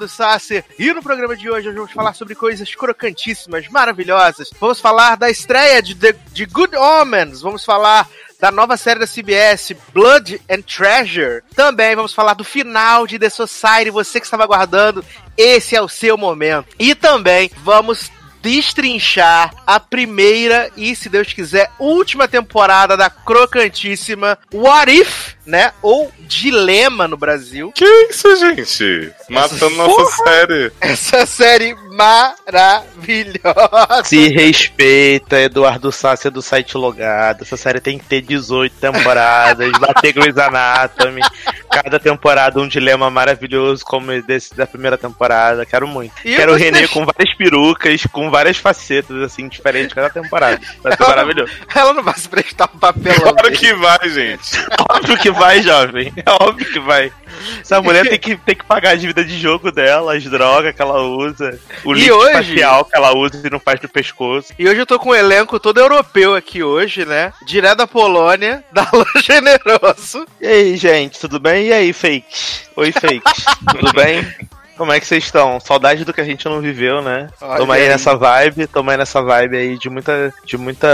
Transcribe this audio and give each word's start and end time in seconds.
Eu 0.00 0.08
sou 0.08 0.26
o 0.26 0.28
Edu 0.30 0.38
Sasser 0.40 0.64
e 0.78 0.92
no 0.94 1.02
programa 1.02 1.36
de 1.36 1.50
hoje 1.50 1.66
nós 1.68 1.76
vamos 1.76 1.92
falar 1.92 2.14
sobre 2.14 2.34
coisas 2.34 2.74
crocantíssimas, 2.74 3.68
maravilhosas. 3.68 4.48
Vamos 4.58 4.80
falar 4.80 5.16
da 5.16 5.28
estreia 5.30 5.82
de, 5.82 5.94
The- 5.94 6.16
de 6.32 6.46
Good 6.46 6.74
Omens, 6.76 7.42
vamos 7.42 7.64
falar 7.64 8.08
da 8.40 8.50
nova 8.50 8.76
série 8.78 8.98
da 9.00 9.06
CBS, 9.06 9.74
Blood 9.92 10.40
and 10.48 10.62
Treasure. 10.62 11.42
Também 11.54 11.94
vamos 11.94 12.14
falar 12.14 12.32
do 12.34 12.44
final 12.44 13.06
de 13.06 13.18
The 13.18 13.28
Society, 13.28 13.90
você 13.90 14.18
que 14.18 14.24
estava 14.26 14.44
aguardando, 14.44 15.04
esse 15.36 15.76
é 15.76 15.82
o 15.82 15.88
seu 15.88 16.16
momento. 16.16 16.68
E 16.78 16.94
também 16.94 17.50
vamos 17.62 18.10
destrinchar 18.42 19.52
a 19.66 19.78
primeira 19.78 20.70
e, 20.74 20.96
se 20.96 21.10
Deus 21.10 21.30
quiser, 21.34 21.70
última 21.78 22.26
temporada 22.26 22.96
da 22.96 23.10
crocantíssima 23.10 24.38
What 24.54 24.90
If, 24.90 25.34
né? 25.50 25.72
Ou 25.82 26.10
Dilema 26.20 27.08
no 27.08 27.16
Brasil. 27.16 27.72
Que 27.74 27.84
isso, 28.10 28.34
gente? 28.36 29.12
Matando 29.28 29.70
nossa 29.76 29.96
Porra! 29.96 30.10
série. 30.24 30.72
Essa 30.80 31.26
série 31.26 31.74
maravilhosa. 31.90 34.04
Se 34.04 34.28
respeita, 34.28 35.40
Eduardo 35.40 35.90
Sassi 35.92 36.30
do 36.30 36.40
site 36.40 36.76
logado. 36.76 37.42
Essa 37.42 37.56
série 37.56 37.80
tem 37.80 37.98
que 37.98 38.04
ter 38.04 38.20
18 38.22 38.74
temporadas, 38.76 39.70
bater 39.78 40.12
Grey's 40.12 40.38
Anatomy. 40.38 41.20
Cada 41.70 41.98
temporada 42.00 42.60
um 42.60 42.66
dilema 42.68 43.10
maravilhoso, 43.10 43.84
como 43.84 44.10
desse 44.22 44.54
da 44.56 44.66
primeira 44.66 44.96
temporada. 44.98 45.64
Quero 45.66 45.86
muito. 45.86 46.12
E 46.24 46.34
Quero 46.36 46.52
o 46.54 46.58
você- 46.58 46.64
Renê 46.64 46.88
com 46.88 47.04
várias 47.04 47.36
perucas, 47.36 48.02
com 48.12 48.30
várias 48.30 48.56
facetas, 48.56 49.16
assim, 49.22 49.48
diferentes 49.48 49.94
cada 49.94 50.10
temporada. 50.10 50.60
Vai 50.82 50.96
ser 50.96 51.02
maravilhoso. 51.06 51.52
Ela 51.74 51.92
não 51.92 52.02
vai 52.02 52.14
se 52.14 52.28
prestar 52.28 52.68
um 52.74 52.78
papelão. 52.78 53.34
Claro 53.34 53.52
que 53.52 53.72
vai, 53.74 54.08
gente. 54.08 54.50
Óbvio 54.90 55.16
que 55.18 55.30
vai, 55.30 55.39
jovem. 55.62 56.12
É 56.16 56.30
óbvio 56.30 56.70
que 56.72 56.78
vai. 56.80 57.12
Essa 57.60 57.80
mulher 57.82 58.08
tem 58.08 58.18
que, 58.18 58.36
tem 58.36 58.54
que 58.54 58.64
pagar 58.64 58.90
a 58.90 58.94
dívida 58.96 59.24
de 59.24 59.38
jogo 59.38 59.70
dela, 59.72 60.16
as 60.16 60.24
drogas 60.24 60.74
que 60.74 60.82
ela 60.82 61.00
usa, 61.02 61.58
o 61.84 61.94
E 61.96 62.10
hoje- 62.10 62.32
facial 62.32 62.84
que 62.84 62.96
ela 62.96 63.16
usa 63.16 63.40
e 63.46 63.50
não 63.50 63.60
faz 63.60 63.80
no 63.80 63.88
pescoço. 63.88 64.52
E 64.58 64.68
hoje 64.68 64.80
eu 64.80 64.86
tô 64.86 64.98
com 64.98 65.10
um 65.10 65.14
elenco 65.14 65.58
todo 65.60 65.80
europeu 65.80 66.34
aqui 66.34 66.62
hoje, 66.62 67.04
né? 67.04 67.32
Direto 67.46 67.78
da 67.78 67.86
Polônia, 67.86 68.64
da 68.72 68.82
Lã 68.92 69.04
Generoso. 69.22 70.26
E 70.40 70.46
aí, 70.46 70.76
gente, 70.76 71.18
tudo 71.18 71.38
bem? 71.40 71.66
E 71.68 71.72
aí, 71.72 71.92
fakes? 71.92 72.68
Oi, 72.76 72.92
fakes. 72.92 73.44
tudo 73.78 73.92
bem? 73.92 74.26
Como 74.80 74.92
é 74.92 74.98
que 74.98 75.06
vocês 75.06 75.24
estão? 75.24 75.60
Saudade 75.60 76.06
do 76.06 76.12
que 76.14 76.22
a 76.22 76.24
gente 76.24 76.46
não 76.46 76.58
viveu, 76.58 77.02
né? 77.02 77.28
Olha 77.38 77.58
Tamo 77.58 77.70
aí 77.70 77.82
aí. 77.82 77.88
nessa 77.90 78.16
vibe, 78.16 78.66
tamo 78.66 78.90
aí 78.90 78.96
nessa 78.96 79.20
vibe 79.20 79.54
aí 79.54 79.76
de 79.76 79.90
muita, 79.90 80.32
de 80.42 80.56
muita 80.56 80.88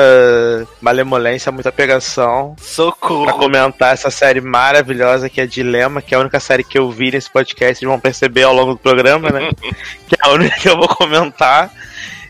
malemolência, 0.81 1.53
muita 1.53 1.71
pegação. 1.71 2.57
Pra 2.57 2.65
Socorro. 2.65 3.39
comentar 3.39 3.95
essa 3.95 4.11
série 4.11 4.41
maravilhosa 4.41 5.31
que 5.31 5.41
é 5.41 5.47
Dilema, 5.47 6.03
que 6.03 6.17
é 6.17 6.19
a 6.19 6.21
única 6.21 6.41
série 6.41 6.65
que 6.65 6.77
eu 6.77 6.91
vi 6.91 7.13
nesse 7.13 7.31
podcast, 7.31 7.79
vocês 7.79 7.89
vão 7.89 8.01
perceber 8.01 8.43
ao 8.43 8.53
longo 8.53 8.73
do 8.73 8.81
programa, 8.81 9.31
né? 9.31 9.53
que 10.09 10.17
é 10.21 10.29
a 10.29 10.33
única 10.33 10.59
que 10.59 10.69
eu 10.69 10.77
vou 10.77 10.89
comentar. 10.89 11.71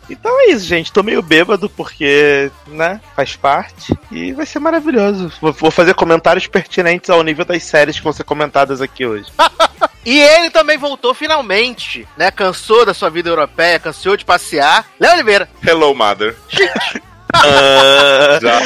Então 0.09 0.41
é 0.41 0.51
isso, 0.51 0.65
gente. 0.65 0.93
Tô 0.93 1.03
meio 1.03 1.23
bêbado 1.23 1.69
porque, 1.69 2.51
né, 2.69 3.01
faz 3.15 3.37
parte. 3.37 3.93
E 4.11 4.33
vai 4.33 4.47
ser 4.47 4.59
maravilhoso. 4.59 5.33
Vou, 5.41 5.71
fazer 5.71 5.95
comentários 5.95 6.47
pertinentes 6.47 7.11
ao 7.11 7.23
nível 7.23 7.45
das 7.45 7.63
séries 7.65 7.97
que 7.97 8.05
vão 8.05 8.13
ser 8.13 8.25
comentadas 8.25 8.81
aqui 8.81 9.05
hoje. 9.05 9.27
E 10.07 10.21
ele 10.21 10.51
também 10.51 10.79
voltou 10.79 11.13
finalmente, 11.13 12.07
né? 12.17 12.31
Cansou 12.31 12.87
da 12.87 12.95
sua 12.95 13.11
vida 13.11 13.29
europeia, 13.29 13.81
cansou 13.81 14.17
de 14.17 14.25
passear. 14.25 14.87
Léo 15.01 15.15
Oliveira. 15.15 15.49
Hello, 15.67 15.93
mother. 15.97 16.37
Ah, 16.55 17.01
Já, 18.43 18.61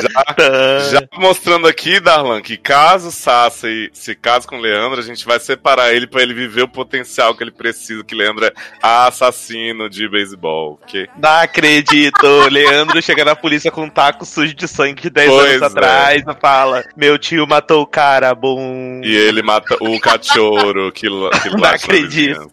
já, 0.00 0.90
já 0.90 1.00
mostrando 1.18 1.66
aqui, 1.66 1.98
Darlan, 2.00 2.40
que 2.40 2.56
caso 2.56 3.10
Sassa 3.10 3.66
se 3.92 4.14
case 4.14 4.46
com 4.46 4.56
o 4.56 4.60
Leandro, 4.60 5.00
a 5.00 5.02
gente 5.02 5.24
vai 5.24 5.40
separar 5.40 5.92
ele 5.92 6.06
pra 6.06 6.22
ele 6.22 6.34
viver 6.34 6.62
o 6.62 6.68
potencial 6.68 7.34
que 7.34 7.42
ele 7.42 7.50
precisa, 7.50 8.04
que 8.04 8.14
Leandro 8.14 8.46
é 8.46 8.52
assassino 8.82 9.88
de 9.88 10.08
beisebol, 10.08 10.78
ok? 10.82 11.08
Não 11.20 11.30
acredito. 11.40 12.26
Leandro 12.50 13.00
chega 13.02 13.24
na 13.24 13.34
polícia 13.34 13.70
com 13.70 13.84
um 13.84 13.90
taco 13.90 14.24
sujo 14.24 14.54
de 14.54 14.68
sangue 14.68 15.02
de 15.02 15.10
10 15.10 15.28
Pois 15.28 15.50
anos 15.50 15.62
é. 15.62 15.66
atrás 15.66 16.22
e 16.26 16.40
fala: 16.40 16.84
Meu 16.96 17.18
tio 17.18 17.46
matou 17.46 17.82
o 17.82 17.86
cara, 17.86 18.34
bom. 18.34 19.00
E 19.02 19.16
ele 19.16 19.42
mata 19.42 19.76
o 19.80 19.98
cachorro 20.00 20.92
que, 20.92 21.08
que 21.08 21.50
Não 21.56 21.64
acredito. 21.64 22.50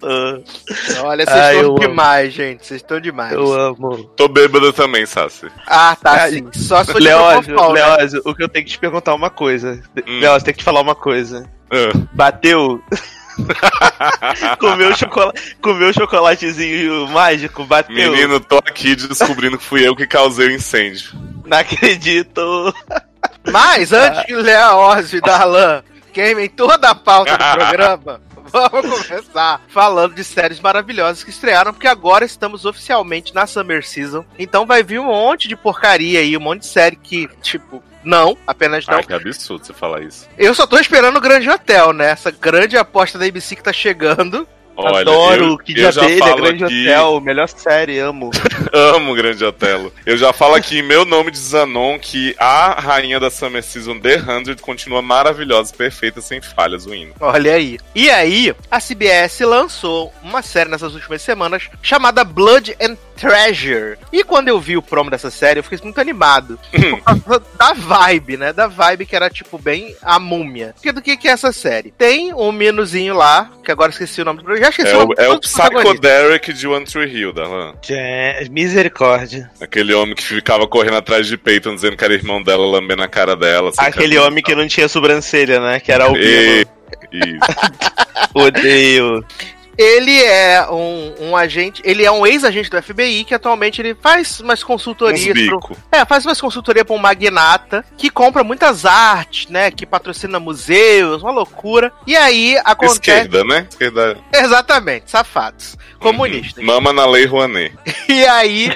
Olha, 1.04 1.26
vocês 1.26 1.38
Ai, 1.38 1.56
estão 1.56 1.70
amo. 1.72 1.80
demais, 1.80 2.34
gente. 2.34 2.66
Vocês 2.66 2.82
estão 2.82 3.00
demais. 3.00 3.34
Eu 3.34 3.54
amo. 3.54 4.04
Tô 4.16 4.28
bêbado 4.28 4.72
também, 4.74 5.06
Sassi. 5.06 5.48
Ah, 5.66 5.96
tá 5.96 6.26
Ah, 6.26 6.30
sim. 6.30 6.48
Só 6.54 6.84
se 6.84 6.94
Leózio, 6.94 7.56
né? 7.56 7.68
Leózio, 7.68 8.22
o 8.26 8.36
que 8.36 8.44
eu 8.44 8.50
tenho 8.50 8.66
que 8.66 8.72
te 8.72 8.80
perguntar 8.80 9.12
é 9.12 9.16
uma 9.16 9.30
coisa. 9.30 9.82
Hum. 10.08 10.20
Leózio, 10.20 10.46
tem 10.46 10.54
que 10.54 10.60
te 10.60 10.64
falar 10.64 10.82
uma 10.82 10.96
coisa. 10.96 11.50
Ah. 11.72 12.08
Bateu? 12.12 12.84
comeu, 14.60 14.96
chocola... 14.96 15.34
comeu 15.62 15.94
chocolatezinho 15.94 17.08
mágico? 17.08 17.66
Bateu? 17.66 17.96
Menino, 17.96 18.40
tô 18.40 18.58
aqui 18.58 18.96
descobrindo 18.96 19.58
que 19.58 19.64
fui 19.64 19.88
eu 19.88 19.96
que 19.96 20.06
causei 20.06 20.50
o 20.50 20.52
incêndio. 20.52 21.12
Não 21.46 21.58
acredito. 21.58 22.74
Mas 23.52 23.92
antes 23.92 24.24
que 24.26 24.36
Leózio 24.36 25.18
e 25.18 25.22
Darlan 25.22 25.84
queimem 26.14 26.48
toda 26.50 26.90
a 26.90 26.96
pauta 26.96 27.38
do 27.38 27.44
programa, 27.58 28.22
vamos 28.72 29.08
começar 29.08 29.62
falando 29.68 30.14
de 30.14 30.24
séries 30.24 30.60
maravilhosas 30.60 31.24
que 31.24 31.30
estrearam, 31.30 31.74
porque 31.74 31.88
agora 31.88 32.24
estamos 32.24 32.66
oficialmente 32.66 33.34
na 33.34 33.48
Summer 33.48 33.86
Season. 33.86 34.24
Então 34.38 34.66
vai 34.66 34.84
vir 34.84 35.00
um 35.00 35.06
monte 35.06 35.48
de 35.48 35.56
porcaria 35.56 36.20
aí, 36.20 36.38
um 36.38 36.42
monte 36.42 36.62
de 36.62 36.68
série 36.68 36.96
que, 36.96 37.28
tipo, 37.42 37.84
não, 38.04 38.38
apenas 38.46 38.86
não. 38.86 38.98
Ai, 38.98 39.04
que 39.04 39.14
absurdo 39.14 39.66
você 39.66 39.74
falar 39.74 40.02
isso. 40.02 40.28
Eu 40.38 40.54
só 40.54 40.68
tô 40.68 40.78
esperando 40.78 41.18
o 41.18 41.22
Grande 41.22 41.50
Hotel, 41.50 41.94
né? 41.94 42.12
Essa 42.12 42.32
grande 42.32 42.78
aposta 42.78 43.18
da 43.18 43.26
ABC 43.26 43.56
que 43.56 43.64
tá 43.64 43.74
chegando. 43.74 44.48
Olha, 44.76 45.02
Adoro, 45.02 45.46
eu, 45.52 45.58
que 45.58 45.74
dia 45.74 45.92
já 45.92 46.02
dele, 46.02 46.24
é 46.24 46.36
Grande 46.36 46.64
aqui, 46.64 46.82
Hotel, 46.82 47.22
melhor 47.22 47.48
série, 47.48 48.00
amo. 48.00 48.32
Amo 48.74 49.12
o 49.12 49.16
Grande 49.16 49.46
Otelo. 49.46 49.94
Eu 50.06 50.18
já 50.18 50.34
falo 50.34 50.56
aqui 50.56 50.80
em 50.80 50.82
meu 50.82 51.06
nome 51.06 51.30
de 51.30 51.38
Zanon 51.38 52.00
que 52.00 52.36
a 52.40 52.80
rainha 52.80 53.20
da 53.20 53.30
Summer 53.30 53.62
Season 53.62 54.00
The 54.00 54.20
100 54.20 54.56
continua 54.62 55.02
maravilhosa, 55.02 55.74
perfeita, 55.76 56.22
sem 56.22 56.42
falhas, 56.42 56.86
o 56.88 56.94
hino. 56.94 57.14
Olha 57.20 57.54
aí. 57.54 57.78
E 57.94 58.10
aí, 58.10 58.54
a 58.72 58.80
CBS 58.80 59.42
lançou 59.42 60.12
uma 60.24 60.42
série 60.42 60.70
nessas 60.70 60.96
últimas 60.96 61.22
semanas 61.22 61.70
chamada 61.82 62.24
Blood 62.24 62.76
and 62.82 62.98
Treasure. 63.16 63.98
E 64.12 64.24
quando 64.24 64.48
eu 64.48 64.60
vi 64.60 64.78
o 64.78 64.82
promo 64.82 65.10
dessa 65.10 65.32
série, 65.32 65.60
eu 65.60 65.64
fiquei 65.64 65.80
muito 65.84 66.00
animado. 66.00 66.60
Por 66.72 67.02
causa 67.04 67.44
da 67.58 67.74
vibe, 67.74 68.38
né? 68.38 68.54
Da 68.54 68.68
vibe 68.68 69.06
que 69.06 69.16
era, 69.16 69.30
tipo, 69.30 69.58
bem 69.58 69.96
a 70.02 70.20
múmia. 70.20 70.74
Porque 70.76 70.92
do 70.92 71.02
que, 71.02 71.18
que 71.18 71.28
é 71.28 71.32
essa 71.32 71.52
série? 71.52 71.92
Tem 71.92 72.34
um 72.34 72.52
minozinho 72.52 73.16
lá, 73.16 73.52
que 73.64 73.72
agora 73.72 73.92
esqueci 73.92 74.22
o 74.22 74.26
nome 74.26 74.44
do 74.44 74.58
Já 74.58 74.70
esqueci 74.70 74.92
É 74.92 74.96
o 74.96 75.00
nome 75.00 75.16
é 75.18 75.30
o 75.30 75.40
protagonistas. 75.40 75.84
Psychoderic 75.84 76.54
de 76.54 76.68
One 76.68 76.86
Tree 76.86 77.16
Hill, 77.16 77.34
Darlan. 77.34 77.74
Gente, 77.82 78.52
misericórdia. 78.52 79.50
Aquele 79.62 79.94
homem 79.94 80.16
que 80.16 80.24
ficava 80.24 80.68
correndo 80.68 80.98
atrás 80.98 81.28
de 81.28 81.38
Peyton, 81.38 81.76
dizendo 81.76 81.98
que 81.98 82.04
era 82.04 82.14
irmão 82.14 82.42
dela, 82.42 82.66
lambendo 82.66 83.04
a 83.04 83.08
cara 83.08 83.36
dela. 83.36 83.72
sem 83.72 83.86
Aquele 83.86 84.18
homem 84.18 84.44
que 84.44 84.56
não 84.56 84.68
tinha 84.68 84.88
sobrancelha, 84.88 85.60
né? 85.60 85.80
Que 85.80 85.92
era 85.92 86.12
o 86.12 86.18
E... 86.18 86.66
Isso. 87.12 87.40
Odeio. 88.34 89.24
Ele 89.78 90.22
é 90.24 90.66
um, 90.70 91.14
um 91.30 91.36
agente, 91.38 91.82
ele 91.86 92.04
é 92.06 92.12
um 92.12 92.26
ex-agente 92.26 92.70
do 92.70 92.82
FBI 92.82 93.24
que 93.24 93.34
atualmente 93.34 93.82
ele 93.82 93.96
faz 93.96 94.40
umas 94.40 94.64
consultorias. 94.64 95.22
Pro- 95.48 95.78
é, 95.92 96.06
faz 96.06 96.26
umas 96.26 96.40
consultorias 96.40 96.86
pra 96.86 96.96
um 96.96 97.00
magnata 97.00 97.84
que 97.98 98.10
compra 98.10 98.44
muitas 98.44 98.86
artes, 98.86 99.48
né? 99.50 99.72
Que 99.72 99.86
patrocina 99.86 100.40
museus, 100.40 101.22
uma 101.22 101.32
loucura. 101.32 101.92
E 102.06 102.16
aí 102.16 102.58
acontece. 102.64 103.00
Esquerda, 103.00 103.44
né? 103.44 103.68
Esquerda. 103.70 104.18
Exatamente, 104.32 105.10
safados. 105.10 105.78
Comunistas. 106.00 106.64
Mama 106.64 106.92
na 106.94 107.06
lei 107.06 107.26
Rouanet. 107.26 107.74
E 108.10 108.26
aí. 108.26 108.70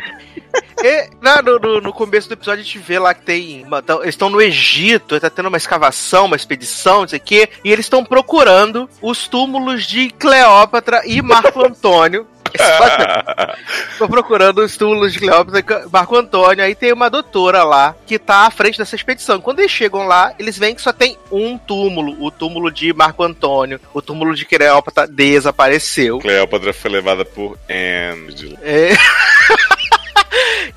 E, 0.84 1.10
na- 1.22 1.42
no, 1.42 1.82
no- 1.82 1.94
começo 1.94 2.28
do 2.28 2.34
episódio 2.34 2.62
a 2.62 2.64
gente 2.64 2.78
vê 2.80 3.00
lá 3.00 3.14
que 3.14 3.22
tem. 3.22 3.64
uma- 3.66 3.82
tão- 3.82 4.02
eles 4.02 4.10
estão 4.16 4.30
no 4.30 4.42
Egito, 4.42 5.20
tá 5.20 5.30
tendo 5.30 5.48
uma 5.48 5.58
escavação, 5.58 6.26
uma 6.26 6.36
expedição, 6.36 7.02
não 7.02 7.08
sei 7.08 7.20
o 7.20 7.22
quê. 7.22 7.50
E 7.64 7.72
eles 7.72 7.86
estão 7.86 8.04
procurando 8.06 8.90
os 9.02 9.28
túmulos 9.28 9.86
de 9.86 10.10
Cleópatra 10.12 11.02
e 11.06 11.22
Marco 11.22 11.66
Antônio. 11.66 12.28
Tô 13.98 14.08
procurando 14.08 14.60
os 14.64 14.78
túmulos 14.78 15.12
de 15.14 15.20
Cleópatra 15.20 15.60
e 15.86 15.90
Marco 15.92 16.16
Antônio. 16.16 16.64
Aí 16.64 16.74
tem 16.76 16.94
uma 16.94 17.10
doutora 17.10 17.64
lá 17.64 17.94
que 18.06 18.18
tá 18.18 18.48
à 18.48 18.52
frente 18.52 18.78
dessa 18.78 18.96
expedição. 18.96 19.42
Quando 19.42 19.60
eles 19.60 19.72
chegam 19.72 20.08
lá, 20.08 20.34
eles 20.40 20.58
veem 20.58 20.74
que 20.74 20.82
só 20.82 20.94
tem 20.94 21.18
um 21.32 21.58
túmulo: 21.58 22.16
o 22.24 22.32
túmulo 22.32 22.72
de 22.72 22.94
Marco 22.94 23.22
Antônio. 23.24 23.80
O 23.94 24.02
túmulo 24.02 24.34
de 24.34 24.46
Cleópatra 24.46 25.06
desapareceu. 25.08 26.20
Cleópatra 26.20 26.72
foi 26.74 26.90
levada 26.92 27.26
por 27.26 27.58
Angela. 27.70 28.58
É. 28.62 28.92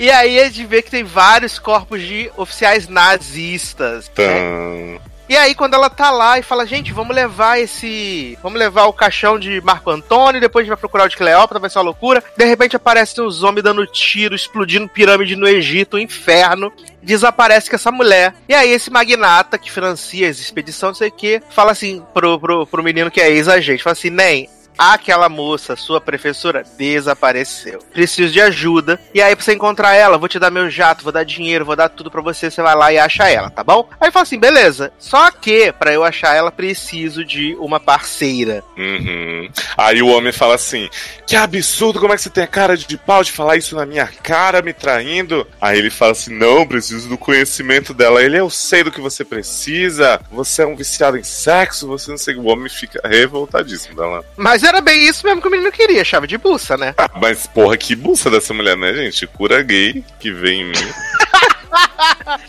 E 0.01 0.11
aí 0.11 0.41
a 0.41 0.45
gente 0.47 0.65
vê 0.65 0.81
que 0.81 0.91
tem 0.91 1.05
vários 1.05 1.59
corpos 1.59 2.01
de 2.01 2.31
oficiais 2.35 2.89
nazistas. 2.89 4.11
né? 4.17 4.95
Então, 4.95 5.01
E 5.29 5.37
aí 5.37 5.55
quando 5.55 5.75
ela 5.75 5.91
tá 5.91 6.11
lá 6.11 6.39
e 6.39 6.43
fala, 6.43 6.67
gente, 6.67 6.91
vamos 6.91 7.15
levar 7.15 7.61
esse. 7.61 8.39
Vamos 8.43 8.59
levar 8.59 8.87
o 8.87 8.95
caixão 8.95 9.39
de 9.39 9.61
Marco 9.61 9.91
Antônio, 9.91 10.41
depois 10.41 10.63
a 10.63 10.65
gente 10.65 10.71
vai 10.71 10.79
procurar 10.79 11.05
o 11.05 11.09
de 11.09 11.19
Cleópatra, 11.19 11.59
vai 11.59 11.69
ser 11.69 11.81
uma 11.81 11.85
loucura. 11.85 12.25
De 12.35 12.47
repente 12.47 12.75
aparecem 12.75 13.23
os 13.23 13.43
homens 13.43 13.63
dando 13.63 13.87
tiro, 13.87 14.35
explodindo 14.35 14.89
pirâmide 14.89 15.37
no 15.37 15.47
Egito, 15.47 15.99
um 15.99 16.01
inferno. 16.01 16.73
Desaparece 17.03 17.69
com 17.69 17.77
essa 17.77 17.93
mulher. 17.93 18.35
E 18.49 18.55
aí 18.55 18.71
esse 18.71 18.91
magnata 18.91 19.59
que 19.59 19.71
financia 19.71 20.31
as 20.31 20.39
expedições, 20.39 20.93
não 20.93 20.95
sei 20.95 21.09
o 21.09 21.13
que, 21.13 21.43
fala 21.51 21.73
assim 21.73 22.03
pro, 22.15 22.41
pro, 22.41 22.67
pro 22.67 22.83
menino 22.83 23.11
que 23.11 23.21
é 23.21 23.31
ex-agente, 23.31 23.83
fala 23.83 23.93
assim, 23.93 24.09
nem. 24.09 24.49
Aquela 24.81 25.29
moça, 25.29 25.77
sua 25.77 26.01
professora, 26.01 26.65
desapareceu. 26.79 27.81
Preciso 27.93 28.33
de 28.33 28.41
ajuda. 28.41 28.99
E 29.13 29.21
aí, 29.21 29.37
pra 29.37 29.45
você 29.45 29.53
encontrar 29.53 29.95
ela, 29.95 30.17
vou 30.17 30.27
te 30.27 30.39
dar 30.39 30.51
meu 30.51 30.71
jato, 30.71 31.03
vou 31.05 31.13
dar 31.13 31.23
dinheiro, 31.23 31.67
vou 31.67 31.77
dar 31.77 31.91
tudo 31.91 32.11
pra 32.11 32.23
você. 32.23 32.51
Você 32.51 32.63
vai 32.63 32.75
lá 32.75 32.91
e 32.91 32.99
acha 32.99 33.29
ela, 33.29 33.51
tá 33.51 33.63
bom? 33.63 33.87
Aí 34.01 34.11
fala 34.11 34.23
assim: 34.23 34.39
beleza. 34.39 34.91
Só 34.99 35.31
que, 35.31 35.71
pra 35.73 35.93
eu 35.93 36.03
achar 36.03 36.35
ela, 36.35 36.51
preciso 36.51 37.25
de 37.25 37.55
uma 37.61 37.79
parceira. 37.79 38.65
uhum. 38.77 39.51
Aí 39.77 40.01
o 40.01 40.09
homem 40.09 40.33
fala 40.33 40.55
assim: 40.55 40.89
Que 41.27 41.37
absurdo, 41.37 42.01
como 42.01 42.15
é 42.15 42.17
que 42.17 42.23
você 42.23 42.31
tem 42.31 42.45
a 42.45 42.47
cara 42.47 42.75
de 42.77 42.97
pau 42.97 43.23
de 43.23 43.33
falar 43.33 43.57
isso 43.59 43.77
na 43.77 43.85
minha 43.85 44.07
cara, 44.07 44.63
me 44.63 44.73
traindo? 44.73 45.47
Aí 45.61 45.79
ele 45.79 45.91
fala 45.91 46.13
assim: 46.13 46.35
Não, 46.35 46.67
preciso 46.67 47.07
do 47.07 47.19
conhecimento 47.19 47.93
dela. 47.93 48.23
Ele, 48.23 48.39
eu 48.39 48.49
sei 48.49 48.83
do 48.83 48.91
que 48.91 49.01
você 49.01 49.25
precisa. 49.25 50.21
Você 50.31 50.63
é 50.63 50.67
um 50.67 50.75
viciado 50.77 51.19
em 51.19 51.23
sexo, 51.23 51.87
você 51.87 52.11
não 52.11 52.19
sei. 52.19 52.35
O 52.37 52.47
homem 52.47 52.69
fica 52.71 53.01
revoltadíssimo 53.07 53.95
dela. 53.97 54.25
Mas 54.37 54.63
era 54.71 54.81
bem 54.81 55.07
isso 55.07 55.27
mesmo 55.27 55.41
que 55.43 55.49
o 55.49 55.51
menino 55.51 55.71
queria, 55.71 56.05
chave 56.05 56.27
de 56.27 56.39
buça, 56.39 56.77
né? 56.77 56.95
Ah, 56.97 57.11
mas 57.21 57.47
porra, 57.47 57.77
que 57.77 57.95
buça 57.95 58.31
dessa 58.31 58.55
mulher, 58.55 58.77
né, 58.77 58.93
gente? 58.95 59.27
Cura 59.27 59.63
gay 59.63 60.03
que 60.19 60.33
vem 60.33 60.63
em 60.63 60.65
mim. 60.67 60.73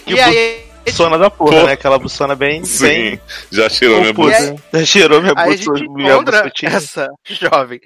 Que 0.06 0.14
e 0.16 0.20
aí. 0.20 0.72
Buçona 0.84 1.16
da 1.16 1.30
porra, 1.30 1.52
Porra. 1.52 1.64
né? 1.68 1.72
Aquela 1.74 2.00
buçona 2.00 2.36
bem. 2.36 2.66
Sim, 2.66 2.86
bem 2.88 3.22
já 3.52 3.70
tirou 3.70 4.00
minha 4.02 4.12
buça. 4.14 4.56
Já 4.74 4.84
cheirou 4.86 5.22
minha 5.22 5.34
Aí 5.38 5.54
a 5.54 5.56
buçona. 5.58 5.78
gente 5.78 5.90
Minha 5.92 6.22
bucetinha. 6.24 6.72
essa 6.72 7.08
jovem. 7.30 7.80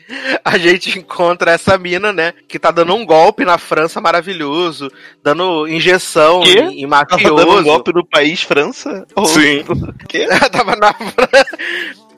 A 0.46 0.58
gente 0.58 0.98
encontra 0.98 1.52
essa 1.52 1.78
mina, 1.78 2.14
né? 2.14 2.34
Que 2.48 2.58
tá 2.58 2.72
dando 2.72 2.96
um 2.96 3.06
golpe 3.06 3.44
na 3.44 3.58
França 3.58 4.00
maravilhoso, 4.00 4.90
dando 5.22 5.68
injeção 5.68 6.40
Quê? 6.42 6.58
em, 6.60 6.86
em 6.86 6.90
Tava 6.90 7.06
mafioso. 7.12 7.36
dando 7.36 7.58
um 7.60 7.64
golpe 7.64 7.94
no 7.94 8.06
país, 8.08 8.42
França? 8.44 9.06
Ou- 9.14 9.26
Sim. 9.26 9.66
Quê? 10.08 10.26
Ela 10.30 10.50
tava 10.50 10.76
na 10.78 10.94
França. 10.94 11.48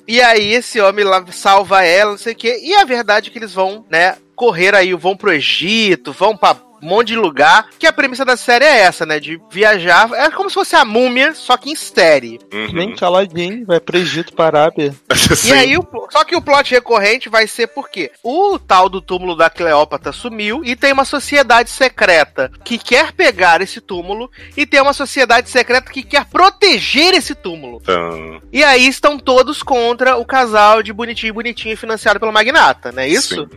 E 0.07 0.21
aí 0.21 0.53
esse 0.53 0.79
homem 0.79 1.03
lá 1.03 1.23
salva 1.31 1.83
ela, 1.83 2.11
não 2.11 2.17
sei 2.17 2.33
o 2.33 2.35
quê. 2.35 2.59
E 2.63 2.73
a 2.75 2.85
verdade 2.85 3.29
é 3.29 3.31
que 3.31 3.37
eles 3.37 3.53
vão, 3.53 3.85
né, 3.89 4.15
correr 4.35 4.73
aí, 4.73 4.93
vão 4.93 5.17
pro 5.17 5.33
Egito, 5.33 6.13
vão 6.13 6.37
pra 6.37 6.55
um 6.81 6.87
monte 6.87 7.07
de 7.09 7.15
lugar. 7.15 7.67
Que 7.79 7.87
a 7.87 7.93
premissa 7.93 8.23
da 8.25 8.37
série 8.37 8.65
é 8.65 8.79
essa, 8.81 9.05
né? 9.05 9.19
De 9.19 9.39
viajar. 9.51 10.09
É 10.13 10.29
como 10.31 10.49
se 10.49 10.53
fosse 10.55 10.75
a 10.75 10.85
múmia, 10.85 11.33
só 11.33 11.57
que 11.57 11.69
em 11.71 11.75
série. 11.75 12.39
Uhum. 12.53 12.71
Nem 12.73 12.95
caladinho, 12.95 13.65
vai 13.65 13.79
pro 13.79 13.97
Egito, 13.97 14.33
pra 14.33 14.45
Arábia. 14.45 14.95
E 15.45 15.53
aí, 15.53 15.77
o- 15.77 15.85
só 16.09 16.23
que 16.23 16.35
o 16.35 16.41
plot 16.41 16.71
recorrente 16.71 17.29
vai 17.29 17.47
ser 17.47 17.67
porque 17.67 18.11
o 18.23 18.57
tal 18.57 18.87
do 18.89 19.01
túmulo 19.01 19.35
da 19.35 19.49
Cleópatra 19.49 20.11
sumiu 20.11 20.63
e 20.63 20.75
tem 20.75 20.91
uma 20.93 21.05
sociedade 21.05 21.69
secreta 21.69 22.51
que 22.63 22.77
quer 22.77 23.11
pegar 23.11 23.61
esse 23.61 23.79
túmulo 23.81 24.31
e 24.55 24.65
tem 24.65 24.81
uma 24.81 24.93
sociedade 24.93 25.49
secreta 25.49 25.91
que 25.91 26.03
quer 26.03 26.25
proteger 26.25 27.13
esse 27.13 27.35
túmulo. 27.35 27.79
Então, 27.81 28.41
E 28.51 28.63
aí 28.63 28.87
estão 28.87 29.17
todos 29.19 29.61
contra 29.61 30.17
o 30.17 30.25
casal 30.25 30.81
de 30.81 30.91
bonitinho 30.93 31.33
bonitinho 31.33 31.77
financiado 31.77 32.19
pelo 32.19 32.31
magnata, 32.33 32.91
não 32.91 33.01
é 33.03 33.07
isso? 33.07 33.35
Sim. 33.35 33.49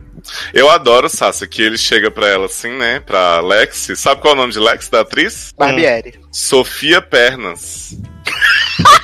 Eu 0.52 0.70
adoro, 0.70 1.08
Sassa, 1.08 1.46
que 1.46 1.62
ele 1.62 1.78
chega 1.78 2.10
pra 2.10 2.28
ela 2.28 2.46
assim, 2.46 2.70
né? 2.76 3.00
Pra 3.00 3.40
Lexi. 3.40 3.96
Sabe 3.96 4.20
qual 4.20 4.32
é 4.32 4.36
o 4.36 4.40
nome 4.40 4.52
de 4.52 4.58
Lex, 4.58 4.88
da 4.88 5.00
atriz? 5.00 5.52
Barbieri. 5.56 6.20
Sofia 6.30 7.00
Pernas. 7.02 7.96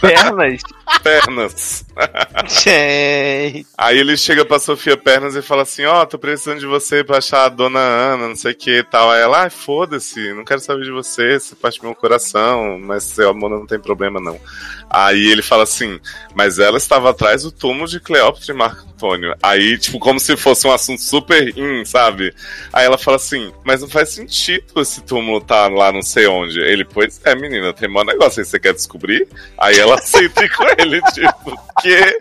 Pernas. 0.01 0.61
Pernas. 1.03 1.85
Gente. 2.47 3.67
Aí 3.77 3.99
ele 3.99 4.17
chega 4.17 4.45
pra 4.45 4.59
Sofia 4.59 4.97
Pernas 4.97 5.35
e 5.35 5.43
fala 5.43 5.63
assim: 5.63 5.85
Ó, 5.85 6.05
tô 6.05 6.19
precisando 6.19 6.61
de 6.61 6.67
você 6.67 7.03
pra 7.03 7.19
achar 7.19 7.45
a 7.45 7.49
dona 7.49 7.79
Ana, 7.79 8.29
não 8.29 8.37
sei 8.37 8.53
o 8.53 8.57
que 8.57 8.79
e 8.79 8.85
tal. 8.85 9.11
Aí 9.11 9.21
ela, 9.21 9.43
ai, 9.43 9.51
foda-se, 9.51 10.33
não 10.33 10.45
quero 10.45 10.61
saber 10.61 10.85
de 10.85 10.91
você, 10.91 11.39
você 11.39 11.55
parte 11.55 11.83
meu 11.83 11.95
coração, 11.95 12.79
mas 12.79 13.05
seu 13.05 13.31
amor 13.31 13.51
não 13.51 13.67
tem 13.67 13.79
problema 13.79 14.21
não. 14.21 14.39
Aí 14.89 15.27
ele 15.27 15.43
fala 15.43 15.65
assim: 15.65 16.01
Mas 16.35 16.59
ela 16.59 16.79
estava 16.79 17.11
atrás 17.11 17.43
do 17.43 17.51
túmulo 17.51 17.89
de 17.89 18.01
Cleópatra 18.01 18.53
e 18.53 18.57
Marco 18.57 18.87
Antônio. 18.89 19.35
Aí, 19.43 19.77
tipo, 19.79 19.99
como 19.99 20.19
se 20.21 20.37
fosse 20.37 20.67
um 20.67 20.73
assunto 20.73 21.03
super 21.03 21.57
in, 21.57 21.85
sabe? 21.85 22.35
Aí 22.73 22.87
ela 22.87 22.99
fala 22.99 23.17
assim: 23.17 23.53
Mas 23.65 23.81
não 23.81 23.89
faz 23.89 24.11
sentido 24.11 24.81
esse 24.81 25.03
túmulo 25.03 25.41
tá 25.41 25.69
lá 25.69 25.93
não 25.93 26.03
sei 26.03 26.27
onde. 26.27 26.61
Ele, 26.61 26.85
pois 26.85 27.21
é, 27.25 27.35
menina, 27.35 27.73
tem 27.73 27.89
maior 27.89 28.05
negócio 28.05 28.41
aí, 28.41 28.47
você 28.47 28.59
quer 28.59 28.73
descobrir? 28.73 29.27
Aí 29.59 29.79
ela 29.79 29.97
aceita 29.97 30.49
com 30.57 30.65
ele, 30.79 31.03
tipo, 31.13 31.59
que? 31.81 32.19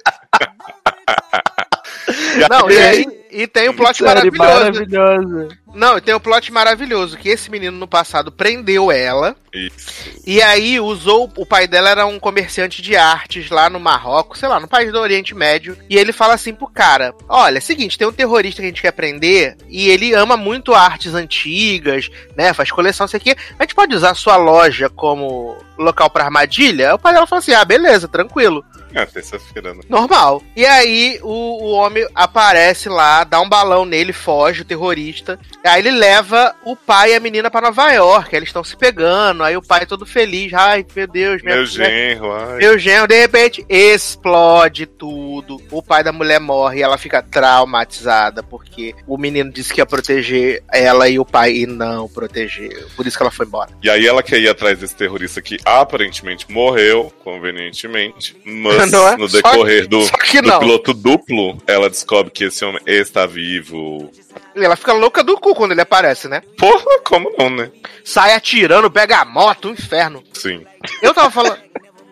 Não, 2.49 2.69
e 2.69 2.77
aí 2.77 3.05
e 3.35 3.45
tem 3.47 3.67
um 3.67 3.73
plot 3.73 4.01
maravilhoso. 4.01 4.37
maravilhosa. 4.37 5.49
Não, 5.73 5.97
e 5.97 6.01
tem 6.01 6.15
um 6.15 6.19
plot 6.21 6.53
maravilhoso 6.53 7.17
que 7.17 7.27
esse 7.27 7.51
menino 7.51 7.77
no 7.77 7.85
passado 7.85 8.31
prendeu 8.31 8.89
ela 8.89 9.35
Isso. 9.53 10.09
e 10.25 10.41
aí 10.41 10.79
usou 10.79 11.29
o 11.35 11.45
pai 11.45 11.67
dela 11.67 11.89
era 11.89 12.05
um 12.05 12.17
comerciante 12.17 12.81
de 12.81 12.95
artes 12.95 13.49
lá 13.49 13.69
no 13.69 13.77
Marrocos, 13.77 14.39
sei 14.39 14.47
lá, 14.47 14.57
no 14.57 14.69
país 14.69 14.89
do 14.89 14.99
Oriente 14.99 15.35
Médio, 15.35 15.77
e 15.89 15.97
ele 15.97 16.13
fala 16.13 16.33
assim 16.33 16.53
pro 16.53 16.67
cara: 16.67 17.13
"Olha, 17.27 17.57
é 17.57 17.59
o 17.59 17.61
seguinte, 17.61 17.97
tem 17.97 18.07
um 18.07 18.13
terrorista 18.13 18.61
que 18.61 18.67
a 18.67 18.69
gente 18.69 18.81
quer 18.81 18.93
prender 18.93 19.57
e 19.67 19.89
ele 19.89 20.13
ama 20.13 20.37
muito 20.37 20.73
artes 20.73 21.13
antigas, 21.13 22.09
né? 22.37 22.53
Faz 22.53 22.71
coleção 22.71 23.05
isso 23.05 23.17
aqui. 23.17 23.35
A 23.59 23.63
gente 23.63 23.75
pode 23.75 23.93
usar 23.93 24.11
a 24.11 24.15
sua 24.15 24.37
loja 24.37 24.89
como 24.89 25.57
local 25.77 26.09
pra 26.09 26.23
armadilha?" 26.23 26.95
O 26.95 26.99
pai 26.99 27.13
dela 27.13 27.27
falou 27.27 27.39
assim: 27.39 27.53
"Ah, 27.53 27.65
beleza, 27.65 28.07
tranquilo." 28.07 28.63
É, 28.95 29.05
terça-feira, 29.05 29.73
né? 29.73 29.81
Normal. 29.89 30.41
E 30.55 30.65
aí 30.65 31.19
o, 31.21 31.27
o 31.27 31.71
homem 31.71 32.07
aparece 32.15 32.87
lá, 32.87 33.25
dá 33.25 33.41
um 33.41 33.49
balão 33.49 33.83
nele, 33.83 34.13
foge, 34.13 34.61
o 34.61 34.65
terrorista. 34.65 35.37
Aí 35.65 35.81
ele 35.81 35.91
leva 35.91 36.55
o 36.63 36.77
pai 36.77 37.11
e 37.11 37.15
a 37.15 37.19
menina 37.19 37.51
pra 37.51 37.59
Nova 37.59 37.91
York. 37.91 38.33
Eles 38.33 38.47
estão 38.47 38.63
se 38.63 38.77
pegando. 38.77 39.43
Aí 39.43 39.57
o 39.57 39.61
pai 39.61 39.85
todo 39.85 40.05
feliz. 40.05 40.53
Ai, 40.53 40.85
meu 40.95 41.07
Deus, 41.07 41.41
minha 41.41 41.55
Meu 41.55 41.65
genro, 41.65 42.31
ai. 42.31 42.57
Meu 42.59 42.79
genro, 42.79 43.05
de 43.05 43.19
repente, 43.19 43.65
explode 43.67 44.85
tudo. 44.85 45.61
O 45.69 45.83
pai 45.83 46.01
da 46.01 46.13
mulher 46.13 46.39
morre 46.39 46.79
e 46.79 46.83
ela 46.83 46.97
fica 46.97 47.21
traumatizada 47.21 48.41
porque 48.41 48.95
o 49.05 49.17
menino 49.17 49.51
disse 49.51 49.73
que 49.73 49.81
ia 49.81 49.85
proteger 49.85 50.63
ela 50.71 51.09
e 51.09 51.19
o 51.19 51.25
pai 51.25 51.51
e 51.51 51.65
não 51.65 52.07
protegeu. 52.07 52.87
Por 52.95 53.05
isso 53.05 53.17
que 53.17 53.23
ela 53.23 53.31
foi 53.31 53.45
embora. 53.45 53.71
E 53.83 53.89
aí 53.89 54.07
ela 54.07 54.23
quer 54.23 54.39
ir 54.39 54.47
atrás 54.47 54.79
desse 54.79 54.95
terrorista 54.95 55.41
que 55.41 55.57
aparentemente 55.65 56.49
morreu, 56.49 57.11
convenientemente, 57.23 58.37
mas 58.45 58.84
é? 58.93 59.17
no 59.17 59.29
Só 59.29 59.37
decorrer 59.37 59.87
do, 59.87 60.01
Só 60.03 60.17
que 60.17 60.41
do 60.41 60.47
não. 60.49 60.59
piloto 60.59 60.93
duplo, 60.93 61.57
ela 61.67 61.89
descobre 61.89 62.31
que 62.31 62.45
esse 62.45 62.63
homem 62.63 62.81
está 62.85 63.25
vivo. 63.25 64.11
E 64.55 64.63
ela 64.63 64.75
fica 64.75 64.93
louca 64.93 65.23
do 65.23 65.37
cu 65.37 65.53
quando 65.53 65.71
ele 65.71 65.81
aparece, 65.81 66.27
né? 66.27 66.41
Porra, 66.57 66.99
como 67.03 67.31
não, 67.37 67.49
né? 67.49 67.71
Sai 68.03 68.33
atirando, 68.33 68.89
pega 68.89 69.17
a 69.17 69.25
moto, 69.25 69.69
um 69.69 69.71
inferno. 69.71 70.23
Sim. 70.33 70.65
Eu 71.01 71.13
tava 71.13 71.29
falando. 71.29 71.57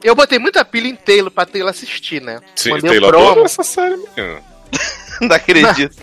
Eu 0.03 0.15
botei 0.15 0.37
muita 0.37 0.65
pilha 0.65 0.87
em 0.87 0.95
Taylor 0.95 1.31
pra 1.31 1.45
Taylor 1.45 1.69
assistir, 1.69 2.21
né? 2.21 2.41
Sim, 2.55 2.71
Mandei 2.71 2.91
Taylor 2.91 3.09
promo. 3.11 3.29
adora 3.29 3.45
essa 3.45 3.63
série 3.63 3.95
mesmo. 3.95 4.43
Não 5.21 5.35
acredito. 5.35 5.95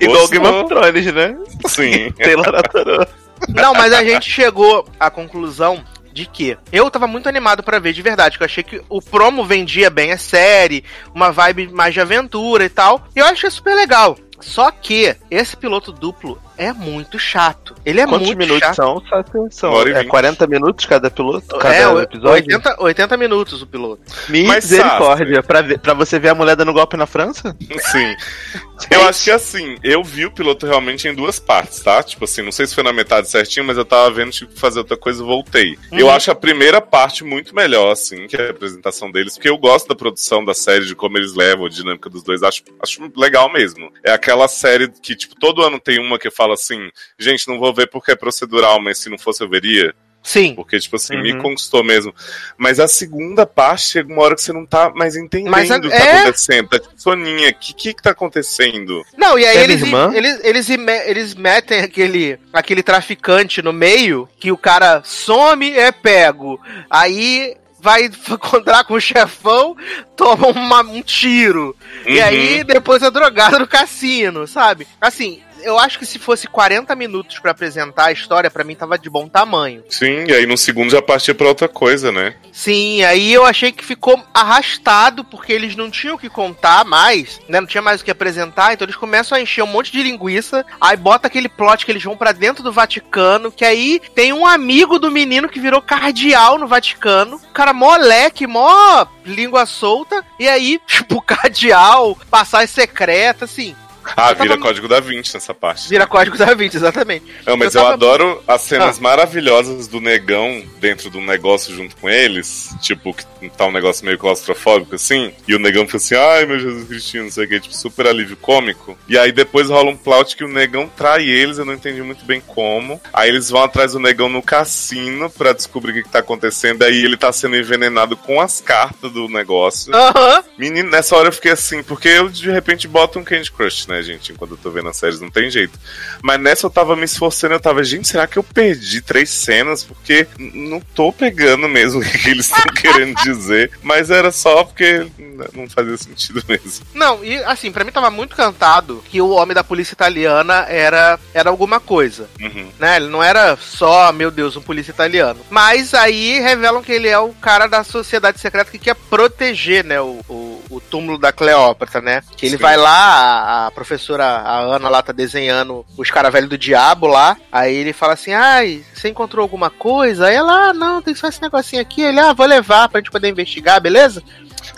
Igual 0.00 0.28
Game 0.28 0.46
of 0.46 0.68
Thrones, 0.68 1.12
né? 1.12 1.36
Sim. 1.68 2.10
Taylor 2.16 2.54
adorou. 2.54 3.06
Não, 3.48 3.74
mas 3.74 3.92
a 3.92 4.02
gente 4.02 4.30
chegou 4.30 4.86
à 4.98 5.10
conclusão 5.10 5.84
de 6.12 6.26
que 6.26 6.56
eu 6.72 6.90
tava 6.90 7.06
muito 7.06 7.28
animado 7.28 7.62
para 7.62 7.78
ver 7.78 7.92
de 7.92 8.02
verdade, 8.02 8.36
que 8.36 8.42
eu 8.42 8.46
achei 8.46 8.62
que 8.62 8.82
o 8.88 9.00
promo 9.00 9.44
vendia 9.44 9.90
bem 9.90 10.12
a 10.12 10.18
série, 10.18 10.84
uma 11.14 11.32
vibe 11.32 11.68
mais 11.68 11.94
de 11.94 12.00
aventura 12.00 12.64
e 12.64 12.68
tal. 12.68 13.06
E 13.16 13.18
eu 13.18 13.26
achei 13.26 13.50
super 13.50 13.74
legal. 13.74 14.16
Só 14.40 14.70
que 14.70 15.16
esse 15.30 15.56
piloto 15.56 15.92
duplo 15.92 16.40
é 16.62 16.72
muito 16.72 17.18
chato. 17.18 17.74
Ele 17.84 18.00
é 18.00 18.06
Quantos 18.06 18.26
muito 18.28 18.38
minutos 18.38 18.60
chato. 18.60 18.76
são? 18.76 19.02
Só 19.08 19.16
atenção. 19.16 19.86
E 19.86 19.90
É 19.90 19.98
vinte. 20.00 20.08
40 20.08 20.46
minutos 20.46 20.86
cada 20.86 21.10
piloto? 21.10 21.58
Cada 21.58 21.74
É, 21.74 21.88
o- 21.88 22.00
episódio? 22.00 22.30
80, 22.32 22.76
80 22.82 23.16
minutos 23.16 23.62
o 23.62 23.66
piloto. 23.66 24.02
Mas, 24.28 24.64
Misericórdia. 24.70 25.42
Pra, 25.42 25.60
ver- 25.62 25.78
pra 25.78 25.94
você 25.94 26.18
ver 26.18 26.28
a 26.30 26.34
mulher 26.34 26.56
dando 26.56 26.72
golpe 26.72 26.96
na 26.96 27.06
França? 27.06 27.56
Sim. 27.90 28.14
Eu 28.90 29.08
acho 29.08 29.22
que 29.22 29.30
assim, 29.30 29.76
eu 29.84 30.02
vi 30.02 30.26
o 30.26 30.30
piloto 30.32 30.66
realmente 30.66 31.06
em 31.06 31.14
duas 31.14 31.38
partes, 31.38 31.78
tá? 31.80 32.02
Tipo 32.02 32.24
assim, 32.24 32.42
não 32.42 32.50
sei 32.50 32.66
se 32.66 32.74
foi 32.74 32.82
na 32.82 32.92
metade 32.92 33.28
certinho, 33.30 33.64
mas 33.64 33.78
eu 33.78 33.84
tava 33.84 34.10
vendo, 34.10 34.32
tipo, 34.32 34.58
fazer 34.58 34.80
outra 34.80 34.96
coisa 34.96 35.22
e 35.22 35.26
voltei. 35.26 35.78
Eu 35.92 36.06
Uhum. 36.06 36.12
acho 36.12 36.32
a 36.32 36.34
primeira 36.34 36.80
parte 36.80 37.22
muito 37.22 37.54
melhor, 37.54 37.92
assim, 37.92 38.26
que 38.26 38.34
é 38.36 38.48
a 38.48 38.50
apresentação 38.50 39.08
deles, 39.08 39.34
porque 39.34 39.48
eu 39.48 39.56
gosto 39.56 39.86
da 39.88 39.94
produção 39.94 40.44
da 40.44 40.52
série, 40.52 40.84
de 40.84 40.96
como 40.96 41.16
eles 41.16 41.32
levam, 41.32 41.66
a 41.66 41.68
dinâmica 41.68 42.10
dos 42.10 42.24
dois, 42.24 42.42
acho, 42.42 42.64
acho 42.82 43.08
legal 43.16 43.52
mesmo. 43.52 43.88
É 44.04 44.10
aquela 44.10 44.48
série 44.48 44.88
que, 45.00 45.14
tipo, 45.14 45.36
todo 45.38 45.62
ano 45.62 45.78
tem 45.78 46.00
uma 46.00 46.18
que 46.18 46.28
fala 46.28 46.51
assim, 46.52 46.90
gente, 47.18 47.48
não 47.48 47.58
vou 47.58 47.72
ver 47.74 47.88
porque 47.88 48.12
é 48.12 48.16
procedural, 48.16 48.80
mas 48.80 48.98
se 48.98 49.08
não 49.10 49.18
fosse 49.18 49.42
eu 49.42 49.48
veria. 49.48 49.94
Sim. 50.24 50.54
Porque, 50.54 50.78
tipo 50.78 50.94
assim, 50.94 51.16
me 51.20 51.32
Uhum. 51.32 51.42
conquistou 51.42 51.82
mesmo. 51.82 52.14
Mas 52.56 52.78
a 52.78 52.86
segunda 52.86 53.44
parte 53.44 53.88
chega 53.88 54.12
uma 54.12 54.22
hora 54.22 54.36
que 54.36 54.42
você 54.42 54.52
não 54.52 54.64
tá 54.64 54.88
mais 54.94 55.16
entendendo 55.16 55.50
Mas 55.50 55.68
a- 55.68 55.78
o 55.78 55.80
que 55.80 55.88
tá 55.88 55.96
é? 55.96 56.20
acontecendo. 56.20 56.68
Tá 56.68 56.78
tipo, 56.78 56.92
Soninha, 56.96 57.50
o 57.50 57.54
que, 57.54 57.74
que 57.74 57.92
que 57.94 58.00
tá 58.02 58.10
acontecendo? 58.12 59.02
Não, 59.18 59.36
e 59.36 59.44
aí 59.44 59.56
É 59.56 59.64
eles, 59.64 59.82
eles, 60.14 60.40
eles, 60.44 60.68
eles 61.06 61.34
metem 61.34 61.80
aquele, 61.80 62.38
aquele 62.52 62.84
traficante 62.84 63.60
no 63.62 63.72
meio, 63.72 64.28
que 64.38 64.52
o 64.52 64.56
cara 64.56 65.02
some 65.04 65.72
é 65.76 65.90
pego. 65.90 66.60
Aí 66.88 67.56
vai 67.80 68.04
encontrar 68.30 68.84
com 68.84 68.94
o 68.94 69.00
chefão, 69.00 69.76
toma 70.16 70.46
uma- 70.48 70.82
um 70.82 71.02
tiro. 71.02 71.74
E 72.06 72.18
Uhum. 72.18 72.24
aí 72.24 72.62
depois 72.62 73.02
é 73.02 73.10
drogado 73.10 73.58
no 73.58 73.66
cassino, 73.66 74.46
sabe? 74.46 74.86
Assim, 75.00 75.42
eu 75.62 75.78
acho 75.78 75.98
que 75.98 76.06
se 76.06 76.18
fosse 76.18 76.46
40 76.46 76.94
minutos 76.94 77.38
pra 77.38 77.50
apresentar 77.50 78.06
a 78.06 78.12
história, 78.12 78.50
pra 78.50 78.64
mim 78.64 78.74
tava 78.74 78.98
de 78.98 79.08
bom 79.08 79.28
tamanho. 79.28 79.84
Sim, 79.88 80.24
e 80.28 80.32
aí 80.32 80.46
no 80.46 80.56
segundo 80.56 80.90
já 80.90 81.02
partia 81.02 81.34
pra 81.34 81.48
outra 81.48 81.68
coisa, 81.68 82.12
né? 82.12 82.34
Sim, 82.52 83.02
aí 83.04 83.32
eu 83.32 83.44
achei 83.44 83.72
que 83.72 83.84
ficou 83.84 84.22
arrastado, 84.32 85.24
porque 85.24 85.52
eles 85.52 85.74
não 85.74 85.90
tinham 85.90 86.16
o 86.16 86.18
que 86.18 86.28
contar 86.28 86.84
mais, 86.84 87.40
né? 87.48 87.60
Não 87.60 87.66
tinha 87.66 87.82
mais 87.82 88.00
o 88.00 88.04
que 88.04 88.10
apresentar, 88.10 88.72
então 88.72 88.84
eles 88.84 88.96
começam 88.96 89.36
a 89.36 89.40
encher 89.40 89.62
um 89.62 89.66
monte 89.66 89.90
de 89.90 90.02
linguiça, 90.02 90.64
aí 90.80 90.96
bota 90.96 91.26
aquele 91.26 91.48
plot 91.48 91.84
que 91.84 91.92
eles 91.92 92.02
vão 92.02 92.16
pra 92.16 92.32
dentro 92.32 92.62
do 92.62 92.72
Vaticano, 92.72 93.50
que 93.50 93.64
aí 93.64 94.00
tem 94.14 94.32
um 94.32 94.46
amigo 94.46 94.98
do 94.98 95.10
menino 95.10 95.48
que 95.48 95.60
virou 95.60 95.80
cardeal 95.80 96.58
no 96.58 96.66
Vaticano, 96.66 97.40
cara 97.52 97.72
moleque, 97.72 98.46
mó 98.46 99.06
língua 99.24 99.66
solta, 99.66 100.24
e 100.38 100.48
aí, 100.48 100.80
tipo, 100.86 101.20
cardeal, 101.22 102.18
passagem 102.30 102.66
secreta, 102.66 103.44
assim, 103.44 103.74
Ah, 104.16 104.32
vira 104.32 104.50
tava- 104.50 104.60
código 104.62 104.88
da 104.88 105.00
20 105.00 105.34
nessa 105.34 105.54
parte. 105.54 105.88
vira 105.88 106.06
código 106.06 106.36
da 106.36 106.52
20, 106.54 106.74
exatamente. 106.76 107.24
Não, 107.46 107.56
mas 107.56 107.74
Eu 107.74 107.80
eu, 107.80 107.84
tava- 107.84 107.94
adoro 107.94 108.42
as 108.46 108.62
cenas 108.62 108.98
maravilhosas 108.98 109.86
do 109.88 110.00
negão 110.00 110.62
dentro 110.80 111.10
de 111.10 111.16
um 111.18 111.24
negócio 111.24 111.74
junto 111.74 111.96
com 111.96 112.08
eles. 112.08 112.74
Tipo, 112.80 113.14
que 113.14 113.24
tá 113.50 113.66
um 113.66 113.72
negócio 113.72 114.04
meio 114.04 114.18
claustrofóbico 114.18 114.94
assim. 114.94 115.32
E 115.46 115.54
o 115.54 115.58
negão 115.58 115.84
fica 115.86 115.96
assim, 115.98 116.14
ai 116.16 116.46
meu 116.46 116.58
Jesus 116.58 116.86
Cristinho, 116.88 117.24
não 117.24 117.30
sei 117.30 117.44
o 117.44 117.48
que, 117.48 117.60
tipo, 117.60 117.74
super 117.76 118.06
alívio 118.06 118.36
cômico. 118.36 118.96
E 119.08 119.18
aí 119.18 119.32
depois 119.32 119.68
rola 119.68 119.90
um 119.90 119.96
plot 119.96 120.36
que 120.36 120.44
o 120.44 120.48
negão 120.48 120.88
trai 120.88 121.28
eles, 121.28 121.58
eu 121.58 121.64
não 121.64 121.74
entendi 121.74 122.02
muito 122.02 122.24
bem 122.24 122.40
como. 122.40 123.00
Aí 123.12 123.28
eles 123.28 123.50
vão 123.50 123.62
atrás 123.62 123.92
do 123.92 124.00
negão 124.00 124.28
no 124.28 124.42
cassino 124.42 125.28
pra 125.30 125.52
descobrir 125.52 125.92
o 125.92 125.94
que, 125.94 126.02
que 126.04 126.08
tá 126.08 126.18
acontecendo. 126.20 126.82
Aí 126.82 127.04
ele 127.04 127.16
tá 127.16 127.32
sendo 127.32 127.56
envenenado 127.56 128.16
com 128.16 128.40
as 128.40 128.60
cartas 128.60 129.10
do 129.12 129.28
negócio. 129.28 129.94
Aham. 129.94 130.44
Menino, 130.58 130.90
nessa 130.90 131.16
hora 131.16 131.28
eu 131.28 131.32
fiquei 131.32 131.52
assim, 131.52 131.82
porque 131.82 132.08
eu 132.08 132.28
de 132.28 132.50
repente 132.50 132.86
boto 132.88 133.18
um 133.18 133.24
Candy 133.24 133.50
Crush, 133.50 133.86
né, 133.88 133.91
gente? 134.00 134.32
Enquanto 134.32 134.52
eu 134.52 134.56
tô 134.56 134.70
vendo 134.70 134.88
as 134.88 134.96
séries, 134.96 135.20
não 135.20 135.30
tem 135.30 135.50
jeito. 135.50 135.78
Mas 136.22 136.40
nessa 136.40 136.66
eu 136.66 136.70
tava 136.70 136.96
me 136.96 137.04
esforçando, 137.04 137.54
eu 137.54 137.60
tava, 137.60 137.82
gente, 137.84 138.08
será 138.08 138.26
que 138.26 138.38
eu 138.38 138.42
perdi 138.42 139.02
três 139.02 139.28
cenas? 139.28 139.82
Porque 139.82 140.26
não 140.38 140.80
tô 140.80 141.12
pegando 141.12 141.68
mesmo 141.68 142.00
o 142.00 142.04
que 142.04 142.30
eles 142.30 142.46
estão 142.46 142.72
querendo 142.72 143.14
dizer. 143.22 143.70
Mas 143.82 144.10
era 144.10 144.30
só 144.30 144.64
porque 144.64 145.06
não 145.52 145.68
fazia 145.68 145.96
sentido 145.96 146.42
mesmo. 146.48 146.86
Não, 146.94 147.24
e 147.24 147.36
assim, 147.44 147.72
pra 147.72 147.84
mim 147.84 147.92
tava 147.92 148.10
muito 148.10 148.36
cantado 148.36 149.02
que 149.10 149.20
o 149.20 149.30
homem 149.30 149.54
da 149.54 149.64
polícia 149.64 149.94
italiana 149.94 150.66
era, 150.68 151.18
era 151.34 151.50
alguma 151.50 151.80
coisa. 151.80 152.28
Uhum. 152.40 152.70
né? 152.78 152.96
Ele 152.96 153.08
não 153.08 153.22
era 153.22 153.56
só, 153.56 154.12
meu 154.12 154.30
Deus, 154.30 154.56
um 154.56 154.62
polícia 154.62 154.92
italiano. 154.92 155.40
Mas 155.50 155.94
aí 155.94 156.40
revelam 156.40 156.82
que 156.82 156.92
ele 156.92 157.08
é 157.08 157.18
o 157.18 157.32
cara 157.34 157.66
da 157.66 157.84
sociedade 157.84 158.40
secreta 158.40 158.70
que 158.70 158.78
quer 158.78 158.94
proteger, 158.94 159.84
né, 159.84 160.00
o, 160.00 160.20
o, 160.28 160.62
o 160.70 160.80
túmulo 160.80 161.18
da 161.18 161.32
Cleópatra, 161.32 162.00
né? 162.00 162.22
Que 162.36 162.46
ele 162.46 162.56
Sim. 162.56 162.62
vai 162.62 162.76
lá, 162.76 162.90
a, 162.90 163.66
a 163.66 163.70
professora, 163.82 164.24
a 164.24 164.60
Ana 164.60 164.88
lá 164.88 165.02
tá 165.02 165.12
desenhando 165.12 165.84
os 165.96 166.10
caras 166.10 166.32
velhos 166.32 166.48
do 166.48 166.56
diabo 166.56 167.06
lá, 167.06 167.36
aí 167.50 167.74
ele 167.74 167.92
fala 167.92 168.12
assim, 168.12 168.32
ai, 168.32 168.82
você 168.94 169.08
encontrou 169.08 169.42
alguma 169.42 169.68
coisa? 169.70 170.26
Aí 170.26 170.34
ela, 170.34 170.68
ah, 170.70 170.72
não, 170.72 171.02
tem 171.02 171.14
só 171.14 171.28
esse 171.28 171.42
negocinho 171.42 171.82
aqui. 171.82 172.00
Ele, 172.00 172.20
ah, 172.20 172.32
vou 172.32 172.46
levar 172.46 172.88
pra 172.88 173.00
gente 173.00 173.10
poder 173.10 173.28
investigar, 173.28 173.80
beleza? 173.80 174.22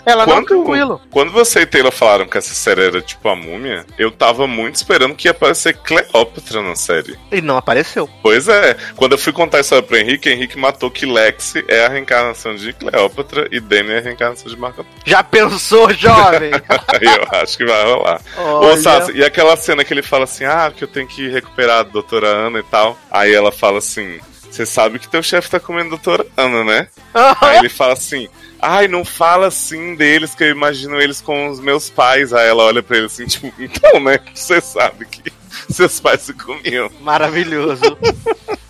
Ela, 0.05 0.25
não, 0.25 0.43
tranquilo. 0.43 1.01
quando 1.09 1.31
você 1.31 1.61
e 1.61 1.65
Taylor 1.65 1.91
falaram 1.91 2.27
que 2.27 2.37
essa 2.37 2.53
série 2.53 2.85
era 2.85 3.01
tipo 3.01 3.27
a 3.27 3.35
múmia, 3.35 3.85
eu 3.97 4.11
tava 4.11 4.45
muito 4.47 4.75
esperando 4.75 5.15
que 5.15 5.27
ia 5.27 5.31
aparecer 5.31 5.75
Cleópatra 5.77 6.61
na 6.61 6.75
série. 6.75 7.17
E 7.31 7.41
não 7.41 7.57
apareceu. 7.57 8.09
Pois 8.21 8.47
é, 8.47 8.75
quando 8.95 9.13
eu 9.13 9.17
fui 9.17 9.33
contar 9.33 9.59
isso 9.59 9.81
pro 9.83 9.97
Henrique, 9.97 10.29
Henrique 10.29 10.57
matou 10.57 10.91
que 10.91 11.05
Lexi 11.05 11.63
é 11.67 11.85
a 11.85 11.89
reencarnação 11.89 12.55
de 12.55 12.71
Cleópatra 12.73 13.47
e 13.51 13.59
Demi 13.59 13.91
é 13.91 13.97
a 13.97 14.01
reencarnação 14.01 14.47
de 14.47 14.57
Marco. 14.57 14.85
Já 15.05 15.23
pensou, 15.23 15.91
jovem? 15.93 16.51
Eu 17.01 17.39
acho 17.39 17.57
que 17.57 17.65
vai 17.65 17.83
rolar. 17.83 18.21
Ô. 18.37 18.77
Sassi, 18.77 19.13
e 19.13 19.23
aquela 19.23 19.55
cena 19.57 19.83
que 19.83 19.93
ele 19.93 20.01
fala 20.01 20.25
assim, 20.25 20.43
ah, 20.43 20.71
que 20.75 20.83
eu 20.83 20.87
tenho 20.87 21.07
que 21.07 21.27
recuperar 21.27 21.79
a 21.79 21.83
doutora 21.83 22.27
Ana 22.27 22.59
e 22.59 22.63
tal. 22.63 22.97
Aí 23.09 23.33
ela 23.33 23.51
fala 23.51 23.79
assim, 23.79 24.19
você 24.49 24.65
sabe 24.65 24.99
que 24.99 25.07
teu 25.07 25.21
chefe 25.21 25.49
tá 25.49 25.59
comendo 25.59 25.87
a 25.87 25.89
doutora 25.89 26.25
Ana, 26.37 26.63
né? 26.63 26.87
Aí 27.41 27.59
ele 27.59 27.69
fala 27.69 27.93
assim, 27.93 28.27
ai, 28.61 28.87
não 28.87 29.03
fala 29.03 29.47
assim 29.47 29.95
deles, 29.95 30.33
que 30.33 30.43
eu 30.43 30.49
imagino 30.49 30.99
eles 30.99 31.21
com 31.21 31.49
os 31.49 31.59
meus 31.59 31.89
pais. 31.89 32.33
Aí 32.33 32.47
ela 32.47 32.63
olha 32.63 32.81
pra 32.81 32.97
ele 32.97 33.07
assim, 33.07 33.25
tipo, 33.25 33.51
então, 33.59 33.99
né, 33.99 34.19
você 34.33 34.61
sabe 34.61 35.05
que 35.05 35.31
seus 35.69 35.99
pais 35.99 36.21
se 36.21 36.33
comiam. 36.33 36.89
Maravilhoso. 37.01 37.81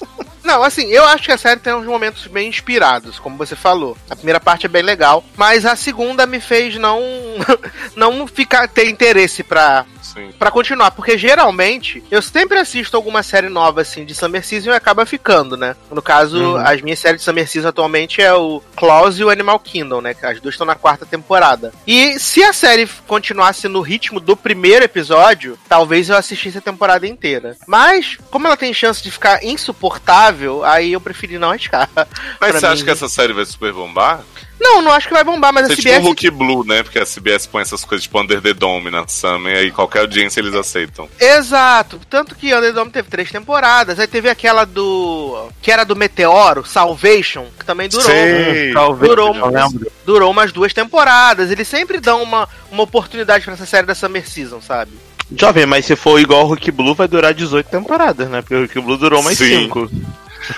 Não, 0.46 0.62
assim, 0.62 0.86
eu 0.91 1.03
acho 1.05 1.24
que 1.24 1.32
a 1.32 1.38
série 1.39 1.60
tem 1.60 1.74
uns 1.74 1.88
momentos 1.88 2.27
bem 2.27 2.48
inspirados, 2.48 3.17
como 3.17 3.36
você 3.36 3.55
falou. 3.55 3.98
A 4.08 4.15
primeira 4.15 4.39
parte 4.39 4.67
é 4.67 4.70
bem 4.70 4.84
legal, 4.84 5.24
mas 5.36 5.65
a 5.65 5.75
segunda 5.75 6.27
me 6.27 6.39
fez 6.39 6.75
não 6.75 7.01
não 7.98 8.27
ficar 8.27 8.67
ter 8.67 8.88
interesse 8.88 9.41
pra 9.44 9.88
Sim. 10.15 10.31
Pra 10.39 10.50
continuar, 10.50 10.91
porque 10.91 11.17
geralmente 11.17 12.01
eu 12.10 12.22
sempre 12.22 12.57
assisto 12.57 12.95
alguma 12.95 13.22
série 13.22 13.50
nova 13.50 13.81
assim 13.81 14.05
de 14.05 14.15
Summer 14.15 14.43
Season 14.45 14.72
e 14.72 14.74
acaba 14.75 15.05
ficando, 15.05 15.55
né? 15.57 15.75
No 15.91 16.01
caso, 16.01 16.38
Uhum. 16.41 16.55
as 16.57 16.81
minhas 16.81 17.00
séries 17.00 17.19
de 17.22 17.25
Summer 17.25 17.48
Season 17.48 17.67
atualmente 17.67 18.22
é 18.22 18.34
o 18.34 18.62
Klaus 18.75 19.19
e 19.19 19.24
o 19.24 19.29
Animal 19.29 19.60
Kingdom, 19.60 20.01
né? 20.01 20.15
As 20.24 20.39
duas 20.39 20.53
estão 20.55 20.65
na 20.65 20.75
quarta 20.75 21.05
temporada. 21.05 21.74
E 21.86 22.17
se 22.19 22.43
a 22.43 22.53
série 22.53 22.88
continuasse 23.05 23.67
no 23.67 23.81
ritmo 23.81 24.19
do 24.19 24.36
primeiro 24.38 24.86
episódio, 24.86 25.60
talvez 25.67 26.10
eu 26.10 26.15
assistisse 26.17 26.57
a 26.57 26.62
temporada 26.62 27.05
inteira. 27.05 27.55
Mas, 27.67 28.17
como 28.31 28.48
ela 28.48 28.55
tem 28.57 28.74
chance 28.74 29.03
de 29.03 29.12
ficar 29.12 29.43
insuportável, 29.43 30.63
aí 30.63 30.93
eu 30.93 31.01
preferi 31.01 31.38
não 31.38 31.50
arriscar. 31.51 31.89
Mas 32.39 32.51
Pra 32.51 32.60
você 32.60 32.65
mim- 32.67 32.74
acha 32.74 32.84
que 32.84 32.89
essa 32.91 33.10
série 33.10 33.34
vai 33.34 33.45
super 33.45 33.74
bombar? 33.74 34.22
Não, 34.59 34.81
não 34.81 34.91
acho 34.91 35.07
que 35.07 35.13
vai 35.13 35.24
bombar, 35.24 35.53
mas 35.53 35.65
a 35.65 35.67
Você 35.67 35.75
tipo 35.75 35.89
CBS 35.89 36.01
um 36.01 36.07
Hulk 36.07 36.31
Blue, 36.31 36.65
né? 36.65 36.83
Porque 36.83 37.00
a 37.00 37.05
CBS 37.05 37.45
põe 37.45 37.62
essas 37.62 37.83
coisas 37.83 38.03
tipo 38.03 38.19
Under 38.19 38.41
the 38.41 38.53
Dome 38.53 38.89
na 38.89 39.07
Summer 39.07 39.53
e 39.53 39.57
aí 39.57 39.71
qualquer 39.71 40.00
audiência 40.00 40.39
eles 40.39 40.55
aceitam. 40.55 41.09
Exato. 41.19 42.00
Tanto 42.09 42.35
que 42.35 42.55
Underdome 42.55 42.91
teve 42.91 43.09
três 43.09 43.31
temporadas. 43.31 44.00
Aí 44.00 44.07
teve 44.07 44.29
aquela 44.29 44.65
do. 44.65 45.50
que 45.62 45.71
era 45.71 45.83
do 45.83 45.95
Meteoro, 45.95 46.65
Salvation, 46.65 47.47
que 47.57 47.65
também 47.65 47.89
durou. 47.89 48.05
Sei. 48.05 48.74
Talvez, 48.74 49.09
Durou 49.09 49.50
lembro. 49.50 49.91
Durou 50.05 50.31
umas 50.31 50.51
duas 50.51 50.74
temporadas. 50.74 51.51
Eles 51.51 51.67
sempre 51.67 52.00
dão 52.00 52.24
uma, 52.24 52.47
uma 52.71 52.83
oportunidade 52.83 53.43
pra 53.43 53.53
essa 53.53 53.65
série 53.65 53.85
da 53.85 53.95
Summer 53.95 54.27
Season, 54.27 54.62
sabe? 54.62 54.91
Jovem, 55.35 55.65
mas 55.65 55.85
se 55.85 55.95
for 55.95 56.19
igual 56.19 56.43
o 56.43 56.47
Hulk 56.47 56.71
Blue, 56.71 56.93
vai 56.93 57.07
durar 57.07 57.33
18 57.33 57.67
temporadas, 57.67 58.29
né? 58.29 58.41
Porque 58.41 58.55
o 58.55 58.59
Hulk 58.59 58.81
Blue 58.81 58.97
durou 58.97 59.24
mais 59.24 59.38
Sim. 59.38 59.63
5. 59.63 59.89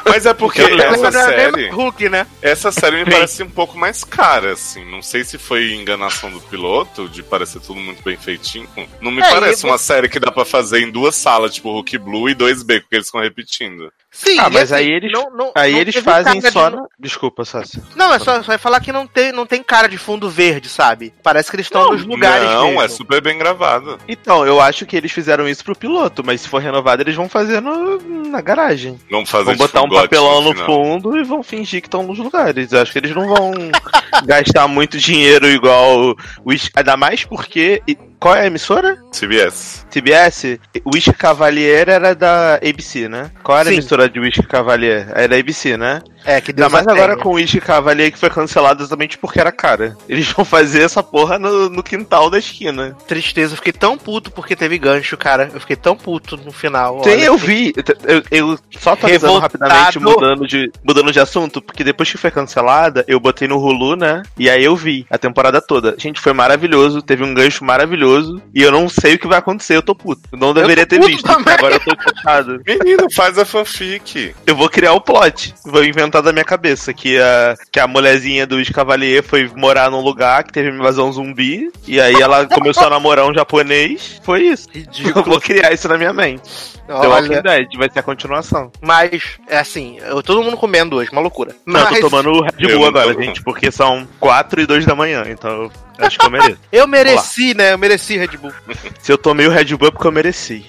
Mas 0.05 0.25
é 0.25 0.33
porque 0.33 0.61
essa 0.61 1.11
bem 1.11 1.11
série, 1.11 1.69
Hulk, 1.69 2.09
né? 2.09 2.27
essa 2.41 2.71
série 2.71 3.03
me 3.03 3.09
parece 3.11 3.43
um 3.43 3.49
pouco 3.49 3.77
mais 3.77 4.03
cara, 4.03 4.53
assim. 4.53 4.83
Não 4.89 5.01
sei 5.01 5.23
se 5.23 5.37
foi 5.37 5.73
enganação 5.73 6.29
do 6.31 6.39
piloto, 6.41 7.07
de 7.09 7.23
parecer 7.23 7.59
tudo 7.61 7.79
muito 7.79 8.03
bem 8.03 8.17
feitinho. 8.17 8.67
Não 9.01 9.11
me 9.11 9.21
É, 9.21 9.29
parece 9.29 9.65
uma 9.65 9.77
série 9.77 10.09
que 10.09 10.19
dá 10.19 10.31
pra 10.31 10.45
fazer 10.45 10.79
em 10.81 10.91
duas 10.91 11.15
salas, 11.15 11.53
tipo 11.53 11.71
Hulk 11.71 11.97
Blue 11.97 12.29
e 12.29 12.33
dois 12.33 12.63
B, 12.63 12.79
porque 12.79 12.95
eles 12.95 13.07
estão 13.07 13.21
repetindo. 13.21 13.91
Sim, 14.09 14.39
Ah, 14.39 14.49
mas 14.49 14.71
assim, 14.71 14.83
aí 14.83 14.91
eles- 14.91 15.11
não- 15.11 15.29
não- 15.31 15.51
Aí 15.53 15.73
não 15.73 15.79
eles 15.79 15.95
fazem 15.97 16.41
só. 16.41 16.69
de- 16.69 16.75
no- 16.77 16.87
Desculpa, 16.99 17.45
Sassi. 17.45 17.81
Não, 17.95 18.11
é 18.13 18.17
só, 18.19 18.41
só 18.41 18.53
é 18.53 18.57
falar 18.57 18.79
que 18.79 18.91
não 18.91 19.05
tem, 19.05 19.31
não 19.31 19.45
tem 19.45 19.61
cara 19.61 19.87
de 19.87 19.97
fundo 19.97 20.29
verde, 20.29 20.69
sabe? 20.69 21.13
Parece 21.21 21.49
que 21.51 21.55
eles 21.57 21.67
estão 21.67 21.91
nos 21.91 22.03
lugares 22.03 22.49
não, 22.49 22.67
mesmo. 22.67 22.81
é 22.81 22.87
super 22.87 23.21
bem 23.21 23.37
gravado. 23.37 23.99
Então, 24.07 24.45
eu 24.45 24.59
acho 24.59 24.85
que 24.87 24.95
eles 24.95 25.11
fizeram 25.11 25.47
isso 25.47 25.63
pro 25.63 25.75
piloto, 25.75 26.23
mas 26.25 26.41
se 26.41 26.49
for 26.49 26.59
renovado, 26.61 27.03
eles 27.03 27.15
vão 27.15 27.29
fazer 27.29 27.61
no, 27.61 27.99
na 28.29 28.41
garagem. 28.41 28.99
Vamos 29.11 29.29
fazer 29.29 29.55
botar 29.55 29.76
botar 29.85 29.99
um 29.99 30.01
papelão 30.03 30.41
no 30.41 30.51
final. 30.51 30.65
fundo 30.65 31.17
e 31.17 31.23
vão 31.23 31.43
fingir 31.43 31.81
que 31.81 31.87
estão 31.87 32.03
nos 32.03 32.17
lugares. 32.17 32.71
Eu 32.71 32.81
acho 32.81 32.91
que 32.91 32.97
eles 32.97 33.13
não 33.15 33.27
vão 33.27 33.51
gastar 34.25 34.67
muito 34.67 34.97
dinheiro 34.97 35.47
igual 35.47 35.99
o 36.11 36.15
Wish- 36.45 36.71
Ainda 36.75 36.95
mais 36.97 37.23
porque. 37.25 37.81
e 37.87 37.95
Qual 38.19 38.35
é 38.35 38.41
a 38.41 38.47
emissora? 38.47 38.97
CBS. 39.11 39.85
TBS? 39.91 40.57
O 40.83 40.91
Whisky 40.95 41.13
Cavalier 41.13 41.87
era 41.87 42.15
da 42.15 42.55
ABC, 42.55 43.07
né? 43.07 43.29
Qual 43.43 43.55
era 43.57 43.69
a 43.69 43.71
Sim. 43.71 43.77
emissora 43.77 44.09
de 44.09 44.19
Whisky 44.19 44.47
Cavalier? 44.47 45.07
Era 45.13 45.27
da 45.27 45.35
ABC, 45.37 45.77
né? 45.77 46.01
É, 46.27 46.41
que 46.41 46.51
Ainda 46.51 46.63
Deus 46.63 46.73
mais 46.73 46.85
agora 46.85 47.15
com 47.15 47.29
o 47.29 47.33
Whisky 47.35 47.61
Cavalier 47.61 48.11
que 48.11 48.19
foi 48.19 48.29
cancelado 48.29 48.83
exatamente 48.83 49.17
porque 49.17 49.39
era 49.39 49.49
cara. 49.49 49.95
Eles 50.09 50.29
vão 50.29 50.43
fazer 50.43 50.81
essa 50.81 51.01
porra 51.01 51.39
no, 51.39 51.69
no 51.69 51.81
quintal 51.81 52.29
da 52.29 52.37
esquina. 52.37 52.97
Tristeza, 53.07 53.53
eu 53.53 53.55
fiquei 53.55 53.71
tão 53.71 53.97
puto 53.97 54.29
porque 54.29 54.53
teve 54.53 54.77
gancho, 54.77 55.15
cara. 55.15 55.49
Eu 55.53 55.61
fiquei 55.61 55.77
tão 55.77 55.95
puto 55.95 56.35
no 56.35 56.51
final. 56.51 57.01
Sim, 57.01 57.11
olha. 57.11 57.23
eu 57.23 57.37
vi. 57.37 57.73
Eu, 58.03 58.23
eu 58.29 58.59
só 58.77 58.91
atualizando 58.91 59.39
Revoltado. 59.39 59.63
rapidamente, 59.63 59.99
mudando 59.99 60.45
de, 60.45 60.69
mudando 60.83 61.13
de 61.13 61.19
assunto, 61.21 61.61
porque 61.61 61.81
depois 61.81 62.11
que 62.11 62.17
foi 62.17 62.29
cancelada, 62.29 63.05
eu 63.07 63.21
botei 63.21 63.47
no 63.47 63.57
Hulu, 63.57 63.95
né? 63.95 64.21
E 64.37 64.49
aí 64.49 64.65
eu 64.65 64.75
vi 64.75 65.05
a 65.09 65.17
temporada 65.17 65.61
toda. 65.61 65.95
Gente, 65.97 66.19
foi 66.19 66.33
maravilhoso, 66.33 67.01
teve 67.01 67.23
um 67.23 67.33
gancho 67.33 67.63
maravilhoso, 67.63 68.41
e 68.53 68.61
eu 68.61 68.71
não 68.71 68.89
sei 68.89 69.15
o 69.15 69.19
que 69.19 69.27
vai 69.27 69.39
acontecer, 69.39 69.77
eu 69.77 69.81
tô 69.81 69.95
puto. 69.95 70.23
Eu 70.29 70.37
não 70.37 70.53
deveria 70.53 70.85
ter 70.85 70.99
visto, 70.99 71.23
também. 71.23 71.53
agora 71.53 71.75
eu 71.75 71.79
tô 71.79 71.91
chateado. 72.03 72.61
Menino, 72.67 73.07
faz 73.13 73.37
a 73.37 73.45
fanfic. 73.45 74.35
Eu 74.45 74.57
vou 74.57 74.67
criar 74.67 74.91
o 74.91 74.99
plot, 74.99 75.53
vou 75.65 75.85
inventar 75.85 76.16
da 76.21 76.31
minha 76.33 76.45
cabeça, 76.45 76.93
que 76.93 77.19
a, 77.19 77.55
que 77.71 77.79
a 77.79 77.87
mulherzinha 77.87 78.45
do 78.45 78.57
Cavalier 78.73 79.23
foi 79.23 79.49
morar 79.55 79.89
num 79.89 80.01
lugar 80.01 80.43
que 80.43 80.51
teve 80.53 80.69
uma 80.69 80.79
invasão 80.79 81.11
zumbi, 81.11 81.71
e 81.87 81.99
aí 81.99 82.15
ela 82.21 82.45
começou 82.53 82.87
a 82.87 82.89
namorar 82.89 83.25
um 83.25 83.33
japonês, 83.33 84.19
foi 84.23 84.43
isso. 84.43 84.67
Eu 84.73 84.81
Ridículo. 84.81 85.25
vou 85.25 85.41
criar 85.41 85.71
isso 85.73 85.87
na 85.87 85.97
minha 85.97 86.13
mente. 86.13 86.77
The 86.87 86.93
Walking 86.93 87.29
Olha, 87.31 87.41
Dead 87.41 87.67
vai 87.77 87.89
ser 87.91 87.99
a 87.99 88.03
continuação. 88.03 88.71
mas, 88.81 89.21
é 89.49 89.57
assim, 89.57 89.97
eu, 89.99 90.23
todo 90.23 90.41
mundo 90.41 90.55
comendo 90.55 90.95
hoje, 90.95 91.11
uma 91.11 91.19
loucura. 91.19 91.53
Não, 91.65 91.81
Mas 91.81 91.95
eu 91.97 92.01
tô 92.01 92.09
tomando 92.09 92.41
Red 92.41 92.51
Eu 92.59 92.77
Bull 92.77 92.87
agora, 92.87 93.13
tô- 93.13 93.21
gente, 93.21 93.43
porque 93.43 93.69
são 93.71 94.07
4 94.21 94.61
e 94.61 94.65
2 94.65 94.85
da 94.85 94.95
manhã, 94.95 95.25
então 95.27 95.63
eu 95.63 95.71
acho 95.99 96.17
que 96.17 96.25
eu 96.25 96.29
mereço. 96.31 96.57
eu 96.71 96.87
mereci, 96.87 97.53
né? 97.53 97.73
Eu 97.73 97.77
mereci 97.77 98.17
Red 98.17 98.37
Bull. 98.37 98.53
Se 99.01 99.11
eu 99.11 99.17
tomei 99.17 99.45
o 99.47 99.51
Red 99.51 99.65
Bull 99.75 99.89
é 99.89 99.91
porque 99.91 100.07
eu 100.07 100.11
mereci. 100.13 100.65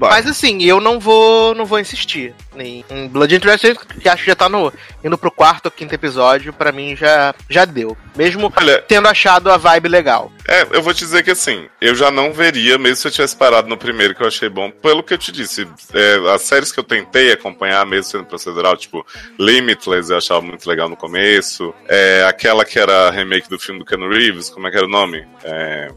Mas 0.00 0.26
assim, 0.26 0.62
eu 0.62 0.80
não 0.80 0.98
vou 0.98 1.54
não 1.54 1.64
vou 1.64 1.78
insistir 1.78 2.34
em, 2.56 2.84
em 2.88 3.08
Blood 3.08 3.38
Treasure, 3.40 3.78
que 4.00 4.08
acho 4.08 4.24
que 4.24 4.30
já 4.30 4.36
tá 4.36 4.48
no, 4.48 4.72
indo 5.04 5.18
pro 5.18 5.30
quarto 5.30 5.66
ou 5.66 5.70
quinto 5.70 5.94
episódio, 5.94 6.52
pra 6.52 6.72
mim 6.72 6.96
já, 6.96 7.34
já 7.48 7.64
deu. 7.64 7.96
Mesmo 8.16 8.52
Olha, 8.54 8.82
tendo 8.82 9.08
achado 9.08 9.50
a 9.50 9.56
vibe 9.56 9.88
legal. 9.88 10.30
É, 10.46 10.66
eu 10.72 10.82
vou 10.82 10.92
te 10.92 11.00
dizer 11.00 11.22
que 11.22 11.30
assim, 11.30 11.68
eu 11.80 11.94
já 11.94 12.10
não 12.10 12.32
veria, 12.32 12.76
mesmo 12.78 12.96
se 12.96 13.08
eu 13.08 13.12
tivesse 13.12 13.36
parado 13.36 13.68
no 13.68 13.76
primeiro 13.76 14.14
que 14.14 14.22
eu 14.22 14.26
achei 14.26 14.48
bom, 14.48 14.70
pelo 14.70 15.02
que 15.02 15.14
eu 15.14 15.18
te 15.18 15.32
disse. 15.32 15.66
é, 15.94 16.32
as 16.34 16.42
séries 16.42 16.72
que 16.72 16.78
eu 16.78 16.84
tentei 16.84 17.32
acompanhar, 17.32 17.84
mesmo 17.86 18.04
sendo 18.04 18.24
procedural, 18.24 18.76
tipo 18.76 19.06
Limitless, 19.38 20.10
eu 20.10 20.18
achava 20.18 20.42
muito 20.42 20.68
legal 20.68 20.88
no 20.88 20.96
começo. 20.96 21.74
É, 21.88 22.24
aquela 22.28 22.64
que 22.64 22.78
era 22.78 23.10
remake 23.10 23.48
do 23.48 23.58
filme 23.58 23.80
do 23.80 23.86
Ken 23.86 24.08
Reeves, 24.08 24.50
como 24.50 24.66
é 24.66 24.70
que 24.70 24.76
era 24.76 24.86
o 24.86 24.90
nome? 24.90 25.26
É... 25.44 25.88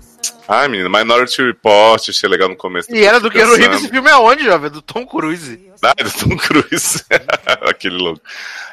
Ai, 0.47 0.67
menina, 0.67 0.89
Minority 0.89 1.41
Report, 1.41 2.09
achei 2.09 2.29
legal 2.29 2.49
no 2.49 2.55
começo. 2.55 2.93
E 2.93 3.03
era 3.03 3.19
do 3.19 3.31
Keanu 3.31 3.55
Reeves, 3.55 3.79
esse 3.79 3.89
filme 3.89 4.09
é 4.09 4.15
onde, 4.15 4.43
jovem? 4.43 4.69
Do 4.69 4.81
Tom 4.81 5.05
Cruise. 5.05 5.59
Ah, 5.81 5.93
do 5.93 6.11
Tom 6.11 6.37
Cruise. 6.37 7.03
Aquele 7.67 7.97
louco. 7.97 8.21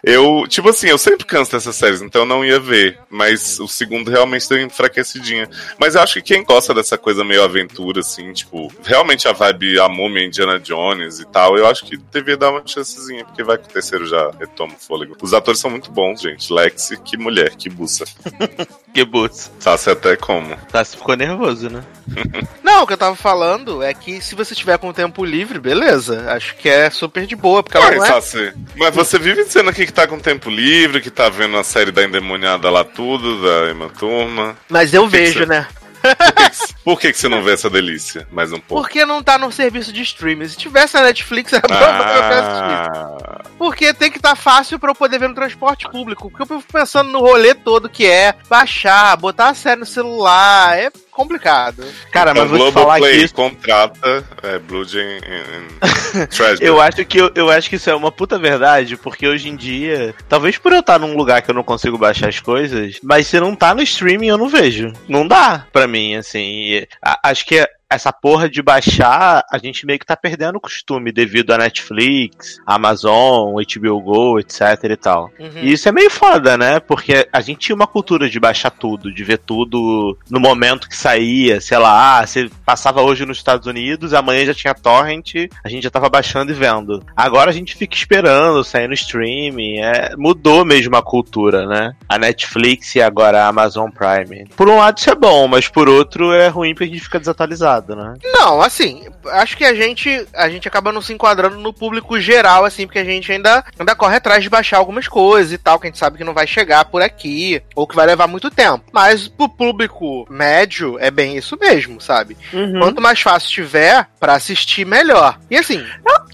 Eu, 0.02 0.44
tipo 0.48 0.68
assim, 0.68 0.88
eu 0.88 0.98
sempre 0.98 1.24
canso 1.24 1.52
dessas 1.52 1.76
séries, 1.76 2.02
então 2.02 2.22
eu 2.22 2.26
não 2.26 2.44
ia 2.44 2.58
ver. 2.58 2.98
Mas 3.08 3.60
o 3.60 3.68
segundo 3.68 4.10
realmente 4.10 4.48
deu 4.48 4.60
enfraquecidinha. 4.60 5.48
Mas 5.78 5.94
eu 5.94 6.02
acho 6.02 6.14
que 6.14 6.22
quem 6.22 6.44
gosta 6.44 6.74
dessa 6.74 6.98
coisa 6.98 7.24
meio 7.24 7.42
aventura, 7.42 8.00
assim, 8.00 8.32
tipo, 8.32 8.72
realmente 8.82 9.28
a 9.28 9.32
vibe 9.32 9.78
a 9.78 9.88
múmia 9.88 10.24
Indiana 10.24 10.58
Jones 10.58 11.20
e 11.20 11.26
tal, 11.26 11.56
eu 11.56 11.66
acho 11.66 11.84
que 11.84 11.96
devia 11.96 12.36
dar 12.36 12.50
uma 12.50 12.62
chancezinha, 12.66 13.24
porque 13.24 13.44
vai 13.44 13.58
que 13.58 13.68
o 13.68 13.72
terceiro 13.72 14.06
já 14.06 14.30
retoma 14.38 14.74
o 14.74 14.78
fôlego. 14.78 15.16
Os 15.22 15.32
atores 15.32 15.60
são 15.60 15.70
muito 15.70 15.90
bons, 15.90 16.20
gente. 16.20 16.52
Lexi, 16.52 16.96
que 17.00 17.16
mulher, 17.16 17.54
que 17.56 17.70
buça. 17.70 18.04
Que 18.92 19.04
boots. 19.06 19.50
Sabe 19.58 19.90
até 19.90 20.16
como. 20.16 20.54
Tá, 20.70 20.84
você 20.84 20.96
ficou 20.96 21.16
nervoso, 21.16 21.61
né? 21.68 21.82
Não, 22.62 22.82
o 22.82 22.86
que 22.86 22.92
eu 22.92 22.98
tava 22.98 23.14
falando 23.16 23.82
é 23.82 23.92
que 23.92 24.20
se 24.20 24.34
você 24.34 24.54
tiver 24.54 24.78
com 24.78 24.92
tempo 24.92 25.24
livre, 25.24 25.58
beleza. 25.58 26.30
Acho 26.32 26.54
que 26.56 26.68
é 26.68 26.88
super 26.90 27.26
de 27.26 27.36
boa, 27.36 27.62
porque 27.62 27.76
ela 27.76 27.86
Mas, 27.86 27.96
não 27.98 28.04
é. 28.04 28.08
Sassi, 28.08 28.52
mas 28.76 28.94
você 28.94 29.18
vive 29.18 29.44
dizendo 29.44 29.68
aqui 29.70 29.84
que 29.86 29.92
tá 29.92 30.06
com 30.06 30.18
tempo 30.18 30.48
livre, 30.48 31.00
que 31.00 31.10
tá 31.10 31.28
vendo 31.28 31.56
a 31.58 31.64
série 31.64 31.90
da 31.92 32.02
endemoniada 32.04 32.70
lá 32.70 32.84
tudo, 32.84 33.42
da 33.42 33.70
Emma 33.70 33.88
Turma. 33.90 34.56
Mas 34.68 34.94
eu 34.94 35.04
que 35.04 35.10
que 35.10 35.16
vejo, 35.18 35.38
você- 35.40 35.46
né? 35.46 35.66
Por 36.02 36.16
que, 36.16 36.50
que- 36.50 36.74
por 36.84 37.00
que, 37.00 37.12
que 37.12 37.18
você 37.18 37.28
não 37.28 37.44
vê 37.44 37.52
essa 37.52 37.70
delícia? 37.70 38.26
Mais 38.32 38.52
um 38.52 38.58
pouco. 38.58 38.82
Porque 38.82 39.04
não 39.06 39.22
tá 39.22 39.38
no 39.38 39.52
serviço 39.52 39.92
de 39.92 40.02
streaming. 40.02 40.48
Se 40.48 40.56
tivesse 40.56 40.94
na 40.94 41.02
Netflix, 41.02 41.52
era. 41.54 41.62
Ah, 41.70 43.40
Porque 43.56 43.94
tem 43.94 44.10
que 44.10 44.18
estar 44.18 44.34
fácil 44.34 44.80
pra 44.80 44.90
eu 44.90 44.94
poder 44.96 45.20
ver 45.20 45.28
no 45.28 45.34
transporte 45.34 45.88
público. 45.88 46.28
Porque 46.28 46.42
eu 46.42 46.46
fico 46.60 46.72
pensando 46.72 47.10
no 47.10 47.20
rolê 47.20 47.54
todo 47.54 47.88
que 47.88 48.04
é 48.06 48.34
baixar, 48.48 49.16
botar 49.16 49.50
a 49.50 49.54
série 49.54 49.78
no 49.80 49.86
celular. 49.86 50.76
É 50.76 50.90
complicado. 51.12 51.84
Cara, 52.10 52.34
mas 52.34 52.44
então, 52.46 52.58
vou 52.58 52.68
te 52.68 52.72
falar 52.72 52.94
que 52.94 53.00
Globoplay 53.00 53.24
isso, 53.24 53.34
contrata 53.34 54.24
é, 54.42 54.58
Blood 54.58 54.98
and, 54.98 55.18
and- 55.18 56.20
and 56.22 56.26
Treasure. 56.26 56.64
eu 56.66 56.80
acho 56.80 57.04
que 57.04 57.18
eu, 57.18 57.30
eu 57.34 57.50
acho 57.50 57.68
que 57.70 57.76
isso 57.76 57.88
é 57.90 57.94
uma 57.94 58.10
puta 58.10 58.38
verdade, 58.38 58.96
porque 58.96 59.28
hoje 59.28 59.48
em 59.48 59.54
dia, 59.56 60.14
talvez 60.28 60.58
por 60.58 60.72
eu 60.72 60.80
estar 60.80 60.98
num 60.98 61.16
lugar 61.16 61.42
que 61.42 61.50
eu 61.50 61.54
não 61.54 61.62
consigo 61.62 61.96
baixar 61.98 62.28
as 62.28 62.40
coisas, 62.40 62.98
mas 63.02 63.26
se 63.26 63.38
não 63.38 63.54
tá 63.54 63.74
no 63.74 63.82
streaming 63.82 64.28
eu 64.28 64.38
não 64.38 64.48
vejo. 64.48 64.92
Não 65.08 65.26
dá 65.28 65.66
pra 65.72 65.86
mim, 65.86 66.16
assim. 66.16 66.40
E, 66.40 66.88
a- 67.00 67.20
acho 67.30 67.44
que 67.46 67.64
essa 67.94 68.12
porra 68.12 68.48
de 68.48 68.62
baixar, 68.62 69.44
a 69.50 69.58
gente 69.58 69.86
meio 69.86 69.98
que 69.98 70.06
tá 70.06 70.16
perdendo 70.16 70.56
o 70.56 70.60
costume 70.60 71.12
devido 71.12 71.52
a 71.52 71.58
Netflix, 71.58 72.60
Amazon, 72.66 73.54
HBO 73.54 74.00
Go, 74.00 74.38
etc 74.38 74.60
e 74.84 74.96
tal. 74.96 75.30
Uhum. 75.38 75.50
E 75.62 75.72
isso 75.72 75.88
é 75.88 75.92
meio 75.92 76.10
foda, 76.10 76.56
né? 76.56 76.80
Porque 76.80 77.28
a 77.32 77.40
gente 77.40 77.60
tinha 77.60 77.76
uma 77.76 77.86
cultura 77.86 78.28
de 78.28 78.40
baixar 78.40 78.70
tudo, 78.70 79.12
de 79.12 79.24
ver 79.24 79.38
tudo 79.38 80.16
no 80.30 80.40
momento 80.40 80.88
que 80.88 80.96
saía, 80.96 81.60
sei 81.60 81.78
lá, 81.78 82.20
ah, 82.20 82.26
você 82.26 82.50
passava 82.64 83.02
hoje 83.02 83.26
nos 83.26 83.38
Estados 83.38 83.66
Unidos, 83.66 84.14
amanhã 84.14 84.44
já 84.46 84.54
tinha 84.54 84.74
torrent, 84.74 85.34
a 85.64 85.68
gente 85.68 85.84
já 85.84 85.90
tava 85.90 86.08
baixando 86.08 86.52
e 86.52 86.54
vendo. 86.54 87.02
Agora 87.16 87.50
a 87.50 87.54
gente 87.54 87.76
fica 87.76 87.94
esperando, 87.94 88.64
sair 88.64 88.88
no 88.88 88.94
streaming, 88.94 89.78
é, 89.78 90.14
mudou 90.16 90.64
mesmo 90.64 90.96
a 90.96 91.02
cultura, 91.02 91.66
né? 91.66 91.94
A 92.08 92.18
Netflix 92.18 92.94
e 92.94 93.02
agora 93.02 93.44
a 93.44 93.48
Amazon 93.48 93.90
Prime. 93.90 94.46
Por 94.56 94.68
um 94.68 94.76
lado 94.78 94.98
isso 94.98 95.10
é 95.10 95.14
bom, 95.14 95.48
mas 95.48 95.68
por 95.68 95.88
outro 95.88 96.32
é 96.32 96.48
ruim 96.48 96.74
porque 96.74 96.84
a 96.84 96.86
gente 96.88 97.02
fica 97.02 97.18
desatualizado, 97.18 97.81
né? 97.88 98.14
Não, 98.22 98.60
assim, 98.60 99.06
acho 99.26 99.56
que 99.56 99.64
a 99.64 99.74
gente 99.74 100.26
a 100.34 100.48
gente 100.48 100.68
acaba 100.68 100.92
não 100.92 101.02
se 101.02 101.12
enquadrando 101.12 101.58
no 101.58 101.72
público 101.72 102.20
geral, 102.20 102.64
assim, 102.64 102.86
porque 102.86 102.98
a 102.98 103.04
gente 103.04 103.30
ainda, 103.30 103.64
ainda 103.78 103.94
corre 103.94 104.16
atrás 104.16 104.42
de 104.42 104.50
baixar 104.50 104.78
algumas 104.78 105.08
coisas 105.08 105.52
e 105.52 105.58
tal, 105.58 105.78
que 105.78 105.86
a 105.86 105.90
gente 105.90 105.98
sabe 105.98 106.18
que 106.18 106.24
não 106.24 106.34
vai 106.34 106.46
chegar 106.46 106.84
por 106.84 107.02
aqui, 107.02 107.62
ou 107.74 107.86
que 107.86 107.96
vai 107.96 108.06
levar 108.06 108.26
muito 108.26 108.50
tempo. 108.50 108.84
Mas 108.92 109.28
pro 109.28 109.48
público 109.48 110.26
médio, 110.30 110.98
é 110.98 111.10
bem 111.10 111.36
isso 111.36 111.56
mesmo, 111.60 112.00
sabe? 112.00 112.36
Quanto 112.78 113.00
mais 113.00 113.20
fácil 113.20 113.50
tiver 113.50 114.06
pra 114.18 114.34
assistir, 114.34 114.84
melhor. 114.84 115.38
E 115.50 115.56
assim, 115.56 115.84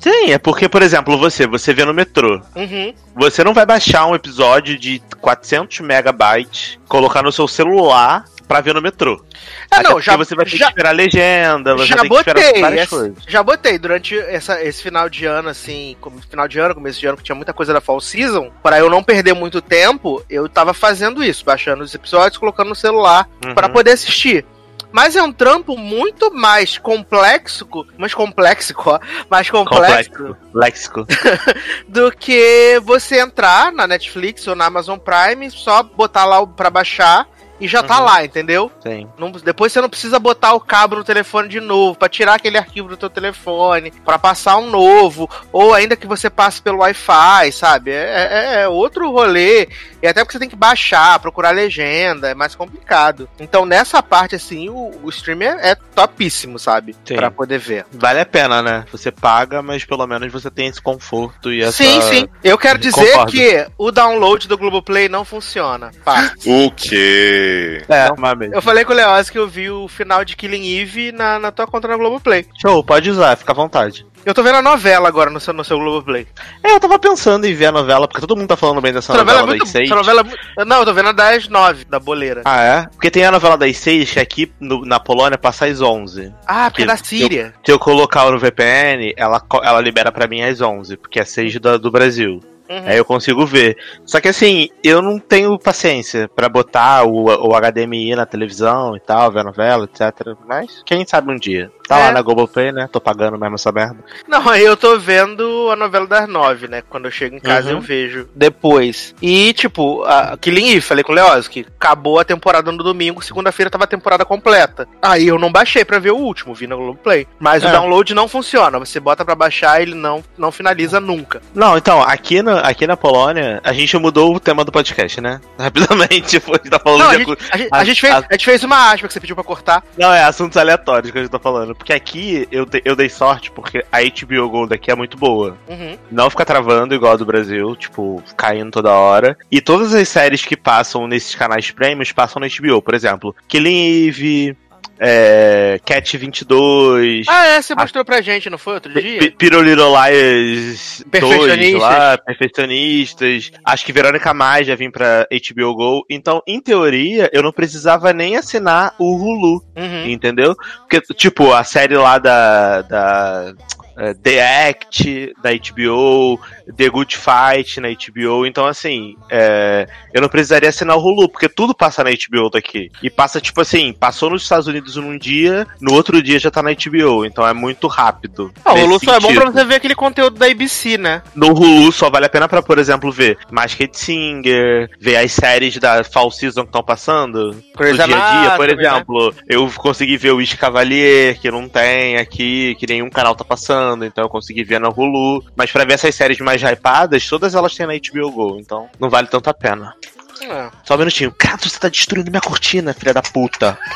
Sim, 0.01 0.33
é 0.33 0.39
porque, 0.39 0.69
por 0.69 0.81
exemplo, 0.81 1.19
você, 1.19 1.47
você 1.47 1.75
vê 1.75 1.85
no 1.85 1.93
metrô, 1.93 2.41
uhum, 2.55 2.95
Você 3.17 3.43
não 3.43 3.53
vai 3.53 3.67
baixar 3.67 4.07
um 4.07 4.15
episódio 4.15 4.79
de 4.79 5.03
400 5.21 5.81
megabytes, 5.81 6.79
colocar 6.89 7.23
no 7.23 7.33
seu 7.33 7.49
celular 7.49 8.25
pra 8.49 8.61
ver 8.63 8.75
no 8.75 8.81
metrô. 8.83 9.23
É, 9.71 9.77
Até 9.77 9.89
não, 9.91 10.01
já- 10.01 10.17
você 10.17 10.35
vai 10.35 10.45
ter 10.47 10.57
já- 10.57 10.65
que 10.67 10.71
esperar 10.73 10.89
a 10.89 10.93
legenda, 10.93 11.77
você 11.77 11.87
já 11.87 11.97
tem 11.99 12.09
que 12.09 12.17
esperar 12.17 12.43
botei, 12.45 12.61
várias 12.63 12.81
essa- 12.81 12.97
coisas. 12.97 13.19
já 13.29 13.43
botei 13.43 13.79
durante 13.79 14.19
essa- 14.19 14.63
esse 14.65 14.83
final 14.83 15.09
de 15.09 15.27
ano, 15.27 15.49
assim, 15.51 15.97
como 16.01 16.21
final 16.23 16.49
de 16.49 16.59
ano, 16.59 16.75
começo 16.75 16.99
de 16.99 17.07
ano, 17.07 17.17
que 17.19 17.23
tinha 17.23 17.37
muita 17.37 17.53
coisa 17.53 17.73
da 17.73 17.81
Fall 17.81 18.01
Season, 18.01 18.51
para 18.63 18.79
eu 18.79 18.89
não 18.89 19.03
perder 19.03 19.35
muito 19.35 19.61
tempo, 19.61 20.25
eu 20.31 20.49
tava 20.49 20.73
fazendo 20.73 21.23
isso, 21.23 21.45
baixando 21.45 21.83
os 21.85 21.95
episódios, 21.95 22.39
colocando 22.39 22.69
no 22.69 22.75
celular 22.75 23.29
Uhum. 23.45 23.55
para 23.55 23.69
poder 23.69 23.91
assistir. 23.93 24.45
Mas 24.91 25.15
é 25.17 25.23
um 25.23 25.31
trampo 25.31 25.77
muito 25.77 26.33
mais 26.35 26.79
complexo, 26.79 27.69
mais 27.99 28.15
complexo, 28.15 28.73
ó, 28.79 28.99
mais 29.29 29.51
complexo, 29.51 30.11
Complexo. 30.11 30.37
Léxico. 30.55 31.07
do 31.87 32.11
que 32.11 32.81
você 32.83 33.21
entrar 33.21 33.71
na 33.71 33.87
Netflix 33.87 34.47
ou 34.47 34.55
na 34.55 34.65
Amazon 34.65 34.99
Prime, 34.99 35.51
só 35.51 35.83
botar 35.83 36.25
lá 36.25 36.47
pra 36.47 36.71
baixar 36.71 37.27
e 37.61 37.67
já 37.69 37.83
tá 37.83 37.99
Uhum. 37.99 38.05
lá, 38.05 38.25
entendeu? 38.25 38.71
Sim. 38.81 39.09
Não- 39.19 39.31
depois 39.33 39.73
você 39.73 39.81
não 39.81 39.89
precisa 39.89 40.19
botar 40.19 40.53
o 40.55 40.61
cabo 40.61 40.97
no 40.97 41.05
telefone 41.05 41.49
de 41.49 41.61
novo, 41.61 41.99
pra 41.99 42.09
tirar 42.09 42.35
aquele 42.35 42.59
arquivo 42.59 42.89
do 42.89 42.97
teu 42.97 43.11
telefone, 43.11 43.93
pra 44.05 44.19
passar 44.19 44.57
um 44.59 44.71
novo, 44.71 45.29
ou 45.53 45.75
ainda 45.75 45.97
que 45.97 46.07
você 46.07 46.29
passe 46.31 46.61
pelo 46.63 46.79
Wi-Fi, 46.79 47.53
sabe? 47.53 47.91
É, 47.91 48.29
é- 48.31 48.61
é 48.63 48.69
outro 48.69 49.11
rolê. 49.11 49.69
E 50.03 50.07
até 50.07 50.21
porque 50.23 50.33
você 50.33 50.39
tem 50.39 50.49
que 50.49 50.55
baixar, 50.57 51.19
procurar 51.19 51.51
legenda, 51.51 52.29
é 52.31 52.35
mais 52.35 52.55
complicado. 52.55 53.29
Então 53.41 53.65
nessa 53.65 54.03
parte, 54.03 54.35
assim, 54.37 54.69
o, 54.69 54.93
o 55.03 55.09
stream 55.11 55.43
é, 55.43 55.71
é 55.71 55.75
topíssimo, 55.75 56.59
sabe? 56.59 56.95
Sim. 57.05 57.17
Pra 57.17 57.31
poder 57.31 57.59
ver. 57.59 57.85
Vale 57.93 58.21
a 58.21 58.27
pena, 58.27 58.63
né? 58.63 58.85
Você 58.93 59.11
paga, 59.11 59.61
mas 59.63 59.85
pelo 59.85 60.07
menos 60.07 60.33
você 60.33 60.51
tem 60.51 60.69
esse 60.69 60.81
conforto 60.81 61.53
e 61.53 61.63
essa... 61.63 61.73
Sim, 61.73 62.01
sim. 62.03 62.29
Eu 62.45 62.57
quero 62.57 62.79
dizer 62.79 63.13
Concordo. 63.13 63.33
que 63.33 63.67
o 63.77 63.91
download 63.91 64.47
do 64.47 64.57
Globoplay 64.57 65.09
não 65.09 65.25
funciona. 65.25 65.91
Pá. 66.05 66.33
O 66.47 66.71
quê? 66.71 67.48
É. 67.89 68.09
Eu 68.53 68.63
falei 68.63 68.85
com 68.85 68.93
o 68.93 68.97
Leoz 68.97 69.31
que 69.31 69.39
eu 69.39 69.47
vi 69.49 69.71
o 69.71 69.89
final 69.89 70.25
de 70.25 70.37
Killing 70.37 70.79
Eve 70.81 71.13
na, 71.13 71.39
na 71.39 71.51
tua 71.51 71.67
conta 71.67 71.89
na 71.89 71.97
Globoplay. 71.97 72.47
Show, 72.61 72.83
pode 72.85 73.11
usar, 73.11 73.37
fica 73.37 73.53
à 73.53 73.55
vontade. 73.55 74.07
Eu 74.27 74.35
tô 74.35 74.43
vendo 74.43 74.57
a 74.57 74.63
novela 74.63 75.09
agora 75.09 75.31
no 75.31 75.41
seu, 75.41 75.55
no 75.55 75.65
seu 75.65 75.79
Globoplay. 75.79 76.27
É, 76.63 76.73
eu 76.73 76.81
tava 76.81 76.99
pensando 76.99 77.47
em 77.47 77.55
ver 77.55 77.67
a 77.67 77.73
novela, 77.73 78.07
porque 78.07 78.21
todo 78.21 78.37
mundo 78.37 78.49
tá 78.49 78.57
falando 78.57 78.81
bem 78.81 78.93
dessa 78.93 79.13
Essa 79.13 79.19
novela 79.23 79.39
é 79.39 79.43
novela, 79.43 79.59
das 79.61 79.69
seis. 79.71 79.87
Essa 79.87 79.95
novela 79.95 80.25
é 80.59 80.65
Não, 80.65 80.79
eu 80.81 80.85
tô 80.85 80.93
vendo 80.93 81.09
a 81.09 81.13
das 81.13 81.49
nove, 81.49 81.85
da 81.85 81.99
boleira. 81.99 82.43
Ah, 82.45 82.63
é? 82.63 82.87
Porque 82.89 83.11
tem 83.11 83.25
a 83.25 83.31
novela 83.31 83.57
das 83.57 83.77
seis, 83.77 84.11
que 84.11 84.21
aqui 84.21 84.53
no- 84.61 84.85
na 84.85 84.99
Polônia 85.01 85.39
passa 85.39 85.67
às 85.67 85.81
11. 85.81 86.33
Ah, 86.47 86.69
porque 86.71 86.83
é 86.83 86.87
da 86.87 86.97
Síria. 86.97 87.55
Se 87.65 87.73
eu 87.73 87.79
colocar 87.79 88.29
no 88.31 88.39
VPN, 88.39 89.15
ela, 89.17 89.41
ela 89.63 89.81
libera 89.81 90.13
pra 90.13 90.27
mim 90.27 90.43
às 90.43 90.61
11, 90.61 90.97
porque 90.97 91.21
é 91.21 91.25
6 91.25 91.59
do, 91.59 91.79
do 91.79 91.91
Brasil. 91.91 92.41
Uhum. 92.69 92.83
Aí 92.87 92.97
eu 92.99 93.05
consigo 93.05 93.47
ver. 93.47 93.77
Só 94.05 94.21
que 94.21 94.29
assim, 94.29 94.69
eu 94.85 95.01
não 95.01 95.19
tenho 95.19 95.59
paciência 95.59 96.29
pra 96.35 96.49
botar 96.49 97.05
o, 97.05 97.25
o 97.27 97.55
HDMI 97.55 98.15
na 98.15 98.27
televisão 98.27 98.97
e 98.97 99.01
tal, 99.01 99.31
ver 99.33 99.41
a 99.41 99.45
novela, 99.45 99.85
etc. 99.85 100.35
Mas 100.47 100.83
quem 100.85 101.07
sabe 101.07 101.33
um 101.33 101.37
dia. 101.37 101.71
Tá 101.89 101.99
É. 101.99 102.03
lá 102.05 102.13
na 102.13 102.21
Globoplay, 102.23 102.71
né? 102.71 102.87
Tô 102.93 103.01
pagando 103.01 103.39
mesmo 103.39 103.55
essa 103.55 103.73
merda. 103.73 103.97
Não, 104.29 104.47
aí 104.51 104.63
eu 104.63 104.77
tô 104.77 104.99
vendo 104.99 105.71
a 105.71 105.77
novela 105.77 106.07
das 106.07 106.29
nove, 106.29 106.69
né? 106.69 106.83
Quando 106.89 107.07
eu 107.07 107.11
chego 107.11 107.37
em 107.37 107.41
casa 107.41 107.71
Uhum. 107.71 107.77
eu 107.77 107.81
vejo 107.81 108.29
depois. 108.35 109.15
E, 109.23 109.53
tipo, 109.55 110.05
a 110.05 110.37
Killing 110.37 110.69
Eve, 110.73 110.81
falei 110.83 111.03
com 111.03 111.15
o 111.15 111.43
que 111.49 111.67
acabou 111.81 112.19
a 112.21 112.25
temporada 112.25 112.71
no 112.71 112.83
domingo, 112.85 113.23
segunda-feira 113.23 113.71
tava 113.71 113.85
a 113.85 113.87
temporada 113.87 114.25
completa. 114.25 114.87
Aí 115.01 115.27
eu 115.27 115.39
não 115.39 115.51
baixei 115.51 115.83
pra 115.85 115.99
ver 115.99 116.11
o 116.11 116.17
último, 116.19 116.55
vi 116.55 116.67
na 116.67 116.77
Globoplay. 116.77 117.27
Mas 117.39 117.63
o 117.65 117.69
É. 117.69 117.73
download 117.73 118.13
não 118.15 118.29
funciona. 118.29 118.79
Você 118.79 119.01
bota 119.01 119.25
pra 119.25 119.35
baixar, 119.35 119.81
ele 119.81 119.95
não, 119.95 120.23
não 120.37 120.53
finaliza 120.53 121.01
nunca. 121.01 121.41
Não, 121.55 121.79
então, 121.79 122.03
aqui 122.03 122.43
na, 122.43 122.58
aqui 122.59 122.87
na 122.87 122.97
Polônia, 122.97 123.61
a 123.65 123.73
gente 123.73 123.97
mudou 123.99 124.35
o 124.35 124.41
tema 124.41 124.65
do 124.65 124.73
podcast, 124.73 125.21
né? 125.21 125.41
Rapidamente, 125.59 126.23
tipo, 126.23 126.53
a 126.53 126.57
gente 126.57 126.71
tá 126.71 126.79
falando 126.79 127.01
Não, 127.01 127.11
a 127.11 127.17
de 127.17 127.25
gente, 127.25 127.39
a 127.51 127.57
gente- 127.57 127.69
a- 127.73 127.77
a 127.79 127.85
gente 127.85 128.01
fez, 128.01 128.15
a- 128.15 128.19
a 128.19 128.33
gente 128.33 128.45
fez 128.45 128.65
uma 128.65 128.93
aspa 128.93 129.07
que 129.07 129.13
você 129.13 129.21
pediu 129.21 129.35
pra 129.37 129.45
cortar. 129.45 129.83
Não, 129.97 130.13
é 130.13 130.23
assuntos 130.25 130.57
aleatórios 130.57 131.11
que 131.11 131.19
a 131.19 131.23
gente 131.23 131.31
tá 131.31 131.39
falando. 131.39 131.75
Porque 131.75 131.93
aqui 131.93 132.47
eu, 132.51 132.65
te- 132.67 132.83
eu 132.85 132.95
dei 132.97 133.09
sorte 133.09 133.51
porque 133.51 133.85
a 133.93 133.99
HBO 134.03 134.49
Go 134.49 134.67
daqui 134.67 134.91
é 134.91 134.95
muito 134.95 135.17
boa. 135.17 135.57
Uhum. 135.69 135.97
Não 136.11 136.31
fica 136.31 136.45
travando 136.45 136.95
igual 136.95 137.13
a 137.13 137.17
do 137.17 137.27
Brasil, 137.27 137.75
tipo, 137.77 138.23
caindo 138.37 138.71
toda 138.71 138.91
hora. 138.93 139.37
E 139.51 139.61
todas 139.61 139.95
as 139.95 140.09
séries 140.09 140.45
que 140.45 140.57
passam 140.57 141.07
nesses 141.07 141.35
canais 141.35 141.71
prêmios 141.71 142.13
passam 142.13 142.41
na 142.41 142.47
HBO. 142.49 142.83
Por 142.83 142.95
exemplo, 142.95 143.35
Killing 143.47 144.07
Eve, 144.09 144.57
é, 144.99 145.79
Cat 145.85 146.17
22, 146.17 147.27
Ah, 147.29 147.47
é, 147.47 147.63
você 147.63 147.75
mostrou 147.75 148.05
pra 148.05 148.21
gente, 148.21 148.51
não 148.51 148.59
foi 148.59 148.75
outro 148.75 148.93
dia? 148.93 149.19
P- 149.21 149.31
Piro 149.31 149.63
Little 149.63 149.91
Liars 149.93 151.05
2 151.07 151.11
Perfeccionistas. 151.11 151.81
lá, 151.81 152.19
Perfeccionistas. 152.19 153.53
Acho 153.65 153.85
que 153.87 153.93
Verônica 153.93 154.35
Mais 154.35 154.67
já 154.67 154.75
vim 154.75 154.91
pra 154.91 155.27
HBO 155.31 155.75
Go. 155.75 156.05
Então, 156.11 156.43
em 156.47 156.61
teoria, 156.61 157.31
eu 157.33 157.43
não 157.43 157.53
precisava 157.53 158.13
nem 158.13 158.37
assinar 158.37 158.95
o 158.99 159.15
Hulu. 159.17 159.63
Uhum. 159.77 160.07
Entendeu? 160.11 160.55
Porque, 160.89 161.01
tipo, 161.15 161.53
a 161.53 161.65
série 161.65 161.97
lá 161.97 162.19
da. 162.19 162.83
da 162.83 163.53
eh, 163.99 164.15
The 164.15 164.69
Act 164.69 165.33
da 165.43 165.51
HBO, 165.53 166.41
The 166.77 166.89
Good 166.89 167.17
Fight 167.17 167.81
na 167.81 167.89
HBO. 167.89 168.47
Então, 168.47 168.67
assim, 168.67 169.17
é, 169.31 169.87
eu 170.13 170.21
não 170.21 170.29
precisaria 170.29 170.69
assinar 170.69 170.97
o 170.97 171.01
Hulu, 171.01 171.29
porque 171.29 171.49
tudo 171.49 171.75
passa 171.75 172.05
na 172.05 172.11
HBO 172.11 172.51
daqui. 172.51 172.91
E 173.03 173.11
passa, 173.11 173.41
tipo 173.41 173.61
assim, 173.61 173.93
passou 173.93 174.31
nos 174.31 174.43
Estados 174.43 174.67
Unidos 174.67 174.97
num 174.97 175.17
dia, 175.17 175.67
no 175.81 175.95
outro 175.95 176.23
dia 176.23 176.39
já 176.39 176.51
tá 176.51 176.63
na 176.63 176.71
HBO. 176.73 177.25
Então 177.25 177.47
é 177.47 177.53
muito 177.53 177.87
rápido. 177.87 178.53
Ah, 178.65 178.75
o 178.75 178.85
Hulu 178.85 179.05
só 179.05 179.15
é 179.15 179.21
bom 179.21 179.33
pra 179.33 179.51
você 179.51 179.65
ver 179.65 179.77
aquele 179.77 179.95
conteúdo 179.95 180.39
da 180.39 180.47
ABC, 180.47 180.99
né? 180.99 181.23
No 181.35 181.53
Hulu 181.53 181.93
só 181.93 182.11
vale 182.11 182.27
a 182.27 182.29
pena 182.31 182.49
pra, 182.49 182.63
por 182.63 182.79
exemplo, 182.79 183.11
ver 183.11 183.39
Masked 183.51 183.97
Singer, 183.97 184.91
ver 185.01 185.17
as 185.17 185.33
séries 185.33 185.77
da 185.79 186.05
Fall 186.05 186.31
Season 186.31 186.63
que 186.63 186.69
estão 186.69 186.83
passando 186.83 187.57
Grey's 187.77 187.99
no 187.99 188.05
dia 188.05 188.17
a 188.17 188.41
dia. 188.43 188.57
Por 188.57 188.69
né? 188.69 188.75
exemplo, 188.75 189.35
eu 189.49 189.71
consegui 189.77 190.17
ver 190.17 190.33
o 190.33 190.37
Wish 190.37 190.57
Cavalier, 190.57 191.39
que 191.41 191.51
não 191.51 191.69
tem 191.69 192.17
aqui, 192.17 192.75
que 192.77 192.87
nenhum 192.87 193.11
canal 193.11 193.35
tá 193.35 193.45
passando, 193.45 194.05
então 194.05 194.25
eu 194.25 194.29
consegui 194.29 194.65
ver 194.65 194.81
na 194.81 194.89
Hulu. 194.89 195.45
Mas 195.57 195.71
pra 195.71 195.85
ver 195.85 195.95
essas 195.95 196.15
séries 196.15 196.39
mais 196.39 196.58
hypadas, 196.63 197.27
todas 197.27 197.55
elas 197.55 197.75
têm 197.75 197.87
na 197.87 197.95
HBO 197.95 198.31
Go, 198.31 198.59
então 198.59 198.89
não 198.99 199.09
vale 199.11 199.27
tanto 199.29 199.49
a 199.51 199.55
pena. 199.55 199.95
É. 200.43 200.71
Só 200.85 200.95
um 200.95 200.99
minutinho. 200.99 201.33
Cara, 201.37 201.59
você 201.59 201.79
tá 201.79 201.89
destruindo 201.89 202.31
minha 202.31 202.41
cortina, 202.41 202.95
filha 202.95 203.13
da 203.13 203.23
puta. 203.23 203.77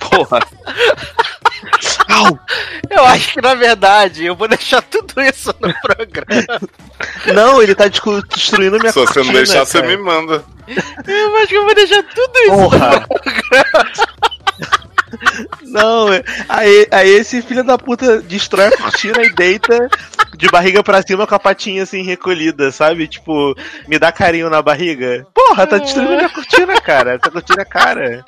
Porra. 0.00 0.40
Au! 2.08 2.38
Eu 2.88 3.04
acho 3.04 3.32
que, 3.34 3.40
na 3.40 3.54
verdade, 3.54 4.24
eu 4.24 4.34
vou 4.36 4.48
deixar 4.48 4.80
tudo 4.82 5.20
isso 5.22 5.54
no 5.60 5.72
programa. 5.80 6.60
Não, 7.34 7.62
ele 7.62 7.74
tá 7.74 7.88
destruindo 7.88 8.78
minha 8.78 8.92
Se 8.92 8.98
você 9.00 9.14
cortina. 9.14 9.24
não 9.24 9.32
deixar, 9.32 9.64
você 9.66 9.80
cara. 9.80 9.96
me 9.96 10.02
manda. 10.02 10.44
Eu 11.06 11.36
acho 11.36 11.48
que 11.48 11.54
eu 11.56 11.64
vou 11.64 11.74
deixar 11.74 12.02
tudo 12.04 12.38
isso 12.38 12.50
Porra! 12.50 13.06
Não, 15.62 16.12
é- 16.12 16.22
aí, 16.48 16.86
aí 16.90 17.08
esse 17.10 17.42
filho 17.42 17.64
da 17.64 17.78
puta 17.78 18.20
destrói 18.22 18.66
a 18.66 18.76
cortina 18.76 19.22
e 19.22 19.32
deita 19.34 19.88
de 20.36 20.48
barriga 20.48 20.82
pra 20.82 21.02
cima 21.02 21.26
com 21.26 21.34
a 21.34 21.38
patinha 21.38 21.82
assim 21.82 22.02
recolhida, 22.02 22.70
sabe? 22.70 23.06
Tipo, 23.06 23.54
me 23.88 23.98
dá 23.98 24.12
carinho 24.12 24.50
na 24.50 24.62
barriga. 24.62 25.26
Porra, 25.34 25.66
tá 25.66 25.78
destruindo 25.78 26.16
minha 26.16 26.28
cortina, 26.28 26.80
cara. 26.80 27.14
Essa 27.14 27.30
cortina 27.30 27.62
é 27.62 27.64
cara. 27.64 28.24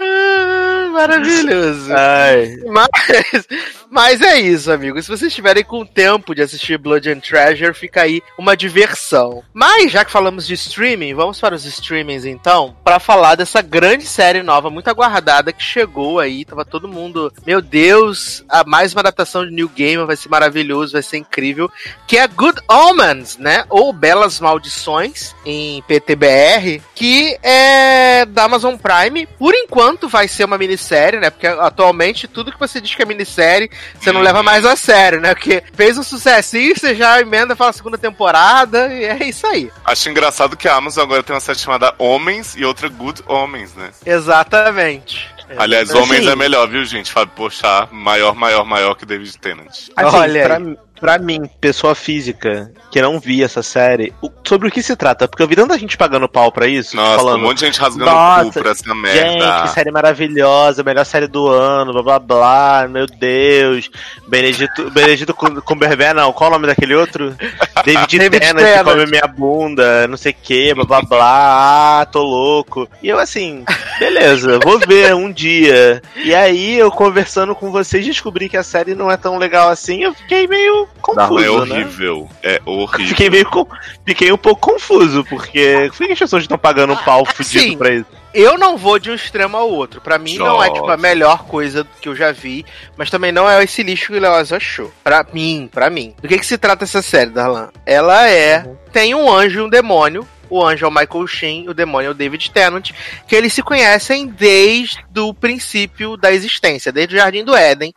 Ah, 0.00 0.72
Maravilhoso. 0.92 1.92
Ai. 1.92 2.56
Mas, 2.66 3.46
mas 3.90 4.20
é 4.20 4.38
isso, 4.38 4.70
amigos. 4.70 5.04
Se 5.04 5.10
vocês 5.10 5.28
estiverem 5.28 5.64
com 5.64 5.86
tempo 5.86 6.34
de 6.34 6.42
assistir 6.42 6.76
Blood 6.78 7.10
and 7.10 7.20
Treasure, 7.20 7.72
fica 7.72 8.02
aí 8.02 8.22
uma 8.38 8.56
diversão. 8.56 9.42
Mas, 9.54 9.90
já 9.90 10.04
que 10.04 10.12
falamos 10.12 10.46
de 10.46 10.54
streaming, 10.54 11.14
vamos 11.14 11.40
para 11.40 11.54
os 11.54 11.64
streamings 11.64 12.26
então, 12.26 12.76
para 12.84 13.00
falar 13.00 13.34
dessa 13.36 13.62
grande 13.62 14.04
série 14.04 14.42
nova, 14.42 14.70
muito 14.70 14.88
aguardada, 14.88 15.52
que 15.52 15.62
chegou 15.62 16.20
aí. 16.20 16.44
Tava 16.44 16.64
todo 16.64 16.88
mundo, 16.88 17.32
meu 17.46 17.62
Deus, 17.62 18.44
a 18.48 18.62
mais 18.64 18.92
uma 18.92 19.00
adaptação 19.00 19.46
de 19.46 19.52
New 19.52 19.68
Game 19.68 20.04
vai 20.04 20.16
ser 20.16 20.28
maravilhoso, 20.28 20.92
vai 20.92 21.02
ser 21.02 21.16
incrível. 21.22 21.70
Que 22.06 22.18
é 22.18 22.26
Good 22.26 22.60
Omens, 22.68 23.38
né? 23.38 23.64
Ou 23.70 23.92
Belas 23.92 24.38
Maldições, 24.38 25.34
em 25.46 25.82
PTBR, 25.82 26.82
que 26.94 27.38
é 27.42 28.24
da 28.26 28.44
Amazon 28.44 28.74
Prime. 28.76 29.26
Por 29.38 29.54
enquanto 29.54 30.08
vai 30.08 30.28
ser 30.28 30.44
uma 30.44 30.58
minissérie, 30.58 31.18
né? 31.18 31.30
Porque 31.30 31.46
atualmente 31.46 32.28
tudo 32.28 32.52
que 32.52 32.58
você 32.60 32.80
diz 32.80 32.94
que 32.94 33.02
é 33.02 33.06
minissérie, 33.06 33.70
você 33.98 34.12
não 34.12 34.20
leva 34.20 34.42
mais 34.42 34.64
a 34.66 34.76
sério, 34.76 35.20
né? 35.20 35.34
Porque 35.34 35.62
fez 35.74 35.96
um 35.96 36.02
sucessinho, 36.02 36.76
você 36.76 36.94
já 36.94 37.20
emenda 37.20 37.56
para 37.56 37.68
a 37.68 37.72
segunda 37.72 37.96
temporada, 37.98 38.92
e 38.92 39.04
é 39.04 39.24
isso 39.24 39.46
aí. 39.46 39.70
Acho 39.84 40.10
engraçado 40.10 40.56
que 40.56 40.68
a 40.68 40.74
Amazon 40.76 41.04
agora 41.04 41.22
tem 41.22 41.34
uma 41.34 41.40
série 41.40 41.58
chamada 41.58 41.94
Homens 41.98 42.54
e 42.56 42.64
outra 42.64 42.88
Good 42.88 43.22
Homens, 43.26 43.74
né? 43.74 43.90
Exatamente. 44.04 45.30
Aliás, 45.58 45.90
Assim- 45.90 45.98
Homens 45.98 46.26
é 46.26 46.34
melhor, 46.34 46.66
viu, 46.68 46.84
gente? 46.84 47.12
Fábio 47.12 47.34
Pochá, 47.36 47.86
maior, 47.90 48.34
maior, 48.34 48.64
maior 48.64 48.94
que 48.94 49.04
David 49.04 49.36
Tennant. 49.38 49.68
Assim, 49.96 50.16
Olha 50.16 50.44
pra. 50.44 50.60
Pra 51.02 51.18
mim, 51.18 51.50
pessoa 51.60 51.96
física, 51.96 52.70
que 52.92 53.02
não 53.02 53.18
vi 53.18 53.42
essa 53.42 53.60
série, 53.60 54.12
o- 54.22 54.30
sobre 54.44 54.68
o 54.68 54.70
que 54.70 54.80
se 54.80 54.94
trata? 54.94 55.26
Porque 55.26 55.42
eu 55.42 55.48
vi 55.48 55.56
tanta 55.56 55.76
gente 55.76 55.96
pagando 55.96 56.28
pau 56.28 56.52
pra 56.52 56.68
isso, 56.68 56.94
Nossa, 56.94 57.16
falando. 57.18 57.40
um 57.40 57.42
monte 57.42 57.58
de 57.58 57.66
gente 57.66 57.80
rasgando 57.80 58.08
o 58.08 58.14
Nossa, 58.14 58.44
cu 58.44 58.52
por 58.52 58.66
essa 58.68 58.84
Gente, 58.84 58.96
merda. 59.02 59.62
que 59.62 59.68
série 59.70 59.90
maravilhosa, 59.90 60.84
melhor 60.84 61.04
série 61.04 61.26
do 61.26 61.48
ano, 61.48 61.92
blá 61.92 62.02
blá 62.02 62.18
blá, 62.20 62.88
meu 62.88 63.06
Deus. 63.08 63.90
Benedito, 64.28 64.88
Benedito 64.92 65.34
Cum- 65.34 65.60
Cumberbatch, 65.60 66.14
não, 66.14 66.32
qual 66.32 66.50
o 66.50 66.52
nome 66.52 66.68
daquele 66.68 66.94
outro? 66.94 67.34
David, 67.84 68.18
David 68.18 68.40
Tennant, 68.40 68.64
Tennant. 68.64 68.84
come 68.84 69.06
minha 69.06 69.26
bunda, 69.26 70.06
não 70.06 70.16
sei 70.16 70.30
o 70.30 70.36
que, 70.40 70.72
blá 70.74 70.84
blá 70.84 71.02
blá, 71.02 72.00
ah, 72.02 72.06
tô 72.06 72.22
louco. 72.22 72.88
E 73.02 73.08
eu 73.08 73.18
assim, 73.18 73.64
beleza, 73.98 74.60
vou 74.62 74.78
ver 74.78 75.14
um 75.16 75.32
dia. 75.32 76.00
E 76.24 76.32
aí, 76.32 76.78
eu 76.78 76.90
conversando 76.92 77.54
com 77.56 77.72
vocês, 77.72 78.06
descobri 78.06 78.48
que 78.48 78.56
a 78.56 78.62
série 78.62 78.94
não 78.94 79.10
é 79.10 79.16
tão 79.16 79.36
legal 79.36 79.68
assim, 79.68 80.04
eu 80.04 80.14
fiquei 80.14 80.46
meio 80.46 80.88
confuso, 81.00 81.38
é 81.38 81.42
né? 81.42 81.48
horrível. 81.50 82.28
É 82.42 82.60
horrível. 82.64 83.06
Fiquei 83.08 83.30
meio 83.30 83.48
com- 83.50 83.66
fiquei 84.06 84.32
um 84.32 84.36
pouco 84.36 84.72
confuso, 84.72 85.24
porque 85.24 85.90
por 85.96 86.06
que 86.06 86.12
as 86.12 86.18
pessoas 86.18 86.42
estão 86.44 86.58
pagando 86.58 86.92
um 86.92 86.96
pau 86.96 87.24
fudido 87.24 87.58
Assim, 87.64 87.76
pra 87.78 87.90
isso? 87.94 88.06
Eu 88.34 88.56
não 88.56 88.76
vou 88.78 88.98
de 88.98 89.10
um 89.10 89.14
extremo 89.14 89.56
ao 89.56 89.70
outro. 89.70 90.00
Pra 90.00 90.18
mim 90.18 90.38
não 90.38 90.62
é 90.62 90.70
tipo 90.70 90.88
a 90.90 90.96
melhor 90.96 91.44
coisa 91.44 91.86
que 92.00 92.08
eu 92.08 92.16
já 92.16 92.32
vi, 92.32 92.64
mas 92.96 93.10
também 93.10 93.30
não 93.30 93.48
é 93.48 93.62
esse 93.62 93.82
lixo 93.82 94.06
que 94.12 94.18
o 94.18 94.20
Leoz 94.20 94.52
achou. 94.52 94.90
Pra 95.04 95.24
mim, 95.32 95.68
pra 95.70 95.90
mim. 95.90 96.14
Do 96.20 96.26
que 96.28 96.38
que 96.38 96.46
se 96.46 96.56
trata 96.56 96.84
essa 96.84 97.02
série, 97.02 97.30
Darlan? 97.30 97.68
Ela 97.84 98.28
é 98.28 98.64
tem 98.90 99.14
um 99.14 99.30
anjo 99.30 99.60
e 99.60 99.62
um 99.62 99.68
demônio. 99.68 100.26
O 100.52 100.62
anjo 100.62 100.84
é 100.84 100.88
o 100.88 100.92
Michael 100.92 101.26
Sheen, 101.26 101.68
o 101.70 101.72
demônio 101.72 102.08
é 102.08 102.10
o 102.10 102.14
David 102.14 102.50
Tennant, 102.50 102.90
que 103.26 103.34
eles 103.34 103.54
se 103.54 103.62
conhecem 103.62 104.26
desde 104.26 105.00
o 105.18 105.32
princípio 105.32 106.14
da 106.14 106.30
existência, 106.30 106.92
desde 106.92 107.14
o 107.14 107.18
Jardim 107.18 107.42
do 107.42 107.56
Éden. 107.56 107.94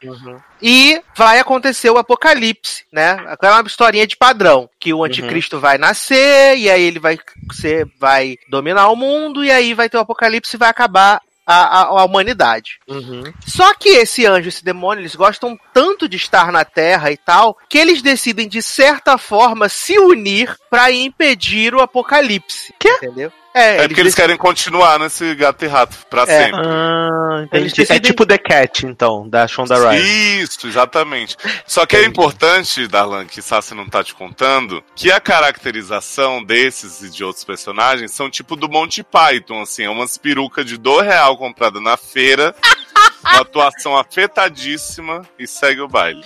E 0.62 1.02
vai 1.14 1.38
acontecer 1.38 1.90
o 1.90 1.98
apocalipse, 1.98 2.86
né? 2.94 3.12
Aquela 3.28 3.62
historinha 3.62 4.08
de 4.08 4.16
padrão, 4.16 4.70
que 4.80 4.94
o 4.94 5.04
anticristo 5.04 5.60
vai 5.60 5.78
nascer 5.78 6.58
e 6.58 6.70
aí 6.70 6.82
ele 6.82 6.98
vai 6.98 7.20
ser 7.52 7.86
vai 8.00 8.38
dominar 8.50 8.88
o 8.90 8.96
mundo 8.96 9.44
e 9.44 9.52
aí 9.52 9.74
vai 9.74 9.90
ter 9.90 9.98
o 9.98 10.02
apocalipse 10.02 10.56
e 10.56 10.60
vai 10.60 10.70
acabar 10.70 11.22
a, 11.46 11.82
a, 11.82 11.82
a 12.02 12.06
humanidade. 12.06 12.80
Uhum. 12.88 13.24
Só 13.46 13.74
que 13.74 13.90
esse 13.90 14.26
anjo, 14.26 14.50
esse 14.50 14.64
demônio, 14.64 15.02
eles 15.02 15.16
gostam 15.16 15.58
tanto 15.74 16.10
de 16.10 16.18
estar 16.18 16.52
na 16.52 16.66
Terra 16.66 17.12
e 17.12 17.18
tal, 17.18 17.58
que 17.70 17.78
eles 17.78 18.02
decidem, 18.02 18.48
de 18.48 18.62
certa 18.62 19.18
forma, 19.18 19.70
se 19.70 19.98
unir 20.00 20.56
pra 20.70 20.92
impedir 20.92 21.76
o 21.76 21.82
apocalipse. 21.82 22.74
Quê? 22.80 22.90
Entendeu? 22.98 23.32
É, 23.58 23.78
É 23.78 23.88
porque 23.88 24.02
eles 24.02 24.14
querem 24.14 24.36
continuar 24.36 25.00
nesse 25.00 25.34
gato 25.34 25.64
e 25.64 25.68
rato 25.68 25.96
pra 26.10 26.24
É. 26.24 26.26
sempre. 26.26 26.62
Ah, 26.66 27.48
Eles 27.54 27.72
entendi. 27.72 27.72
É 27.74 27.76
decidem- 27.86 28.00
tipo 28.02 28.26
The 28.26 28.38
Cat, 28.38 28.86
então, 28.86 29.28
da 29.30 29.48
Shonda 29.48 29.78
Rhimes. 29.92 30.06
Isso, 30.06 30.68
exatamente. 30.68 31.38
Só 31.66 31.86
que 31.86 31.96
é 31.96 32.04
importante, 32.04 32.86
Darlan, 32.88 33.26
que 33.26 33.42
Sassi 33.42 33.74
não 33.74 33.88
tá 33.88 34.04
te 34.04 34.14
contando, 34.14 34.84
que 34.96 35.10
a 35.10 35.22
caracterização 35.22 36.44
desses 36.44 37.02
e 37.02 37.10
de 37.10 37.24
outros 37.24 37.46
personagens 37.46 38.12
são 38.12 38.30
tipo 38.30 38.56
do 38.58 38.68
Monty 38.70 39.04
Python, 39.04 39.62
assim, 39.62 39.84
é 39.84 39.90
umas 39.90 40.18
perucas 40.18 40.66
de 40.66 40.78
do 40.78 41.00
real 41.00 41.38
comprada 41.38 41.80
na 41.80 41.96
feira, 41.96 42.54
uma 43.24 43.42
atuação 43.42 43.98
afetadíssima 43.98 45.24
e 45.38 45.48
segue 45.48 45.82
o 45.82 45.88
baile. 45.88 46.24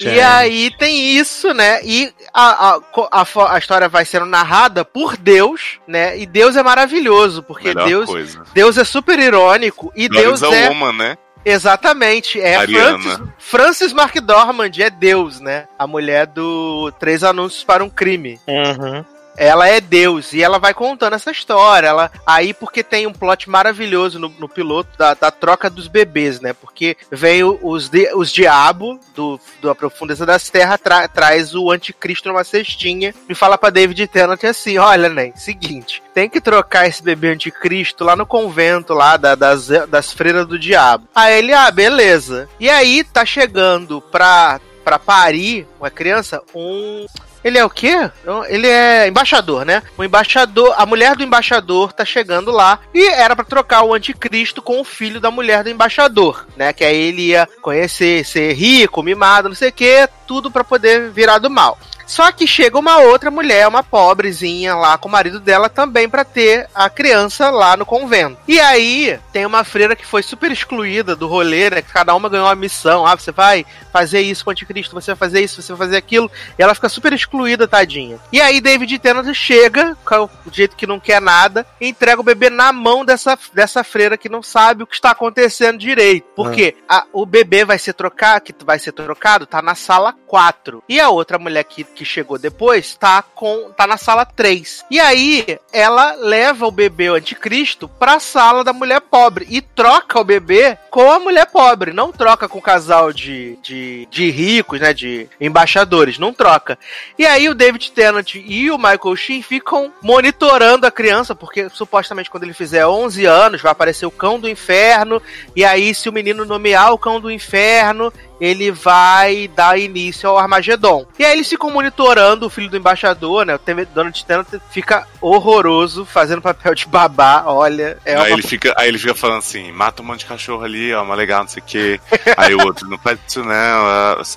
E 0.00 0.20
aí 0.20 0.70
tem 0.78 1.16
isso, 1.16 1.52
né? 1.52 1.80
E 1.84 2.12
a, 2.32 2.74
a, 2.74 2.80
a, 3.12 3.54
a 3.54 3.58
história 3.58 3.88
vai 3.88 4.04
sendo 4.04 4.26
narrada 4.26 4.84
por 4.84 5.16
Deus, 5.16 5.78
né? 5.86 6.18
E 6.18 6.26
Deus 6.26 6.56
é 6.56 6.62
maravilhoso, 6.62 7.42
porque 7.42 7.68
Melhor 7.68 7.86
Deus, 7.86 8.06
coisa. 8.06 8.42
Deus 8.52 8.78
é 8.78 8.84
super 8.84 9.18
irônico 9.18 9.92
e 9.94 10.08
Deus 10.08 10.40
Deus 10.40 10.52
é 10.54 10.60
é. 10.64 10.70
uma, 10.70 10.92
né? 10.92 11.18
Exatamente, 11.44 12.38
é 12.40 12.56
Ariana. 12.56 12.98
Francis, 12.98 13.28
Francis 13.38 13.92
McDormand, 13.92 14.72
é 14.78 14.90
Deus, 14.90 15.40
né? 15.40 15.66
A 15.78 15.86
mulher 15.86 16.26
do 16.26 16.92
Três 16.98 17.24
Anúncios 17.24 17.64
para 17.64 17.82
um 17.82 17.88
Crime. 17.88 18.38
Uhum. 18.46 19.04
Ela 19.36 19.68
é 19.68 19.80
Deus 19.80 20.32
e 20.32 20.42
ela 20.42 20.58
vai 20.58 20.74
contando 20.74 21.14
essa 21.14 21.30
história. 21.30 21.88
Ela 21.88 22.10
aí 22.26 22.52
porque 22.52 22.82
tem 22.82 23.06
um 23.06 23.12
plot 23.12 23.48
maravilhoso 23.48 24.18
no, 24.18 24.28
no 24.38 24.48
piloto 24.48 24.90
da, 24.98 25.14
da 25.14 25.30
troca 25.30 25.70
dos 25.70 25.88
bebês, 25.88 26.40
né? 26.40 26.52
Porque 26.52 26.96
vem 27.10 27.42
os, 27.44 27.88
di- 27.88 28.10
os 28.14 28.30
diabo 28.30 28.98
do, 29.14 29.40
da 29.62 29.74
profundeza 29.74 30.26
das 30.26 30.48
terras 30.50 30.80
tra- 30.80 31.08
traz 31.08 31.54
o 31.54 31.70
anticristo 31.70 32.28
numa 32.28 32.44
cestinha 32.44 33.14
e 33.28 33.34
fala 33.34 33.56
pra 33.56 33.70
David 33.70 34.06
Tennant 34.08 34.44
assim: 34.44 34.78
olha, 34.78 35.08
né? 35.08 35.32
Seguinte, 35.36 36.02
tem 36.12 36.28
que 36.28 36.40
trocar 36.40 36.86
esse 36.86 37.02
bebê 37.02 37.28
anticristo 37.32 38.04
lá 38.04 38.14
no 38.16 38.26
convento 38.26 38.92
lá 38.92 39.16
da- 39.16 39.34
das, 39.34 39.68
das 39.88 40.12
freiras 40.12 40.46
do 40.46 40.58
diabo. 40.58 41.06
Aí 41.14 41.38
ele, 41.38 41.52
ah, 41.52 41.70
beleza. 41.70 42.48
E 42.58 42.68
aí 42.68 43.02
tá 43.04 43.24
chegando 43.24 44.00
pra, 44.00 44.60
pra 44.84 44.98
parir 44.98 45.66
uma 45.78 45.90
criança 45.90 46.42
um 46.54 47.06
ele 47.42 47.58
é 47.58 47.64
o 47.64 47.70
quê? 47.70 48.10
Ele 48.48 48.66
é 48.66 49.08
embaixador, 49.08 49.64
né? 49.64 49.82
O 49.96 50.04
embaixador, 50.04 50.74
a 50.76 50.84
mulher 50.84 51.16
do 51.16 51.22
embaixador 51.22 51.92
tá 51.92 52.04
chegando 52.04 52.50
lá 52.50 52.80
e 52.94 53.08
era 53.08 53.34
pra 53.34 53.44
trocar 53.44 53.82
o 53.82 53.94
anticristo 53.94 54.62
com 54.62 54.80
o 54.80 54.84
filho 54.84 55.20
da 55.20 55.30
mulher 55.30 55.64
do 55.64 55.70
embaixador, 55.70 56.46
né? 56.56 56.72
Que 56.72 56.84
aí 56.84 56.96
ele 56.96 57.22
ia 57.28 57.48
conhecer, 57.62 58.24
ser 58.24 58.52
rico, 58.52 59.02
mimado, 59.02 59.48
não 59.48 59.56
sei 59.56 59.70
o 59.70 59.72
quê, 59.72 60.08
tudo 60.26 60.50
pra 60.50 60.64
poder 60.64 61.10
virar 61.10 61.38
do 61.38 61.50
mal. 61.50 61.78
Só 62.10 62.32
que 62.32 62.44
chega 62.44 62.76
uma 62.76 62.98
outra 62.98 63.30
mulher, 63.30 63.68
uma 63.68 63.84
pobrezinha 63.84 64.74
lá 64.74 64.98
com 64.98 65.08
o 65.08 65.12
marido 65.12 65.38
dela 65.38 65.68
também 65.68 66.08
pra 66.08 66.24
ter 66.24 66.68
a 66.74 66.90
criança 66.90 67.50
lá 67.50 67.76
no 67.76 67.86
convento. 67.86 68.36
E 68.48 68.58
aí 68.58 69.16
tem 69.32 69.46
uma 69.46 69.62
freira 69.62 69.94
que 69.94 70.04
foi 70.04 70.20
super 70.20 70.50
excluída 70.50 71.14
do 71.14 71.28
rolê, 71.28 71.70
né? 71.70 71.82
Que 71.82 71.92
cada 71.92 72.12
uma 72.12 72.28
ganhou 72.28 72.46
uma 72.46 72.56
missão. 72.56 73.06
Ah, 73.06 73.14
você 73.14 73.30
vai 73.30 73.64
fazer 73.92 74.20
isso 74.20 74.44
com 74.44 74.50
o 74.50 74.52
anticristo, 74.52 74.94
você 74.94 75.10
vai 75.12 75.16
fazer 75.18 75.40
isso, 75.42 75.60
você 75.62 75.72
vai 75.72 75.86
fazer 75.86 75.96
aquilo. 75.96 76.30
E 76.58 76.62
ela 76.62 76.74
fica 76.74 76.88
super 76.88 77.12
excluída, 77.12 77.66
tadinha. 77.68 78.18
E 78.32 78.40
aí 78.40 78.60
David 78.60 78.98
Tennant 78.98 79.32
chega, 79.34 79.96
com 80.04 80.24
o 80.24 80.30
jeito 80.52 80.76
que 80.76 80.86
não 80.86 81.00
quer 81.00 81.20
nada, 81.20 81.66
e 81.80 81.88
entrega 81.88 82.20
o 82.20 82.24
bebê 82.24 82.50
na 82.50 82.72
mão 82.72 83.04
dessa, 83.04 83.38
dessa 83.52 83.82
freira 83.84 84.16
que 84.16 84.28
não 84.28 84.42
sabe 84.42 84.82
o 84.82 84.86
que 84.86 84.94
está 84.94 85.10
acontecendo 85.10 85.78
direito. 85.78 86.26
Porque 86.36 86.76
a- 86.88 87.04
o 87.12 87.24
bebê 87.26 87.64
vai 87.64 87.78
ser 87.78 87.92
trocado, 87.94 88.40
que 88.44 88.54
vai 88.64 88.78
ser 88.78 88.92
trocado, 88.92 89.46
tá 89.46 89.60
na 89.62 89.74
sala 89.74 90.14
4. 90.26 90.82
E 90.88 91.00
a 91.00 91.08
outra 91.10 91.38
mulher 91.38 91.64
que, 91.64 91.84
que 91.84 92.04
chegou 92.04 92.38
depois 92.38 92.94
tá 92.94 93.22
com 93.22 93.70
tá 93.76 93.86
na 93.86 93.96
sala 93.96 94.24
3. 94.24 94.84
E 94.90 94.98
aí 95.00 95.58
ela 95.72 96.12
leva 96.14 96.66
o 96.66 96.70
bebê 96.70 97.10
o 97.10 97.14
anticristo 97.14 97.88
pra 97.88 98.20
sala 98.20 98.62
da 98.64 98.72
mulher 98.72 99.00
pobre 99.00 99.46
e 99.48 99.60
troca 99.60 100.20
o 100.20 100.24
bebê 100.24 100.76
com 100.90 101.10
a 101.10 101.18
mulher 101.18 101.46
pobre, 101.46 101.92
não 101.92 102.12
troca 102.12 102.48
com 102.48 102.58
o 102.58 102.62
casal 102.62 103.12
de, 103.12 103.56
de, 103.62 103.79
de 104.10 104.30
ricos, 104.30 104.80
né, 104.80 104.92
de 104.92 105.28
embaixadores, 105.40 106.18
não 106.18 106.32
troca. 106.32 106.78
E 107.18 107.26
aí 107.26 107.48
o 107.48 107.54
David 107.54 107.92
Tennant 107.92 108.34
e 108.34 108.70
o 108.70 108.78
Michael 108.78 109.16
Sheen 109.16 109.42
ficam 109.42 109.92
monitorando 110.02 110.86
a 110.86 110.90
criança, 110.90 111.34
porque 111.34 111.68
supostamente 111.68 112.30
quando 112.30 112.44
ele 112.44 112.52
fizer 112.52 112.86
11 112.86 113.24
anos 113.26 113.62
vai 113.62 113.72
aparecer 113.72 114.06
o 114.06 114.10
cão 114.10 114.38
do 114.38 114.48
inferno, 114.48 115.20
e 115.54 115.64
aí 115.64 115.94
se 115.94 116.08
o 116.08 116.12
menino 116.12 116.44
nomear 116.44 116.92
o 116.92 116.98
cão 116.98 117.20
do 117.20 117.30
inferno, 117.30 118.12
ele 118.40 118.70
vai 118.70 119.48
dar 119.48 119.78
início 119.78 120.28
ao 120.28 120.38
Armagedon. 120.38 121.06
E 121.18 121.24
aí 121.24 121.34
eles 121.34 121.48
ficam 121.48 121.70
monitorando 121.70 122.46
o 122.46 122.50
filho 122.50 122.70
do 122.70 122.76
embaixador, 122.76 123.44
né? 123.44 123.54
O 123.54 123.60
Donald 123.94 124.24
Tennant 124.24 124.48
fica 124.70 125.06
horroroso, 125.20 126.04
fazendo 126.04 126.40
papel 126.40 126.74
de 126.74 126.86
babá, 126.86 127.44
olha, 127.46 127.98
é 128.04 128.14
aí, 128.14 128.18
uma 128.18 128.30
ele 128.30 128.42
fica, 128.42 128.72
aí 128.76 128.88
ele 128.88 128.98
fica 128.98 129.14
falando 129.14 129.38
assim, 129.38 129.70
mata 129.72 130.02
um 130.02 130.04
monte 130.04 130.20
de 130.20 130.26
cachorro 130.26 130.64
ali, 130.64 130.92
ó, 130.94 131.02
uma 131.02 131.14
legal, 131.14 131.42
não 131.42 131.48
sei 131.48 131.62
o 131.62 131.66
quê. 131.66 132.00
Aí 132.36 132.54
o 132.54 132.64
outro, 132.64 132.88
não 132.88 132.98
faz 132.98 133.18
isso 133.26 133.42
não. 133.42 133.52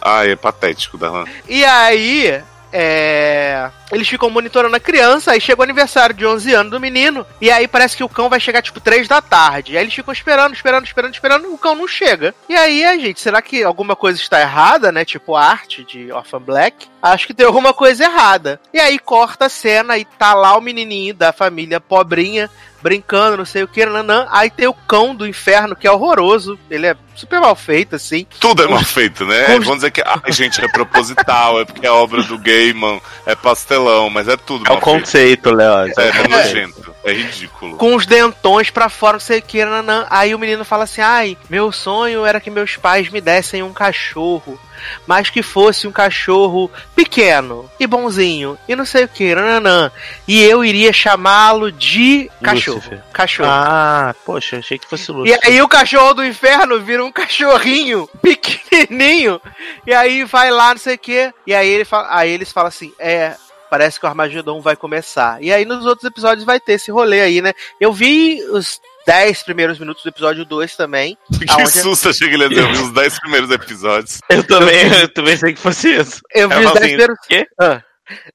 ah, 0.02 0.26
é 0.26 0.36
patético, 0.36 0.98
Darlan. 0.98 1.26
E 1.48 1.64
aí, 1.64 2.42
é... 2.72 3.70
Eles 3.94 4.08
ficam 4.08 4.30
monitorando 4.30 4.76
a 4.76 4.80
criança, 4.80 5.32
aí 5.32 5.42
chega 5.42 5.62
o 5.62 5.64
aniversário 5.64 6.16
de 6.16 6.26
11 6.26 6.54
anos 6.54 6.72
do 6.72 6.80
menino, 6.80 7.26
e 7.40 7.52
aí 7.52 7.68
parece 7.68 7.96
que 7.96 8.04
o 8.04 8.10
cão 8.10 8.30
vai 8.30 8.40
chegar 8.40 8.62
tipo 8.62 8.80
3 8.80 9.08
da 9.08 9.22
tarde. 9.22 9.78
Aí 9.78 9.84
eles 9.84 9.94
ficam 9.94 10.12
esperando, 10.12 10.54
esperando, 10.54 10.86
esperando, 10.86 11.14
esperando, 11.14 11.54
o 11.54 11.58
cão 11.58 11.76
não 11.76 11.88
chega. 11.88 12.34
E 12.50 12.56
aí, 12.56 12.84
a 12.84 12.98
gente, 12.98 13.22
será 13.22 13.42
que 13.42 13.64
alguma 13.64 13.96
coisa 13.96 14.20
está 14.20 14.42
errada, 14.42 14.92
né? 14.92 15.06
Tipo 15.06 15.36
a 15.36 15.46
arte 15.46 15.84
de 15.84 16.12
Orphan 16.12 16.42
Black? 16.42 16.88
Acho 17.02 17.28
que 17.28 17.34
tem 17.34 17.46
alguma 17.46 17.74
coisa 17.74 18.06
errada. 18.06 18.60
E 18.74 18.80
aí 18.80 18.98
corta 18.98 19.46
a 19.46 19.50
cena 19.50 19.98
e 19.98 20.06
tá 20.06 20.34
lá 20.34 20.58
o 20.58 20.62
menininho 20.62 21.14
da 21.14 21.34
família 21.34 21.80
pobrinha 21.80 22.50
brincando, 22.84 23.38
não 23.38 23.46
sei 23.46 23.64
o 23.64 23.68
que, 23.68 23.86
nanã. 23.86 24.28
Aí 24.30 24.50
tem 24.50 24.68
o 24.68 24.74
cão 24.74 25.16
do 25.16 25.26
inferno, 25.26 25.76
que 25.76 25.88
é 25.88 25.92
horroroso. 25.92 26.60
Ele 26.70 26.88
é 26.88 26.96
super 27.16 27.40
mal 27.40 27.56
feito, 27.56 27.96
assim. 27.96 28.28
Tudo 28.40 28.64
é 28.64 28.68
mal 28.68 28.84
feito, 28.84 29.26
né? 29.26 29.46
Vamos 29.48 29.76
dizer 29.76 29.92
que, 29.92 30.02
ai, 30.06 30.32
gente, 30.32 30.64
é 30.64 30.68
proposital, 30.68 31.62
é 31.62 31.66
porque 31.66 31.88
é 31.88 31.92
obra 31.92 32.22
do 32.24 32.38
Gaiman, 32.38 33.02
é 33.26 33.34
pastelão, 33.84 34.10
mas 34.10 34.28
é 34.28 34.38
tudo 34.38 34.70
É 34.70 34.74
o 34.74 34.80
conceito, 34.80 35.54
Léo. 35.54 35.88
É, 35.88 35.94
é 35.98 36.28
nojento, 36.28 36.96
é 37.04 37.14
ridículo. 37.14 37.78
com 37.78 37.96
os 37.96 38.06
dentões 38.06 38.70
pra 38.70 38.90
fora, 38.90 39.14
não 39.14 39.20
sei 39.20 39.40
o 39.40 39.42
que, 39.42 39.64
nanã. 39.64 40.06
Aí 40.10 40.34
o 40.34 40.40
menino 40.40 40.64
fala 40.66 40.84
assim: 40.86 41.02
ai, 41.02 41.38
meu 41.50 41.72
sonho 41.72 42.26
era 42.26 42.40
que 42.40 42.50
meus 42.50 42.76
pais 42.78 43.10
me 43.10 43.22
dessem 43.22 43.62
um 43.64 43.74
cachorro. 43.74 44.60
Mas 45.08 45.30
que 45.30 45.42
fosse 45.42 45.88
um 45.88 45.94
cachorro 45.94 46.70
pequeno 46.94 47.70
e 47.80 47.88
bonzinho. 47.88 48.58
E 48.68 48.76
não 48.76 48.84
sei 48.86 49.06
o 49.06 49.08
que, 49.08 49.34
nananã. 49.34 49.90
E 50.28 50.44
eu 50.44 50.66
iria 50.66 50.92
chamá-lo 50.92 51.72
de 51.72 52.30
cachorro. 52.44 52.78
Lúcifer. 52.78 53.02
Cachorro. 53.14 53.50
Ah, 53.50 54.14
poxa, 54.26 54.58
achei 54.58 54.78
que 54.78 54.86
fosse 54.90 55.10
E 55.10 55.14
Lúcio. 55.14 55.40
aí 55.46 55.62
o 55.62 55.70
cachorro 55.70 56.16
do 56.16 56.26
inferno 56.26 56.82
vira 56.82 57.04
um 57.06 57.14
cachorrinho 57.14 58.10
pequenininho. 58.22 59.40
E 59.88 59.94
aí 59.94 60.26
vai 60.26 60.52
lá, 60.52 60.72
não 60.72 60.78
sei 60.82 60.96
o 60.96 61.00
que. 61.00 61.34
E 61.48 61.54
aí, 61.56 61.70
ele 61.70 61.86
fala, 61.86 62.08
aí 62.10 62.32
eles 62.32 62.52
falam 62.52 62.68
assim: 62.68 62.92
é. 63.00 63.36
Parece 63.74 64.00
que 64.00 64.06
o 64.06 64.10
Armagedon 64.10 64.62
vai 64.62 64.76
começar. 64.76 65.42
E 65.42 65.52
aí 65.52 65.66
nos 65.66 65.84
outros 65.84 66.08
episódios 66.08 66.46
vai 66.46 66.60
ter 66.60 66.74
esse 66.74 66.92
rolê 66.92 67.22
aí, 67.22 67.42
né? 67.42 67.54
Eu 67.82 67.92
vi 67.92 68.40
os 68.52 68.80
10 69.08 69.42
primeiros 69.42 69.80
minutos 69.80 70.04
do 70.04 70.10
episódio 70.10 70.46
2 70.46 70.76
também. 70.76 71.18
Que 71.44 71.50
aonde- 71.52 71.72
susto, 71.82 72.10
achei 72.10 72.30
que 72.30 72.36
ele 72.36 72.44
ia 72.44 72.50
dizer, 72.50 72.62
eu 72.62 72.72
vi 72.72 72.82
os 72.84 72.94
10 72.94 73.20
primeiros 73.20 73.50
episódios. 73.50 74.20
Eu 74.30 74.44
também, 74.44 74.94
eu 75.02 75.12
também 75.12 75.36
sei 75.38 75.54
que 75.54 75.60
fosse 75.60 75.90
isso. 75.90 76.22
Eu 76.36 76.50
vi 76.50 76.54
Ela 76.54 76.66
os 76.66 76.70
fala 76.70 76.80
10 76.82 76.86
assim, 76.86 76.98
primeiros. 76.98 77.28
Quê? 77.28 77.48
Ah. 77.60 77.82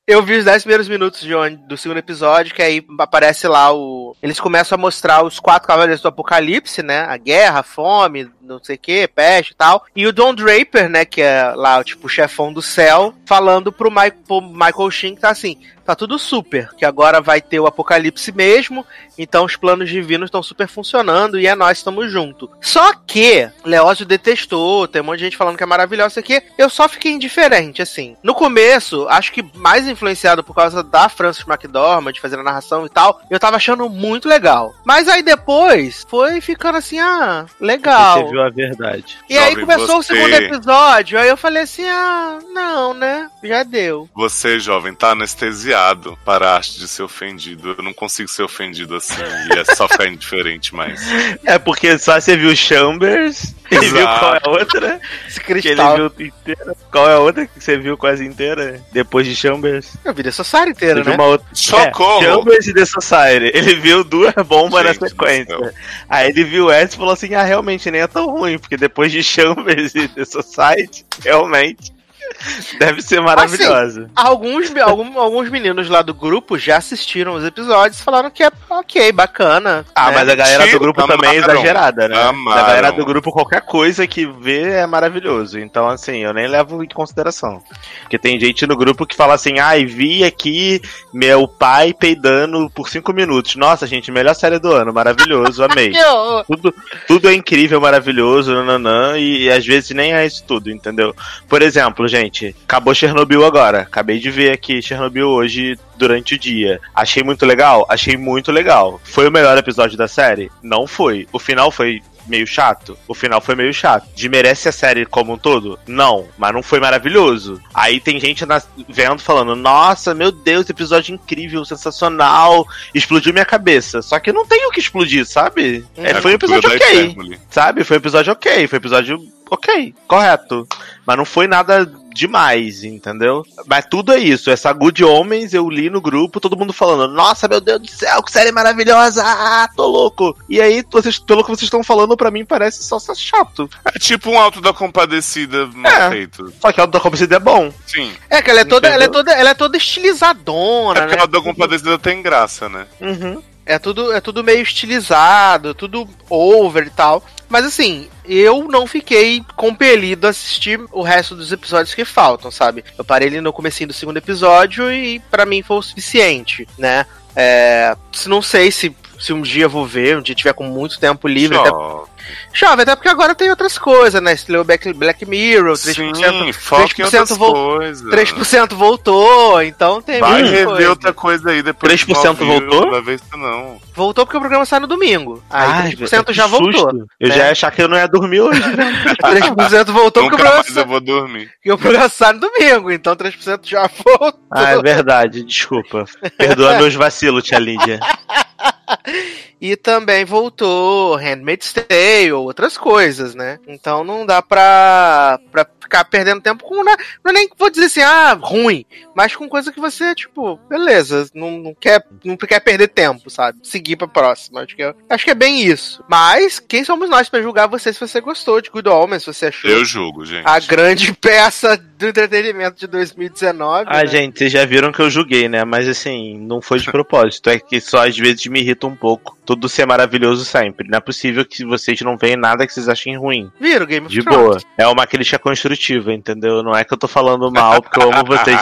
Eu 0.06 0.22
vi 0.22 0.36
os 0.36 0.44
10 0.46 0.62
primeiros 0.62 0.88
minutos 0.88 1.20
de 1.20 1.34
onde, 1.34 1.56
do 1.56 1.76
segundo 1.76 1.98
episódio, 1.98 2.54
que 2.54 2.62
aí 2.62 2.84
aparece 2.98 3.46
lá 3.46 3.72
o. 3.72 4.16
Eles 4.22 4.40
começam 4.40 4.76
a 4.76 4.80
mostrar 4.80 5.22
os 5.22 5.38
quatro 5.38 5.68
cavaleiros 5.68 6.00
do 6.00 6.08
apocalipse, 6.08 6.82
né? 6.82 7.00
A 7.00 7.16
guerra, 7.18 7.60
a 7.60 7.62
fome, 7.62 8.30
não 8.40 8.62
sei 8.62 8.76
o 8.76 8.78
que, 8.78 9.06
peste 9.08 9.50
e 9.50 9.54
tal. 9.54 9.84
E 9.94 10.06
o 10.06 10.12
Don 10.12 10.34
Draper, 10.34 10.88
né? 10.88 11.04
Que 11.04 11.20
é 11.20 11.52
lá, 11.54 11.84
tipo, 11.84 12.06
o 12.06 12.10
chefão 12.10 12.52
do 12.52 12.62
céu, 12.62 13.14
falando 13.26 13.70
pro, 13.70 13.90
Mike, 13.90 14.16
pro 14.26 14.40
Michael 14.40 14.90
Sheen 14.90 15.14
que 15.14 15.20
tá 15.20 15.30
assim. 15.30 15.58
Tá 15.88 15.94
tudo 15.94 16.18
super, 16.18 16.68
que 16.76 16.84
agora 16.84 17.18
vai 17.18 17.40
ter 17.40 17.58
o 17.58 17.66
apocalipse 17.66 18.30
mesmo, 18.30 18.84
então 19.16 19.46
os 19.46 19.56
planos 19.56 19.88
divinos 19.88 20.26
estão 20.26 20.42
super 20.42 20.68
funcionando 20.68 21.40
e 21.40 21.46
é 21.46 21.54
nós 21.54 21.78
estamos 21.78 22.12
junto. 22.12 22.50
Só 22.60 22.92
que 22.92 23.48
Leózio 23.64 24.04
detestou, 24.04 24.86
tem 24.86 25.00
um 25.00 25.06
monte 25.06 25.20
de 25.20 25.24
gente 25.24 25.36
falando 25.38 25.56
que 25.56 25.62
é 25.62 25.66
maravilhoso 25.66 26.08
isso 26.08 26.20
aqui. 26.20 26.42
Eu 26.58 26.68
só 26.68 26.90
fiquei 26.90 27.12
indiferente, 27.12 27.80
assim. 27.80 28.18
No 28.22 28.34
começo, 28.34 29.08
acho 29.08 29.32
que 29.32 29.42
mais 29.54 29.88
influenciado 29.88 30.44
por 30.44 30.54
causa 30.54 30.82
da 30.82 31.08
Frances 31.08 31.46
McDormand, 31.48 32.12
de 32.12 32.20
fazer 32.20 32.38
a 32.38 32.42
narração 32.42 32.84
e 32.84 32.90
tal, 32.90 33.22
eu 33.30 33.40
tava 33.40 33.56
achando 33.56 33.88
muito 33.88 34.28
legal. 34.28 34.74
Mas 34.84 35.08
aí 35.08 35.22
depois 35.22 36.04
foi 36.06 36.42
ficando 36.42 36.76
assim, 36.76 36.98
ah, 36.98 37.46
legal. 37.58 38.26
Você 38.26 38.30
viu 38.30 38.42
a 38.42 38.50
verdade. 38.50 39.16
E 39.26 39.38
aí 39.38 39.52
Jovem, 39.52 39.64
começou 39.64 40.00
o 40.00 40.02
você- 40.02 40.14
segundo 40.14 40.34
episódio, 40.34 41.18
aí 41.18 41.30
eu 41.30 41.36
falei 41.38 41.62
assim, 41.62 41.88
ah, 41.88 42.40
não, 42.52 42.92
né? 42.92 43.30
Já 43.42 43.62
deu. 43.62 44.06
Você, 44.14 44.58
jovem, 44.58 44.94
tá 44.94 45.12
anestesiado. 45.12 45.77
Obrigado, 45.78 46.18
paraste 46.24 46.78
de 46.78 46.88
ser 46.88 47.02
ofendido. 47.02 47.74
Eu 47.78 47.84
não 47.84 47.92
consigo 47.92 48.28
ser 48.28 48.42
ofendido 48.42 48.96
assim. 48.96 49.14
E 49.50 49.58
é 49.58 49.64
só 49.74 49.88
ficar 49.88 50.06
indiferente 50.08 50.74
mais. 50.74 51.00
É 51.44 51.58
porque 51.58 51.98
só 51.98 52.20
você 52.20 52.36
viu 52.36 52.54
Chambers 52.54 53.54
e 53.70 53.78
viu 53.78 54.06
qual 54.18 54.34
é 54.34 54.40
a 54.42 54.50
outra? 54.50 55.00
Esse 55.26 55.40
Que 55.40 55.52
ele 55.52 55.62
cristal. 55.62 55.96
viu 55.96 56.26
inteira. 56.26 56.76
Qual 56.90 57.08
é 57.08 57.14
a 57.14 57.18
outra 57.18 57.46
que 57.46 57.62
você 57.62 57.78
viu 57.78 57.96
quase 57.96 58.24
inteira? 58.24 58.80
Depois 58.92 59.26
de 59.26 59.36
Chambers? 59.36 59.94
Eu 60.04 60.12
vi 60.12 60.26
essa 60.26 60.44
série 60.44 60.70
inteira, 60.70 61.02
Você 61.02 61.10
né? 61.10 61.16
uma 61.16 61.24
outra. 61.26 61.46
Socorro! 61.52 62.22
É, 62.24 62.26
Chambers 62.26 62.66
e 62.66 62.74
The 62.74 62.84
Society. 62.84 63.50
Ele 63.54 63.74
viu 63.76 64.04
duas 64.04 64.34
bombas 64.46 64.86
Gente 64.86 65.00
na 65.00 65.08
sequência. 65.08 65.74
Aí 66.08 66.28
ele 66.30 66.44
viu 66.44 66.70
essa 66.70 66.94
e 66.94 66.98
falou 66.98 67.12
assim: 67.12 67.34
ah, 67.34 67.42
realmente 67.44 67.90
nem 67.90 68.00
é 68.00 68.06
tão 68.06 68.26
ruim, 68.30 68.58
porque 68.58 68.76
depois 68.76 69.12
de 69.12 69.22
Chambers 69.22 69.94
e 69.94 70.08
The 70.08 70.24
Society, 70.24 71.04
realmente. 71.22 71.97
Deve 72.78 73.02
ser 73.02 73.20
maravilhosa. 73.20 74.10
Alguns, 74.14 74.74
algum- 74.76 75.18
alguns 75.18 75.50
meninos 75.50 75.88
lá 75.88 76.02
do 76.02 76.14
grupo 76.14 76.58
já 76.58 76.76
assistiram 76.76 77.34
os 77.34 77.44
episódios 77.44 78.00
e 78.00 78.02
falaram 78.02 78.30
que 78.30 78.42
é 78.42 78.50
ok, 78.70 79.10
bacana. 79.12 79.84
Ah, 79.94 80.10
né? 80.10 80.16
mas 80.16 80.28
a 80.28 80.34
galera 80.34 80.66
do 80.66 80.78
grupo 80.78 81.06
também 81.06 81.34
é 81.34 81.38
amaram. 81.38 81.54
exagerada, 81.54 82.08
né? 82.08 82.22
Amaram. 82.22 82.60
A 82.62 82.66
galera 82.66 82.92
do 82.92 83.04
grupo, 83.04 83.32
qualquer 83.32 83.62
coisa 83.62 84.06
que 84.06 84.26
vê 84.26 84.62
é 84.70 84.86
maravilhoso. 84.86 85.58
Então, 85.58 85.88
assim, 85.88 86.18
eu 86.18 86.32
nem 86.32 86.46
levo 86.46 86.82
em 86.82 86.88
consideração. 86.88 87.62
Porque 88.02 88.18
tem 88.18 88.38
gente 88.38 88.66
no 88.66 88.76
grupo 88.76 89.06
que 89.06 89.16
fala 89.16 89.34
assim, 89.34 89.58
ai, 89.58 89.84
vi 89.84 90.24
aqui 90.24 90.80
meu 91.12 91.46
pai 91.48 91.92
peidando 91.92 92.70
por 92.70 92.88
cinco 92.88 93.12
minutos. 93.12 93.56
Nossa, 93.56 93.86
gente, 93.86 94.10
melhor 94.10 94.34
série 94.34 94.58
do 94.58 94.72
ano, 94.72 94.92
maravilhoso, 94.92 95.62
amei. 95.64 95.92
Tudo, 96.46 96.74
tudo 97.06 97.28
é 97.28 97.34
incrível, 97.34 97.80
maravilhoso, 97.80 98.54
nananã, 98.54 99.18
e, 99.18 99.44
e 99.44 99.50
às 99.50 99.64
vezes 99.66 99.90
nem 99.90 100.12
é 100.14 100.24
isso 100.26 100.44
tudo, 100.46 100.70
entendeu? 100.70 101.14
Por 101.48 101.62
exemplo, 101.62 102.06
gente, 102.08 102.17
acabou 102.64 102.94
Chernobyl 102.94 103.44
agora. 103.44 103.80
Acabei 103.80 104.18
de 104.18 104.30
ver 104.30 104.52
aqui 104.52 104.80
Chernobyl 104.82 105.28
hoje 105.28 105.78
durante 105.96 106.34
o 106.34 106.38
dia. 106.38 106.80
Achei 106.94 107.22
muito 107.22 107.44
legal? 107.46 107.86
Achei 107.88 108.16
muito 108.16 108.50
legal. 108.52 109.00
Foi 109.04 109.28
o 109.28 109.32
melhor 109.32 109.56
episódio 109.58 109.96
da 109.96 110.08
série? 110.08 110.50
Não 110.62 110.86
foi. 110.86 111.26
O 111.32 111.38
final 111.38 111.70
foi 111.70 112.00
meio 112.26 112.46
chato? 112.46 112.96
O 113.08 113.14
final 113.14 113.40
foi 113.40 113.54
meio 113.54 113.72
chato. 113.72 114.06
Desmerece 114.14 114.68
a 114.68 114.72
série 114.72 115.06
como 115.06 115.32
um 115.32 115.38
todo? 115.38 115.78
Não, 115.86 116.28
mas 116.36 116.52
não 116.52 116.62
foi 116.62 116.78
maravilhoso. 116.78 117.58
Aí 117.72 118.00
tem 118.00 118.20
gente 118.20 118.44
na- 118.44 118.62
vendo 118.88 119.18
falando: 119.20 119.56
Nossa, 119.56 120.14
meu 120.14 120.30
Deus, 120.30 120.68
episódio 120.68 121.14
incrível, 121.14 121.64
sensacional, 121.64 122.66
explodiu 122.94 123.32
minha 123.32 123.44
cabeça. 123.46 124.02
Só 124.02 124.18
que 124.20 124.32
não 124.32 124.46
tem 124.46 124.66
o 124.66 124.70
que 124.70 124.80
explodir, 124.80 125.24
sabe? 125.26 125.84
É, 125.96 126.12
a 126.12 126.20
foi 126.22 126.32
um 126.32 126.34
episódio 126.34 126.70
ok. 126.70 127.38
Sabe? 127.50 127.82
Foi 127.84 127.96
um 127.96 128.00
episódio 128.00 128.32
ok. 128.32 128.66
Foi 128.68 128.76
um 128.76 128.80
episódio 128.80 129.18
ok, 129.50 129.94
correto. 130.06 130.68
Mas 131.06 131.16
não 131.16 131.24
foi 131.24 131.46
nada 131.46 131.90
demais, 132.14 132.82
entendeu? 132.84 133.44
Mas 133.66 133.86
tudo 133.86 134.12
é 134.12 134.18
isso. 134.18 134.50
Essa 134.50 134.72
Good 134.72 135.04
Homens 135.04 135.54
eu 135.54 135.68
li 135.68 135.88
no 135.90 136.00
grupo, 136.00 136.40
todo 136.40 136.56
mundo 136.56 136.72
falando: 136.72 137.12
Nossa, 137.12 137.48
meu 137.48 137.60
Deus 137.60 137.80
do 137.80 137.88
céu, 137.90 138.22
que 138.22 138.32
série 138.32 138.52
maravilhosa! 138.52 139.22
Ah, 139.24 139.68
tô 139.76 139.86
louco! 139.86 140.36
E 140.48 140.60
aí, 140.60 140.84
vocês, 140.90 141.18
pelo 141.18 141.42
que 141.42 141.50
vocês 141.50 141.64
estão 141.64 141.82
falando, 141.84 142.16
pra 142.16 142.30
mim 142.30 142.44
parece 142.44 142.82
só 142.84 142.98
ser 142.98 143.16
chato. 143.16 143.68
É 143.84 143.98
tipo 143.98 144.30
um 144.30 144.38
alto 144.38 144.60
da 144.60 144.72
compadecida 144.72 145.66
mal 145.74 145.92
É. 145.92 146.10
feito. 146.10 146.52
Só 146.60 146.72
que 146.72 146.80
a 146.80 146.86
da 146.86 147.00
Compadecida 147.00 147.36
é 147.36 147.40
bom. 147.40 147.72
Sim. 147.86 148.12
É 148.28 148.42
que 148.42 148.50
ela 148.50 148.60
é 148.60 148.64
toda, 148.64 148.88
ela 148.88 149.04
é 149.04 149.08
toda, 149.08 149.32
ela 149.32 149.50
é 149.50 149.54
toda 149.54 149.76
É 149.76 149.78
estilizadona, 149.78 151.00
porque 151.02 151.16
né? 151.16 151.22
a 151.22 151.26
da 151.26 151.40
compadecida 151.40 151.98
tem 151.98 152.22
graça, 152.22 152.68
né? 152.68 152.86
Uhum. 153.00 153.42
É 153.64 153.78
tudo, 153.78 154.12
é 154.12 154.20
tudo 154.20 154.42
meio 154.42 154.62
estilizado, 154.62 155.74
tudo 155.74 156.08
over 156.30 156.86
e 156.86 156.90
tal. 156.90 157.22
Mas 157.48 157.64
assim, 157.64 158.08
eu 158.24 158.68
não 158.68 158.86
fiquei 158.86 159.42
compelido 159.56 160.26
a 160.26 160.30
assistir 160.30 160.80
o 160.92 161.02
resto 161.02 161.34
dos 161.34 161.50
episódios 161.50 161.94
que 161.94 162.04
faltam, 162.04 162.50
sabe? 162.50 162.84
Eu 162.96 163.04
parei 163.04 163.28
ali 163.28 163.40
no 163.40 163.52
comecinho 163.52 163.88
do 163.88 163.94
segundo 163.94 164.18
episódio 164.18 164.92
e 164.92 165.18
pra 165.30 165.46
mim 165.46 165.62
foi 165.62 165.78
o 165.78 165.82
suficiente, 165.82 166.68
né? 166.76 167.06
É, 167.34 167.96
não 168.26 168.42
sei 168.42 168.70
se, 168.70 168.94
se 169.18 169.32
um 169.32 169.42
dia 169.42 169.64
eu 169.64 169.70
vou 169.70 169.86
ver, 169.86 170.16
um 170.18 170.22
dia 170.22 170.34
tiver 170.34 170.52
com 170.52 170.64
muito 170.64 170.98
tempo 170.98 171.26
livre. 171.28 171.56
Até, 171.58 171.68
Só. 171.70 172.04
chove, 172.52 172.82
até 172.82 172.94
porque 172.94 173.08
agora 173.08 173.34
tem 173.34 173.50
outras 173.50 173.78
coisas, 173.78 174.20
né? 174.22 174.32
Estreou 174.32 174.62
Black, 174.64 174.92
Black 174.92 175.24
Mirror, 175.26 175.72
3%, 175.74 176.14
Sim, 176.14 176.52
foca 176.52 176.84
em 176.84 177.04
3% 177.04 177.04
outras 177.20 177.38
vol- 177.38 177.52
coisas. 177.78 178.10
3% 178.10 178.74
voltou, 178.74 179.62
então 179.62 180.00
tem 180.02 180.20
Vai 180.20 180.42
rever 180.42 180.66
coisa. 180.66 180.90
outra 180.90 181.12
coisa 181.12 181.50
aí 181.50 181.62
depois. 181.62 181.92
3% 181.92 182.06
que 182.06 182.44
não 182.44 182.54
ouviu, 182.54 182.68
voltou? 182.68 182.80
Não 182.82 182.90
vai 182.92 183.02
ver 183.02 183.14
isso 183.14 183.36
não. 183.36 183.80
Voltou 183.94 184.24
porque 184.26 184.36
o 184.36 184.40
programa 184.40 184.64
sai 184.64 184.78
no 184.80 184.86
domingo. 184.86 185.42
Aí 185.50 185.68
Ai, 185.70 185.92
3% 185.92 186.24
que 186.26 186.32
já 186.32 186.46
voltou. 186.46 186.72
susto. 186.72 187.06
Eu 187.18 187.28
né? 187.28 187.36
já 187.36 187.44
ia 187.46 187.50
achar 187.52 187.70
que 187.72 187.82
eu 187.82 187.88
não 187.88 187.96
ia 187.96 188.06
dormir 188.06 188.40
hoje. 188.40 188.60
né? 188.60 188.92
3% 189.22 189.86
voltou 189.90 189.92
porque 189.92 190.20
o 190.20 190.22
Nunca 190.22 190.36
programa, 190.36 190.56
mais 190.64 190.76
eu 190.76 190.86
vou 190.86 191.00
dormir. 191.00 191.50
porque 191.56 191.72
o 191.72 191.78
programa 191.78 192.08
sai 192.08 192.32
no 192.34 192.40
domingo, 192.40 192.90
então 192.92 193.16
3% 193.16 193.60
já 193.64 193.88
voltou. 194.04 194.38
ah, 194.52 194.70
é 194.72 194.82
verdade, 194.82 195.42
desculpa. 195.42 196.04
Perdoa 196.36 196.74
meus 196.76 196.94
vacilos, 196.94 197.42
tia 197.44 197.58
Lídia. 197.58 197.98
E 199.60 199.74
também 199.74 200.24
voltou 200.24 201.16
Handmaid's 201.16 201.72
Tale, 201.72 202.32
outras 202.32 202.78
coisas, 202.78 203.34
né? 203.34 203.58
Então 203.66 204.04
não 204.04 204.24
dá 204.24 204.40
pra, 204.40 205.40
pra 205.50 205.64
ficar 205.88 206.04
perdendo 206.04 206.42
tempo 206.42 206.62
com. 206.62 206.84
Né? 206.84 206.94
Não 207.24 207.30
é 207.30 207.34
nem 207.34 207.48
vou 207.56 207.70
dizer 207.70 207.86
assim, 207.86 208.02
ah, 208.02 208.38
ruim, 208.40 208.84
mas 209.14 209.34
com 209.34 209.48
coisa 209.48 209.72
que 209.72 209.80
você, 209.80 210.14
tipo, 210.14 210.56
beleza, 210.68 211.28
não, 211.34 211.50
não, 211.58 211.74
quer, 211.74 212.04
não 212.22 212.36
quer 212.36 212.60
perder 212.60 212.88
tempo, 212.88 213.30
sabe? 213.30 213.58
Seguir 213.62 213.96
pra 213.96 214.06
próxima. 214.06 214.60
Acho 214.60 214.76
que, 214.76 214.82
é, 214.82 214.94
acho 215.08 215.24
que 215.24 215.30
é 215.30 215.34
bem 215.34 215.64
isso. 215.64 216.04
Mas 216.08 216.60
quem 216.60 216.84
somos 216.84 217.08
nós 217.08 217.28
pra 217.28 217.42
julgar 217.42 217.66
você 217.66 217.92
se 217.92 218.00
você 218.00 218.20
gostou 218.20 218.60
de 218.60 218.70
Good 218.70 218.88
Omens, 218.88 219.22
se 219.22 219.32
você 219.32 219.46
achou 219.46 219.70
Eu 219.70 219.84
julgo, 219.84 220.24
gente. 220.24 220.46
a 220.46 220.60
grande 220.60 221.12
peça 221.18 221.76
do 221.76 222.06
entretenimento 222.06 222.78
de 222.78 222.86
2019. 222.86 223.86
Ah, 223.88 223.98
né? 223.98 224.06
gente, 224.06 224.38
vocês 224.38 224.52
já 224.52 224.64
viram 224.64 224.92
que 224.92 225.00
eu 225.00 225.10
julguei, 225.10 225.48
né? 225.48 225.64
Mas 225.64 225.88
assim, 225.88 226.38
não 226.38 226.60
foi 226.60 226.78
de 226.78 226.90
propósito. 226.90 227.50
É 227.50 227.58
que 227.58 227.80
só 227.80 228.06
às 228.06 228.16
vezes 228.16 228.46
me 228.46 228.60
irrita 228.60 228.86
um 228.86 228.94
pouco. 228.94 229.37
Tudo 229.48 229.66
ser 229.66 229.86
maravilhoso 229.86 230.44
sempre. 230.44 230.86
Não 230.90 230.98
é 230.98 231.00
possível 231.00 231.42
que 231.42 231.64
vocês 231.64 231.98
não 232.02 232.18
veem 232.18 232.36
nada 232.36 232.66
que 232.66 232.72
vocês 232.74 232.86
achem 232.86 233.16
ruim. 233.16 233.50
Viram 233.58 233.86
Game 233.86 234.04
of 234.06 234.14
De 234.14 234.22
Thrones? 234.22 234.44
boa. 234.46 234.58
É 234.76 234.86
uma 234.86 235.06
crítica 235.06 235.38
construtiva, 235.38 236.12
entendeu? 236.12 236.62
Não 236.62 236.76
é 236.76 236.84
que 236.84 236.92
eu 236.92 236.98
tô 236.98 237.08
falando 237.08 237.50
mal, 237.50 237.80
porque 237.80 237.98
eu 237.98 238.12
amo 238.12 238.26
vocês. 238.26 238.60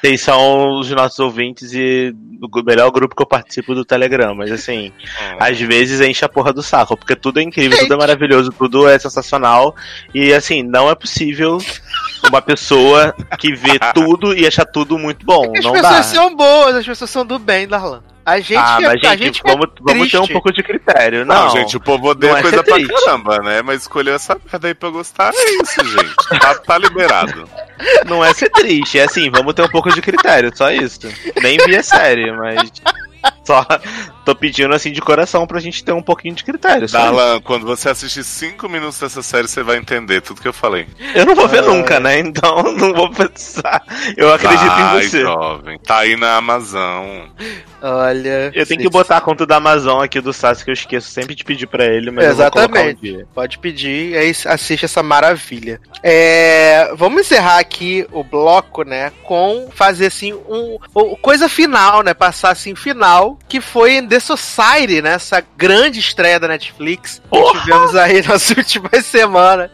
Vocês- 0.00 0.20
são 0.26 0.80
os 0.80 0.90
nossos 0.90 1.20
ouvintes 1.20 1.72
e 1.72 2.12
o 2.42 2.62
melhor 2.64 2.90
grupo 2.90 3.14
que 3.14 3.22
eu 3.22 3.26
participo 3.26 3.72
do 3.72 3.84
Telegram. 3.84 4.34
Mas 4.34 4.50
assim, 4.50 4.88
Hum. 4.88 5.36
às 5.38 5.60
vezes 5.60 6.00
enche 6.00 6.24
a 6.24 6.28
porra 6.28 6.52
do 6.52 6.60
saco, 6.60 6.96
porque 6.96 7.14
tudo 7.14 7.38
é 7.38 7.44
incrível, 7.44 7.78
tudo 7.78 7.94
é 7.94 7.96
maravilhoso, 7.96 8.50
tudo 8.50 8.88
é 8.88 8.98
sensacional. 8.98 9.76
E 10.12 10.32
assim, 10.34 10.64
não 10.64 10.90
é 10.90 10.96
possível 10.96 11.58
uma 12.28 12.42
pessoa 12.42 13.14
que 13.38 13.54
vê 13.54 13.78
tudo 13.94 14.34
e 14.36 14.44
achar 14.44 14.64
tudo 14.64 14.98
muito 14.98 15.24
bom. 15.24 15.52
As 15.56 15.64
Não 15.64 15.72
pessoas 15.72 15.82
dá. 15.96 16.02
são 16.02 16.34
boas, 16.34 16.74
as 16.74 16.84
pessoas 16.84 17.10
são 17.10 17.24
do 17.24 17.38
bem, 17.38 17.68
Darlan. 17.68 18.02
A 18.26 18.40
gente, 18.40 18.56
ah, 18.56 18.78
é, 18.80 18.86
mas 18.88 19.04
a 19.04 19.10
gente, 19.10 19.22
gente 19.22 19.42
que 19.42 19.48
é 19.48 19.52
vamos, 19.52 19.68
vamos 19.80 20.10
ter 20.10 20.18
um 20.18 20.26
pouco 20.26 20.52
de 20.52 20.60
critério. 20.60 21.24
Não, 21.24 21.44
Não, 21.44 21.50
gente, 21.50 21.76
o 21.76 21.80
povo 21.80 22.08
odeia 22.08 22.32
é 22.32 22.42
coisa 22.42 22.64
pra 22.64 22.74
triste. 22.74 22.92
caramba, 22.92 23.38
né? 23.38 23.62
Mas 23.62 23.82
escolheu 23.82 24.16
essa 24.16 24.36
merda 24.44 24.66
aí 24.66 24.74
pra 24.74 24.90
gostar, 24.90 25.32
é 25.32 25.62
isso, 25.62 25.84
gente. 25.84 26.40
Tá, 26.40 26.54
tá 26.56 26.76
liberado. 26.76 27.48
não 28.04 28.24
é 28.24 28.34
ser 28.34 28.50
triste, 28.50 28.98
é 28.98 29.04
assim, 29.04 29.30
vamos 29.30 29.54
ter 29.54 29.62
um 29.62 29.68
pouco 29.68 29.94
de 29.94 30.02
critério, 30.02 30.50
só 30.52 30.72
isso. 30.72 31.08
Nem 31.40 31.56
vi 31.58 31.76
a 31.76 31.84
série, 31.84 32.32
mas 32.32 32.72
só 33.44 33.64
tô 34.26 34.34
pedindo 34.34 34.74
assim 34.74 34.90
de 34.92 35.00
coração 35.00 35.46
pra 35.46 35.60
gente 35.60 35.82
ter 35.84 35.92
um 35.92 36.02
pouquinho 36.02 36.34
de 36.34 36.42
critério. 36.44 36.86
Darlan, 36.90 37.40
quando 37.40 37.64
você 37.64 37.88
assistir 37.88 38.24
5 38.24 38.68
minutos 38.68 38.98
dessa 38.98 39.22
série, 39.22 39.46
você 39.48 39.62
vai 39.62 39.76
entender 39.76 40.20
tudo 40.20 40.40
que 40.42 40.48
eu 40.48 40.52
falei. 40.52 40.86
Eu 41.14 41.24
não 41.24 41.34
vou 41.34 41.46
ver 41.48 41.60
Ah. 41.60 41.68
nunca, 41.68 42.00
né? 42.00 42.18
Então 42.18 42.62
não 42.76 42.92
vou 42.92 43.08
pensar. 43.10 43.82
Eu 44.16 44.34
acredito 44.34 44.66
Vai, 44.66 45.04
em 45.04 45.08
você. 45.08 45.20
jovem. 45.20 45.78
Tá 45.78 45.98
aí 45.98 46.16
na 46.16 46.36
Amazon. 46.36 47.28
Olha. 47.80 48.50
Eu 48.54 48.66
tenho 48.66 48.80
que 48.80 48.88
botar 48.88 49.18
a 49.18 49.20
conta 49.20 49.46
da 49.46 49.56
Amazon 49.56 50.02
aqui 50.02 50.20
do 50.20 50.32
Sassi 50.32 50.64
que 50.64 50.70
eu 50.70 50.74
esqueço 50.74 51.08
sempre 51.10 51.34
de 51.34 51.44
pedir 51.44 51.66
pra 51.66 51.84
ele, 51.84 52.10
mas 52.10 52.24
eu 52.26 52.34
vou 52.34 52.50
colocar 52.50 52.60
um 52.80 52.82
Exatamente. 52.82 53.00
dia. 53.00 53.26
Pode 53.34 53.58
pedir, 53.58 54.16
aí 54.16 54.34
assiste 54.46 54.84
essa 54.86 55.02
maravilha. 55.02 55.80
É, 56.02 56.90
vamos 56.96 57.20
encerrar 57.20 57.58
aqui 57.58 58.06
o 58.12 58.24
bloco, 58.24 58.82
né? 58.82 59.12
Com 59.22 59.68
fazer 59.72 60.06
assim 60.06 60.32
um, 60.32 60.78
coisa 61.20 61.48
final, 61.48 62.02
né? 62.02 62.12
Passar 62.14 62.50
assim 62.50 62.74
final, 62.74 63.38
que 63.48 63.60
foi 63.60 64.02
The 64.02 64.15
Society, 64.20 65.02
né? 65.02 65.14
Essa 65.14 65.42
grande 65.56 65.98
estreia 66.00 66.38
da 66.40 66.48
Netflix 66.48 67.20
que 67.22 67.28
Porra! 67.28 67.60
tivemos 67.60 67.94
aí 67.94 68.22
nas 68.26 68.50
últimas 68.50 69.06
semanas. 69.06 69.70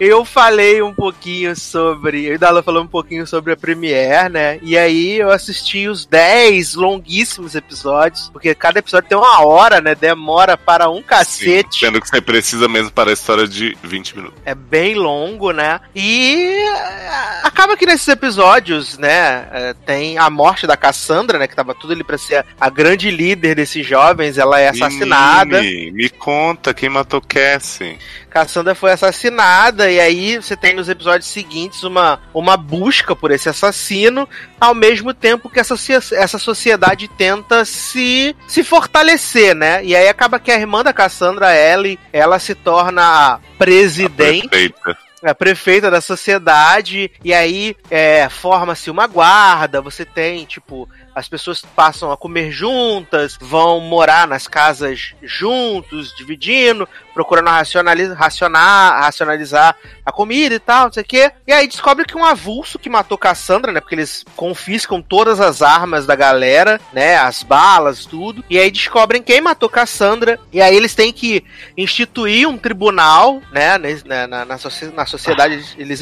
Eu 0.00 0.24
falei 0.24 0.80
um 0.80 0.94
pouquinho 0.94 1.54
sobre. 1.54 2.24
Eu 2.24 2.36
e 2.36 2.38
Dala 2.38 2.62
falou 2.62 2.82
um 2.82 2.86
pouquinho 2.86 3.26
sobre 3.26 3.52
a 3.52 3.56
Premiere, 3.56 4.30
né? 4.30 4.58
E 4.62 4.78
aí 4.78 5.18
eu 5.18 5.30
assisti 5.30 5.88
os 5.88 6.06
10 6.06 6.74
longuíssimos 6.74 7.54
episódios, 7.54 8.30
porque 8.30 8.54
cada 8.54 8.78
episódio 8.78 9.10
tem 9.10 9.18
uma 9.18 9.44
hora, 9.44 9.78
né? 9.78 9.94
Demora 9.94 10.56
para 10.56 10.88
um 10.88 11.02
cacete. 11.02 11.80
Sim, 11.80 11.86
sendo 11.86 12.00
que 12.00 12.08
você 12.08 12.18
precisa 12.18 12.66
mesmo 12.66 12.90
para 12.90 13.10
a 13.10 13.12
história 13.12 13.46
de 13.46 13.76
20 13.82 14.16
minutos. 14.16 14.40
É 14.46 14.54
bem 14.54 14.94
longo, 14.94 15.52
né? 15.52 15.78
E 15.94 16.46
é, 16.46 17.40
acaba 17.42 17.76
que 17.76 17.84
nesses 17.84 18.08
episódios, 18.08 18.96
né, 18.96 19.48
é, 19.52 19.74
tem 19.84 20.16
a 20.16 20.30
morte 20.30 20.66
da 20.66 20.78
Cassandra, 20.78 21.38
né, 21.38 21.46
que 21.46 21.54
tava 21.54 21.74
tudo 21.74 21.92
ali 21.92 22.02
pra 22.02 22.16
ser 22.16 22.46
a 22.58 22.70
grande 22.70 23.10
líder 23.10 23.54
desses 23.54 23.86
jovens, 23.86 24.38
ela 24.38 24.58
é 24.58 24.70
assassinada. 24.70 25.60
Menine, 25.60 25.90
me 25.90 26.08
conta 26.08 26.72
quem 26.72 26.88
matou 26.88 27.20
Cassie. 27.20 27.98
Cassandra 28.30 28.74
foi 28.74 28.92
assassinada, 28.92 29.90
e 29.90 30.00
aí 30.00 30.36
você 30.36 30.56
tem 30.56 30.74
nos 30.74 30.88
episódios 30.88 31.28
seguintes 31.28 31.82
uma, 31.82 32.20
uma 32.32 32.56
busca 32.56 33.14
por 33.14 33.30
esse 33.30 33.48
assassino, 33.48 34.28
ao 34.60 34.74
mesmo 34.74 35.12
tempo 35.12 35.50
que 35.50 35.60
essa, 35.60 35.74
essa 36.14 36.38
sociedade 36.38 37.08
tenta 37.08 37.64
se, 37.64 38.34
se 38.46 38.62
fortalecer, 38.62 39.54
né? 39.54 39.84
E 39.84 39.94
aí 39.94 40.08
acaba 40.08 40.38
que 40.38 40.50
a 40.50 40.58
irmã 40.58 40.82
da 40.82 40.92
Cassandra, 40.92 41.54
Ellie, 41.54 41.98
ela 42.12 42.38
se 42.38 42.54
torna 42.54 43.02
a 43.02 43.40
presidente. 43.58 44.72
A 44.86 45.10
a 45.22 45.34
prefeita 45.34 45.90
da 45.90 46.00
sociedade, 46.00 47.10
e 47.22 47.34
aí 47.34 47.76
é, 47.90 48.28
forma-se 48.28 48.90
uma 48.90 49.06
guarda, 49.06 49.82
você 49.82 50.04
tem, 50.04 50.44
tipo, 50.44 50.88
as 51.14 51.28
pessoas 51.28 51.62
passam 51.62 52.10
a 52.10 52.16
comer 52.16 52.50
juntas, 52.50 53.36
vão 53.40 53.80
morar 53.80 54.26
nas 54.26 54.46
casas 54.46 55.14
juntos, 55.22 56.14
dividindo, 56.16 56.88
procurando 57.12 57.48
racionalizar, 57.48 58.16
racionar, 58.16 59.02
racionalizar 59.02 59.76
a 60.04 60.12
comida 60.12 60.54
e 60.54 60.58
tal, 60.58 60.86
não 60.86 60.92
sei 60.92 61.02
o 61.02 61.06
quê. 61.06 61.32
E 61.46 61.52
aí 61.52 61.66
descobre 61.66 62.04
que 62.04 62.16
um 62.16 62.24
avulso 62.24 62.78
que 62.78 62.88
matou 62.88 63.18
Cassandra, 63.18 63.72
né? 63.72 63.80
Porque 63.80 63.94
eles 63.94 64.24
confiscam 64.36 65.02
todas 65.02 65.40
as 65.40 65.62
armas 65.62 66.06
da 66.06 66.14
galera, 66.14 66.80
né? 66.92 67.16
As 67.16 67.42
balas, 67.42 68.06
tudo. 68.06 68.44
E 68.48 68.58
aí 68.58 68.70
descobrem 68.70 69.22
quem 69.22 69.40
matou 69.40 69.68
Cassandra. 69.68 70.38
E 70.52 70.60
aí 70.60 70.74
eles 70.74 70.94
têm 70.94 71.12
que 71.12 71.44
instituir 71.76 72.48
um 72.48 72.56
tribunal, 72.56 73.42
né? 73.52 73.76
Na, 73.78 74.26
na, 74.26 74.44
na, 74.44 74.58
na 74.94 75.06
sociedade, 75.06 75.74
eles 75.76 76.00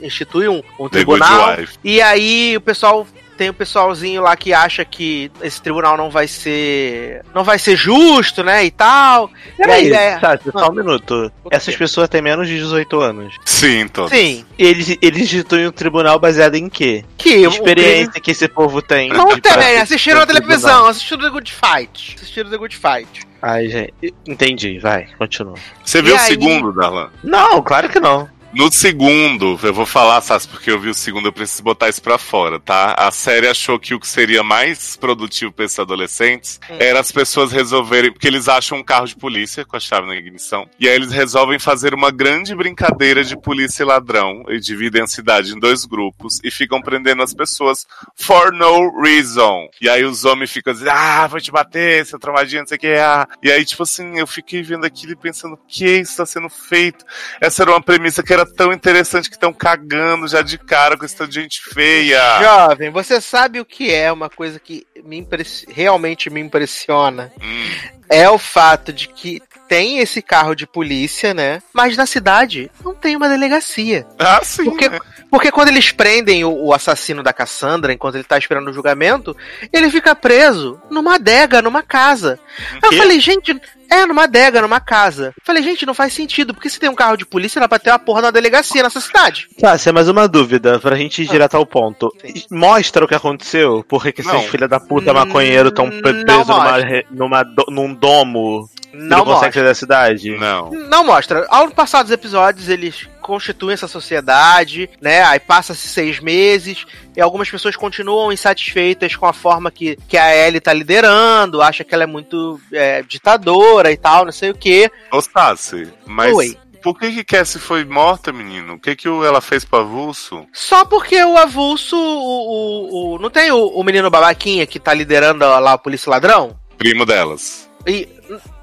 instituem 0.00 0.48
um, 0.48 0.62
um 0.78 0.88
tribunal. 0.88 1.56
E 1.82 2.00
aí 2.02 2.56
o 2.56 2.60
pessoal 2.60 3.06
tem 3.40 3.48
o 3.48 3.54
pessoalzinho 3.54 4.20
lá 4.20 4.36
que 4.36 4.52
acha 4.52 4.84
que 4.84 5.32
esse 5.40 5.62
tribunal 5.62 5.96
não 5.96 6.10
vai 6.10 6.28
ser. 6.28 7.24
não 7.34 7.42
vai 7.42 7.58
ser 7.58 7.74
justo, 7.74 8.44
né? 8.44 8.66
E 8.66 8.70
tal. 8.70 9.30
Peraí, 9.56 9.96
aí. 9.96 10.20
Tá, 10.20 10.38
só 10.52 10.68
um 10.68 10.74
minuto. 10.74 11.32
Essas 11.50 11.74
pessoas 11.74 12.10
têm 12.10 12.20
menos 12.20 12.46
de 12.46 12.58
18 12.58 13.00
anos. 13.00 13.34
Sim, 13.46 13.88
todos. 13.88 14.10
Sim. 14.10 14.44
Eles, 14.58 14.94
eles 15.00 15.22
instituem 15.22 15.68
um 15.68 15.72
tribunal 15.72 16.18
baseado 16.18 16.56
em 16.56 16.68
quê? 16.68 17.02
Que 17.16 17.46
experiência 17.46 18.12
que... 18.12 18.20
que 18.20 18.30
esse 18.32 18.46
povo 18.46 18.82
tem? 18.82 19.08
Não 19.08 19.40
tem, 19.40 19.78
assistiram 19.78 20.20
a 20.20 20.26
televisão, 20.26 20.84
assistiram 20.86 21.22
The 21.22 21.30
Good 21.30 21.50
Fight. 21.54 22.16
Assistiram 22.16 22.50
The 22.50 22.58
Good 22.58 22.76
Fight. 22.76 23.26
Ai, 23.40 23.68
gente. 23.68 23.94
Entendi, 24.26 24.78
vai, 24.78 25.08
continua. 25.16 25.54
Você 25.82 26.02
viu 26.02 26.12
e 26.14 26.18
o 26.18 26.20
aí... 26.20 26.26
segundo, 26.26 26.74
Darlan? 26.74 27.08
Não, 27.24 27.62
claro 27.62 27.88
que 27.88 27.98
não. 27.98 28.28
No 28.52 28.70
segundo, 28.72 29.56
eu 29.62 29.72
vou 29.72 29.86
falar, 29.86 30.20
Sassi, 30.22 30.48
porque 30.48 30.72
eu 30.72 30.80
vi 30.80 30.88
o 30.88 30.94
segundo, 30.94 31.28
eu 31.28 31.32
preciso 31.32 31.62
botar 31.62 31.88
isso 31.88 32.02
pra 32.02 32.18
fora, 32.18 32.58
tá? 32.58 32.94
A 32.98 33.12
série 33.12 33.46
achou 33.46 33.78
que 33.78 33.94
o 33.94 34.00
que 34.00 34.08
seria 34.08 34.42
mais 34.42 34.96
produtivo 34.96 35.52
pra 35.52 35.64
esses 35.64 35.78
adolescentes 35.78 36.58
hum. 36.68 36.76
era 36.80 36.98
as 36.98 37.12
pessoas 37.12 37.52
resolverem, 37.52 38.10
porque 38.10 38.26
eles 38.26 38.48
acham 38.48 38.78
um 38.78 38.82
carro 38.82 39.06
de 39.06 39.14
polícia 39.14 39.64
com 39.64 39.76
a 39.76 39.80
chave 39.80 40.08
na 40.08 40.16
ignição, 40.16 40.68
e 40.80 40.88
aí 40.88 40.96
eles 40.96 41.12
resolvem 41.12 41.60
fazer 41.60 41.94
uma 41.94 42.10
grande 42.10 42.52
brincadeira 42.52 43.22
de 43.22 43.40
polícia 43.40 43.84
e 43.84 43.86
ladrão, 43.86 44.42
e 44.48 44.58
dividem 44.58 45.02
a 45.02 45.06
cidade 45.06 45.54
em 45.54 45.60
dois 45.60 45.84
grupos, 45.84 46.40
e 46.42 46.50
ficam 46.50 46.82
prendendo 46.82 47.22
as 47.22 47.32
pessoas 47.32 47.86
for 48.16 48.52
no 48.52 49.00
reason. 49.00 49.68
E 49.80 49.88
aí 49.88 50.04
os 50.04 50.24
homens 50.24 50.50
ficam 50.50 50.72
dizendo, 50.72 50.90
ah, 50.90 51.28
vou 51.28 51.40
te 51.40 51.52
bater, 51.52 52.04
seu 52.04 52.18
trombadinho, 52.18 52.62
não 52.62 52.66
sei 52.66 52.78
o 52.78 52.80
que, 52.80 52.94
ah. 52.94 53.28
E 53.44 53.52
aí, 53.52 53.64
tipo 53.64 53.84
assim, 53.84 54.18
eu 54.18 54.26
fiquei 54.26 54.60
vendo 54.60 54.84
aquilo 54.84 55.12
e 55.12 55.16
pensando, 55.16 55.54
o 55.54 55.60
que 55.68 55.84
está 55.84 56.26
sendo 56.26 56.48
feito? 56.48 57.04
Essa 57.40 57.62
era 57.62 57.70
uma 57.70 57.80
premissa 57.80 58.24
que 58.24 58.32
era 58.32 58.39
era 58.40 58.50
tão 58.50 58.72
interessante 58.72 59.28
que 59.28 59.36
estão 59.36 59.52
cagando 59.52 60.26
já 60.26 60.42
de 60.42 60.58
cara 60.58 60.96
com 60.96 61.04
essa 61.04 61.30
gente 61.30 61.62
feia. 61.62 62.42
Jovem, 62.42 62.90
você 62.90 63.20
sabe 63.20 63.60
o 63.60 63.64
que 63.64 63.92
é 63.92 64.10
uma 64.10 64.28
coisa 64.28 64.58
que 64.58 64.86
me 65.04 65.18
impress... 65.18 65.64
realmente 65.68 66.30
me 66.30 66.40
impressiona? 66.40 67.32
Hum. 67.40 67.70
É 68.08 68.28
o 68.28 68.38
fato 68.38 68.92
de 68.92 69.06
que 69.08 69.40
tem 69.68 70.00
esse 70.00 70.20
carro 70.20 70.56
de 70.56 70.66
polícia, 70.66 71.32
né? 71.32 71.62
Mas 71.72 71.96
na 71.96 72.04
cidade 72.04 72.68
não 72.84 72.92
tem 72.92 73.14
uma 73.14 73.28
delegacia. 73.28 74.04
Ah, 74.18 74.40
sim. 74.42 74.64
Porque, 74.64 74.88
né? 74.88 74.98
porque 75.30 75.52
quando 75.52 75.68
eles 75.68 75.92
prendem 75.92 76.42
o, 76.42 76.50
o, 76.52 76.74
assassino 76.74 77.22
da 77.22 77.32
Cassandra, 77.32 77.92
enquanto 77.92 78.16
ele 78.16 78.24
tá 78.24 78.36
esperando 78.36 78.68
o 78.68 78.72
julgamento, 78.72 79.36
ele 79.72 79.88
fica 79.88 80.12
preso 80.12 80.82
numa 80.90 81.14
adega, 81.14 81.62
numa 81.62 81.84
casa. 81.84 82.40
Eu 82.82 82.92
falei, 82.94 83.20
gente, 83.20 83.60
é, 83.90 84.06
numa 84.06 84.24
adega, 84.24 84.62
numa 84.62 84.80
casa. 84.80 85.34
Falei, 85.44 85.62
gente, 85.62 85.84
não 85.84 85.94
faz 85.94 86.12
sentido, 86.12 86.54
porque 86.54 86.70
se 86.70 86.78
tem 86.78 86.88
um 86.88 86.94
carro 86.94 87.16
de 87.16 87.26
polícia, 87.26 87.58
era 87.58 87.68
pra 87.68 87.78
ter 87.78 87.90
uma 87.90 87.98
porra 87.98 88.22
na 88.22 88.30
delegacia 88.30 88.82
nessa 88.82 89.00
cidade. 89.00 89.48
Tá, 89.58 89.76
é 89.84 89.92
mais 89.92 90.08
uma 90.08 90.28
dúvida, 90.28 90.78
pra 90.78 90.96
gente 90.96 91.22
ir 91.22 91.28
ah. 91.28 91.32
direto 91.32 91.56
ao 91.56 91.66
ponto. 91.66 92.14
Sim. 92.20 92.44
Mostra 92.50 93.04
o 93.04 93.08
que 93.08 93.14
aconteceu? 93.14 93.84
Por 93.88 94.02
que 94.04 94.20
esses 94.20 94.44
filha 94.50 94.68
da 94.68 94.78
puta 94.78 95.12
maconheiro 95.12 95.68
estão 95.68 95.90
presos 95.90 96.46
numa, 96.46 97.04
numa, 97.10 97.44
num 97.68 97.94
domo 97.94 98.68
não 98.92 99.18
não 99.18 99.24
consegue 99.24 99.54
sair 99.54 99.64
da 99.64 99.74
cidade? 99.74 100.36
Não. 100.36 100.70
Não 100.70 101.04
mostra. 101.04 101.46
Ao 101.48 101.70
passar 101.70 102.02
dos 102.02 102.12
episódios, 102.12 102.68
eles 102.68 103.08
constituem 103.20 103.74
essa 103.74 103.86
sociedade, 103.86 104.90
né? 105.00 105.22
Aí 105.22 105.38
passa-se 105.38 105.88
seis 105.88 106.18
meses 106.18 106.84
e 107.16 107.20
algumas 107.20 107.48
pessoas 107.48 107.76
continuam 107.76 108.32
insatisfeitas 108.32 109.14
com 109.14 109.26
a 109.26 109.32
forma 109.32 109.70
que, 109.70 109.96
que 110.08 110.16
a 110.16 110.34
Ellie 110.34 110.60
tá 110.60 110.72
liderando, 110.72 111.62
acha 111.62 111.84
que 111.84 111.94
ela 111.94 112.04
é 112.04 112.06
muito 112.06 112.60
é, 112.72 113.02
ditadora 113.02 113.92
e 113.92 113.96
tal, 113.96 114.24
não 114.24 114.32
sei 114.32 114.50
o 114.50 114.54
quê. 114.54 114.90
Ô, 115.12 115.18
Stassi, 115.20 115.88
mas... 116.06 116.34
Oi. 116.34 116.56
Por 116.82 116.98
que 116.98 117.12
que 117.12 117.22
Cassie 117.22 117.60
foi 117.60 117.84
morta, 117.84 118.32
menino? 118.32 118.72
O 118.72 118.80
que 118.80 118.96
que 118.96 119.06
ela 119.06 119.42
fez 119.42 119.66
pro 119.66 119.80
Avulso? 119.80 120.46
Só 120.50 120.82
porque 120.86 121.22
o 121.22 121.36
Avulso, 121.36 121.94
o, 121.94 122.00
o, 122.00 123.16
o 123.16 123.18
não 123.18 123.28
tem 123.28 123.52
o, 123.52 123.66
o 123.66 123.84
menino 123.84 124.08
babaquinha 124.08 124.66
que 124.66 124.80
tá 124.80 124.94
liderando 124.94 125.44
lá 125.44 125.74
a 125.74 125.78
polícia 125.78 126.08
ladrão? 126.08 126.58
Primo 126.78 127.04
delas. 127.04 127.68
E 127.86 128.08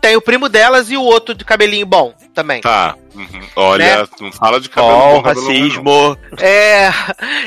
tem 0.07 0.15
o 0.15 0.21
primo 0.21 0.47
delas 0.47 0.89
e 0.89 0.95
o 0.95 1.03
outro 1.03 1.35
de 1.35 1.43
cabelinho 1.43 1.85
bom 1.85 2.13
também. 2.33 2.61
Tá. 2.61 2.95
Uhum. 3.17 3.47
Olha, 3.55 4.03
né? 4.03 4.07
não 4.21 4.31
fala 4.31 4.61
de 4.61 4.69
cabelo 4.69 4.95
oh, 4.95 5.13
bom, 5.13 5.21
racismo. 5.21 6.17
É, 6.39 6.91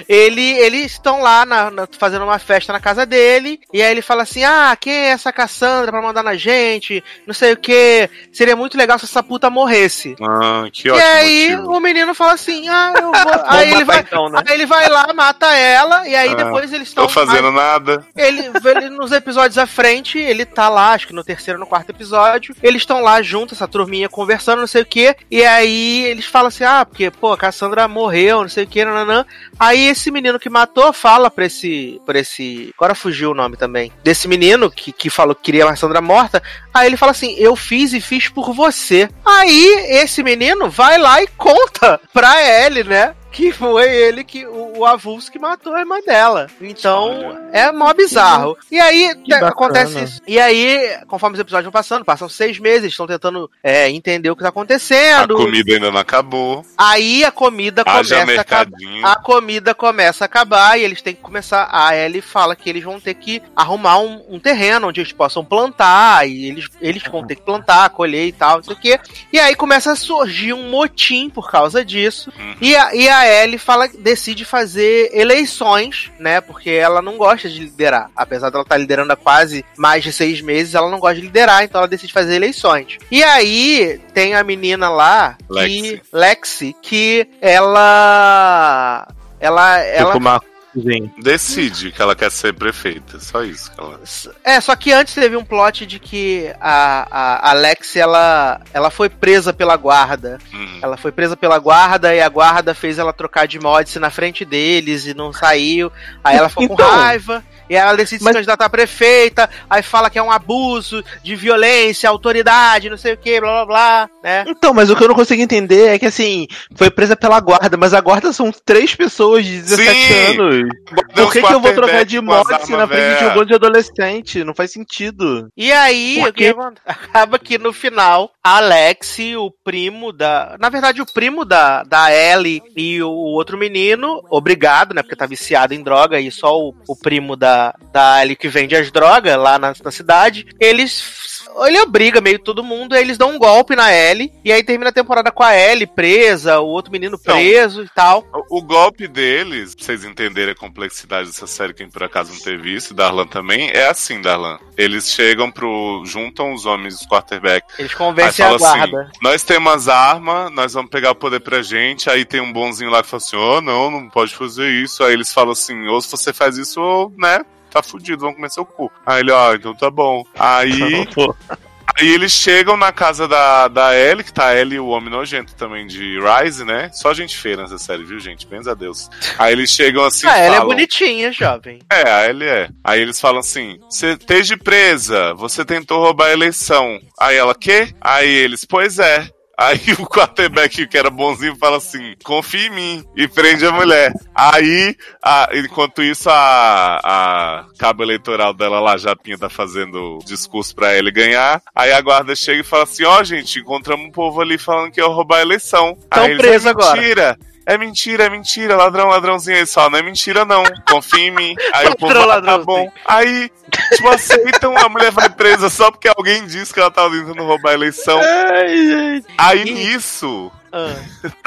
ele, 0.08 0.58
eles 0.58 0.92
estão 0.92 1.22
lá 1.22 1.46
na, 1.46 1.70
na, 1.70 1.88
fazendo 1.96 2.24
uma 2.24 2.40
festa 2.40 2.72
na 2.72 2.80
casa 2.80 3.06
dele, 3.06 3.60
e 3.72 3.80
aí 3.80 3.92
ele 3.92 4.02
fala 4.02 4.24
assim: 4.24 4.42
Ah, 4.42 4.76
quem 4.78 4.92
é 4.92 5.10
essa 5.10 5.32
Cassandra 5.32 5.92
pra 5.92 6.02
mandar 6.02 6.24
na 6.24 6.34
gente? 6.34 7.04
Não 7.24 7.32
sei 7.32 7.52
o 7.52 7.56
que. 7.56 8.10
Seria 8.32 8.56
muito 8.56 8.76
legal 8.76 8.98
se 8.98 9.04
essa 9.04 9.22
puta 9.22 9.48
morresse. 9.48 10.16
Ah, 10.20 10.64
que 10.72 10.88
e 10.88 10.90
ótimo. 10.90 11.06
E 11.06 11.10
aí 11.12 11.56
motivo. 11.56 11.76
o 11.76 11.80
menino 11.80 12.14
fala 12.14 12.32
assim: 12.32 12.68
Ah, 12.68 12.92
eu 12.96 13.12
vou. 13.12 13.14
aí, 13.46 13.72
ele 13.72 13.84
vai, 13.84 14.00
então, 14.00 14.28
né? 14.28 14.42
aí 14.44 14.54
ele 14.54 14.66
vai 14.66 14.88
lá, 14.88 15.12
mata 15.14 15.54
ela, 15.54 16.08
e 16.08 16.16
aí 16.16 16.30
ah, 16.30 16.34
depois 16.34 16.72
eles 16.72 16.88
estão. 16.88 17.06
Tô 17.06 17.12
fazendo 17.12 17.48
aí, 17.48 17.54
nada. 17.54 18.04
Ele, 18.16 18.50
ele, 18.64 18.90
nos 18.90 19.12
episódios 19.12 19.56
à 19.56 19.68
frente, 19.68 20.18
ele 20.18 20.44
tá 20.44 20.68
lá, 20.68 20.94
acho 20.94 21.06
que 21.06 21.14
no 21.14 21.22
terceiro 21.22 21.60
ou 21.60 21.64
no 21.64 21.68
quarto 21.68 21.90
episódio, 21.90 22.49
eles 22.62 22.82
estão 22.82 23.00
lá 23.00 23.22
juntos, 23.22 23.56
essa 23.56 23.68
turminha 23.68 24.08
conversando, 24.08 24.60
não 24.60 24.66
sei 24.66 24.82
o 24.82 24.86
que, 24.86 25.14
e 25.30 25.44
aí 25.44 26.04
eles 26.04 26.26
falam 26.26 26.48
assim: 26.48 26.64
ah, 26.64 26.84
porque, 26.84 27.10
pô, 27.10 27.32
a 27.32 27.38
Cassandra 27.38 27.86
morreu, 27.88 28.42
não 28.42 28.48
sei 28.48 28.64
o 28.64 28.66
que, 28.66 28.84
nananã. 28.84 29.24
Aí 29.58 29.86
esse 29.86 30.10
menino 30.10 30.38
que 30.38 30.48
matou 30.48 30.92
fala 30.92 31.30
pra 31.30 31.46
esse. 31.46 32.00
pra 32.04 32.18
esse. 32.18 32.72
Agora 32.76 32.94
fugiu 32.94 33.30
o 33.30 33.34
nome 33.34 33.56
também. 33.56 33.92
Desse 34.02 34.28
menino 34.28 34.70
que, 34.70 34.92
que 34.92 35.10
falou 35.10 35.34
que 35.34 35.42
queria 35.42 35.64
a 35.64 35.68
Cassandra 35.68 36.00
morta. 36.00 36.42
Aí 36.72 36.86
ele 36.86 36.96
fala 36.96 37.12
assim: 37.12 37.34
eu 37.38 37.54
fiz 37.56 37.92
e 37.92 38.00
fiz 38.00 38.28
por 38.28 38.52
você. 38.52 39.08
Aí 39.24 39.86
esse 39.88 40.22
menino 40.22 40.68
vai 40.70 40.98
lá 40.98 41.22
e 41.22 41.26
conta 41.28 42.00
pra 42.12 42.64
Ellie, 42.64 42.84
né? 42.84 43.14
Que 43.30 43.52
foi 43.52 43.88
ele 43.88 44.24
que 44.24 44.46
o, 44.46 44.78
o 44.78 44.86
avulso 44.86 45.30
que 45.30 45.38
matou 45.38 45.74
a 45.74 45.80
irmã 45.80 46.00
dela. 46.00 46.48
Então, 46.60 47.38
é 47.52 47.70
mó 47.70 47.92
bizarro. 47.94 48.56
E 48.70 48.78
aí 48.78 49.10
acontece 49.42 50.02
isso. 50.02 50.20
E 50.26 50.38
aí, 50.38 50.98
conforme 51.06 51.34
os 51.34 51.40
episódios 51.40 51.64
vão 51.64 51.72
passando, 51.72 52.04
passam 52.04 52.28
seis 52.28 52.58
meses, 52.58 52.90
estão 52.90 53.06
tentando 53.06 53.50
é, 53.62 53.88
entender 53.88 54.30
o 54.30 54.36
que 54.36 54.42
tá 54.42 54.48
acontecendo. 54.48 55.34
A 55.34 55.38
comida 55.38 55.74
ainda 55.74 55.90
não 55.90 56.00
acabou. 56.00 56.64
Aí 56.76 57.24
a 57.24 57.30
comida 57.30 57.82
Haja 57.86 58.20
começa 58.20 58.40
a 58.40 58.42
acabar. 58.42 58.78
A 59.04 59.16
comida 59.16 59.74
começa 59.74 60.24
a 60.24 60.26
acabar 60.26 60.78
e 60.78 60.82
eles 60.82 61.02
têm 61.02 61.14
que 61.14 61.20
começar. 61.20 61.68
A 61.70 61.96
Ellie 61.96 62.20
fala 62.20 62.56
que 62.56 62.68
eles 62.68 62.82
vão 62.82 63.00
ter 63.00 63.14
que 63.14 63.42
arrumar 63.54 63.98
um, 64.00 64.24
um 64.28 64.38
terreno 64.38 64.88
onde 64.88 65.00
eles 65.00 65.12
possam 65.12 65.44
plantar. 65.44 66.28
E 66.28 66.46
eles, 66.46 66.68
eles 66.80 67.02
vão 67.04 67.26
ter 67.26 67.36
que 67.36 67.42
plantar, 67.42 67.90
colher 67.90 68.26
e 68.26 68.32
tal, 68.32 68.56
não 68.56 68.64
sei 68.64 68.74
o 68.74 68.80
quê. 68.80 69.00
E 69.32 69.38
aí 69.38 69.54
começa 69.54 69.92
a 69.92 69.96
surgir 69.96 70.52
um 70.52 70.70
motim 70.70 71.30
por 71.30 71.50
causa 71.50 71.84
disso. 71.84 72.32
Uhum. 72.38 72.56
E, 72.60 72.76
a, 72.76 72.94
e 72.94 73.08
a 73.08 73.19
a 73.20 73.42
Ellie 73.42 73.58
fala, 73.58 73.88
decide 73.88 74.44
fazer 74.44 75.10
eleições, 75.12 76.10
né? 76.18 76.40
Porque 76.40 76.70
ela 76.70 77.00
não 77.02 77.16
gosta 77.16 77.48
de 77.48 77.60
liderar. 77.60 78.10
Apesar 78.16 78.50
dela 78.50 78.62
estar 78.62 78.74
tá 78.74 78.78
liderando 78.78 79.12
há 79.12 79.16
quase 79.16 79.64
mais 79.76 80.02
de 80.02 80.12
seis 80.12 80.40
meses, 80.40 80.74
ela 80.74 80.90
não 80.90 80.98
gosta 80.98 81.16
de 81.16 81.22
liderar, 81.22 81.62
então 81.62 81.80
ela 81.80 81.88
decide 81.88 82.12
fazer 82.12 82.34
eleições. 82.34 82.98
E 83.10 83.22
aí 83.22 84.00
tem 84.14 84.34
a 84.34 84.42
menina 84.42 84.88
lá, 84.88 85.36
Lexi, 85.48 85.80
que, 85.80 86.02
Lexi, 86.12 86.76
que 86.82 87.28
ela 87.40 89.06
ela, 89.40 89.78
ela, 89.78 90.40
Sim. 90.74 91.10
Decide 91.18 91.90
que 91.90 92.00
ela 92.00 92.14
quer 92.14 92.30
ser 92.30 92.52
prefeita. 92.52 93.18
Só 93.18 93.42
isso 93.42 93.72
que 93.72 93.80
ela. 93.80 94.00
É, 94.44 94.60
só 94.60 94.74
que 94.76 94.92
antes 94.92 95.14
teve 95.14 95.36
um 95.36 95.44
plot 95.44 95.84
de 95.86 95.98
que 95.98 96.52
a, 96.60 97.06
a 97.10 97.50
Alex 97.50 97.96
ela, 97.96 98.60
ela 98.72 98.90
foi 98.90 99.08
presa 99.08 99.52
pela 99.52 99.76
guarda. 99.76 100.38
Uhum. 100.52 100.78
Ela 100.82 100.96
foi 100.96 101.12
presa 101.12 101.36
pela 101.36 101.58
guarda 101.58 102.14
e 102.14 102.20
a 102.20 102.28
guarda 102.28 102.74
fez 102.74 102.98
ela 102.98 103.12
trocar 103.12 103.46
de 103.46 103.58
mods 103.58 103.96
na 103.96 104.10
frente 104.10 104.44
deles 104.44 105.06
e 105.06 105.14
não 105.14 105.32
saiu. 105.32 105.90
Aí 106.22 106.36
ela 106.36 106.48
ficou 106.48 106.64
então, 106.64 106.76
com 106.76 106.82
raiva 106.82 107.44
E 107.70 107.76
ela 107.76 107.96
decide 107.96 108.24
Mas- 108.24 108.32
se 108.32 108.38
candidatar 108.38 108.64
a 108.64 108.68
prefeita, 108.68 109.48
aí 109.70 109.80
fala 109.80 110.10
que 110.10 110.18
é 110.18 110.22
um 110.22 110.32
abuso 110.32 111.04
de 111.22 111.36
violência, 111.36 112.10
autoridade, 112.10 112.90
não 112.90 112.96
sei 112.96 113.14
o 113.14 113.16
que, 113.16 113.40
blá 113.40 113.64
blá 113.64 113.66
blá, 113.66 114.10
né? 114.24 114.44
Então, 114.48 114.74
mas 114.74 114.90
o 114.90 114.96
que 114.96 115.04
eu 115.04 115.08
não 115.08 115.14
consigo 115.14 115.40
entender 115.40 115.94
é 115.94 115.98
que 115.98 116.06
assim, 116.06 116.48
foi 116.74 116.90
presa 116.90 117.14
pela 117.16 117.38
guarda, 117.38 117.76
mas 117.76 117.94
a 117.94 118.00
guarda 118.00 118.32
são 118.32 118.50
três 118.50 118.94
pessoas 118.94 119.44
de 119.44 119.60
17 119.62 119.94
Sim. 119.94 120.14
anos. 120.40 120.68
Por 121.14 121.32
que, 121.32 121.40
que 121.40 121.52
eu 121.52 121.60
vou 121.60 121.72
trocar 121.72 122.04
de 122.04 122.16
se 122.16 122.22
na 122.22 122.44
frente 122.44 122.64
de 122.64 122.72
um 122.72 122.86
velhas. 122.86 123.34
bando 123.34 123.46
de 123.46 123.54
adolescente? 123.54 124.44
Não 124.44 124.54
faz 124.54 124.72
sentido. 124.72 125.48
E 125.56 125.70
aí, 125.70 126.20
que 126.32 126.48
acaba 126.84 127.38
que 127.38 127.56
no 127.56 127.72
final, 127.72 128.32
a 128.42 128.56
Alex, 128.56 129.18
o 129.36 129.50
primo 129.64 130.12
da. 130.12 130.56
Na 130.58 130.68
verdade, 130.68 131.02
o 131.02 131.06
primo 131.06 131.44
da, 131.44 131.82
da 131.84 132.12
Ellie 132.12 132.62
e 132.76 133.02
o 133.02 133.10
outro 133.10 133.58
menino, 133.58 134.22
obrigado, 134.30 134.94
né? 134.94 135.02
Porque 135.02 135.16
tá 135.16 135.26
viciado 135.26 135.74
em 135.74 135.82
droga 135.82 136.20
e 136.20 136.30
só 136.30 136.58
o, 136.58 136.74
o 136.88 136.96
primo 136.96 137.36
da, 137.36 137.59
da 137.92 138.22
Ellie 138.22 138.36
que 138.36 138.48
vende 138.48 138.76
as 138.76 138.90
drogas 138.90 139.36
lá 139.36 139.58
na, 139.58 139.72
na 139.82 139.90
cidade, 139.90 140.46
eles. 140.58 141.29
Ele 141.66 141.80
obriga 141.80 142.20
meio 142.20 142.38
todo 142.38 142.62
mundo, 142.62 142.94
aí 142.94 143.02
eles 143.02 143.18
dão 143.18 143.30
um 143.30 143.38
golpe 143.38 143.76
na 143.76 143.92
Ellie, 143.92 144.32
e 144.44 144.52
aí 144.52 144.62
termina 144.62 144.90
a 144.90 144.92
temporada 144.92 145.30
com 145.30 145.42
a 145.42 145.56
Ellie 145.56 145.86
presa, 145.86 146.60
o 146.60 146.66
outro 146.66 146.92
menino 146.92 147.18
Então, 147.20 147.36
preso 147.36 147.82
e 147.82 147.88
tal. 147.88 148.24
O, 148.32 148.58
o 148.58 148.62
golpe 148.62 149.06
deles, 149.06 149.74
pra 149.74 149.84
vocês 149.84 150.04
entenderem 150.04 150.52
a 150.52 150.56
complexidade 150.56 151.28
dessa 151.28 151.46
série, 151.46 151.74
quem 151.74 151.88
por 151.88 152.02
acaso 152.02 152.32
não 152.32 152.40
teve 152.40 152.58
visto, 152.58 152.94
Darlan 152.94 153.26
também, 153.26 153.70
é 153.70 153.88
assim, 153.88 154.20
Darlan. 154.20 154.58
Eles 154.76 155.08
chegam 155.08 155.50
pro. 155.50 156.02
juntam 156.06 156.52
os 156.54 156.66
homens, 156.66 156.94
os 156.94 157.06
quarterback. 157.06 157.66
Eles 157.78 157.94
convencem 157.94 158.44
a 158.44 158.48
fala 158.48 158.58
guarda. 158.58 159.02
assim: 159.02 159.10
nós 159.22 159.42
temos 159.42 159.72
as 159.72 159.88
armas, 159.88 160.50
nós 160.52 160.72
vamos 160.72 160.90
pegar 160.90 161.10
o 161.10 161.14
poder 161.14 161.40
pra 161.40 161.62
gente. 161.62 162.08
Aí 162.08 162.24
tem 162.24 162.40
um 162.40 162.52
bonzinho 162.52 162.90
lá 162.90 163.02
que 163.02 163.08
fala 163.08 163.22
assim: 163.22 163.36
oh, 163.36 163.60
não, 163.60 163.90
não 163.90 164.08
pode 164.08 164.34
fazer 164.34 164.70
isso. 164.70 165.04
Aí 165.04 165.12
eles 165.12 165.32
falam 165.32 165.52
assim: 165.52 165.86
ou 165.88 166.00
se 166.00 166.10
você 166.10 166.32
faz 166.32 166.56
isso, 166.56 166.80
ou, 166.80 167.12
né? 167.16 167.40
Tá 167.70 167.82
fudido, 167.82 168.20
vamos 168.22 168.36
comer 168.36 168.50
seu 168.50 168.64
cu. 168.64 168.90
Aí 169.06 169.20
ele, 169.20 169.32
ó, 169.32 169.54
então 169.54 169.74
tá 169.74 169.90
bom. 169.90 170.24
Aí 170.38 171.06
Aí 171.98 172.08
eles 172.08 172.32
chegam 172.32 172.76
na 172.76 172.92
casa 172.92 173.26
da, 173.26 173.68
da 173.68 173.94
Ellie, 173.94 174.24
que 174.24 174.32
tá 174.32 174.46
a 174.46 174.56
Ellie 174.56 174.76
e 174.76 174.80
o 174.80 174.88
Homem 174.88 175.10
Nojento 175.10 175.54
também 175.54 175.86
de 175.86 176.18
Rise, 176.18 176.64
né? 176.64 176.90
Só 176.92 177.12
gente 177.12 177.36
feia 177.36 177.56
nessa 177.56 177.78
série, 177.78 178.04
viu, 178.04 178.18
gente? 178.18 178.46
Bens 178.46 178.66
a 178.66 178.74
Deus. 178.74 179.10
Aí 179.38 179.52
eles 179.52 179.70
chegam 179.70 180.04
assim 180.04 180.26
ah, 180.26 180.38
e 180.38 180.40
ela 180.40 180.54
é 180.54 180.58
falam... 180.58 180.68
bonitinha, 180.74 181.32
jovem. 181.32 181.80
É, 181.92 182.08
a 182.08 182.30
Ellie 182.30 182.48
é. 182.48 182.68
Aí 182.84 183.00
eles 183.00 183.20
falam 183.20 183.40
assim: 183.40 183.78
você 183.80 184.12
esteja 184.12 184.56
presa, 184.56 185.34
você 185.34 185.64
tentou 185.64 186.02
roubar 186.02 186.28
a 186.28 186.32
eleição. 186.32 186.98
Aí 187.18 187.36
ela, 187.36 187.54
quê? 187.54 187.92
Aí 188.00 188.28
eles, 188.28 188.64
pois 188.64 188.98
é. 188.98 189.28
Aí 189.60 189.78
o 189.98 190.06
quarterback, 190.06 190.86
que 190.86 190.96
era 190.96 191.10
bonzinho, 191.10 191.54
fala 191.56 191.76
assim: 191.76 192.14
confia 192.24 192.66
em 192.66 192.70
mim 192.70 193.04
e 193.14 193.28
prende 193.28 193.66
a 193.66 193.70
mulher. 193.70 194.10
Aí, 194.34 194.96
a- 195.22 195.50
enquanto 195.52 196.02
isso, 196.02 196.30
a, 196.30 196.98
a 197.04 197.64
cabo 197.78 198.02
eleitoral 198.02 198.54
dela 198.54 198.80
lá, 198.80 198.96
Japinha, 198.96 199.36
tá 199.36 199.50
fazendo 199.50 200.18
discurso 200.24 200.74
pra 200.74 200.96
ele 200.96 201.10
ganhar. 201.10 201.60
Aí 201.74 201.92
a 201.92 202.00
guarda 202.00 202.34
chega 202.34 202.60
e 202.60 202.64
fala 202.64 202.84
assim: 202.84 203.04
ó, 203.04 203.22
gente, 203.22 203.58
encontramos 203.58 204.06
um 204.06 204.10
povo 204.10 204.40
ali 204.40 204.56
falando 204.56 204.90
que 204.90 205.00
ia 205.00 205.06
roubar 205.06 205.38
a 205.38 205.42
eleição. 205.42 205.94
Tão 206.08 206.24
Aí 206.24 206.38
preso 206.38 206.66
é 206.68 206.70
agora." 206.70 206.96
mentira. 206.96 207.38
É 207.66 207.78
mentira, 207.78 208.24
é 208.24 208.30
mentira, 208.30 208.74
ladrão, 208.74 209.08
ladrãozinho. 209.08 209.58
Ele 209.58 209.66
só, 209.66 209.88
não 209.88 209.98
é 209.98 210.02
mentira, 210.02 210.44
não. 210.44 210.64
Confia 210.88 211.20
em 211.20 211.30
mim. 211.30 211.54
Aí 211.72 211.86
o 211.86 211.96
povo, 211.96 212.12
tá 212.14 212.58
bom. 212.58 212.90
Aí, 213.06 213.48
tipo, 213.90 214.08
aceitam, 214.08 214.76
a 214.76 214.88
mulher 214.88 215.10
vai 215.10 215.28
presa 215.28 215.68
só 215.68 215.90
porque 215.90 216.08
alguém 216.08 216.46
disse 216.46 216.72
que 216.72 216.80
ela 216.80 216.90
tava 216.90 217.10
tentando 217.10 217.44
roubar 217.44 217.70
a 217.70 217.74
eleição. 217.74 218.18
Ai. 218.20 219.22
Aí 219.38 219.64
nisso, 219.64 220.50
Ah. 220.72 220.94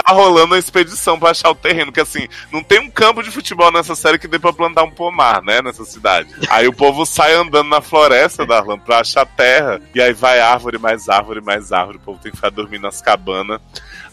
tá 0.03 0.11
rolando 0.11 0.53
a 0.53 0.59
expedição 0.59 1.17
pra 1.17 1.29
achar 1.31 1.49
o 1.49 1.55
terreno, 1.55 1.91
que 1.93 2.01
assim, 2.01 2.27
não 2.51 2.61
tem 2.61 2.79
um 2.79 2.89
campo 2.89 3.23
de 3.23 3.31
futebol 3.31 3.71
nessa 3.71 3.95
série 3.95 4.19
que 4.19 4.27
dê 4.27 4.37
pra 4.37 4.51
plantar 4.51 4.83
um 4.83 4.91
pomar, 4.91 5.41
né, 5.41 5.61
nessa 5.61 5.85
cidade. 5.85 6.29
Aí 6.49 6.67
o 6.67 6.73
povo 6.73 7.05
sai 7.05 7.33
andando 7.33 7.69
na 7.69 7.79
floresta, 7.79 8.45
Darlan, 8.45 8.77
pra 8.77 8.99
achar 8.99 9.25
terra, 9.25 9.79
e 9.95 10.01
aí 10.01 10.11
vai 10.13 10.41
árvore, 10.41 10.77
mais 10.77 11.07
árvore, 11.07 11.39
mais 11.41 11.71
árvore, 11.71 11.97
o 11.97 12.01
povo 12.01 12.19
tem 12.21 12.31
que 12.31 12.37
ficar 12.37 12.49
dormindo 12.49 12.81
nas 12.81 13.01
cabanas. 13.01 13.61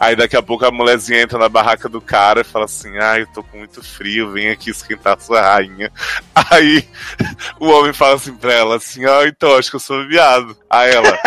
Aí 0.01 0.17
daqui 0.17 0.35
a 0.35 0.43
pouco 0.43 0.65
a 0.65 0.71
mulherzinha 0.71 1.21
entra 1.21 1.39
na 1.39 1.47
barraca 1.47 1.87
do 1.87 2.01
cara 2.01 2.41
e 2.41 2.45
fala 2.45 2.65
assim, 2.65 2.97
ai, 2.97 3.21
eu 3.21 3.27
tô 3.27 3.43
com 3.43 3.59
muito 3.59 3.83
frio, 3.83 4.33
vem 4.33 4.49
aqui 4.49 4.71
esquentar 4.71 5.21
sua 5.21 5.43
rainha. 5.43 5.93
Aí 6.51 6.89
o 7.61 7.69
homem 7.69 7.93
fala 7.93 8.15
assim 8.15 8.35
pra 8.35 8.51
ela, 8.51 8.77
assim, 8.77 9.05
ah, 9.05 9.27
então, 9.27 9.55
acho 9.59 9.69
que 9.69 9.77
eu 9.77 9.81
sou 9.81 10.09
viado. 10.09 10.57
Aí 10.71 10.93
ela, 10.93 11.19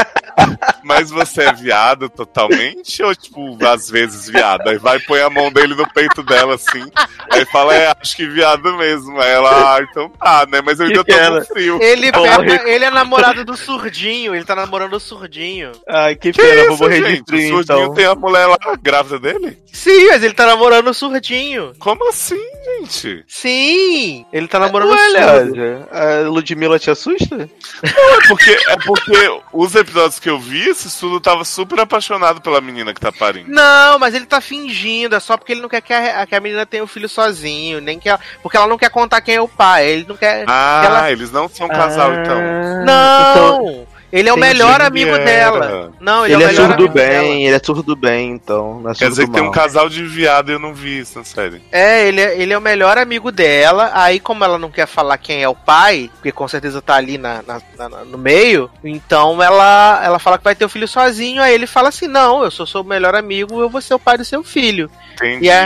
mas 0.84 1.10
você 1.12 1.44
é 1.44 1.54
viado 1.54 2.10
totalmente? 2.10 3.04
Ou, 3.04 3.14
tipo, 3.14 3.58
às 3.66 3.90
vezes 3.90 4.30
viado? 4.30 4.68
Aí 4.70 4.78
vai 4.78 4.98
e 4.98 5.02
põe 5.02 5.20
a 5.22 5.30
mão 5.30 5.52
dele 5.52 5.76
no 5.76 5.86
peito 5.94 6.24
dela, 6.24 6.56
assim. 6.56 6.84
Aí 7.30 7.46
fala, 7.48 7.76
é, 7.76 7.94
acho 8.02 8.16
que 8.16 8.26
viado 8.26 8.74
mesmo. 8.78 9.20
Aí 9.22 9.32
ela, 9.32 9.76
ah, 9.76 9.82
então 9.82 10.10
tá, 10.10 10.46
né? 10.50 10.62
Mas 10.64 10.80
eu 10.80 10.86
ainda 10.88 11.04
tô 11.04 11.14
com 11.14 11.46
frio. 11.54 11.78
Ele, 11.82 12.12
Vou 12.12 12.24
pega- 12.24 12.38
morrer. 12.38 12.62
ele 12.68 12.86
é 12.86 12.90
namorado 12.90 13.44
do 13.44 13.58
surdinho, 13.58 14.34
ele 14.34 14.46
tá 14.46 14.56
namorando 14.56 14.94
o 14.94 15.00
surdinho. 15.00 15.74
Ai, 15.90 16.16
que 16.16 16.32
Que 16.32 16.42
pena, 16.42 16.64
vou 16.64 16.74
isso, 16.76 16.84
morrer 16.84 17.02
de 17.04 17.10
gente? 17.18 17.26
frio 17.28 17.56
o 17.56 17.58
surdinho 17.64 17.84
então. 17.84 17.94
tem 17.96 18.06
a 18.06 18.16
mulher 18.16 18.46
lá 18.48 18.58
grávida 18.82 19.20
dele? 19.20 19.58
Sim, 19.74 20.08
mas 20.08 20.24
ele 20.24 20.34
tá 20.34 20.46
namorando 20.46 20.88
o 20.88 20.94
surdinho. 20.94 21.74
Como 21.80 22.08
assim, 22.10 22.40
gente? 22.80 23.26
Sim, 23.28 24.26
ele 24.32 24.48
tá 24.48 24.60
namorando 24.60 24.92
o 24.92 24.98
surdo. 24.98 25.56
Léo, 25.56 25.88
a 25.92 26.30
Ludmilla 26.30 26.80
te 26.80 26.90
assusta? 26.92 27.50
É 27.84 28.28
porque, 28.28 28.52
é 28.52 28.78
porque 28.86 29.33
os 29.52 29.74
episódios 29.76 30.20
que 30.20 30.30
eu 30.30 30.40
vi, 30.40 30.70
esse 30.70 30.88
estudo 30.88 31.20
tava 31.20 31.44
super 31.46 31.80
apaixonado 31.80 32.42
pela 32.42 32.60
menina 32.62 32.94
que 32.94 33.00
tá 33.00 33.12
parindo. 33.12 33.50
Não, 33.50 33.98
mas 34.00 34.14
ele 34.14 34.26
tá 34.26 34.42
fingindo, 34.42 35.16
é 35.16 35.20
só 35.20 35.38
porque 35.38 35.54
ele 35.54 35.62
não 35.62 35.70
quer 35.70 35.82
que 35.82 35.94
a, 35.94 36.26
que 36.26 36.36
a 36.36 36.40
menina 36.40 36.66
tenha 36.66 36.84
o 36.84 36.88
filho 36.88 37.08
sozinho, 37.10 37.80
nem 37.82 38.00
que 38.00 38.10
ela, 38.10 38.20
porque 38.42 38.58
ela 38.58 38.68
não 38.68 38.78
quer 38.78 38.90
contar 38.90 39.22
quem 39.22 39.36
é 39.36 39.42
o 39.42 39.48
pai, 39.48 39.88
ele 39.88 40.06
não 40.08 40.18
quer... 40.18 40.46
Ah, 40.48 40.82
Ela- 40.86 41.12
eles 41.12 41.32
não 41.32 41.48
são 41.48 41.68
um 41.68 41.70
casal, 41.70 42.12
Ah, 42.12 42.16
então. 42.22 42.42
Não! 42.86 43.32
então 43.72 43.88
ele 44.14 44.30
é 44.30 44.34
o 44.34 44.38
melhor 44.38 44.80
amigo 44.82 45.10
Ele 45.16 45.26
dela. 45.26 45.66
era. 45.66 45.92
Não, 46.00 46.24
ele, 46.26 46.36
ele 46.36 46.44
é 46.44 46.46
é 46.46 46.50
o 46.50 46.52
melhor 46.52 46.68
surdo 46.68 46.84
amigo 46.84 46.94
dela. 46.94 47.22
bem, 47.24 47.46
ele 47.48 47.56
é 47.56 47.60
surdo 47.64 47.96
bem, 47.96 48.32
então. 48.32 48.84
É 48.90 48.94
Quer 48.94 49.10
dizer 49.10 49.26
que 49.26 49.32
tem 49.34 49.42
um 49.42 49.46
mal. 49.46 49.54
casal 49.54 49.90
de 49.90 50.04
viado 50.06 50.50
e 50.50 50.54
eu 50.54 50.60
não 50.60 50.74
vi 50.74 51.00
isso 51.00 51.18
na 51.18 51.26
série. 51.26 51.62
É, 51.72 52.08
ele 52.08 52.22
é, 52.22 52.40
ele 52.40 52.54
é 52.54 52.58
o 52.58 52.62
melhor 52.62 52.98
amigo 52.98 53.32
dela. 53.32 53.92
Aí, 53.94 54.20
como 54.20 54.44
ela 54.44 54.58
não 54.60 54.70
quer 54.70 54.86
falar 54.86 55.18
quem 55.18 55.42
é 55.42 55.50
o 55.50 55.56
pai, 55.56 56.10
porque 56.14 56.32
com 56.32 56.48
certeza 56.48 56.82
tá 56.82 56.96
ali 56.96 57.18
na, 57.18 57.44
na- 57.48 57.62
na- 57.90 58.06
no 58.06 58.18
meio, 58.18 58.70
então 58.84 59.42
ela, 59.42 60.00
ela 60.04 60.20
fala 60.20 60.38
que 60.38 60.44
vai 60.44 60.56
ter 60.56 60.66
o 60.66 60.70
filho 60.70 60.88
sozinho. 60.88 61.42
Aí 61.42 61.54
ele 61.54 61.66
fala 61.68 61.90
assim: 61.90 62.08
Não, 62.08 62.44
eu 62.44 62.52
sou 62.52 62.68
seu 62.68 62.84
melhor 62.84 63.16
amigo, 63.16 63.60
eu 63.60 63.70
vou 63.70 63.82
ser 63.82 63.96
o 63.96 64.00
pai 64.00 64.18
do 64.18 64.24
seu 64.26 64.44
filho. 64.44 64.90
Entendi. 65.16 65.46
E 65.46 65.50
é- 65.50 65.64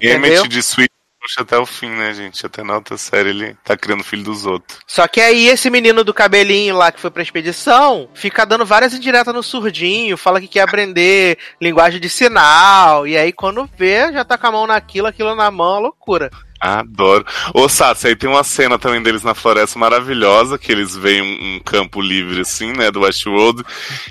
Emmett 0.00 0.34
entendeu? 0.34 0.46
de 0.46 0.58
Sweet 0.60 0.90
puxa 1.30 1.42
até 1.42 1.56
o 1.56 1.64
fim, 1.64 1.90
né, 1.90 2.12
gente? 2.12 2.44
Até 2.44 2.64
na 2.64 2.74
outra 2.74 2.98
série 2.98 3.30
ele 3.30 3.56
tá 3.64 3.76
criando 3.76 4.02
filho 4.02 4.24
dos 4.24 4.44
outros. 4.46 4.78
Só 4.86 5.06
que 5.06 5.20
aí 5.20 5.46
esse 5.46 5.70
menino 5.70 6.02
do 6.02 6.12
cabelinho 6.12 6.76
lá 6.76 6.90
que 6.90 7.00
foi 7.00 7.10
pra 7.10 7.22
expedição 7.22 8.08
fica 8.14 8.44
dando 8.44 8.66
várias 8.66 8.92
indiretas 8.92 9.32
no 9.32 9.42
surdinho, 9.42 10.16
fala 10.16 10.40
que 10.40 10.48
quer 10.48 10.62
aprender 10.62 11.38
linguagem 11.60 12.00
de 12.00 12.08
sinal. 12.08 13.06
E 13.06 13.16
aí 13.16 13.32
quando 13.32 13.68
vê, 13.76 14.12
já 14.12 14.24
tá 14.24 14.36
com 14.36 14.48
a 14.48 14.52
mão 14.52 14.66
naquilo, 14.66 15.06
aquilo 15.06 15.34
na 15.36 15.50
mão, 15.50 15.76
é 15.76 15.80
loucura. 15.80 16.30
Adoro. 16.60 17.24
Ô, 17.54 17.68
Satsu, 17.68 18.08
aí 18.08 18.14
tem 18.14 18.28
uma 18.28 18.44
cena 18.44 18.78
também 18.78 19.02
deles 19.02 19.22
na 19.22 19.34
floresta 19.34 19.78
maravilhosa, 19.78 20.58
que 20.58 20.70
eles 20.70 20.94
veem 20.94 21.22
um, 21.22 21.56
um 21.56 21.60
campo 21.60 22.02
livre, 22.02 22.42
assim, 22.42 22.72
né, 22.72 22.90
do 22.90 23.00
Westworld, 23.00 23.64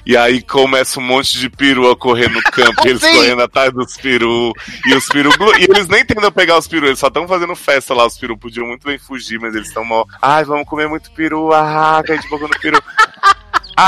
e 0.04 0.18
aí 0.18 0.42
começa 0.42 1.00
um 1.00 1.04
monte 1.04 1.38
de 1.38 1.48
peru 1.48 1.92
a 1.92 1.96
correr 1.96 2.28
no 2.28 2.42
campo, 2.42 2.82
e 2.86 2.90
eles 2.90 3.02
correndo 3.06 3.44
atrás 3.44 3.72
dos 3.72 3.96
peru, 3.98 4.52
e 4.88 4.96
os 4.96 5.06
peru... 5.06 5.30
E 5.60 5.66
eles 5.66 5.88
nem 5.88 6.04
tentam 6.04 6.32
pegar 6.32 6.58
os 6.58 6.68
peru, 6.68 6.88
eles 6.88 6.98
só 6.98 7.08
estão 7.08 7.28
fazendo 7.28 7.56
festa 7.56 7.94
lá, 7.94 8.08
os 8.08 8.18
peru 8.18 8.36
podiam 8.36 8.66
muito 8.66 8.86
bem 8.86 8.98
fugir, 8.98 9.40
mas 9.40 9.54
eles 9.54 9.68
estão 9.68 9.86
mal... 9.86 10.08
Ai, 10.20 10.44
vamos 10.44 10.68
comer 10.68 10.88
muito 10.88 11.12
peru, 11.12 11.54
ah, 11.54 12.00
a 12.00 12.12
gente 12.12 12.28
boca 12.30 12.48
no 12.48 12.60
peru... 12.60 12.82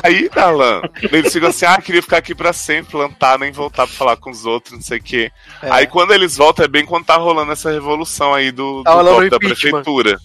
Aí, 0.03 0.29
Dalan, 0.29 0.81
eles 1.11 1.33
ficam 1.33 1.49
assim, 1.49 1.65
ah, 1.65 1.81
queria 1.81 2.01
ficar 2.01 2.17
aqui 2.17 2.33
pra 2.33 2.53
sempre, 2.53 2.91
plantar, 2.91 3.37
nem 3.37 3.51
voltar 3.51 3.87
pra 3.87 3.95
falar 3.95 4.15
com 4.15 4.29
os 4.29 4.45
outros, 4.45 4.73
não 4.73 4.81
sei 4.81 4.99
o 4.99 5.03
quê. 5.03 5.31
É. 5.61 5.71
Aí 5.71 5.87
quando 5.87 6.13
eles 6.13 6.37
voltam, 6.37 6.63
é 6.63 6.67
bem 6.67 6.85
quando 6.85 7.05
tá 7.05 7.17
rolando 7.17 7.51
essa 7.51 7.71
revolução 7.71 8.33
aí 8.33 8.51
do, 8.51 8.83
Tá 8.83 8.95
do 8.95 9.09
golpe 9.09 9.29
da 9.29 9.39
prefeitura. 9.39 10.19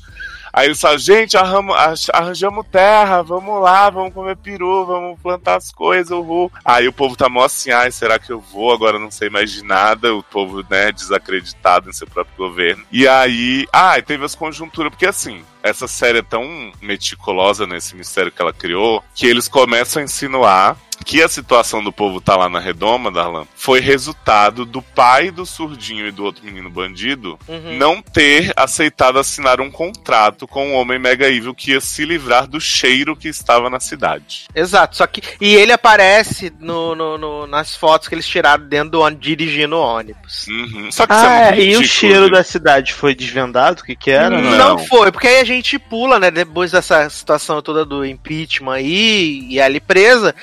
Aí 0.57 0.69
eles 0.69 0.81
falam, 0.81 0.97
gente, 0.97 1.37
arranjamos 1.37 2.67
terra, 2.73 3.21
vamos 3.21 3.61
lá, 3.61 3.91
vamos 3.91 4.15
comer 4.15 4.39
peru, 4.39 4.87
vamos 4.87 5.21
plantar 5.21 5.57
as 5.57 5.71
coisas, 5.71 6.11
uhul. 6.11 6.51
Aí 6.65 6.89
o 6.89 6.93
povo 6.95 7.15
tá 7.15 7.29
mó 7.29 7.45
assim, 7.45 7.71
ai, 7.71 7.93
será 7.93 8.19
que 8.19 8.33
eu 8.33 8.41
vou? 8.41 8.73
Agora 8.73 8.99
não 8.99 9.11
sei 9.11 9.29
mais 9.29 9.53
de 9.53 9.63
nada. 9.63 10.15
O 10.15 10.23
povo, 10.23 10.65
né, 10.71 10.91
desacreditado 10.91 11.91
em 11.91 11.93
seu 11.93 12.07
próprio 12.07 12.35
governo. 12.39 12.83
E 12.91 13.07
aí, 13.07 13.67
ah, 13.71 13.99
e 13.99 14.03
teve 14.03 14.25
as 14.25 14.35
conjunturas, 14.35 14.91
porque 14.91 15.05
assim, 15.05 15.45
essa 15.63 15.87
série 15.87 16.21
é 16.21 16.23
tão 16.23 16.73
meticulosa 16.81 17.67
nesse 17.67 17.95
mistério 17.95 18.33
que 18.33 18.41
ela 18.41 18.53
criou, 18.53 19.05
que 19.15 19.27
eles 19.27 19.49
começam 19.49 20.01
a 20.01 20.05
insinuar 20.05 20.77
que 21.07 21.23
a 21.23 21.29
situação 21.29 21.83
do 21.85 21.93
povo 21.93 22.21
tá 22.21 22.35
lá 22.37 22.49
na 22.49 22.59
redoma, 22.59 23.13
Darlan, 23.13 23.47
foi 23.55 23.79
resultado 23.79 24.67
do 24.67 24.83
pai 24.83 25.31
do 25.31 25.47
surdinho 25.47 26.09
e 26.09 26.11
do 26.11 26.25
outro 26.25 26.45
menino 26.45 26.69
bandido 26.69 27.39
Uhum. 27.47 27.77
não 27.79 28.03
ter 28.03 28.53
aceitado 28.57 29.17
assinar 29.17 29.61
um 29.61 29.71
contrato 29.71 30.49
com 30.49 30.73
o 30.73 30.75
homem 30.75 30.99
mega 30.99 31.29
evil 31.31 31.55
que 31.55 31.71
ia 31.71 31.81
se 31.81 32.05
livrar 32.05 32.49
do 32.49 32.61
cheiro 32.61 33.15
que 33.15 33.29
estava 33.29 33.71
na 33.71 33.79
cidade. 33.79 34.49
Exato, 34.53 34.97
só 34.97 35.07
que. 35.07 35.23
E 35.41 35.55
ele 35.55 35.71
aparece 35.73 36.53
no, 36.59 36.97
no- 36.97 37.17
no- 37.17 37.47
nas 37.47 37.77
fotos 37.77 38.09
que 38.09 38.15
eles 38.17 38.27
tiraram 38.27 38.67
dentro 38.67 38.91
do 38.91 39.01
ônibus, 39.01 39.25
dirigindo 39.25 39.77
o 39.77 39.81
ônibus. 39.81 40.49
Uhum. 40.49 40.91
Só 40.91 41.07
que 41.07 41.15
isso 41.15 41.25
é 41.25 41.29
Ah, 41.49 41.53
muito 41.53 41.55
e 41.55 41.77
o 41.77 41.81
ridículo, 41.81 41.87
cheiro 41.89 42.23
gente. 42.25 42.33
da 42.33 42.43
cidade 42.43 42.93
foi 42.93 43.15
desvendado? 43.15 43.81
O 43.81 43.85
que 43.85 43.95
que 43.95 44.11
era? 44.11 44.41
Não. 44.43 44.57
Não. 44.57 44.79
foi, 44.87 45.13
porque 45.13 45.29
aí 45.29 45.39
a 45.39 45.45
gente 45.45 45.79
pula, 45.79 46.19
né? 46.19 46.33
Depois 46.33 46.73
dessa 46.73 47.09
situação 47.09 47.63
toda 47.63 47.85
do 47.85 48.05
impeachment 48.05 48.73
aí 48.75 49.47
e 49.49 49.61
ali 49.61 49.79
presa, 49.79 50.35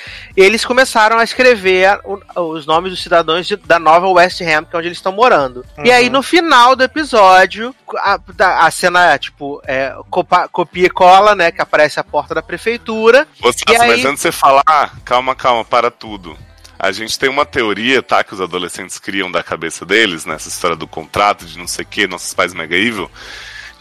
eles 0.54 0.64
começaram 0.66 1.18
a 1.18 1.24
escrever 1.24 2.00
os 2.36 2.66
nomes 2.66 2.92
dos 2.92 3.02
cidadãos 3.02 3.48
de- 3.48 3.56
da 3.56 3.80
nova 3.80 4.08
West 4.08 4.40
Ham, 4.42 4.64
que 4.66 4.76
é 4.76 4.80
onde 4.80 4.88
eles 4.88 4.98
estão 5.00 5.12
morando. 5.12 5.66
E 5.84 5.92
aí, 5.92 6.10
no 6.10 6.22
final 6.22 6.76
do 6.76 6.84
episódio, 6.84 7.76
a, 7.98 8.18
da- 8.36 8.60
a 8.66 8.72
cena, 8.72 9.18
tipo, 9.18 9.62
é, 9.66 9.96
copa- 10.10 10.48
copia 10.48 10.86
e 10.86 10.90
cola, 10.90 11.34
né? 11.36 11.52
Que 11.52 11.62
aparece 11.62 12.00
a 12.00 12.04
porta 12.04 12.36
da 12.36 12.42
prefeitura. 12.42 13.28
Ô, 13.42 13.52
Sassi, 13.52 13.64
E 13.68 13.76
aí- 13.76 13.88
mas 13.88 14.06
antes 14.06 14.16
de 14.18 14.22
você 14.22 14.32
falar, 14.32 14.64
calma, 15.04 15.36
calma, 15.36 15.66
para 15.66 15.90
tudo. 15.90 16.38
A 16.78 16.92
gente 16.92 17.18
tem 17.18 17.30
uma 17.30 17.46
teoria, 17.46 18.04
tá, 18.04 18.24
que 18.24 18.34
os 18.34 18.42
adolescentes 18.42 19.00
criam 19.00 19.32
da 19.32 19.42
cabeça 19.42 19.86
deles, 19.86 20.26
nessa 20.26 20.50
história 20.50 20.76
do 20.76 20.86
contrato, 20.88 21.46
de 21.46 21.58
não 21.58 21.68
sei 21.68 21.84
o 21.84 21.88
que, 21.88 22.08
nossos 22.08 22.34
pais 22.34 22.54
mega 22.54 22.76
evil, 22.76 23.10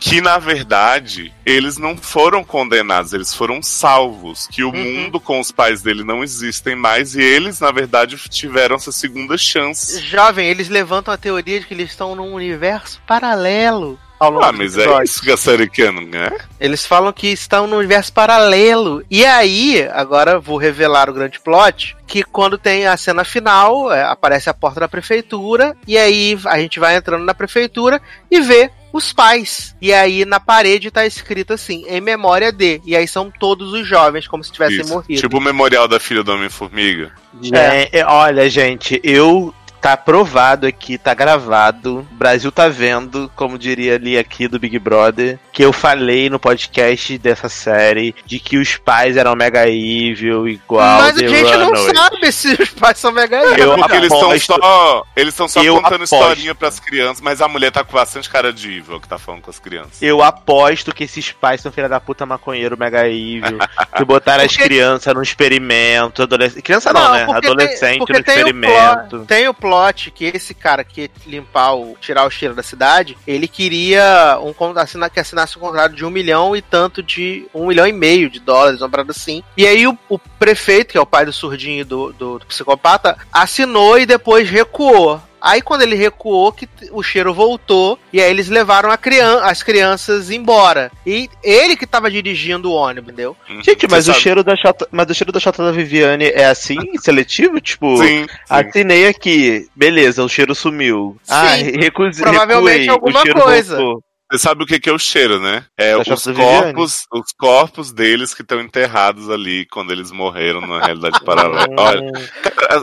que 0.03 0.21
na 0.21 0.37
verdade 0.37 1.33
eles 1.47 1.79
não 1.79 1.97
foram 1.97 2.43
condenados, 2.43 3.13
eles 3.13 3.33
foram 3.33 3.63
salvos, 3.63 4.49
que 4.49 4.65
o 4.65 4.73
Uhum. 4.73 4.83
mundo 5.03 5.21
com 5.21 5.39
os 5.39 5.53
pais 5.53 5.81
dele 5.81 6.03
não 6.03 6.25
existem 6.25 6.75
mais 6.75 7.15
e 7.15 7.23
eles 7.23 7.61
na 7.61 7.71
verdade 7.71 8.17
tiveram 8.29 8.75
essa 8.77 8.91
segunda 8.91 9.39
chance. 9.39 10.01
Jovem, 10.01 10.49
eles 10.49 10.69
levantam 10.69 11.15
a 11.15 11.17
teoria 11.17 11.61
de 11.61 11.67
que 11.67 11.75
eles 11.75 11.91
estão 11.91 12.17
num 12.17 12.35
universo 12.35 13.01
paralelo. 13.07 13.97
Ah, 14.19 14.53
mas 14.53 14.77
é 14.79 15.03
isso 15.03 15.21
que 15.21 15.33
a 15.33 15.37
série 15.37 15.69
quer, 15.69 15.93
não 15.93 16.03
é? 16.17 16.37
Eles 16.61 16.87
falam 16.87 17.13
que 17.13 17.27
estão 17.29 17.67
num 17.67 17.79
universo 17.79 18.13
paralelo. 18.13 19.05
E 19.11 19.25
aí, 19.27 19.89
agora 19.93 20.39
vou 20.39 20.57
revelar 20.59 21.11
o 21.11 21.13
grande 21.13 21.41
plot, 21.41 21.97
que 22.07 22.23
quando 22.23 22.57
tem 22.57 22.87
a 22.87 22.97
cena 22.97 23.25
final, 23.25 23.93
é, 23.93 24.05
aparece 24.05 24.49
a 24.49 24.55
porta 24.55 24.79
da 24.79 24.89
prefeitura, 24.89 25.77
e 25.89 25.99
aí 25.99 26.39
a 26.45 26.57
gente 26.61 26.79
vai 26.79 26.95
entrando 26.97 27.25
na 27.25 27.35
prefeitura 27.35 28.01
e 28.31 28.41
vê 28.41 28.71
os 28.93 29.13
pais. 29.13 29.75
E 29.81 29.93
aí 29.93 30.25
na 30.25 30.39
parede 30.39 30.91
tá 30.91 31.07
escrito 31.07 31.53
assim, 31.53 31.85
em 31.89 32.01
memória 32.01 32.53
de. 32.53 32.81
E 32.85 32.95
aí 32.95 33.09
são 33.09 33.31
todos 33.31 33.73
os 33.73 33.87
jovens, 33.87 34.29
como 34.29 34.45
se 34.45 34.53
tivessem 34.53 34.81
Isso. 34.81 34.93
morrido. 34.93 35.21
Tipo 35.21 35.39
o 35.39 35.41
memorial 35.41 35.89
da 35.89 35.99
filha 35.99 36.23
do 36.23 36.33
Homem-Formiga. 36.33 37.13
É, 37.53 38.01
é, 38.01 38.05
olha, 38.05 38.49
gente, 38.51 39.01
eu 39.03 39.55
tá 39.83 39.97
provado 39.97 40.65
aqui, 40.67 40.97
tá 40.97 41.13
gravado. 41.13 42.07
O 42.13 42.15
Brasil 42.15 42.53
tá 42.53 42.69
vendo, 42.69 43.31
como 43.35 43.59
diria 43.59 43.97
ali 43.97 44.17
aqui 44.17 44.47
do 44.47 44.59
Big 44.59 44.79
Brother, 44.79 45.39
que 45.53 45.63
eu 45.65 45.73
falei 45.73 46.31
no 46.31 46.39
podcast 46.39 47.19
dessa 47.19 47.49
série 47.49 48.15
de 48.25 48.39
que 48.39 48.57
os 48.59 48.77
pais 48.77 49.17
eram 49.17 49.35
mega 49.35 49.69
evil, 49.69 50.47
igual 50.49 51.01
Mas 51.03 51.17
a 51.17 51.21
The 51.21 51.29
gente 51.29 51.57
não 51.57 51.95
sabe 51.95 52.33
se 52.33 52.53
os 52.63 52.71
pais 52.71 52.99
são 52.99 53.11
mega 53.11 53.37
Eu 53.59 53.75
Porque 53.75 53.97
eles 53.97 54.13
estão 54.13 54.31
aposto- 54.31 54.55
só, 54.63 55.03
eles 55.17 55.35
estão 55.35 55.49
só 55.49 55.63
eu 55.65 55.75
contando 55.75 55.95
aposto. 56.05 56.15
historinha 56.15 56.55
pras 56.55 56.79
crianças, 56.79 57.21
mas 57.21 57.43
a 57.43 57.49
mulher 57.49 57.73
tá 57.73 57.83
com 57.83 57.93
bastante 57.93 58.31
cara 58.31 58.53
de 58.53 58.79
evil 58.79 59.01
que 59.01 59.09
tá 59.09 59.19
falando 59.19 59.43
com 59.43 59.51
as 59.51 59.59
crianças. 59.59 60.01
Eu 60.01 60.23
aposto 60.23 60.95
que 60.95 61.03
esses 61.05 61.33
pais 61.33 61.61
são 61.61 61.73
filha 61.73 61.89
da 61.89 61.99
puta 61.99 62.25
maconheiro 62.25 62.79
mega 62.79 63.09
evil, 63.09 63.59
que 63.97 64.05
botaram 64.05 64.45
as 64.45 64.53
Porque- 64.53 64.63
crianças 64.69 65.13
no 65.13 65.23
experimento, 65.23 66.23
adolescente. 66.23 66.63
Criança 66.63 66.93
não, 66.93 67.13
né? 67.15 67.25
porque 67.25 67.41
tem- 67.41 67.51
Adolescente 67.51 67.99
no 67.99 68.07
tem 68.07 68.15
o 68.17 68.21
experimento. 68.21 69.09
plot- 69.11 69.27
tem 69.27 69.49
o 69.49 69.55
plot 69.55 69.72
que 70.11 70.25
esse 70.25 70.55
cara 70.55 70.85
que 70.85 71.11
limpar 71.27 71.75
o. 71.75 71.97
tirar 72.01 72.27
o 72.27 72.31
cheiro 72.31 72.55
da 72.55 72.63
cidade, 72.63 73.17
ele 73.27 73.49
queria 73.49 74.39
um, 74.41 74.55
assinar, 74.79 75.11
que 75.11 75.21
assinasse 75.21 75.57
um 75.57 75.61
contrato 75.61 75.95
de 75.95 76.05
um 76.05 76.11
milhão 76.11 76.57
e 76.57 76.63
tanto 76.63 77.03
de. 77.03 77.47
um 77.55 77.67
milhão 77.67 77.87
e 77.87 77.93
meio 77.93 78.31
de 78.31 78.41
dólares, 78.41 78.81
uma 78.81 78.91
parada 78.91 79.13
assim. 79.13 79.43
E 79.57 79.67
aí 79.67 79.87
o, 79.87 79.99
o 80.09 80.19
prefeito, 80.19 80.93
que 80.93 80.99
é 80.99 81.01
o 81.01 81.07
pai 81.07 81.25
do 81.25 81.33
surdinho 81.33 81.85
do, 81.85 82.13
do, 82.13 82.39
do 82.39 82.47
psicopata, 82.47 83.17
assinou 83.33 83.99
e 83.99 84.07
depois 84.07 84.49
recuou. 84.49 85.21
Aí 85.43 85.61
quando 85.61 85.83
ele 85.83 85.97
recuou, 85.97 86.53
que 86.53 86.69
o 86.93 87.03
cheiro 87.03 87.35
voltou, 87.35 87.99
e 88.13 88.21
aí 88.21 88.31
eles 88.31 88.49
levaram 88.49 88.91
a 88.91 88.97
crian 88.97 89.41
as 89.43 89.63
crianças 89.63 90.31
embora. 90.31 90.91
E 91.05 91.29
ele 91.43 91.77
que 91.77 91.87
tava 91.87 92.09
dirigindo 92.11 92.71
o 92.71 92.75
ônibus, 92.75 93.09
entendeu? 93.13 93.37
Gente, 93.63 93.89
mas 93.91 94.05
Você 94.05 94.11
o 94.11 94.15
sabe- 94.15 94.23
cheiro 94.23 94.45
da 94.45 94.57
chata, 94.57 94.87
mas 94.93 95.11
o 95.11 95.15
cheiro 95.15 95.33
da 95.33 95.41
chata 95.41 95.65
da 95.65 95.73
Viviane 95.73 96.27
é 96.27 96.45
assim, 96.45 96.77
seletivo? 97.03 97.61
Tipo, 97.61 97.97
Sim, 97.97 98.25
sim. 98.25 98.27
assinei 98.49 99.09
aqui, 99.09 99.69
beleza, 99.75 100.23
o 100.23 100.29
cheiro 100.29 100.55
sumiu. 100.55 101.17
ah, 101.29 101.57
Sim, 101.59 101.73
recusei. 101.79 102.23
provavelmente 102.23 102.89
recuei, 102.89 102.89
alguma 102.89 103.23
coisa. 103.45 103.77
voltou. 103.77 104.03
Você 104.33 104.39
sabe 104.39 104.65
o 104.65 104.67
que 104.67 104.81
que 104.81 104.89
é 104.89 104.93
o 104.93 104.99
cheiro, 104.99 105.39
né? 105.39 105.67
É 105.77 105.93
Da 105.93 106.15
os 106.15 106.25
corpos, 106.25 107.07
os 107.13 107.33
corpos 107.39 107.93
deles 107.93 108.33
que 108.33 108.41
estão 108.41 108.63
enterrados 108.63 109.29
ali 109.29 109.67
quando 109.67 109.93
eles 109.93 110.11
morreram 110.11 110.63
na 110.63 110.81
realidade 110.81 111.21
paralela. 111.23 111.67
Olha, 111.79 112.11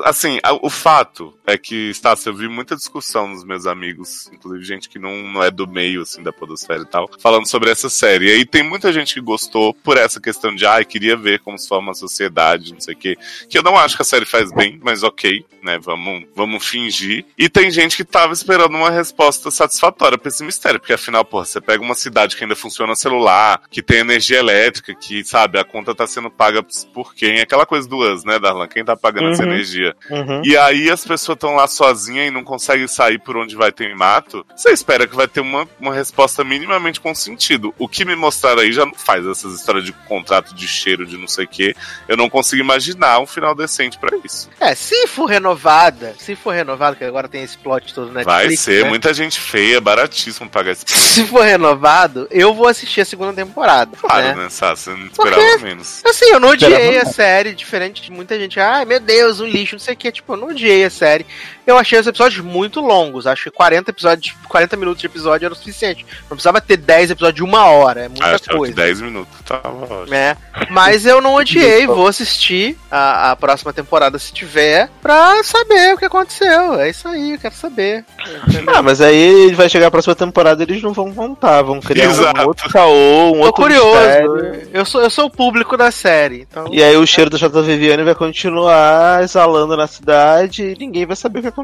assim, 0.06 0.38
o 0.62 0.70
fato 0.70 1.34
é 1.47 1.58
que, 1.58 1.89
Stácio, 1.91 2.30
eu 2.30 2.36
vi 2.36 2.47
muita 2.47 2.76
discussão 2.76 3.28
nos 3.28 3.43
meus 3.43 3.66
amigos, 3.66 4.30
inclusive 4.32 4.64
gente 4.64 4.88
que 4.88 5.00
não, 5.00 5.24
não 5.24 5.43
é 5.43 5.50
do 5.50 5.68
meio, 5.68 6.04
assim, 6.04 6.22
da 6.22 6.32
podosfera 6.32 6.84
e 6.84 6.86
tal, 6.86 7.10
falando 7.20 7.47
sobre 7.47 7.72
essa 7.72 7.89
série. 7.89 8.28
E 8.28 8.32
aí 8.32 8.45
tem 8.45 8.62
muita 8.62 8.93
gente 8.93 9.16
que 9.16 9.22
gostou 9.22 9.74
por 9.74 9.97
essa 9.97 10.22
questão 10.22 10.54
de, 10.54 10.68
ai, 10.68 10.86
queria 10.86 11.18
ver 11.18 11.39
como 11.39 11.58
se 11.58 11.68
forma 11.68 11.91
a 11.91 11.95
sociedade, 11.95 12.74
não 12.74 12.80
sei 12.80 12.93
o 12.93 12.97
quê. 12.97 13.18
Que 13.50 13.58
eu 13.58 13.64
não 13.64 13.76
acho 13.76 13.95
que 13.95 14.04
a 14.04 14.06
série 14.06 14.26
faz 14.26 14.52
bem, 14.54 14.80
mas 14.84 15.02
ok, 15.02 15.43
né, 15.64 15.80
vamos, 15.80 16.26
vamos 16.36 16.64
fingir. 16.64 17.26
E 17.36 17.50
tem 17.50 17.72
gente 17.72 17.97
que 17.97 18.06
tava 18.06 18.34
esperando 18.34 18.76
uma 18.76 18.91
resposta 18.91 19.50
satisfatória 19.50 20.18
pra 20.18 20.30
esse 20.30 20.43
mistério, 20.43 20.80
porque 20.80 20.93
afinal, 20.93 21.26
porra, 21.40 21.46
você 21.46 21.62
pega 21.62 21.84
uma 21.84 21.96
cidade 21.96 22.36
que 22.36 22.44
ainda 22.44 22.56
funciona 22.56 22.96
celular, 22.96 23.62
que 23.70 23.82
tem 23.82 24.00
energia 24.00 24.40
elétrica, 24.40 24.94
que, 24.94 25.24
sabe, 25.24 25.60
a 25.60 25.64
conta 25.64 25.96
tá 25.96 26.06
sendo 26.06 26.30
paga 26.30 26.64
por 26.94 27.14
quem? 27.14 27.40
Aquela 27.40 27.66
coisa 27.66 27.88
do 27.88 27.98
US, 27.98 28.24
né, 28.24 28.40
Darlan? 28.40 28.68
Quem 28.68 28.84
tá 28.84 28.96
pagando 28.96 29.30
essa 29.30 29.44
Uhum. 29.44 29.50
energia? 29.50 29.96
Uhum. 30.10 30.42
E 30.44 30.58
aí 30.58 30.90
as 30.90 31.04
pessoas 31.06 31.36
estão 31.36 31.56
lá 31.56 31.68
sozinhas 31.68 32.28
e 32.28 32.32
não 32.32 32.44
conseguem 32.44 32.88
sair 32.88 33.20
por 33.20 33.38
onde 33.38 33.56
vai 33.56 33.72
ter 33.72 33.96
mato. 33.96 34.46
Você 34.56 34.72
espera 34.72 35.08
que 35.08 35.16
vai 35.16 35.28
ter 35.28 35.42
uma, 35.42 35.68
uma 35.80 35.94
resposta 35.94 36.44
minimamente 36.44 37.00
com 37.00 37.14
sentido. 37.16 37.74
O 37.78 37.88
que 37.88 38.06
me 38.06 38.16
mostraram 38.16 38.62
aí 38.62 38.72
já 38.72 38.86
não 38.86 38.94
faz 38.94 39.26
essas 39.26 39.54
histórias 39.54 39.86
de 39.86 39.94
contrato 39.94 40.54
de 40.54 40.68
cheiro 40.68 41.06
de 41.06 41.18
não 41.18 41.28
sei 41.28 41.46
o 41.46 41.48
quê. 41.48 41.76
Eu 42.08 42.18
não 42.18 42.30
consigo 42.30 42.62
imaginar 42.62 43.20
um 43.20 43.26
final 43.26 43.56
decente 43.56 43.98
pra 43.98 44.16
isso. 44.24 44.50
É, 44.60 44.76
se 44.76 45.08
for 45.08 45.26
renovada, 45.26 46.16
se 46.18 46.36
for 46.36 46.52
renovada, 46.52 46.96
que 46.96 47.04
agora 47.04 47.28
tem 47.28 47.44
esse 47.44 47.58
plot 47.58 47.94
todo 47.94 48.12
na 48.12 48.24
vai 48.24 48.56
ser 48.56 48.84
né? 48.84 48.90
muita 48.90 49.14
gente 49.14 49.40
feia, 49.40 49.80
baratíssimo 49.80 50.50
pagar 50.50 50.72
esse 50.72 50.86
Se 50.90 51.24
for 51.30 51.43
renovado, 51.43 52.27
eu 52.32 52.53
vou 52.53 52.67
assistir 52.67 53.01
a 53.01 53.05
segunda 53.05 53.34
temporada. 53.34 53.95
Claro, 53.99 54.21
né? 54.21 54.36
né, 54.36 54.49
Sá? 54.49 54.75
Você 54.75 54.89
não 54.91 55.07
Porque- 55.09 55.30
esperava 55.30 55.63
menos. 55.63 56.01
Assim, 56.05 56.25
eu 56.25 56.39
não 56.39 56.49
odiei 56.49 56.71
Esperava 56.71 57.09
a 57.09 57.13
série, 57.13 57.53
diferente 57.53 58.01
de 58.01 58.11
muita 58.11 58.38
gente. 58.39 58.59
Ai, 58.59 58.86
meu 58.86 58.99
Deus, 58.99 59.39
um 59.39 59.45
lixo, 59.45 59.75
não 59.75 59.80
sei 59.80 59.93
o 59.93 59.97
que. 59.97 60.11
Tipo, 60.11 60.34
eu 60.34 60.38
não 60.38 60.47
odiei 60.49 60.84
a 60.84 60.89
série. 60.89 61.25
Eu 61.70 61.78
achei 61.78 61.99
os 61.99 62.07
episódios 62.07 62.43
muito 62.43 62.80
longos. 62.82 63.28
Acho 63.28 63.43
que 63.43 63.51
40 63.51 63.91
episódios, 63.91 64.36
40 64.47 64.76
minutos 64.78 65.01
de 65.01 65.07
episódio 65.07 65.45
era 65.45 65.53
o 65.53 65.57
suficiente. 65.57 66.05
Não 66.24 66.30
precisava 66.36 66.59
ter 66.59 66.78
10 66.78 67.11
episódios 67.11 67.36
de 67.36 67.43
uma 67.43 67.65
hora. 67.65 68.01
É 68.05 68.07
muita 68.09 68.26
Ah, 68.36 68.39
coisa. 68.57 68.74
10 68.74 69.01
minutos 69.01 69.34
tava 69.45 69.70
ótimo. 69.70 70.05
né? 70.07 70.36
Mas 70.70 71.05
eu 71.05 71.22
não 71.22 71.36
odiei, 71.36 71.86
vou 71.88 72.07
assistir 72.07 72.78
a, 72.91 73.32
a 73.32 73.36
próxima 73.36 73.72
temporada 73.72 74.17
se 74.20 74.34
tiver, 74.34 74.89
pra 75.01 75.43
saber 75.43 75.93
o 75.93 75.97
que 75.97 76.05
aconteceu. 76.05 76.80
É 76.80 76.89
isso 76.89 77.07
aí, 77.07 77.34
eu 77.34 77.39
quero 77.39 77.55
saber. 77.55 78.03
Entendeu? 78.47 78.74
Ah, 78.76 78.82
mas 78.82 78.99
aí 79.01 79.53
vai 79.53 79.70
chegar 79.70 79.88
a 79.88 79.91
próxima 79.91 80.15
temporada 80.15 80.63
eles 80.63 80.82
não 80.82 80.93
vão 80.93 81.13
contar, 81.13 81.61
vão 81.61 81.80
criar 81.80 82.05
Exato. 82.05 82.41
um 82.41 82.45
outro 82.47 82.70
caô, 82.70 83.30
um 83.30 83.34
Tô 83.34 83.45
outro 83.45 83.53
curioso. 83.63 83.86
mistério. 83.95 84.70
Eu 84.74 84.86
sou, 84.86 85.01
eu 85.01 85.09
sou 85.09 85.26
o 85.26 85.30
público 85.32 85.78
da 85.78 85.91
série, 85.91 86.47
então. 86.49 86.67
E 86.72 86.82
aí 86.84 86.95
o 86.97 87.05
cheiro 87.05 87.30
da 87.30 87.38
Chata 87.38 87.61
Viviane 87.61 88.03
vai 88.03 88.15
continuar 88.15 89.24
exalando 89.24 89.76
na 89.78 89.88
cidade 89.88 90.63
e 90.63 90.76
ninguém 90.80 91.05
vai 91.05 91.15
saber 91.15 91.39
o 91.39 91.41
que 91.41 91.47
aconteceu. 91.47 91.59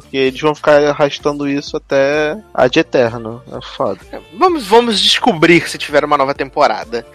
Porque 0.00 0.16
eles 0.16 0.40
vão 0.40 0.54
ficar 0.54 0.82
arrastando 0.84 1.48
isso 1.48 1.76
até 1.76 2.38
a 2.52 2.68
de 2.68 2.80
eterno. 2.80 3.42
É 3.52 3.60
foda. 3.60 4.00
Vamos, 4.34 4.66
vamos 4.66 5.00
descobrir 5.00 5.68
se 5.68 5.78
tiver 5.78 6.04
uma 6.04 6.18
nova 6.18 6.34
temporada. 6.34 7.06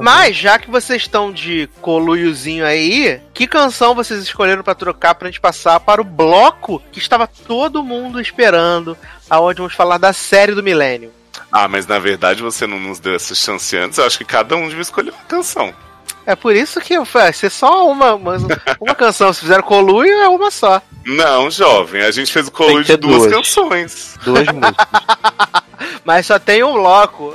Mas, 0.00 0.36
já 0.36 0.58
que 0.58 0.70
vocês 0.70 1.02
estão 1.02 1.32
de 1.32 1.68
coluiozinho 1.80 2.64
aí, 2.64 3.20
que 3.32 3.46
canção 3.46 3.94
vocês 3.94 4.22
escolheram 4.22 4.62
pra 4.62 4.74
trocar 4.74 5.14
pra 5.14 5.28
gente 5.28 5.40
passar 5.40 5.80
para 5.80 6.00
o 6.00 6.04
bloco 6.04 6.82
que 6.92 6.98
estava 6.98 7.26
todo 7.26 7.82
mundo 7.82 8.20
esperando, 8.20 8.96
aonde 9.28 9.58
vamos 9.58 9.74
falar 9.74 9.98
da 9.98 10.12
série 10.12 10.54
do 10.54 10.62
milênio? 10.62 11.12
Ah, 11.50 11.68
mas 11.68 11.86
na 11.86 11.98
verdade 11.98 12.42
você 12.42 12.66
não 12.66 12.80
nos 12.80 12.98
deu 12.98 13.14
essa 13.14 13.34
chance 13.34 13.76
antes. 13.76 13.98
Eu 13.98 14.06
acho 14.06 14.18
que 14.18 14.24
cada 14.24 14.56
um 14.56 14.66
devia 14.68 14.82
escolher 14.82 15.10
uma 15.10 15.22
canção. 15.22 15.72
É 16.26 16.34
por 16.34 16.54
isso 16.56 16.80
que 16.80 16.98
vai 17.00 17.32
ser 17.32 17.50
só 17.50 17.88
uma, 17.88 18.14
uma, 18.14 18.36
uma 18.80 18.94
canção. 18.96 19.32
Se 19.32 19.40
fizeram 19.40 19.62
coluio, 19.62 20.12
é 20.20 20.28
uma 20.28 20.50
só. 20.50 20.80
Não, 21.04 21.50
jovem. 21.50 22.02
A 22.02 22.10
gente 22.10 22.32
fez 22.32 22.48
o 22.48 22.50
que 22.50 22.82
de 22.82 22.96
duas 22.96 23.22
duas. 23.22 23.32
canções. 23.32 24.18
Duas 24.24 24.46
músicas. 24.46 24.86
Mas 26.04 26.26
só 26.26 26.38
tem 26.38 26.62
um 26.64 26.72
bloco. 26.72 27.34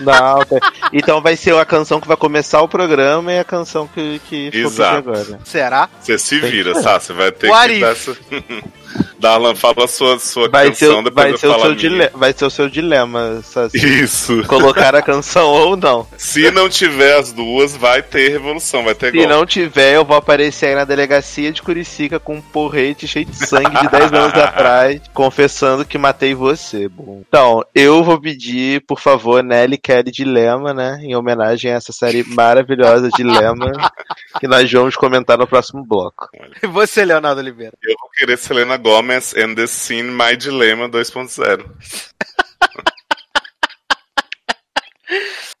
Não, 0.00 0.44
tá. 0.44 0.72
então 0.92 1.22
vai 1.22 1.36
ser 1.36 1.56
a 1.56 1.64
canção 1.64 2.00
que 2.00 2.08
vai 2.08 2.16
começar 2.16 2.60
o 2.60 2.68
programa 2.68 3.32
e 3.32 3.38
a 3.38 3.44
canção 3.44 3.88
que, 3.88 4.20
que 4.28 4.50
Exato. 4.52 4.98
agora. 4.98 5.40
Será? 5.44 5.88
Você 6.00 6.18
se 6.18 6.40
Tem 6.40 6.50
vira, 6.50 6.74
Sá. 6.82 7.00
Você 7.00 7.12
vai 7.12 7.32
ter 7.32 7.48
What 7.48 7.68
que 7.68 7.74
if? 7.74 7.80
dar 7.80 7.92
essa... 7.92 8.16
Darlan, 9.18 9.54
fala 9.54 9.84
a 9.84 9.88
sua, 9.88 10.18
sua 10.18 10.48
Vai 10.48 10.72
ser, 10.74 10.86
canção, 10.86 11.00
o- 11.00 11.04
depois 11.04 11.24
vai, 11.24 11.32
eu 11.32 11.38
ser 11.38 11.46
o 11.48 11.50
seu 11.60 12.10
vai 12.18 12.32
ser 12.32 12.44
o 12.44 12.50
seu 12.50 12.68
dilema. 12.68 13.42
Isso. 13.74 14.42
Colocar 14.46 14.94
a 14.94 15.02
canção 15.02 15.48
ou 15.48 15.76
não. 15.76 16.06
Se 16.16 16.50
não 16.50 16.68
tiver 16.68 17.16
as 17.18 17.32
duas, 17.32 17.76
vai 17.76 18.02
ter 18.02 18.28
revolução, 18.30 18.84
vai 18.84 18.94
ter 18.94 19.10
Se 19.10 19.16
golpe. 19.16 19.28
não 19.32 19.46
tiver, 19.46 19.94
eu 19.96 20.04
vou 20.04 20.16
aparecer 20.16 20.66
aí 20.66 20.74
na 20.74 20.84
delegacia 20.84 21.50
de 21.52 21.62
Curicica 21.62 22.18
com 22.20 22.36
um 22.36 22.40
porrete 22.40 23.06
cheio 23.08 23.24
de 23.24 23.36
sangue 23.36 23.80
de 23.80 23.88
10 23.88 24.12
anos 24.12 24.34
atrás, 24.34 25.00
confessando 25.14 25.84
que 25.84 25.98
matei 25.98 26.34
você. 26.34 26.88
Bom. 26.88 27.22
Então, 27.26 27.64
eu 27.74 28.02
vou 28.04 28.20
pedir, 28.20 28.82
por 28.86 29.00
favor, 29.00 29.42
Nelly 29.42 29.78
Kelly 29.78 30.10
Dilema, 30.10 30.72
né? 30.74 30.98
Em 31.02 31.14
homenagem 31.16 31.72
a 31.72 31.76
essa 31.76 31.92
série 31.92 32.22
maravilhosa 32.24 33.08
Dilema, 33.16 33.72
que 34.40 34.46
nós 34.46 34.70
vamos 34.70 34.94
comentar 34.96 35.38
no 35.38 35.46
próximo 35.46 35.84
bloco. 35.84 36.28
E 36.62 36.66
você, 36.66 37.04
Leonardo 37.04 37.40
Oliveira? 37.40 37.72
Eu 37.82 37.94
vou 38.00 38.10
querer 38.16 38.36
Selena 38.38 38.76
Gomez 38.86 39.34
and 39.34 39.56
the 39.56 39.66
Scene 39.66 40.14
My 40.14 40.36
Dilemma 40.36 40.88
2.0. 40.88 41.68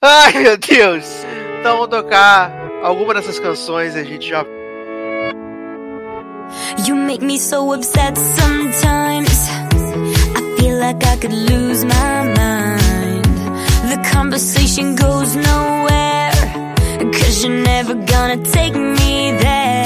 Ai, 0.00 0.32
meu 0.34 0.56
Deus! 0.56 1.04
Então 1.58 1.78
vamos 1.78 1.88
tocar 1.88 2.52
alguma 2.84 3.14
dessas 3.14 3.40
canções 3.40 3.96
e 3.96 3.98
a 3.98 4.04
gente 4.04 4.28
já. 4.28 4.46
You 6.86 6.94
make 6.94 7.24
me 7.24 7.36
so 7.36 7.74
upset 7.74 8.16
sometimes. 8.16 9.48
I 9.50 10.56
feel 10.60 10.78
like 10.78 11.04
I 11.04 11.16
could 11.16 11.34
lose 11.34 11.84
my 11.84 12.22
mind. 12.28 13.26
The 13.88 13.98
conversation 14.08 14.94
goes 14.94 15.34
nowhere. 15.34 16.30
Cause 17.12 17.44
you're 17.44 17.60
never 17.60 17.94
gonna 17.94 18.36
take 18.52 18.76
me 18.76 19.32
there. 19.40 19.85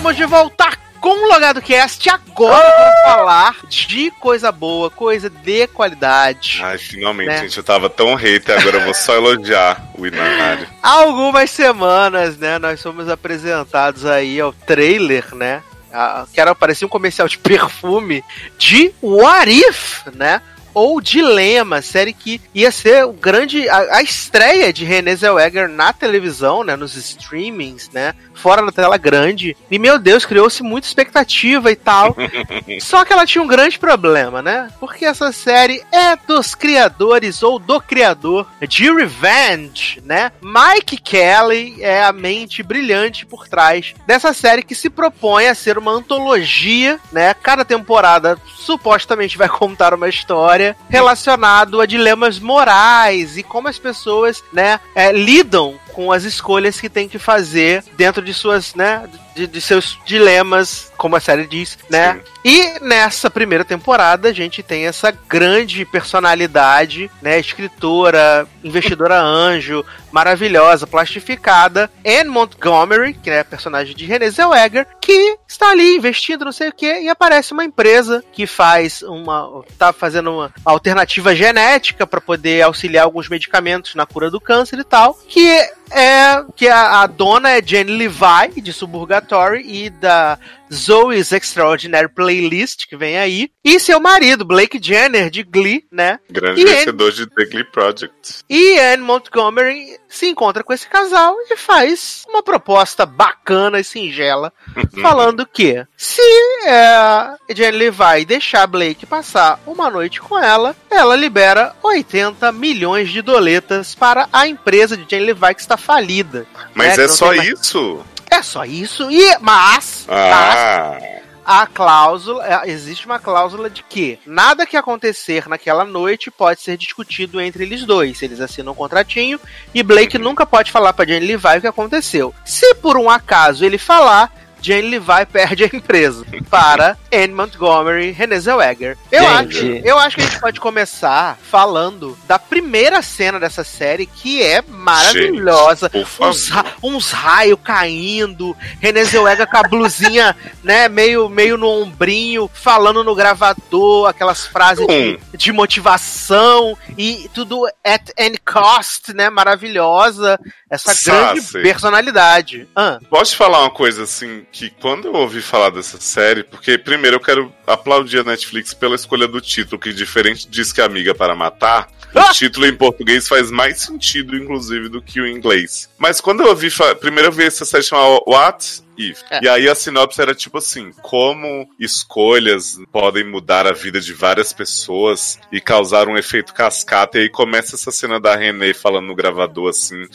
Estamos 0.00 0.16
de 0.16 0.24
volta 0.24 0.66
com 0.98 1.10
o 1.10 1.28
Logado 1.28 1.60
Cast 1.60 2.08
agora 2.08 2.70
para 2.70 3.02
falar 3.04 3.56
de 3.68 4.10
coisa 4.12 4.50
boa, 4.50 4.90
coisa 4.90 5.28
de 5.28 5.66
qualidade. 5.66 6.58
Ai, 6.64 6.78
finalmente, 6.78 7.26
Né? 7.28 7.38
gente. 7.42 7.58
Eu 7.58 7.62
tava 7.62 7.90
tão 7.90 8.14
hater, 8.14 8.58
agora 8.58 8.78
eu 8.78 8.84
vou 8.86 8.94
só 8.94 9.14
elogiar 9.14 9.78
o 9.98 10.06
Inanário. 10.06 10.66
Há 10.82 10.88
algumas 11.04 11.50
semanas, 11.50 12.38
né, 12.38 12.58
nós 12.58 12.82
fomos 12.82 13.10
apresentados 13.10 14.06
aí 14.06 14.40
ao 14.40 14.54
trailer, 14.54 15.34
né? 15.34 15.62
a- 15.92 16.24
Que 16.32 16.40
era 16.40 16.54
parecia 16.54 16.86
um 16.86 16.90
comercial 16.90 17.28
de 17.28 17.36
perfume 17.36 18.24
de 18.56 18.94
What 19.02 19.50
If, 19.50 20.06
né? 20.14 20.40
Ou 20.74 21.00
Dilema, 21.00 21.82
série 21.82 22.12
que 22.12 22.40
ia 22.54 22.70
ser 22.70 23.04
o 23.04 23.12
grande. 23.12 23.68
A, 23.68 23.96
a 23.96 24.02
estreia 24.02 24.72
de 24.72 24.84
Renée 24.84 25.16
Zellweger 25.16 25.68
na 25.68 25.92
televisão, 25.92 26.62
né? 26.62 26.76
Nos 26.76 26.96
streamings, 26.96 27.90
né? 27.90 28.14
Fora 28.34 28.64
da 28.64 28.72
tela 28.72 28.96
grande. 28.96 29.56
E 29.70 29.78
meu 29.78 29.98
Deus, 29.98 30.24
criou-se 30.24 30.62
muita 30.62 30.86
expectativa 30.86 31.70
e 31.70 31.76
tal. 31.76 32.16
Só 32.80 33.04
que 33.04 33.12
ela 33.12 33.26
tinha 33.26 33.42
um 33.42 33.46
grande 33.46 33.78
problema, 33.78 34.40
né? 34.40 34.68
Porque 34.78 35.04
essa 35.04 35.32
série 35.32 35.82
é 35.92 36.16
dos 36.16 36.54
criadores 36.54 37.42
ou 37.42 37.58
do 37.58 37.80
criador 37.80 38.46
de 38.66 38.90
Revenge, 38.90 40.00
né? 40.04 40.32
Mike 40.40 40.96
Kelly 40.98 41.76
é 41.80 42.04
a 42.04 42.12
mente 42.12 42.62
brilhante 42.62 43.26
por 43.26 43.48
trás 43.48 43.94
dessa 44.06 44.32
série 44.32 44.62
que 44.62 44.74
se 44.74 44.88
propõe 44.88 45.48
a 45.48 45.54
ser 45.54 45.78
uma 45.78 45.92
antologia, 45.92 46.98
né? 47.12 47.34
Cada 47.34 47.64
temporada 47.64 48.38
supostamente 48.56 49.36
vai 49.36 49.48
contar 49.50 49.94
uma 49.94 50.08
história 50.08 50.59
relacionado 50.88 51.80
a 51.80 51.86
dilemas 51.86 52.38
morais 52.38 53.36
e 53.36 53.42
como 53.42 53.68
as 53.68 53.78
pessoas, 53.78 54.42
né, 54.52 54.80
é, 54.94 55.12
lidam 55.12 55.78
com 55.92 56.12
as 56.12 56.24
escolhas 56.24 56.80
que 56.80 56.88
tem 56.88 57.08
que 57.08 57.18
fazer 57.18 57.82
dentro 57.96 58.22
de 58.22 58.32
suas, 58.32 58.74
né, 58.74 59.08
de, 59.34 59.46
de 59.46 59.60
seus 59.60 59.98
dilemas, 60.04 60.92
como 60.96 61.16
a 61.16 61.20
série 61.20 61.46
diz, 61.46 61.78
né? 61.88 62.14
Sim. 62.14 62.20
E 62.44 62.80
nessa 62.80 63.30
primeira 63.30 63.64
temporada 63.64 64.28
a 64.28 64.32
gente 64.32 64.62
tem 64.62 64.86
essa 64.86 65.10
grande 65.10 65.84
personalidade, 65.84 67.10
né, 67.20 67.38
escritora, 67.38 68.46
investidora 68.62 69.20
anjo, 69.20 69.84
maravilhosa, 70.12 70.86
plastificada, 70.86 71.90
Anne 72.04 72.30
Montgomery, 72.30 73.14
que 73.14 73.30
é 73.30 73.40
a 73.40 73.44
personagem 73.44 73.94
de 73.94 74.04
Renée 74.04 74.30
Zellweger, 74.30 74.86
que 75.00 75.38
está 75.46 75.70
ali 75.70 75.96
investindo 75.96 76.44
não 76.44 76.52
sei 76.52 76.68
o 76.68 76.72
que 76.72 77.00
e 77.00 77.08
aparece 77.08 77.52
uma 77.52 77.64
empresa 77.64 78.22
que 78.32 78.46
faz 78.46 79.02
uma 79.02 79.62
tá 79.78 79.92
fazendo 79.92 80.32
uma 80.32 80.52
alternativa 80.64 81.34
genética 81.34 82.06
para 82.06 82.20
poder 82.20 82.62
auxiliar 82.62 83.04
alguns 83.04 83.28
medicamentos 83.28 83.94
na 83.94 84.06
cura 84.06 84.30
do 84.30 84.40
câncer 84.40 84.78
e 84.78 84.84
tal, 84.84 85.14
que 85.28 85.48
é 85.90 86.44
que 86.54 86.68
a, 86.68 87.02
a 87.02 87.06
dona 87.06 87.50
é 87.50 87.62
Jenny 87.62 87.96
Levi 87.96 88.60
de 88.60 88.72
Suburgatory 88.72 89.62
e 89.66 89.90
da 89.90 90.38
Zoe's 90.72 91.32
Extraordinary 91.32 92.08
Playlist 92.08 92.86
que 92.86 92.96
vem 92.96 93.18
aí 93.18 93.50
e 93.64 93.78
seu 93.80 94.00
marido 94.00 94.44
Blake 94.44 94.80
Jenner 94.82 95.30
de 95.30 95.42
Glee, 95.42 95.84
né? 95.90 96.18
Grande 96.30 96.60
E 96.60 96.64
vencedor 96.64 97.12
de 97.12 97.26
The 97.26 97.44
Glee 97.46 97.64
Project. 97.64 98.44
E 98.48 98.78
Anne 98.78 99.02
Montgomery 99.02 99.98
se 100.08 100.26
encontra 100.26 100.62
com 100.64 100.72
esse 100.72 100.88
casal 100.88 101.36
e 101.50 101.56
faz 101.56 102.24
uma 102.28 102.42
proposta 102.42 103.04
bacana 103.06 103.78
e 103.80 103.84
singela, 103.84 104.52
falando 105.00 105.46
que 105.46 105.84
se 105.96 106.22
é, 106.66 107.54
Jenny 107.54 107.76
Levi 107.78 108.24
deixar 108.26 108.66
Blake 108.66 109.06
passar 109.06 109.60
uma 109.66 109.90
noite 109.90 110.20
com 110.20 110.38
ela, 110.38 110.74
ela 110.90 111.16
libera 111.16 111.74
80 111.82 112.50
milhões 112.52 113.10
de 113.10 113.22
doletas 113.22 113.94
para 113.94 114.28
a 114.32 114.46
empresa 114.46 114.96
de 114.96 115.06
Jenny 115.08 115.26
Levi 115.26 115.54
que 115.54 115.60
está 115.60 115.76
falida. 115.76 116.46
Mas 116.74 116.96
né, 116.96 117.04
é 117.04 117.08
só 117.08 117.26
mais- 117.26 117.48
isso? 117.48 118.04
É 118.30 118.42
só 118.42 118.64
isso. 118.64 119.10
E 119.10 119.36
mas, 119.40 120.06
mas 120.08 120.10
Ah, 120.12 120.98
a 121.44 121.66
cláusula, 121.66 122.46
é, 122.46 122.70
existe 122.70 123.06
uma 123.06 123.18
cláusula 123.18 123.68
de 123.68 123.82
que 123.82 124.18
nada 124.24 124.66
que 124.66 124.76
acontecer 124.76 125.48
naquela 125.48 125.84
noite 125.84 126.30
pode 126.30 126.60
ser 126.60 126.76
discutido 126.76 127.40
entre 127.40 127.64
eles 127.64 127.84
dois. 127.84 128.22
Eles 128.22 128.40
assinam 128.40 128.72
um 128.72 128.76
contratinho 128.76 129.40
e 129.74 129.82
Blake 129.82 130.16
nunca 130.18 130.46
pode 130.46 130.70
falar 130.70 130.92
pra 130.92 131.06
Jenny 131.06 131.26
Levi 131.26 131.58
o 131.58 131.60
que 131.60 131.66
aconteceu. 131.66 132.34
Se 132.44 132.74
por 132.76 132.96
um 132.96 133.10
acaso 133.10 133.64
ele 133.64 133.78
falar, 133.78 134.32
Jane 134.60 134.82
Levi 134.82 135.26
perde 135.32 135.64
a 135.64 135.70
empresa 135.72 136.24
para 136.48 136.96
Anne 137.12 137.32
Montgomery 137.32 138.10
Renée 138.10 138.40
Zellweger. 138.40 138.96
Eu 139.10 139.26
acho, 139.26 139.50
Gente. 139.52 139.86
eu 139.86 139.98
acho 139.98 140.16
que 140.16 140.22
a 140.22 140.26
gente 140.26 140.40
pode 140.40 140.60
começar 140.60 141.38
falando 141.42 142.16
da 142.26 142.38
primeira 142.38 143.02
cena 143.02 143.38
dessa 143.40 143.64
série, 143.64 144.06
que 144.06 144.42
é 144.42 144.62
maravilhosa. 144.62 145.88
Favor. 145.88 146.28
Uns, 146.28 146.50
uns 146.82 147.10
raios 147.10 147.58
caindo, 147.62 148.56
Renée 148.80 149.04
Zellweger 149.04 149.46
com 149.46 149.56
a 149.56 149.62
blusinha, 149.62 150.36
né, 150.62 150.88
meio, 150.88 151.28
meio 151.28 151.56
no 151.56 151.68
ombrinho, 151.68 152.50
falando 152.52 153.02
no 153.02 153.14
gravador, 153.14 154.08
aquelas 154.08 154.46
frases 154.46 154.86
de, 154.86 155.18
de 155.36 155.52
motivação 155.52 156.76
e 156.96 157.28
tudo 157.34 157.66
at 157.84 158.10
any 158.18 158.38
cost, 158.38 159.12
né, 159.12 159.30
maravilhosa. 159.30 160.38
Essa 160.68 160.94
grande 161.10 161.40
personalidade. 161.52 162.68
Ah, 162.76 162.98
Posso 163.08 163.32
te 163.32 163.36
falar 163.36 163.60
uma 163.60 163.70
coisa 163.70 164.04
assim, 164.04 164.46
que 164.52 164.70
quando 164.70 165.06
eu 165.06 165.14
ouvi 165.14 165.40
falar 165.40 165.70
dessa 165.70 166.00
série, 166.00 166.42
porque 166.42 166.76
primeiro 166.76 167.16
eu 167.16 167.20
quero 167.20 167.52
aplaudir 167.66 168.18
a 168.18 168.24
Netflix 168.24 168.74
pela 168.74 168.96
escolha 168.96 169.28
do 169.28 169.40
título, 169.40 169.80
que 169.80 169.92
diferente 169.92 170.48
diz 170.48 170.72
que 170.72 170.80
é 170.80 170.84
amiga 170.84 171.14
para 171.14 171.34
matar! 171.34 171.88
O 172.14 172.32
título 172.32 172.66
em 172.66 172.74
português 172.74 173.28
faz 173.28 173.50
mais 173.50 173.80
sentido, 173.82 174.36
inclusive, 174.36 174.88
do 174.88 175.00
que 175.02 175.20
o 175.20 175.26
inglês. 175.26 175.88
Mas 175.98 176.20
quando 176.20 176.42
eu 176.42 176.56
fa- 176.70 176.94
primeiro 176.94 177.28
eu 177.28 177.32
vi 177.32 177.44
essa 177.44 177.64
série 177.64 177.82
chamada 177.82 178.20
What 178.26 178.82
If. 178.98 179.22
É. 179.30 179.44
E 179.44 179.48
aí 179.48 179.68
a 179.68 179.74
sinopse 179.74 180.20
era 180.20 180.34
tipo 180.34 180.58
assim, 180.58 180.92
como 181.02 181.68
escolhas 181.78 182.78
podem 182.92 183.24
mudar 183.24 183.66
a 183.66 183.72
vida 183.72 184.00
de 184.00 184.12
várias 184.12 184.52
pessoas 184.52 185.38
e 185.50 185.60
causar 185.60 186.08
um 186.08 186.16
efeito 186.18 186.52
cascata. 186.52 187.18
E 187.18 187.22
aí 187.22 187.28
começa 187.28 187.76
essa 187.76 187.90
cena 187.90 188.20
da 188.20 188.36
René 188.36 188.74
falando 188.74 189.06
no 189.06 189.14
gravador 189.14 189.70
assim, 189.70 190.06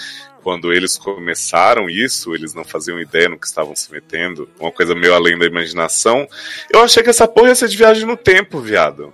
quando 0.43 0.71
eles 0.71 0.97
começaram 0.97 1.89
isso, 1.89 2.35
eles 2.35 2.53
não 2.53 2.63
faziam 2.63 2.99
ideia 2.99 3.27
no 3.27 3.39
que 3.39 3.47
estavam 3.47 3.75
se 3.75 3.91
metendo, 3.91 4.47
uma 4.59 4.71
coisa 4.71 4.93
meio 4.93 5.15
além 5.15 5.35
da 5.37 5.45
imaginação. 5.47 6.27
Eu 6.71 6.81
achei 6.83 7.01
que 7.01 7.09
essa 7.09 7.27
porra 7.27 7.47
ia 7.49 7.55
ser 7.55 7.67
de 7.67 7.75
viagem 7.77 8.05
no 8.05 8.15
tempo, 8.15 8.59
viado. 8.59 9.11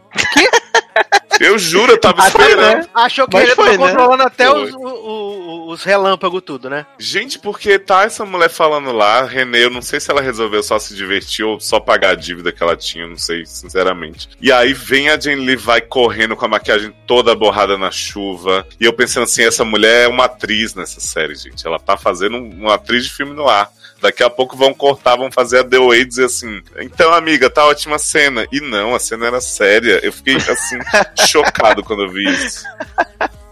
Eu 1.42 1.58
juro, 1.58 1.92
eu 1.94 2.00
tava 2.00 2.22
Até, 2.22 2.28
esperando. 2.28 2.78
né? 2.80 2.88
achou 2.94 3.28
que 3.28 3.34
Mas 3.36 3.46
ele 3.46 3.56
foi, 3.56 3.66
tava 3.72 3.78
né? 3.86 3.90
controlando 3.92 4.24
até 4.24 4.46
Foi. 4.48 4.64
os, 4.64 4.74
o- 4.74 5.68
os 5.72 5.84
relâmpagos 5.84 6.42
tudo, 6.46 6.70
né? 6.70 6.86
Gente, 7.00 7.40
porque 7.40 7.80
tá 7.80 8.04
essa 8.04 8.26
mulher 8.26 8.50
falando 8.50 8.92
lá, 8.92 9.24
Renê, 9.24 9.64
eu 9.66 9.70
não 9.70 9.82
sei 9.82 10.00
se 10.00 10.12
ela 10.12 10.22
resolveu 10.22 10.62
só 10.62 10.78
se 10.78 10.96
divertir 10.96 11.44
ou 11.46 11.60
só 11.60 11.80
pagar 11.80 12.10
a 12.12 12.16
dívida 12.16 12.52
que 12.52 12.62
ela 12.62 12.76
tinha, 12.76 13.08
não 13.08 13.18
sei, 13.18 13.46
sinceramente. 13.46 14.30
E 14.42 14.52
aí 14.52 14.74
vem 14.74 15.10
a 15.10 15.20
Jane 15.20 15.46
Levi 15.46 15.82
correndo 15.90 16.36
com 16.36 16.46
a 16.46 16.50
maquiagem 16.50 16.94
toda 17.08 17.34
borrada 17.36 17.78
na 17.78 17.90
chuva. 17.92 18.68
E 18.80 18.86
eu 18.86 18.94
pensando 18.94 19.24
assim, 19.24 19.44
essa 19.44 19.64
mulher 19.64 20.06
é 20.06 20.08
uma 20.08 20.26
atriz 20.26 20.76
nessa 20.76 21.00
série, 21.00 21.36
gente. 21.36 21.66
Ela 21.66 21.80
tá 21.80 21.96
fazendo 21.98 22.38
um- 22.38 22.50
uma 22.62 22.76
atriz 22.76 23.06
de 23.06 23.14
filme 23.14 23.34
no 23.34 23.48
ar. 23.48 23.70
Daqui 24.02 24.24
a 24.24 24.30
pouco 24.30 24.58
vão 24.58 24.74
cortar, 24.74 25.16
vão 25.16 25.32
fazer 25.32 25.60
a 25.60 25.64
The 25.64 25.78
Way 25.78 26.06
dizer 26.06 26.26
assim: 26.26 26.64
então, 26.80 27.14
amiga, 27.14 27.50
tá 27.50 27.66
ótima 27.66 28.00
cena. 28.00 28.48
E 28.52 28.60
não, 28.60 28.96
a 28.96 29.00
cena 29.00 29.28
era 29.28 29.40
séria. 29.40 30.00
Eu 30.04 30.12
fiquei 30.12 30.36
assim, 30.38 30.80
chocado 31.28 31.84
quando 31.84 32.04
eu 32.04 32.10
vi 32.10 32.28
isso. 32.28 32.64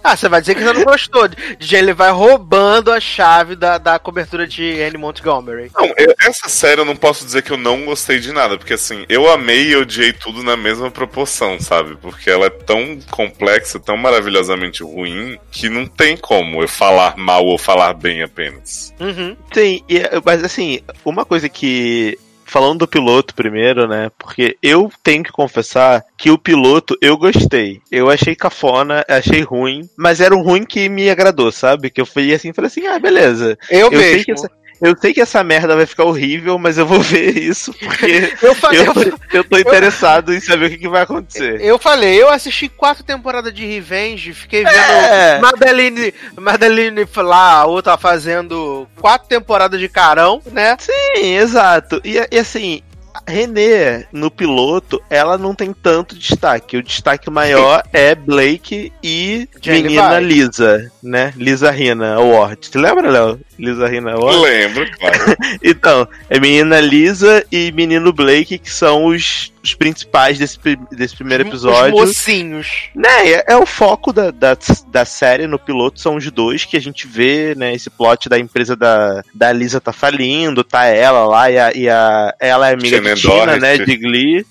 Ah, 0.03 0.15
você 0.15 0.29
vai 0.29 0.39
dizer 0.41 0.55
que 0.55 0.63
você 0.63 0.73
não 0.73 0.83
gostou. 0.83 1.27
De 1.27 1.75
ele 1.75 1.93
vai 1.93 2.11
roubando 2.11 2.91
a 2.91 2.99
chave 2.99 3.55
da, 3.55 3.77
da 3.77 3.99
cobertura 3.99 4.47
de 4.47 4.81
Anne 4.81 4.97
Montgomery. 4.97 5.71
Não, 5.75 5.85
eu- 5.97 6.15
essa 6.21 6.47
série 6.49 6.81
eu 6.81 6.85
não 6.85 6.95
posso 6.95 7.25
dizer 7.25 7.41
que 7.41 7.51
eu 7.51 7.57
não 7.57 7.85
gostei 7.85 8.19
de 8.19 8.31
nada, 8.31 8.57
porque 8.57 8.73
assim, 8.73 9.05
eu 9.09 9.29
amei 9.31 9.71
e 9.71 9.75
odiei 9.75 10.13
tudo 10.13 10.41
na 10.43 10.55
mesma 10.55 10.89
proporção, 10.89 11.59
sabe? 11.59 11.95
Porque 11.97 12.29
ela 12.29 12.45
é 12.45 12.49
tão 12.49 12.99
complexa, 13.11 13.79
tão 13.79 13.97
maravilhosamente 13.97 14.83
ruim, 14.83 15.37
que 15.51 15.69
não 15.69 15.85
tem 15.85 16.15
como 16.17 16.61
eu 16.63 16.67
falar 16.67 17.17
mal 17.17 17.45
ou 17.45 17.57
falar 17.57 17.93
bem 17.93 18.23
apenas. 18.23 18.93
Uhum. 18.99 19.35
Sim, 19.53 19.83
e, 19.89 20.01
mas 20.25 20.43
assim, 20.43 20.79
uma 21.03 21.25
coisa 21.25 21.49
que. 21.49 22.17
Falando 22.49 22.79
do 22.79 22.87
piloto 22.87 23.35
primeiro, 23.35 23.87
né? 23.87 24.09
Porque 24.17 24.57
eu 24.61 24.91
tenho 25.03 25.23
que 25.23 25.31
confessar 25.31 26.03
que 26.17 26.31
o 26.31 26.37
piloto 26.37 26.97
eu 26.99 27.15
gostei. 27.15 27.79
Eu 27.91 28.09
achei 28.09 28.35
cafona, 28.35 29.05
achei 29.07 29.41
ruim, 29.41 29.87
mas 29.95 30.19
era 30.19 30.35
um 30.35 30.41
ruim 30.41 30.65
que 30.65 30.89
me 30.89 31.09
agradou, 31.11 31.51
sabe? 31.51 31.91
Que 31.91 32.01
eu 32.01 32.07
fui 32.07 32.33
assim, 32.33 32.51
falei 32.51 32.67
assim, 32.67 32.87
ah, 32.87 32.97
beleza. 32.97 33.55
Eu, 33.69 33.91
Eu 33.91 33.99
sei, 33.99 34.11
mesmo. 34.13 34.25
que 34.25 34.31
essa, 34.31 34.51
eu 34.82 34.95
sei 34.99 35.13
que 35.13 35.21
essa 35.21 35.43
merda 35.43 35.75
vai 35.75 35.86
ficar 35.86 36.05
horrível, 36.05 36.57
mas 36.57 36.77
eu 36.77 36.86
vou 36.86 36.99
ver 37.01 37.38
isso 37.38 37.73
porque 37.73 38.34
Eu 38.41 38.55
falei, 38.55 38.80
eu, 38.80 38.86
eu, 38.86 38.93
tô- 38.93 39.19
eu 39.34 39.43
tô 39.43 39.57
interessado 39.59 40.34
em 40.34 40.39
saber 40.39 40.65
o 40.67 40.69
que, 40.69 40.77
que 40.77 40.89
vai 40.89 41.01
acontecer. 41.03 41.61
eu 41.61 41.77
falei, 41.77 42.21
eu 42.21 42.30
assisti 42.30 42.69
quatro 42.69 43.03
temporadas 43.03 43.53
de 43.53 43.65
Revenge, 43.65 44.34
fiquei 44.34 44.63
vendo 44.63 44.75
É. 44.75 45.39
Madeline, 45.39 46.13
Madeline 46.39 47.07
lá, 47.17 47.53
a 47.59 47.65
outra 47.65 47.97
fazendo 47.97 48.88
quatro 48.99 49.27
temporadas 49.27 49.80
de 49.80 49.89
carão, 49.89 50.41
né? 50.51 50.75
Sim, 50.80 51.36
exato. 51.36 52.01
E, 52.03 52.17
e 52.32 52.38
assim, 52.39 52.82
a 53.13 53.30
Renê, 53.30 54.05
no 54.13 54.32
piloto, 54.32 55.01
ela 55.09 55.38
não 55.38 55.53
tem 55.53 55.73
tanto 55.73 56.15
destaque. 56.15 56.77
O 56.77 56.84
destaque 56.84 57.30
maior 57.30 57.84
é 57.91 58.15
Blake 58.15 58.93
e 59.03 59.47
Jane 59.61 59.84
menina 59.84 60.09
Levi. 60.19 60.25
Lisa, 60.34 60.91
né? 61.03 61.34
Lisa 61.36 61.69
Rina 61.71 62.15
Award. 62.15 62.59
Você 62.67 62.77
lembra, 62.77 63.09
Léo? 63.09 63.39
Lisa 63.60 63.88
Rina 63.88 64.14
Award? 64.14 64.39
Lembro, 64.39 64.91
claro. 64.97 65.20
Então, 65.62 66.07
é 66.30 66.39
menina 66.39 66.80
Lisa 66.80 67.45
e 67.51 67.72
menino 67.72 68.14
Blake, 68.14 68.57
que 68.57 68.72
são 68.72 69.05
os, 69.05 69.53
os 69.62 69.74
principais 69.74 70.39
desse, 70.39 70.57
desse 70.91 71.16
primeiro 71.16 71.43
Os 71.43 71.49
episódio. 71.49 71.97
mocinhos. 71.97 72.89
Né, 72.95 73.32
é, 73.32 73.43
é 73.49 73.57
o 73.57 73.66
foco 73.66 74.14
da, 74.14 74.32
da, 74.32 74.57
da 74.88 75.05
série 75.05 75.47
no 75.47 75.60
piloto, 75.60 75.99
são 75.99 76.16
os 76.16 76.32
dois 76.32 76.64
que 76.64 76.78
a 76.78 76.82
gente 76.82 77.05
vê, 77.05 77.53
né? 77.55 77.74
Esse 77.74 77.89
plot 77.89 78.30
da 78.30 78.39
empresa 78.39 78.76
da, 78.76 79.24
da 79.34 79.51
Lisa 79.51 79.82
tá 79.82 79.91
falindo, 79.91 80.64
tá 80.64 80.86
ela 80.86 81.26
lá, 81.26 81.51
e 81.51 81.60
a, 81.60 81.72
e 81.76 81.89
a 81.89 82.34
ela 82.39 82.70
é 82.70 82.74
amiga 82.74 82.97
Shannon 82.97 83.16
de 83.16 83.22
Tina, 83.22 83.57
né? 83.57 83.78
De 83.78 83.97
Glee. 83.97 84.45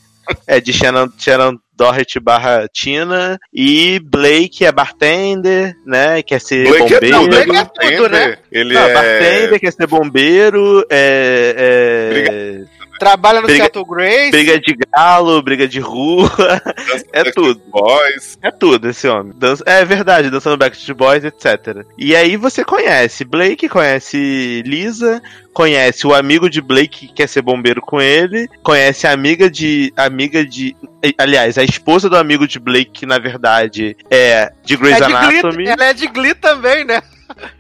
É, 0.47 0.61
de 0.61 0.73
Shannon, 0.75 1.09
Shannon 1.17 1.59
Doherty 1.79 2.19
barra 2.19 2.67
Tina. 2.73 3.39
E 3.55 4.01
Blake 4.01 4.65
é 4.65 4.73
bartender, 4.73 5.77
né? 5.87 6.21
Quer 6.23 6.41
ser 6.41 6.67
Blake 6.67 6.95
é, 6.95 6.97
bombeiro. 6.97 7.17
não, 7.17 7.29
Blake 7.29 7.57
é 7.81 7.87
é 7.87 7.97
tudo, 7.97 8.09
né? 8.09 8.37
Ele 8.51 8.75
Não, 8.75 8.83
é. 8.83 8.95
bartender, 8.95 9.61
quer 9.61 9.73
ser 9.73 9.87
bombeiro, 9.87 10.85
é, 10.91 12.65
é 12.67 12.78
Trabalha 12.99 13.41
no 13.41 13.47
Briga- 13.47 13.65
Seattle 13.65 13.85
Grace. 13.85 14.31
briga 14.31 14.59
de 14.61 14.77
galo, 14.95 15.41
briga 15.43 15.69
de 15.69 15.81
rua, 15.81 16.31
é 17.13 17.25
Backstreet 17.25 17.35
tudo. 17.35 17.61
Boys. 17.71 18.39
É 18.43 18.51
tudo 18.51 18.89
esse 18.89 19.07
homem. 19.09 19.33
Dança- 19.37 19.63
É 19.67 19.85
verdade, 19.85 20.31
dançando 20.31 20.57
Backstreet 20.57 20.97
Boys, 20.97 21.25
etc. 21.25 21.85
E 21.97 22.15
aí 22.17 22.37
você 22.37 22.65
conhece 22.65 23.25
Blake, 23.25 23.69
conhece 23.69 24.63
Lisa, 24.67 25.23
conhece 25.53 26.07
o 26.07 26.15
amigo 26.15 26.49
de 26.51 26.61
Blake 26.61 27.07
que 27.09 27.13
quer 27.15 27.29
ser 27.29 27.43
bombeiro 27.43 27.81
com 27.81 28.01
ele, 28.01 28.49
conhece 28.63 29.07
a 29.07 29.13
amiga 29.13 29.51
de. 29.51 29.93
amiga 29.97 30.45
de. 30.45 30.77
Aliás, 31.17 31.57
a 31.59 31.63
esposa 31.65 32.09
do 32.09 32.17
amigo 32.17 32.47
de 32.47 32.59
Blake, 32.59 32.91
que 32.91 33.07
na 33.07 33.19
verdade 33.19 33.97
é 34.11 34.53
de 34.65 34.77
Grey's 34.77 35.01
É 35.01 35.07
de 35.07 35.13
Anatomy. 35.15 35.55
Glee, 35.65 35.69
ela 35.69 35.85
é 35.85 35.95
de 35.95 36.07
Glee 36.09 36.35
também, 36.35 36.85
né? 36.85 37.01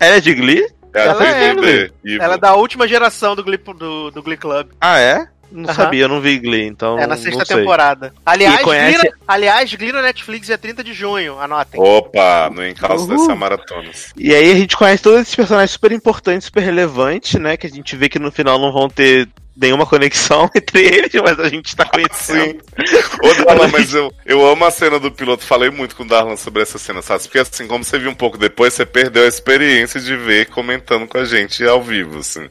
Ela 0.01 0.17
é 0.17 0.21
de 0.21 0.35
Glee? 0.35 0.67
É 0.95 1.01
a 1.01 1.05
Ela 1.05 1.27
é. 1.27 1.51
Evil. 1.51 2.23
Ela 2.23 2.35
é 2.35 2.39
da 2.39 2.55
última 2.55 2.87
geração 2.89 3.35
do 3.37 3.45
Glee, 3.45 3.59
do, 3.59 4.11
do 4.11 4.23
Glee 4.23 4.37
Club. 4.37 4.69
Ah, 4.81 4.99
é? 4.99 5.27
Não 5.51 5.73
sabia, 5.73 6.03
eu 6.05 6.09
não 6.09 6.21
vi 6.21 6.39
Glee, 6.39 6.67
então. 6.67 6.99
é 6.99 7.07
na 7.07 7.15
não 7.17 7.23
sexta 7.23 7.43
sei. 7.47 7.57
temporada. 7.57 8.13
Aliás, 8.27 8.61
conhece- 8.61 8.99
Glee, 8.99 9.13
aliás, 9.27 9.75
Glee 9.75 9.93
no 9.93 10.03
Netflix 10.03 10.51
é 10.51 10.59
30 10.59 10.85
de 10.85 10.93
junho, 10.93 11.39
anotem. 11.41 11.81
Opa, 11.81 12.51
no 12.55 12.67
encalço 12.67 13.07
Uhul. 13.07 13.17
dessa 13.17 13.35
maratona. 13.35 13.91
E 14.15 14.35
aí 14.35 14.53
a 14.53 14.55
gente 14.55 14.77
conhece 14.77 15.03
todos 15.03 15.21
esses 15.23 15.35
personagens 15.35 15.71
super 15.71 15.91
importantes, 15.93 16.45
super 16.47 16.63
relevantes, 16.63 17.41
né? 17.41 17.57
Que 17.57 17.67
a 17.67 17.71
gente 17.71 17.97
vê 17.97 18.11
que 18.11 18.19
no 18.19 18.31
final 18.31 18.59
não 18.59 18.71
vão 18.71 18.91
ter 18.91 19.27
nenhuma 19.61 19.85
conexão 19.85 20.49
entre 20.55 20.81
eles, 20.83 21.13
mas 21.15 21.39
a 21.41 21.49
gente 21.49 21.75
tá 21.75 21.85
conhecendo. 21.85 22.63
Ô, 23.23 23.45
Darlan, 23.45 23.69
mas 23.69 23.93
eu, 23.93 24.13
eu 24.25 24.47
amo 24.47 24.65
a 24.65 24.71
cena 24.71 24.99
do 25.01 25.11
piloto. 25.11 25.45
Falei 25.45 25.69
muito 25.69 25.97
com 25.97 26.05
o 26.05 26.07
Darlan 26.07 26.37
sobre 26.37 26.63
essa 26.63 26.79
cena, 26.79 27.03
sabe? 27.03 27.25
Porque 27.25 27.39
assim, 27.39 27.67
como 27.67 27.83
você 27.83 27.99
viu 27.99 28.11
um 28.11 28.15
pouco 28.15 28.39
depois, 28.39 28.73
você 28.73 28.87
perdeu 28.87 29.25
a 29.25 29.29
experiência 29.29 30.01
de 30.01 30.17
ver 30.17 30.47
comentando 30.47 31.07
com 31.07 31.19
a 31.19 31.25
gente 31.25 31.65
ao 31.65 31.83
vivo, 31.83 32.19
assim. 32.19 32.49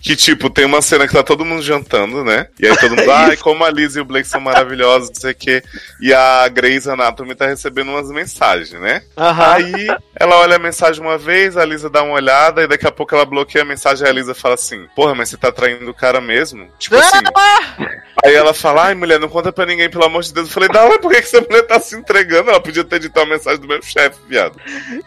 Que, 0.00 0.16
tipo, 0.16 0.48
tem 0.48 0.64
uma 0.64 0.80
cena 0.80 1.06
que 1.06 1.12
tá 1.12 1.22
todo 1.22 1.44
mundo 1.44 1.62
jantando, 1.62 2.24
né? 2.24 2.46
E 2.58 2.66
aí 2.66 2.76
todo 2.76 2.96
mundo, 2.96 3.10
ai, 3.12 3.36
como 3.36 3.64
a 3.64 3.70
Liz 3.70 3.96
e 3.96 4.00
o 4.00 4.04
Blake 4.04 4.26
são 4.26 4.40
maravilhosos, 4.40 5.10
não 5.10 5.20
sei 5.20 5.32
o 5.32 5.36
quê. 5.36 5.62
E 6.00 6.14
a 6.14 6.48
Grey's 6.48 6.88
Anatomy 6.88 7.34
tá 7.34 7.46
recebendo 7.46 7.90
umas 7.90 8.10
mensagens, 8.10 8.80
né? 8.80 9.02
Aham. 9.16 9.52
Aí 9.52 9.86
ela 10.16 10.36
olha 10.36 10.56
a 10.56 10.58
mensagem 10.58 11.02
uma 11.02 11.18
vez, 11.18 11.56
a 11.56 11.64
Lisa 11.64 11.90
dá 11.90 12.02
uma 12.02 12.14
olhada, 12.14 12.62
e 12.62 12.66
daqui 12.66 12.86
a 12.86 12.92
pouco 12.92 13.14
ela 13.14 13.26
bloqueia 13.26 13.62
a 13.62 13.66
mensagem 13.66 14.06
e 14.06 14.08
a 14.08 14.12
Lisa 14.12 14.34
fala 14.34 14.54
assim: 14.54 14.86
Porra, 14.96 15.14
mas 15.14 15.28
você 15.28 15.36
tá 15.36 15.52
traindo 15.52 15.90
o 15.90 15.94
cara 15.94 16.20
mesmo? 16.20 16.37
Tipo 16.78 16.96
assim. 16.96 17.18
Aí 18.24 18.34
ela 18.34 18.52
fala: 18.52 18.86
Ai, 18.86 18.94
mulher, 18.94 19.20
não 19.20 19.28
conta 19.28 19.52
pra 19.52 19.64
ninguém, 19.64 19.88
pelo 19.88 20.04
amor 20.04 20.22
de 20.22 20.32
Deus. 20.34 20.48
Eu 20.48 20.52
falei: 20.52 20.68
Não, 20.72 20.88
mas 20.88 20.98
por 20.98 21.10
que 21.12 21.18
essa 21.18 21.40
mulher 21.40 21.62
tá 21.62 21.78
se 21.78 21.94
entregando? 21.96 22.50
Ela 22.50 22.60
podia 22.60 22.82
ter 22.84 22.98
dito 22.98 23.18
a 23.20 23.24
mensagem 23.26 23.60
do 23.60 23.68
meu 23.68 23.80
chefe, 23.80 24.18
viado. 24.28 24.58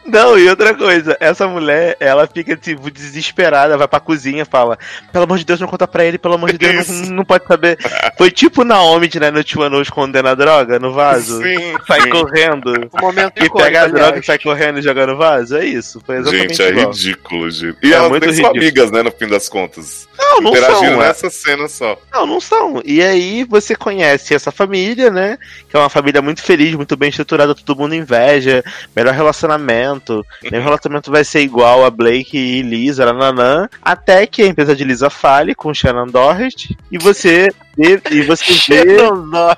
Não, 0.05 0.37
e 0.39 0.49
outra 0.49 0.73
coisa, 0.73 1.17
essa 1.19 1.45
mulher, 1.47 1.97
ela 1.99 2.25
fica, 2.25 2.55
tipo, 2.55 2.89
desesperada, 2.89 3.77
vai 3.77 3.87
pra 3.87 3.99
cozinha, 3.99 4.45
fala, 4.45 4.77
pelo 5.11 5.25
amor 5.25 5.37
de 5.37 5.45
Deus, 5.45 5.59
não 5.59 5.67
conta 5.67 5.87
pra 5.87 6.05
ele, 6.05 6.17
pelo 6.17 6.35
amor 6.35 6.51
de 6.51 6.57
Deus, 6.57 6.87
não, 7.09 7.17
não 7.17 7.25
pode 7.25 7.45
saber. 7.45 7.77
Foi 8.17 8.31
tipo 8.31 8.63
Naomi 8.63 9.07
de 9.09 9.19
Nine 9.19 9.43
Two 9.43 9.61
One 9.63 9.81
escondendo 9.81 10.29
a 10.29 10.35
droga 10.35 10.79
no 10.79 10.93
vaso. 10.93 11.41
Sim, 11.43 11.75
Sai 11.87 12.01
sim. 12.01 12.09
correndo. 12.09 12.89
O 12.93 13.01
momento 13.01 13.33
E 13.43 13.49
pega 13.49 13.83
a 13.83 13.87
droga 13.87 14.19
e 14.19 14.23
sai 14.25 14.39
correndo 14.39 14.79
e 14.79 14.81
joga 14.81 15.05
no 15.07 15.17
vaso? 15.17 15.57
É 15.57 15.65
isso, 15.65 16.01
foi 16.05 16.17
exatamente 16.17 16.47
Gente, 16.55 16.61
é 16.61 16.69
igual. 16.69 16.91
ridículo, 16.91 17.51
gente. 17.51 17.77
E 17.83 17.91
É 17.91 17.95
elas 17.97 18.09
muito 18.09 18.25
nem 18.25 18.35
são 18.35 18.45
ridículo. 18.53 18.61
amigas, 18.63 18.91
né, 18.91 19.03
no 19.03 19.11
fim 19.11 19.27
das 19.27 19.49
contas. 19.49 20.07
Não, 20.17 20.39
não 20.41 20.55
são, 20.55 20.97
né? 20.97 21.10
Nessa 21.11 21.29
cena 21.29 21.67
só. 21.67 21.97
Não, 22.11 22.25
não 22.25 22.39
são. 22.39 22.81
E 22.85 23.01
aí 23.01 23.43
você 23.43 23.75
conhece 23.75 24.33
essa 24.33 24.51
família, 24.51 25.09
né? 25.09 25.37
Que 25.69 25.75
é 25.75 25.79
uma 25.79 25.89
família 25.89 26.21
muito 26.21 26.41
feliz, 26.41 26.73
muito 26.75 26.95
bem 26.97 27.09
estruturada, 27.09 27.53
todo 27.53 27.77
mundo 27.77 27.93
inveja, 27.95 28.63
melhor 28.95 29.13
relacionamento. 29.13 30.25
Nenhum 30.43 30.63
relacionamento 30.63 31.11
vai 31.11 31.23
ser 31.23 31.41
igual 31.41 31.85
a 31.85 31.89
Blake 31.89 32.37
e 32.37 32.61
Lisa, 32.61 33.05
nananã. 33.05 33.69
Até 33.81 34.25
que 34.25 34.41
a 34.41 34.47
empresa 34.47 34.75
de 34.75 34.83
Lisa 34.83 35.09
fale 35.09 35.53
com 35.53 35.73
Shannon 35.73 36.07
Doherty 36.07 36.77
e 36.91 36.97
você 36.97 37.49
vê, 37.77 38.01
e 38.11 38.21
você 38.23 38.53
vê 38.67 38.97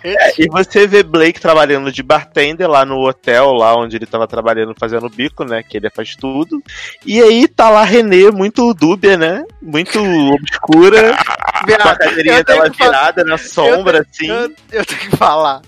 é, 0.03 0.33
e 0.37 0.47
você 0.47 0.87
vê 0.87 1.03
Blake 1.03 1.39
trabalhando 1.39 1.91
de 1.91 2.01
bartender 2.03 2.69
lá 2.69 2.85
no 2.85 2.99
hotel, 3.07 3.51
lá 3.53 3.75
onde 3.75 3.95
ele 3.95 4.05
tava 4.05 4.27
trabalhando 4.27 4.73
fazendo 4.79 5.09
bico, 5.09 5.43
né? 5.43 5.63
Que 5.63 5.77
ele 5.77 5.89
faz 5.89 6.15
tudo. 6.15 6.61
E 7.05 7.21
aí 7.21 7.47
tá 7.47 7.69
lá 7.69 7.83
Renê, 7.83 8.31
muito 8.31 8.73
dúbia, 8.73 9.17
né? 9.17 9.43
Muito 9.61 9.99
obscura, 10.33 11.17
com 11.65 11.73
a 11.89 11.95
cadeirinha 11.95 12.37
Eu 12.39 12.43
tenho 12.45 12.61
dela 12.61 12.73
falar- 12.73 12.89
virada 12.91 13.23
na 13.23 13.37
sombra, 13.37 14.01
assim. 14.09 14.27
Eu, 14.27 14.51
eu 14.71 14.85
tenho 14.85 14.99
que 15.01 15.15
falar 15.17 15.61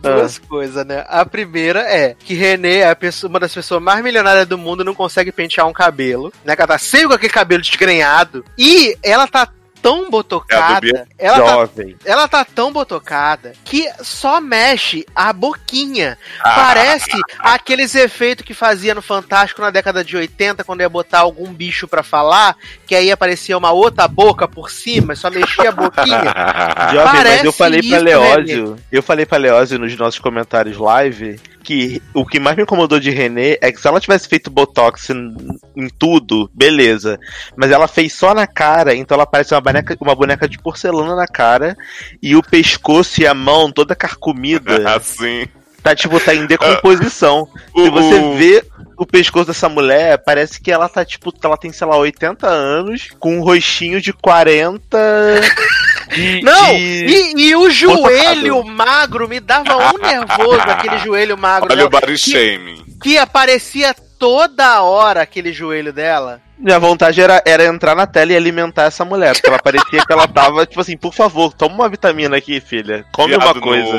duas 0.00 0.38
coisas, 0.38 0.84
né? 0.86 1.04
A 1.08 1.24
primeira 1.26 1.80
é 1.80 2.14
que 2.18 2.34
René 2.34 2.78
é 2.78 2.94
pessoa- 2.94 3.28
uma 3.30 3.40
das 3.40 3.52
pessoas 3.54 3.82
mais 3.82 4.02
milionárias 4.02 4.46
do 4.46 4.56
mundo 4.58 4.84
não 4.84 4.94
consegue 4.94 5.30
pentear 5.32 5.66
um 5.66 5.72
cabelo, 5.72 6.32
né? 6.44 6.54
Que 6.56 6.62
ela 6.62 6.68
tá 6.68 6.78
sempre 6.78 7.08
com 7.08 7.14
aquele 7.14 7.32
cabelo 7.32 7.62
desgrenhado. 7.62 8.44
E 8.56 8.96
ela 9.02 9.26
tá 9.26 9.48
tão 9.88 10.06
É 10.06 10.10
botocada. 10.10 10.80
Bia. 10.80 11.06
ela 11.18 11.40
tá 11.40 11.52
Jovem. 11.52 11.96
ela 12.04 12.28
tá 12.28 12.44
tão 12.44 12.72
botocada 12.72 13.52
que 13.64 13.88
só 14.02 14.40
mexe 14.40 15.06
a 15.14 15.32
boquinha. 15.32 16.18
Ah. 16.40 16.54
Parece 16.54 17.18
aqueles 17.38 17.94
efeitos 17.94 18.44
que 18.44 18.52
fazia 18.52 18.94
no 18.94 19.02
Fantástico 19.02 19.62
na 19.62 19.70
década 19.70 20.04
de 20.04 20.16
80, 20.16 20.64
quando 20.64 20.80
ia 20.80 20.88
botar 20.88 21.20
algum 21.20 21.52
bicho 21.52 21.88
pra 21.88 22.02
falar, 22.02 22.56
que 22.86 22.94
aí 22.94 23.10
aparecia 23.10 23.56
uma 23.56 23.72
outra 23.72 24.06
boca 24.06 24.46
por 24.46 24.70
cima, 24.70 25.14
só 25.16 25.30
mexia 25.30 25.70
a 25.70 25.72
boquinha. 25.72 26.34
Jovem, 26.92 27.04
mas 27.04 27.18
Parece 27.18 27.46
eu 27.46 27.52
falei 27.52 27.80
pra 27.80 27.96
isso, 27.96 28.04
Leózio, 28.04 28.76
eu 28.92 29.02
falei 29.02 29.26
pra 29.26 29.38
Leózio 29.38 29.78
nos 29.78 29.96
nossos 29.96 30.20
comentários 30.20 30.76
live 30.76 31.40
que 31.68 32.00
o 32.14 32.24
que 32.24 32.40
mais 32.40 32.56
me 32.56 32.62
incomodou 32.62 32.98
de 32.98 33.10
Renê 33.10 33.58
é 33.60 33.70
que 33.70 33.78
se 33.78 33.86
ela 33.86 34.00
tivesse 34.00 34.26
feito 34.26 34.50
botox 34.50 35.10
em, 35.10 35.36
em 35.76 35.86
tudo, 35.90 36.50
beleza. 36.54 37.20
Mas 37.54 37.70
ela 37.70 37.86
fez 37.86 38.14
só 38.14 38.32
na 38.32 38.46
cara, 38.46 38.94
então 38.94 39.14
ela 39.14 39.26
parece 39.26 39.52
uma 39.52 39.60
boneca, 39.60 39.94
uma 40.00 40.14
boneca 40.14 40.48
de 40.48 40.56
porcelana 40.56 41.14
na 41.14 41.26
cara 41.26 41.76
e 42.22 42.34
o 42.34 42.42
pescoço 42.42 43.20
e 43.20 43.26
a 43.26 43.34
mão 43.34 43.70
toda 43.70 43.94
carcomida. 43.94 44.78
assim. 44.96 45.46
tá 45.82 45.94
tipo, 45.94 46.18
tá 46.18 46.34
em 46.34 46.46
decomposição. 46.46 47.46
O- 47.74 47.84
Se 47.84 47.90
você 47.90 48.14
o- 48.14 48.34
vê 48.38 48.64
o 48.96 49.04
pescoço 49.04 49.48
dessa 49.48 49.68
mulher, 49.68 50.16
parece 50.24 50.58
que 50.62 50.72
ela 50.72 50.88
tá, 50.88 51.04
tipo, 51.04 51.34
ela 51.44 51.58
tem, 51.58 51.70
sei 51.70 51.86
lá, 51.86 51.98
80 51.98 52.46
anos, 52.48 53.10
com 53.20 53.36
um 53.36 53.42
rostinho 53.42 54.00
de 54.00 54.14
40. 54.14 54.80
de- 56.08 56.42
Não, 56.42 56.70
de- 56.70 57.32
e, 57.36 57.48
e 57.48 57.56
o 57.56 57.70
joelho 57.70 58.64
magro 58.64 59.28
me 59.28 59.40
dava 59.40 59.76
um 59.94 59.98
nervoso, 59.98 60.60
aquele 60.60 60.98
joelho 60.98 61.36
magro 61.38 61.68
Olha 61.72 61.86
o 61.86 61.90
body 61.90 62.16
shaming. 62.18 62.84
que 63.02 63.16
aparecia 63.18 63.94
toda 64.18 64.82
hora 64.82 65.22
aquele 65.22 65.52
joelho 65.52 65.92
dela. 65.92 66.40
Minha 66.58 66.80
vontade 66.80 67.20
era, 67.20 67.40
era 67.46 67.64
entrar 67.66 67.94
na 67.94 68.04
tela 68.04 68.32
e 68.32 68.36
alimentar 68.36 68.82
essa 68.86 69.04
mulher, 69.04 69.32
porque 69.32 69.48
ela 69.48 69.60
parecia 69.62 70.04
que 70.04 70.12
ela 70.12 70.26
tava, 70.26 70.66
tipo 70.66 70.80
assim, 70.80 70.96
por 70.96 71.14
favor, 71.14 71.52
toma 71.52 71.72
uma 71.76 71.88
vitamina 71.88 72.36
aqui, 72.36 72.60
filha. 72.60 73.04
Come 73.12 73.36
uma 73.36 73.44
Viado, 73.44 73.60
coisa. 73.60 73.92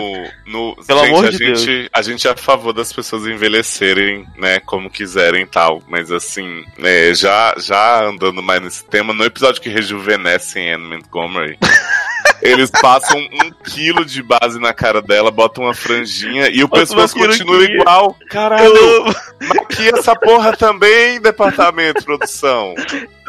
No, 0.46 0.76
no- 0.76 0.86
Pelo 0.86 1.00
gente, 1.06 1.10
amor 1.16 1.26
a 1.26 1.30
de 1.32 1.38
gente, 1.38 1.90
a 1.94 2.02
gente 2.02 2.28
é 2.28 2.32
a 2.32 2.36
favor 2.36 2.74
das 2.74 2.92
pessoas 2.92 3.26
envelhecerem, 3.26 4.28
né, 4.38 4.60
como 4.60 4.90
quiserem 4.90 5.44
e 5.44 5.48
tal. 5.48 5.82
Mas 5.88 6.12
assim, 6.12 6.66
é, 6.84 7.14
já, 7.16 7.56
já 7.58 8.04
andando 8.04 8.44
mais 8.44 8.62
nesse 8.62 8.84
tema, 8.84 9.14
no 9.14 9.24
episódio 9.24 9.62
que 9.62 9.70
rejuvenescem 9.70 10.74
Anne 10.74 10.84
Montgomery. 10.98 11.58
Eles 12.42 12.70
passam 12.70 13.18
um 13.18 13.52
quilo 13.64 14.06
de 14.06 14.24
base 14.24 14.60
na 14.60 14.74
cara 14.74 15.02
dela, 15.02 15.32
botam 15.32 15.66
uma 15.66 15.74
franjinha 15.74 16.50
e 16.50 16.64
o 16.64 16.68
Bota 16.68 16.82
pescoço 16.82 17.16
continua 17.16 17.64
igual. 17.64 18.18
Caralho, 18.30 19.06
maquia 19.42 19.92
essa 19.98 20.16
porra 20.16 20.56
também, 20.56 21.20
departamento 21.20 22.00
de 22.00 22.06
produção. 22.06 22.76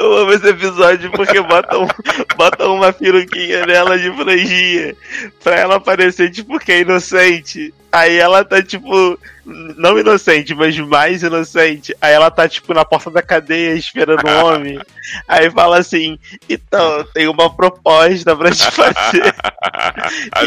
Eu 0.01 0.17
amo 0.19 0.33
esse 0.33 0.49
episódio 0.49 1.11
porque 1.13 1.41
botam, 1.43 1.87
botam 2.37 2.77
uma 2.77 2.93
peruquinha 2.93 3.67
nela 3.67 3.99
de 3.99 4.11
franjinha 4.13 4.97
pra 5.43 5.57
ela 5.57 5.79
parecer, 5.79 6.31
tipo, 6.31 6.59
que 6.59 6.73
é 6.73 6.81
inocente. 6.81 7.75
Aí 7.93 8.17
ela 8.17 8.45
tá, 8.45 8.63
tipo, 8.63 9.19
não 9.45 9.99
inocente, 9.99 10.55
mas 10.55 10.79
mais 10.79 11.25
inocente. 11.25 11.95
Aí 12.01 12.13
ela 12.13 12.31
tá, 12.31 12.49
tipo, 12.49 12.73
na 12.73 12.85
porta 12.85 13.11
da 13.11 13.21
cadeia 13.21 13.75
esperando 13.75 14.25
um 14.27 14.47
homem. 14.47 14.79
Aí 15.27 15.51
fala 15.51 15.79
assim: 15.79 16.17
então, 16.49 17.05
tem 17.13 17.27
uma 17.27 17.55
proposta 17.55 18.37
pra 18.37 18.51
te 18.51 18.71
fazer. 18.71 19.35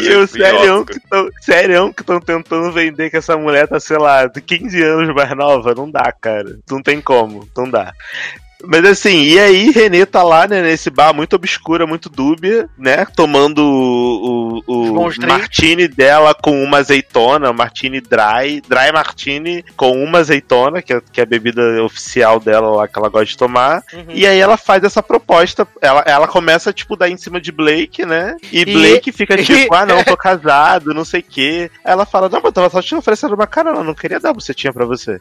E 0.00 0.06
eu, 0.08 0.26
tem 0.26 0.40
sério, 0.40 0.84
que 0.84 1.00
tão, 1.08 1.28
sério 1.40 1.94
que 1.94 2.02
estão 2.02 2.20
tentando 2.20 2.72
vender 2.72 3.10
que 3.10 3.16
essa 3.16 3.36
mulher 3.36 3.68
tá, 3.68 3.78
sei 3.78 3.96
lá, 3.96 4.26
de 4.26 4.40
15 4.40 4.82
anos 4.82 5.14
mais 5.14 5.30
nova. 5.36 5.74
Não 5.74 5.90
dá, 5.90 6.12
cara. 6.12 6.58
Não 6.70 6.82
tem 6.82 7.00
como, 7.00 7.48
não 7.56 7.68
dá. 7.70 7.92
Mas 8.66 8.84
assim, 8.84 9.22
e 9.22 9.38
aí 9.38 9.70
Renê 9.70 10.06
tá 10.06 10.22
lá, 10.22 10.46
né, 10.46 10.62
nesse 10.62 10.90
bar 10.90 11.12
muito 11.14 11.34
obscura, 11.36 11.86
muito 11.86 12.08
dúbia, 12.08 12.68
né? 12.78 13.06
Tomando 13.16 13.58
o, 13.62 14.62
o, 14.66 14.82
o 14.92 15.26
martini 15.26 15.88
dela 15.88 16.34
com 16.34 16.62
uma 16.62 16.78
azeitona, 16.78 17.52
martini 17.52 18.00
dry, 18.00 18.60
dry 18.68 18.92
martini 18.92 19.64
com 19.76 19.92
uma 20.02 20.18
azeitona, 20.18 20.82
que 20.82 20.92
é, 20.92 21.00
que 21.12 21.20
é 21.20 21.22
a 21.22 21.26
bebida 21.26 21.82
oficial 21.82 22.38
dela 22.40 22.70
lá 22.70 22.88
que 22.88 22.98
ela 22.98 23.08
gosta 23.08 23.26
de 23.26 23.36
tomar. 23.36 23.82
Uhum. 23.92 24.04
E 24.08 24.26
aí 24.26 24.38
ela 24.38 24.56
faz 24.56 24.82
essa 24.84 25.02
proposta, 25.02 25.66
ela, 25.80 26.02
ela 26.06 26.28
começa, 26.28 26.72
tipo, 26.72 26.96
dar 26.96 27.08
em 27.08 27.16
cima 27.16 27.40
de 27.40 27.52
Blake, 27.52 28.04
né? 28.04 28.36
E, 28.52 28.60
E- 28.60 28.64
Blake 28.64 29.12
fica 29.12 29.36
tipo, 29.42 29.74
ah, 29.74 29.86
não, 29.86 30.02
tô 30.04 30.16
casado, 30.16 30.94
não 30.94 31.04
sei 31.04 31.20
o 31.20 31.24
quê. 31.24 31.70
Ela 31.84 32.06
fala, 32.06 32.28
não, 32.28 32.38
mas 32.38 32.46
eu 32.46 32.52
tava 32.52 32.70
só 32.70 32.80
te 32.82 32.94
oferecendo 32.94 33.34
uma 33.34 33.46
carona, 33.46 33.80
eu 33.80 33.84
não 33.84 33.94
queria 33.94 34.20
dar 34.20 34.32
bucetinha 34.32 34.72
pra 34.72 34.84
você. 34.86 35.20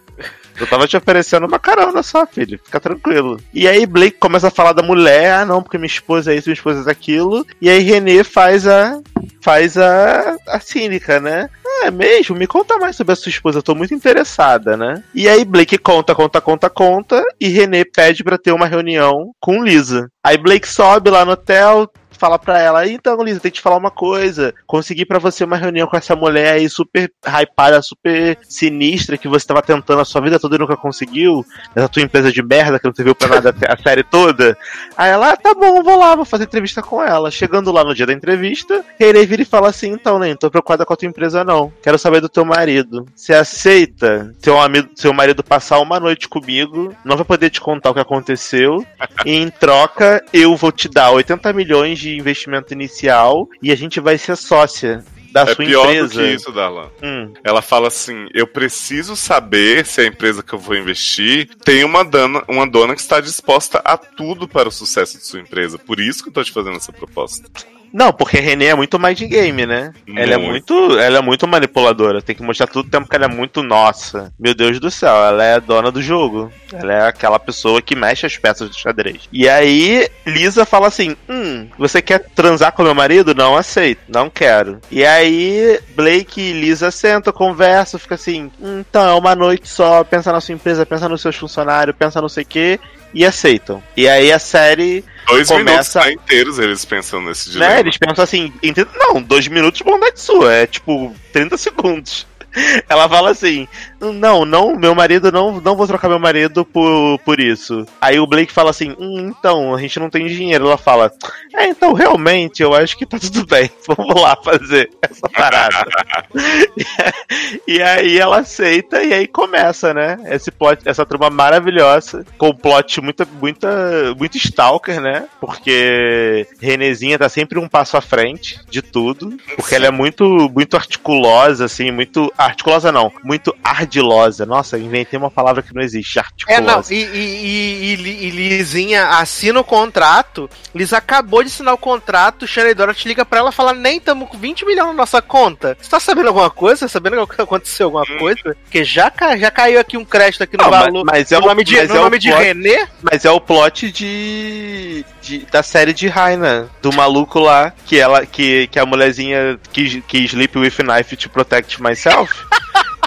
Eu 0.59 0.67
tava 0.67 0.87
te 0.87 0.95
oferecendo 0.97 1.45
uma 1.45 1.59
carona 1.59 2.03
só, 2.03 2.25
filho, 2.25 2.59
fica 2.63 2.79
tranquilo. 2.79 3.39
E 3.53 3.67
aí 3.67 3.85
Blake 3.85 4.17
começa 4.19 4.47
a 4.47 4.51
falar 4.51 4.73
da 4.73 4.83
mulher, 4.83 5.33
ah, 5.33 5.45
não, 5.45 5.61
porque 5.61 5.77
minha 5.77 5.87
esposa 5.87 6.33
é 6.33 6.35
isso, 6.35 6.49
minha 6.49 6.55
esposa 6.55 6.89
é 6.89 6.91
aquilo. 6.91 7.45
E 7.61 7.69
aí 7.69 7.79
Renê 7.79 8.23
faz 8.23 8.67
a... 8.67 8.99
faz 9.41 9.77
a, 9.77 10.35
a 10.47 10.59
cínica, 10.59 11.19
né? 11.19 11.49
Ah, 11.65 11.87
é 11.87 11.91
mesmo? 11.91 12.35
Me 12.35 12.47
conta 12.47 12.77
mais 12.77 12.95
sobre 12.95 13.13
a 13.13 13.15
sua 13.15 13.29
esposa, 13.29 13.59
eu 13.59 13.63
tô 13.63 13.73
muito 13.73 13.93
interessada, 13.93 14.77
né? 14.77 15.03
E 15.13 15.27
aí 15.27 15.43
Blake 15.43 15.77
conta, 15.77 16.13
conta, 16.13 16.39
conta, 16.39 16.69
conta, 16.69 17.23
e 17.39 17.47
Renê 17.47 17.83
pede 17.83 18.23
pra 18.23 18.37
ter 18.37 18.51
uma 18.51 18.67
reunião 18.67 19.31
com 19.39 19.63
Lisa. 19.63 20.09
Aí 20.23 20.37
Blake 20.37 20.67
sobe 20.67 21.09
lá 21.09 21.25
no 21.25 21.31
hotel, 21.31 21.89
fala 22.24 22.39
pra 22.39 22.57
ela, 22.57 22.88
então 22.88 23.21
Lisa, 23.21 23.41
tem 23.41 23.51
que 23.51 23.57
te 23.57 23.61
falar 23.61 23.76
uma 23.76 23.91
coisa, 23.91 24.53
consegui 24.65 25.05
pra 25.05 25.19
você 25.19 25.43
uma 25.43 25.57
reunião 25.57 25.86
com 25.86 25.97
essa 25.97 26.15
mulher 26.15 26.53
aí 26.53 26.69
super 26.69 27.11
hypada, 27.21 27.82
super 27.82 28.38
sinistra, 28.47 29.17
que 29.17 29.28
você 29.28 29.45
tava 29.45 29.61
tentando 29.61 29.99
a 29.99 30.05
sua 30.05 30.21
vida 30.21 30.39
toda 30.39 30.55
e 30.55 30.59
nunca 30.59 30.78
conseguiu, 30.78 31.45
essa 31.76 31.89
tua 31.89 32.01
empresa 32.01 32.32
de 32.32 32.41
merda 32.41 32.80
que 32.80 32.88
não 32.88 32.95
serviu 32.95 33.13
pra 33.13 33.28
nada 33.28 33.53
a 33.67 33.76
série 33.76 34.03
toda. 34.03 34.57
Aí 34.95 35.11
ela, 35.11 35.32
ah, 35.32 35.36
tá 35.36 35.53
bom, 35.53 35.84
vou 35.84 35.99
lá, 35.99 36.15
vou 36.15 36.24
fazer 36.24 36.45
entrevista 36.45 36.82
com 36.82 37.03
ela. 37.03 37.30
Chegando 37.30 37.74
lá 37.74 37.84
no 37.84 37.93
dia 37.93 38.05
da 38.05 38.13
entrevista, 38.13 38.86
Renê 38.97 39.26
vira 39.26 39.41
e 39.41 39.45
fala 39.45 39.67
assim, 39.67 39.91
então, 39.91 40.17
nem, 40.17 40.34
tô 40.34 40.49
preocupada 40.49 40.86
com 40.86 40.93
a 40.93 40.95
tua 40.95 41.09
empresa 41.09 41.43
não, 41.43 41.74
quero 41.84 41.99
saber 41.99 42.21
do 42.21 42.30
teu 42.30 42.45
marido. 42.45 43.05
Você 43.13 43.34
aceita 43.34 44.34
seu, 44.39 44.61
amigo, 44.61 44.88
seu 44.95 45.11
marido 45.11 45.43
passar 45.43 45.80
uma 45.80 45.99
noite 45.99 46.30
comigo, 46.30 46.95
não 47.03 47.17
vai 47.17 47.26
poder 47.26 47.49
te 47.49 47.59
contar 47.59 47.89
o 47.89 47.93
que 47.93 47.99
aconteceu, 47.99 48.86
e 49.26 49.36
em 49.36 49.49
troca 49.49 50.24
eu 50.32 50.55
vou 50.55 50.71
te 50.71 50.88
dar 50.88 51.11
80 51.11 51.51
milhões 51.51 51.99
de 51.99 52.12
investimento 52.18 52.74
inicial 52.74 53.47
e 53.61 53.72
a 53.72 53.76
gente 53.76 53.99
vai 53.99 54.18
ser 54.18 54.36
sócia 54.36 55.03
da 55.32 55.41
É 55.41 55.45
sua 55.47 55.55
pior 55.55 55.86
empresa. 55.89 56.07
do 56.07 56.20
que 56.20 56.34
isso, 56.34 56.51
Darlan. 56.51 56.89
Hum. 57.01 57.34
Ela 57.43 57.61
fala 57.61 57.88
assim: 57.88 58.28
eu 58.34 58.45
preciso 58.45 59.16
saber 59.16 59.84
se 59.86 60.01
a 60.01 60.05
empresa 60.05 60.43
que 60.43 60.53
eu 60.53 60.59
vou 60.59 60.76
investir 60.76 61.49
tem 61.66 61.84
uma 61.84 62.03
dona, 62.03 62.43
uma 62.47 62.68
dona 62.70 62.93
que 62.93 63.01
está 63.01 63.20
disposta 63.20 63.82
a 63.84 63.97
tudo 63.97 64.47
para 64.47 64.70
o 64.70 64.72
sucesso 64.72 65.18
de 65.18 65.26
sua 65.26 65.39
empresa. 65.39 65.80
Por 65.80 65.99
isso 65.99 66.22
que 66.22 66.30
eu 66.30 66.34
tô 66.34 66.43
te 66.43 66.51
fazendo 66.51 66.78
essa 66.78 66.93
proposta. 66.93 67.49
Não, 67.93 68.11
porque 68.11 68.37
a 68.39 68.41
Renée 68.41 68.69
é 68.69 68.75
muito 68.75 68.97
mais 68.97 69.15
de 69.15 69.27
game, 69.27 69.67
né? 69.67 69.93
Ela 70.15 70.33
é 70.33 70.37
muito, 70.37 70.97
ela 70.97 71.19
é 71.19 71.21
muito 71.21 71.47
manipuladora. 71.47 72.23
Tem 72.23 72.35
que 72.35 72.41
mostrar 72.41 72.65
todo 72.65 72.87
o 72.87 72.89
tempo 72.89 73.07
que 73.07 73.15
ela 73.15 73.25
é 73.25 73.27
muito 73.27 73.61
nossa. 73.61 74.33
Meu 74.39 74.55
Deus 74.55 74.79
do 74.79 74.89
céu, 74.89 75.13
ela 75.13 75.43
é 75.43 75.53
a 75.53 75.59
dona 75.59 75.91
do 75.91 76.01
jogo. 76.01 76.51
Ela 76.73 76.93
é 76.93 77.07
aquela 77.07 77.37
pessoa 77.37 77.83
que 77.83 77.95
mexe 77.95 78.25
as 78.25 78.35
peças 78.35 78.67
do 78.67 78.75
xadrez. 78.75 79.29
E 79.31 79.47
aí, 79.47 80.09
Lisa 80.25 80.65
fala 80.65 80.87
assim: 80.87 81.15
Hum, 81.29 81.67
você 81.77 82.01
quer 82.01 82.25
transar 82.33 82.71
com 82.71 82.81
meu 82.81 82.95
marido? 82.95 83.35
Não 83.35 83.55
aceito, 83.55 84.01
não 84.07 84.27
quero. 84.27 84.79
E 84.89 85.05
aí, 85.05 85.79
Blake 85.95 86.41
e 86.41 86.53
Lisa 86.53 86.89
sentam, 86.89 87.31
conversam, 87.31 87.99
fica 87.99 88.15
assim: 88.15 88.51
hum, 88.59 88.83
então, 88.89 89.07
é 89.07 89.13
uma 89.13 89.35
noite 89.35 89.69
só, 89.69 90.03
pensa 90.03 90.31
na 90.31 90.41
sua 90.41 90.55
empresa, 90.55 90.83
pensa 90.83 91.07
nos 91.07 91.21
seus 91.21 91.35
funcionários, 91.35 91.95
pensa 91.95 92.19
não 92.19 92.29
sei 92.29 92.43
o 92.43 92.47
quê. 92.47 92.79
E 93.13 93.23
aceitam. 93.23 93.83
E 93.95 94.09
aí 94.09 94.31
a 94.31 94.39
série 94.39 95.05
Dois 95.28 95.47
Começa- 95.47 95.99
minutos 95.99 96.05
né, 96.07 96.13
inteiros 96.13 96.59
eles 96.59 96.84
pensando 96.86 97.28
nesse 97.28 97.49
dilema. 97.51 97.74
né, 97.74 97.80
eles 97.80 97.97
pensam 97.97 98.24
assim, 98.24 98.53
ente- 98.61 98.86
não, 98.95 99.21
dois 99.21 99.47
minutos 99.47 99.82
bondade 99.82 100.19
sua, 100.19 100.53
é 100.53 100.67
tipo 100.67 101.15
30 101.32 101.57
segundos. 101.57 102.28
Ela 102.87 103.07
fala 103.09 103.31
assim: 103.31 103.67
Não, 103.99 104.45
não, 104.45 104.75
meu 104.75 104.93
marido 104.93 105.31
não, 105.31 105.59
não 105.59 105.75
vou 105.75 105.87
trocar 105.87 106.07
meu 106.07 106.19
marido 106.19 106.65
por, 106.65 107.19
por 107.19 107.39
isso. 107.39 107.85
Aí 107.99 108.19
o 108.19 108.27
Blake 108.27 108.51
fala 108.51 108.69
assim: 108.69 108.95
hum, 108.99 109.33
então, 109.37 109.73
a 109.73 109.79
gente 109.79 109.99
não 109.99 110.09
tem 110.09 110.27
dinheiro. 110.27 110.67
Ela 110.67 110.77
fala: 110.77 111.11
É, 111.55 111.67
então 111.67 111.93
realmente 111.93 112.61
eu 112.61 112.73
acho 112.73 112.97
que 112.97 113.05
tá 113.05 113.17
tudo 113.19 113.45
bem. 113.47 113.69
Vamos 113.87 114.21
lá 114.21 114.37
fazer 114.43 114.89
essa 115.01 115.27
parada. 115.29 115.85
e 117.67 117.81
aí 117.81 118.19
ela 118.19 118.39
aceita 118.39 119.03
e 119.03 119.13
aí 119.13 119.27
começa, 119.27 119.93
né? 119.93 120.17
Esse 120.25 120.51
plot, 120.51 120.81
essa 120.85 121.05
turma 121.05 121.29
maravilhosa, 121.29 122.25
com 122.37 122.49
um 122.49 122.55
plot 122.55 123.01
muita, 123.01 123.27
muita, 123.39 124.13
muito 124.17 124.37
stalker, 124.37 125.01
né? 125.01 125.25
Porque 125.39 126.47
Renezinha 126.59 127.17
tá 127.17 127.29
sempre 127.29 127.59
um 127.59 127.67
passo 127.67 127.97
à 127.97 128.01
frente 128.01 128.59
de 128.69 128.81
tudo. 128.81 129.37
Porque 129.55 129.75
ela 129.75 129.87
é 129.87 129.91
muito, 129.91 130.49
muito 130.53 130.75
articulosa, 130.75 131.65
assim, 131.65 131.91
muito. 131.91 132.31
Articulosa 132.43 132.91
não, 132.91 133.11
muito 133.23 133.55
ardilosa. 133.63 134.45
Nossa, 134.45 134.77
inventei 134.77 135.17
uma 135.17 135.31
palavra 135.31 135.61
que 135.63 135.73
não 135.73 135.81
existe, 135.81 136.19
articulosa. 136.19 136.61
É, 136.61 136.65
não, 136.65 136.81
e, 136.89 136.95
e, 137.17 137.95
e, 137.95 138.27
e, 138.27 138.29
Lizinha 138.31 139.07
assina 139.07 139.59
o 139.59 139.63
contrato. 139.63 140.49
Liz 140.75 140.93
acabou 140.93 141.41
de 141.43 141.49
assinar 141.49 141.73
o 141.73 141.77
contrato. 141.77 142.45
Shannon 142.47 142.73
Dorothy 142.73 143.07
liga 143.07 143.25
pra 143.25 143.39
ela 143.39 143.49
e 143.49 143.53
fala: 143.53 143.73
Nem 143.73 143.97
estamos 143.97 144.27
com 144.29 144.37
20 144.37 144.65
milhões 144.65 144.87
na 144.87 144.93
nossa 144.93 145.21
conta. 145.21 145.77
Você 145.79 145.89
tá 145.89 145.99
sabendo 145.99 146.27
alguma 146.27 146.49
coisa? 146.49 146.81
Tá 146.85 146.89
sabendo 146.89 147.25
que 147.27 147.41
aconteceu 147.41 147.87
alguma 147.87 148.03
Hum. 148.03 148.19
coisa? 148.19 148.57
Porque 148.63 148.83
já, 148.83 149.11
já 149.37 149.49
caiu 149.51 149.79
aqui 149.79 149.97
um 149.97 150.05
crédito 150.05 150.43
aqui 150.43 150.57
no 150.57 150.63
Não, 150.63 150.71
mas- 150.71 150.81
valor. 150.85 151.03
mas 151.05 151.31
é 151.31 151.37
no 151.39 151.43
o- 151.45 151.47
nome 151.47 151.63
de, 151.63 151.75
mas 151.77 151.89
no 151.89 151.95
é 151.95 151.99
o 151.99 152.03
nome 152.03 152.19
de 152.19 152.29
plot- 152.29 152.43
René? 152.43 152.87
Mas 153.01 153.25
é 153.25 153.31
o 153.31 153.39
plot 153.39 153.91
de, 153.91 155.05
de- 155.24 155.45
da 155.51 155.63
série 155.63 155.93
de 155.93 156.07
Raina, 156.07 156.69
do 156.82 156.91
maluco 156.93 157.39
lá, 157.39 157.71
que 157.86 157.99
ela 157.99 158.26
que, 158.26 158.67
que 158.67 158.78
a 158.80 158.86
mulherzinha 158.86 159.57
que, 159.71 160.01
que 160.01 160.17
sleep 160.26 160.57
with 160.57 160.74
knife 160.84 161.15
to 161.15 161.30
protect 161.30 161.82
myself. 161.82 162.32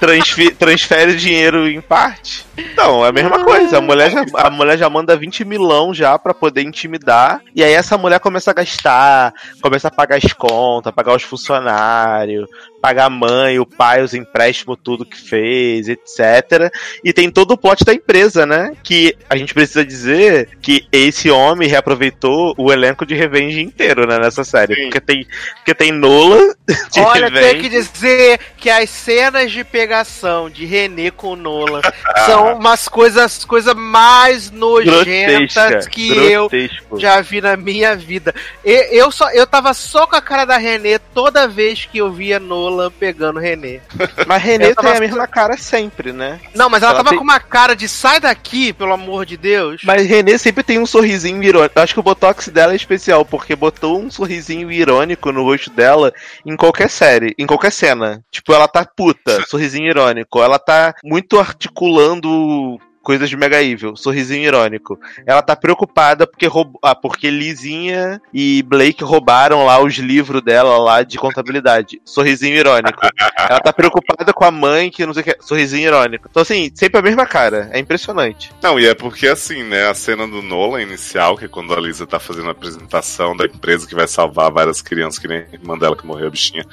transfe- 0.01 0.55
transfere 0.55 1.17
dinheiro 1.17 1.67
em 1.69 1.81
parte. 1.81 2.45
Então, 2.57 3.05
é 3.05 3.09
a 3.09 3.13
mesma 3.13 3.43
coisa. 3.45 3.79
A 3.79 3.81
mulher, 3.81 4.11
já, 4.11 4.25
a 4.35 4.51
mulher 4.51 4.77
já 4.79 4.91
manda 4.91 5.17
20 5.17 5.43
milão 5.45 5.95
já 5.95 6.19
pra 6.19 6.35
poder 6.35 6.63
intimidar. 6.63 7.41
E 7.55 7.63
aí 7.65 7.73
essa 7.73 7.97
mulher 7.97 8.21
começa 8.21 8.51
a 8.51 8.55
gastar, 8.55 9.33
começa 9.63 9.89
a 9.89 9.91
pagar 9.91 10.17
as 10.17 10.33
contas, 10.35 10.93
pagar 10.95 11.15
os 11.17 11.23
funcionários, 11.23 12.47
pagar 12.87 13.07
a 13.07 13.11
mãe, 13.11 13.59
o 13.59 13.67
pai, 13.67 14.01
os 14.01 14.15
empréstimos, 14.15 14.79
tudo 14.81 15.05
que 15.05 15.17
fez, 15.21 15.89
etc. 15.89 16.73
E 17.03 17.13
tem 17.13 17.29
todo 17.29 17.51
o 17.51 17.59
plot 17.59 17.85
da 17.85 17.93
empresa, 17.93 18.47
né? 18.47 18.75
Que 18.85 19.17
a 19.29 19.37
gente 19.37 19.53
precisa 19.53 19.85
dizer 19.85 20.51
que 20.63 20.87
esse 20.93 21.29
homem 21.29 21.69
reaproveitou 21.69 22.55
o 22.57 22.73
elenco 22.73 23.05
de 23.05 23.17
Revenge 23.17 23.61
inteiro, 23.61 24.07
né? 24.07 24.19
Nessa 24.21 24.45
série. 24.45 24.77
Sim. 24.77 24.83
Porque 24.83 25.01
tem, 25.01 25.27
porque 25.57 25.75
tem 25.75 25.91
Nola 25.91 26.55
de 26.93 27.01
Olha, 27.01 27.27
Revenge. 27.29 27.49
tenho 27.51 27.63
que 27.65 27.69
dizer 27.71 28.39
que 28.57 28.71
as 28.71 28.89
cenas 28.89 29.51
de 29.51 29.65
pegação 29.65 30.49
de 30.49 30.65
René 30.65 31.11
com 31.11 31.35
Nolan 31.35 31.81
são 32.25 32.55
umas 32.57 32.87
coisas, 32.87 33.45
coisas 33.45 33.75
mais 33.75 34.49
nojentas 34.53 35.55
grotesca, 35.55 35.91
que 35.91 36.17
eu 36.17 36.49
grotesco. 36.49 37.01
já 37.01 37.21
vi 37.21 37.41
na 37.41 37.57
minha 37.57 37.97
vida. 37.97 38.33
E- 38.65 38.97
Eu, 38.97 39.11
só, 39.11 39.29
eu 39.33 39.45
tava 39.45 39.75
só 39.75 40.07
com 40.07 40.15
a 40.15 40.21
cara 40.23 40.45
da 40.45 40.57
René 40.57 40.99
toda 40.99 41.49
vez 41.49 41.85
que 41.91 41.99
eu 41.99 42.13
via 42.13 42.39
Nolan 42.39 42.76
pegando 42.91 43.39
René. 43.41 43.81
Mas 44.27 44.43
Renê 44.43 44.75
tava- 44.75 44.89
tem 44.89 44.97
a 44.97 45.01
mesma 45.01 45.27
cara 45.27 45.57
sempre, 45.57 46.13
né? 46.13 46.41
Não, 46.55 46.69
mas 46.71 46.83
ela, 46.83 46.93
Ela 46.93 46.99
tava 46.99 47.11
tem- 47.11 47.19
com 47.19 47.25
uma 47.25 47.41
cara 47.41 47.75
de 47.75 47.89
sai 47.89 48.21
daqui, 48.21 48.73
pelo 48.73 48.93
amor 48.93 49.25
de 49.27 49.37
Deus. 49.37 49.83
Mas 49.85 50.07
Renê 50.07 50.39
sempre 50.39 50.63
tem 50.63 50.79
um 50.79 50.87
sorrisinho 50.87 51.43
irônico. 51.43 51.79
Acho 51.81 51.95
que 51.95 52.01
o 52.01 52.03
Botox 52.03 52.49
dela 52.49 52.73
é 52.73 52.77
especial, 52.77 53.25
porque 53.25 53.57
botou 53.57 53.99
um 54.01 54.11
sorrisinho 54.11 54.71
irônico 54.71 55.33
no 55.33 55.43
rosto 55.43 55.71
dela 55.71 56.13
em 56.45 56.57
qualquer 56.57 56.91
série, 56.91 57.35
em 57.39 57.47
qualquer 57.47 57.73
cena. 57.73 58.23
Tipo, 58.31 58.53
ela 58.53 58.69
tá 58.69 58.85
puta, 58.85 59.43
sorrisinho 59.49 59.89
irônico. 59.89 60.43
Ela 60.43 60.59
tá 60.59 60.95
muito 61.05 61.39
articulando 61.39 62.79
coisas 63.07 63.31
de 63.31 63.37
Mega 63.37 63.63
Evil, 63.63 63.95
sorrisinho 63.95 64.43
irônico. 64.43 64.99
Ela 65.25 65.41
tá 65.41 65.55
preocupada 65.55 66.27
porque, 66.27 66.49
roub... 66.49 66.77
ah, 66.83 66.93
porque 66.93 67.31
Lizinha 67.31 68.21
e 68.35 68.65
Blake 68.65 69.05
roubaram 69.05 69.65
lá 69.65 69.81
os 69.81 69.95
livros 69.95 70.43
dela 70.43 70.77
lá 70.77 71.05
de 71.05 71.17
contabilidade. 71.17 72.03
Sorrisinho 72.05 72.57
irônico. 72.57 72.99
Ela 73.49 73.61
tá 73.61 73.73
preocupada 73.73 74.33
com 74.33 74.45
a 74.45 74.51
mãe 74.51 74.91
que 74.91 75.07
não 75.07 75.15
sei 75.15 75.23
o 75.23 75.25
que. 75.25 75.37
Sorrisinho 75.39 75.87
irônico. 75.87 76.27
Então, 76.29 76.43
assim, 76.43 76.69
sempre 76.75 76.99
a 76.99 77.03
mesma 77.03 77.25
cara. 77.25 77.71
É 77.73 77.79
impressionante. 77.79 78.53
Não, 78.61 78.81
e 78.81 78.87
é 78.87 78.95
porque 78.95 79.29
assim, 79.29 79.63
né, 79.63 79.89
a 79.89 79.95
cena 79.95 80.27
do 80.27 80.43
Nolan 80.43 80.83
inicial, 80.83 81.37
que 81.37 81.45
é 81.45 81.49
quando 81.49 81.73
a 81.75 81.81
Lisa 81.81 82.09
tá 82.09 82.19
fazendo 82.19 82.49
a 82.49 82.53
apresentação 82.53 83.37
da 83.37 83.45
empresa 83.45 83.87
que 83.87 83.95
vai 83.95 84.09
salvar 84.09 84.51
várias 84.51 84.83
crianças, 84.83 85.21
que 85.21 85.29
nem 85.29 85.39
a 85.39 85.55
irmã 85.55 85.79
dela 85.79 85.97
que 85.97 86.05
morreu, 86.05 86.27
a 86.27 86.31
bichinha. 86.31 86.67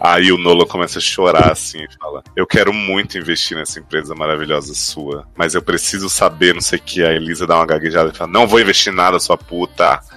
Aí 0.00 0.32
o 0.32 0.36
Nolan 0.36 0.66
começa 0.66 0.98
a 0.98 1.02
chorar 1.02 1.52
assim 1.52 1.84
e 1.84 1.94
fala: 1.96 2.24
Eu 2.34 2.44
quero 2.44 2.72
muito 2.72 3.16
investir 3.16 3.56
nessa 3.56 3.78
empresa 3.78 4.16
maravilhosa 4.16 4.74
sua, 4.74 5.28
mas 5.36 5.54
eu 5.54 5.62
preciso 5.62 5.75
saber, 6.08 6.54
não 6.54 6.60
sei 6.60 6.78
o 6.78 6.82
que. 6.82 7.04
A 7.04 7.12
Elisa 7.12 7.46
dá 7.46 7.56
uma 7.56 7.66
gaguejada 7.66 8.10
e 8.12 8.16
fala: 8.16 8.30
Não 8.30 8.46
vou 8.46 8.60
investir 8.60 8.92
nada, 8.92 9.18
sua 9.18 9.36
puta. 9.36 10.00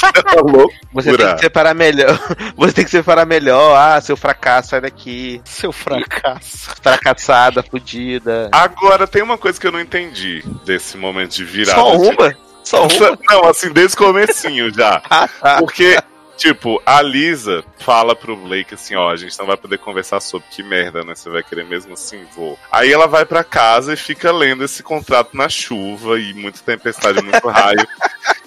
Tá 0.00 0.40
louco? 0.42 0.72
Você 0.92 1.16
tem 1.16 1.34
que 1.34 1.40
separar 1.40 1.74
melhor. 1.74 2.18
Você 2.56 2.72
tem 2.72 2.84
que 2.84 2.90
separar 2.90 3.26
melhor. 3.26 3.76
Ah, 3.76 4.00
seu 4.00 4.16
fracasso, 4.16 4.70
sai 4.70 4.80
daqui. 4.80 5.40
Seu 5.44 5.72
fracasso. 5.72 6.70
Fracassada, 6.82 7.62
fudida. 7.62 8.48
Agora 8.52 9.06
tem 9.06 9.22
uma 9.22 9.36
coisa 9.38 9.60
que 9.60 9.66
eu 9.66 9.72
não 9.72 9.80
entendi 9.80 10.42
desse 10.64 10.96
momento 10.96 11.32
de 11.36 11.44
virada. 11.44 11.80
Só 11.80 11.96
de- 11.96 12.08
uma? 12.08 12.36
Só 12.64 12.86
uma? 12.86 13.18
Não, 13.28 13.44
assim, 13.48 13.72
desde 13.72 13.94
o 13.94 13.98
comecinho 13.98 14.72
já. 14.72 15.02
Ah, 15.10 15.28
tá. 15.28 15.56
Porque, 15.58 15.98
tipo, 16.40 16.80
a 16.86 17.02
Lisa 17.02 17.62
fala 17.78 18.16
pro 18.16 18.34
Blake 18.34 18.74
assim, 18.74 18.94
ó, 18.94 19.10
a 19.10 19.16
gente 19.16 19.38
não 19.38 19.46
vai 19.46 19.58
poder 19.58 19.78
conversar 19.78 20.20
sobre 20.20 20.48
que 20.50 20.62
merda, 20.62 21.04
né? 21.04 21.14
Você 21.14 21.28
vai 21.28 21.42
querer 21.42 21.64
mesmo 21.66 21.92
assim, 21.92 22.24
vou. 22.34 22.58
Aí 22.72 22.90
ela 22.90 23.06
vai 23.06 23.26
pra 23.26 23.44
casa 23.44 23.92
e 23.92 23.96
fica 23.96 24.32
lendo 24.32 24.64
esse 24.64 24.82
contrato 24.82 25.36
na 25.36 25.48
chuva 25.50 26.18
e 26.18 26.32
muita 26.32 26.60
tempestade, 26.60 27.22
muito 27.22 27.46
raio. 27.46 27.86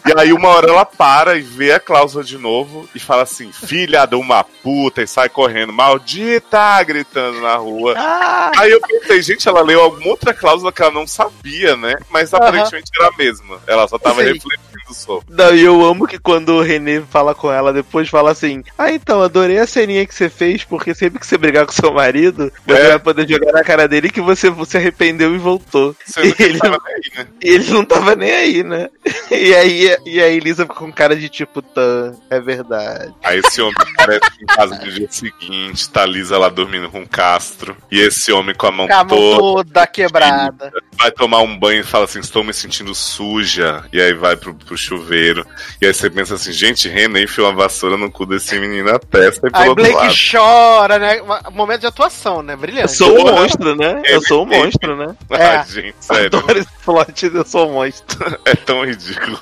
E 0.06 0.20
aí 0.20 0.34
uma 0.34 0.50
hora 0.50 0.70
ela 0.70 0.86
para 0.86 1.38
e 1.38 1.42
vê 1.42 1.72
a 1.72 1.80
cláusula 1.80 2.24
de 2.24 2.38
novo 2.38 2.90
e 2.96 3.00
fala 3.00 3.24
assim, 3.24 3.52
filha 3.52 4.06
de 4.06 4.16
uma 4.16 4.44
puta, 4.44 5.02
e 5.02 5.08
sai 5.08 5.30
correndo, 5.30 5.72
maldita, 5.72 6.84
gritando 6.84 7.40
na 7.42 7.56
rua. 7.56 7.94
Ah, 7.96 8.52
Aí 8.58 8.72
eu 8.72 8.82
pensei, 8.82 9.22
gente, 9.22 9.48
ela 9.48 9.62
leu 9.62 9.82
alguma 9.82 10.10
outra 10.10 10.34
cláusula 10.34 10.72
que 10.72 10.82
ela 10.82 10.92
não 10.92 11.06
sabia, 11.06 11.78
né? 11.78 11.96
Mas 12.10 12.34
aparentemente 12.34 12.92
era 13.00 13.10
a 13.10 13.18
mesma. 13.18 13.62
Ela 13.68 13.88
só 13.88 13.98
tava 13.98 14.22
Sim. 14.22 14.34
refletindo 14.34 14.83
não, 15.30 15.56
e 15.56 15.62
eu 15.62 15.84
amo 15.86 16.08
que 16.08 16.18
quando 16.20 16.50
o 16.54 16.62
René 16.62 17.02
fala 17.10 17.34
com 17.36 17.52
ela 17.52 17.72
depois, 17.74 18.10
fala 18.10 18.32
assim: 18.32 18.64
Ah, 18.78 18.92
então, 18.92 19.22
adorei 19.22 19.58
a 19.60 19.68
ceninha 19.68 20.06
que 20.06 20.14
você 20.14 20.30
fez, 20.30 20.64
porque 20.64 20.94
sempre 20.94 21.20
que 21.20 21.26
você 21.28 21.38
brigar 21.38 21.66
com 21.66 21.72
seu 21.72 21.92
marido, 21.94 22.52
você 22.66 22.80
É. 22.80 22.88
vai 22.90 23.00
poder 23.00 23.28
jogar 23.28 23.52
na 23.54 23.64
cara 23.64 23.88
dele 23.88 24.10
que 24.10 24.22
você 24.22 24.54
se 24.66 24.78
arrependeu 24.78 25.34
e 25.36 25.38
voltou. 25.38 25.96
Sendo 26.06 26.34
que 26.36 26.44
Ele- 26.44 26.60
nem 26.62 26.72
aí, 26.72 27.18
né? 27.18 27.28
E 27.44 27.50
ele 27.50 27.70
não 27.72 27.84
tava 27.86 28.16
nem 28.16 28.32
aí, 28.32 28.64
né? 28.64 28.90
E 29.32 29.54
aí, 29.56 29.98
e 30.06 30.22
aí 30.22 30.40
Lisa 30.40 30.64
fica 30.64 30.76
com 30.76 30.92
cara 30.92 31.16
de 31.16 31.28
tipo, 31.28 31.62
tá, 31.62 32.14
é 32.30 32.40
verdade. 32.40 33.14
Aí 33.24 33.40
esse 33.40 33.62
homem 33.62 33.74
aparece 33.98 34.22
em 34.42 34.46
casa 34.46 34.76
no 34.78 34.92
dia 34.92 35.08
seguinte, 35.10 35.90
tá 35.90 36.06
Lisa 36.06 36.38
lá 36.38 36.50
dormindo 36.50 36.90
com 36.90 37.02
o 37.02 37.08
Castro. 37.08 37.76
E 37.92 38.00
esse 38.00 38.32
homem 38.32 38.54
com 38.56 38.68
a 38.68 38.72
mão 38.72 38.88
Com 38.88 38.94
a 38.94 39.04
mão 39.04 39.08
toda 39.18 39.38
toda 39.64 39.88
quebrada. 39.88 40.72
vai 40.98 41.12
tomar 41.12 41.40
um 41.42 41.58
banho 41.58 41.82
e 41.82 41.84
fala 41.84 42.06
assim: 42.06 42.20
estou 42.20 42.44
me 42.44 42.54
sentindo 42.54 42.94
suja. 42.94 43.84
E 43.92 44.00
aí 44.02 44.14
vai 44.14 44.36
pro, 44.36 44.54
pro 44.54 44.78
chuveiro. 44.84 45.46
E 45.82 45.86
aí 45.86 45.94
você 45.94 46.10
pensa 46.10 46.36
assim: 46.36 46.52
gente, 46.52 46.88
René 46.90 47.24
enfiou 47.24 47.48
uma 47.50 47.56
vassoura 47.64 47.98
no 47.98 48.12
cu 48.12 48.26
desse 48.26 48.58
menino 48.60 48.92
na 48.92 49.00
testa 49.00 49.48
e 49.48 49.52
pelo 49.52 49.64
Aí 49.64 49.76
Blake 49.76 49.94
lado. 49.96 50.14
chora, 50.32 51.00
né? 51.00 51.22
Momento 51.52 51.82
de 51.82 51.88
atuação, 51.88 52.42
né? 52.44 52.54
Eu 52.54 52.58
Brilhante. 52.58 52.92
sou 52.92 53.18
um 53.20 53.32
monstro, 53.32 53.76
né? 53.76 54.02
Eu 54.06 54.22
sou 54.22 54.44
um 54.44 54.46
monstro, 54.46 54.96
né? 54.96 55.16
É. 55.32 55.46
Ai, 55.46 55.66
gente, 55.68 55.96
sério, 56.00 56.26
Adoro 56.28 56.58
esse 56.60 56.70
plot, 56.86 57.26
eu 57.34 57.46
sou 57.46 57.70
um 57.70 57.74
monstro. 57.74 58.40
é 58.46 58.56
tão 58.56 58.86
ridículo. 58.86 59.40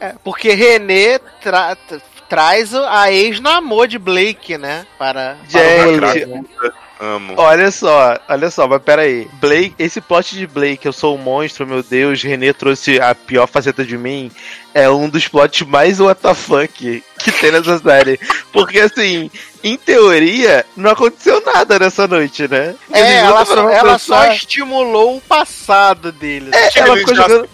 É, 0.00 0.14
porque 0.24 0.52
René 0.54 1.18
tra- 1.40 1.76
tra- 1.76 2.00
traz 2.28 2.74
a 2.74 3.12
ex-namor 3.12 3.86
de 3.86 3.98
Blake, 3.98 4.58
né? 4.58 4.86
Para. 4.98 5.36
para 5.50 6.12
Gente, 6.14 6.24
o- 6.24 6.72
Amo. 7.02 7.34
Olha 7.36 7.68
só, 7.72 8.16
olha 8.28 8.48
só, 8.48 8.68
mas 8.68 8.80
peraí. 8.80 9.26
Blake, 9.40 9.74
esse 9.76 10.00
plot 10.00 10.36
de 10.36 10.46
Blake, 10.46 10.86
eu 10.86 10.92
sou 10.92 11.16
um 11.16 11.18
monstro, 11.18 11.66
meu 11.66 11.82
Deus, 11.82 12.22
René 12.22 12.52
trouxe 12.52 13.00
a 13.00 13.12
pior 13.12 13.48
faceta 13.48 13.84
de 13.84 13.98
mim, 13.98 14.30
é 14.72 14.88
um 14.88 15.08
dos 15.08 15.26
plots 15.26 15.62
mais 15.62 15.98
WTF 15.98 17.02
que 17.18 17.32
tem 17.32 17.50
nessa 17.50 17.80
série. 17.80 18.20
Porque 18.52 18.78
assim, 18.78 19.28
em 19.64 19.76
teoria, 19.76 20.64
não 20.76 20.92
aconteceu 20.92 21.42
nada 21.44 21.76
nessa 21.76 22.06
noite, 22.06 22.46
né? 22.46 22.76
É, 22.92 23.16
ela, 23.16 23.44
só, 23.44 23.70
ela 23.70 23.98
só 23.98 24.32
estimulou 24.32 25.16
o 25.16 25.20
passado 25.20 26.12
dele. 26.12 26.52
É, 26.54 26.78
ela 26.78 26.96
ficou 26.96 27.16
jogando. 27.16 27.48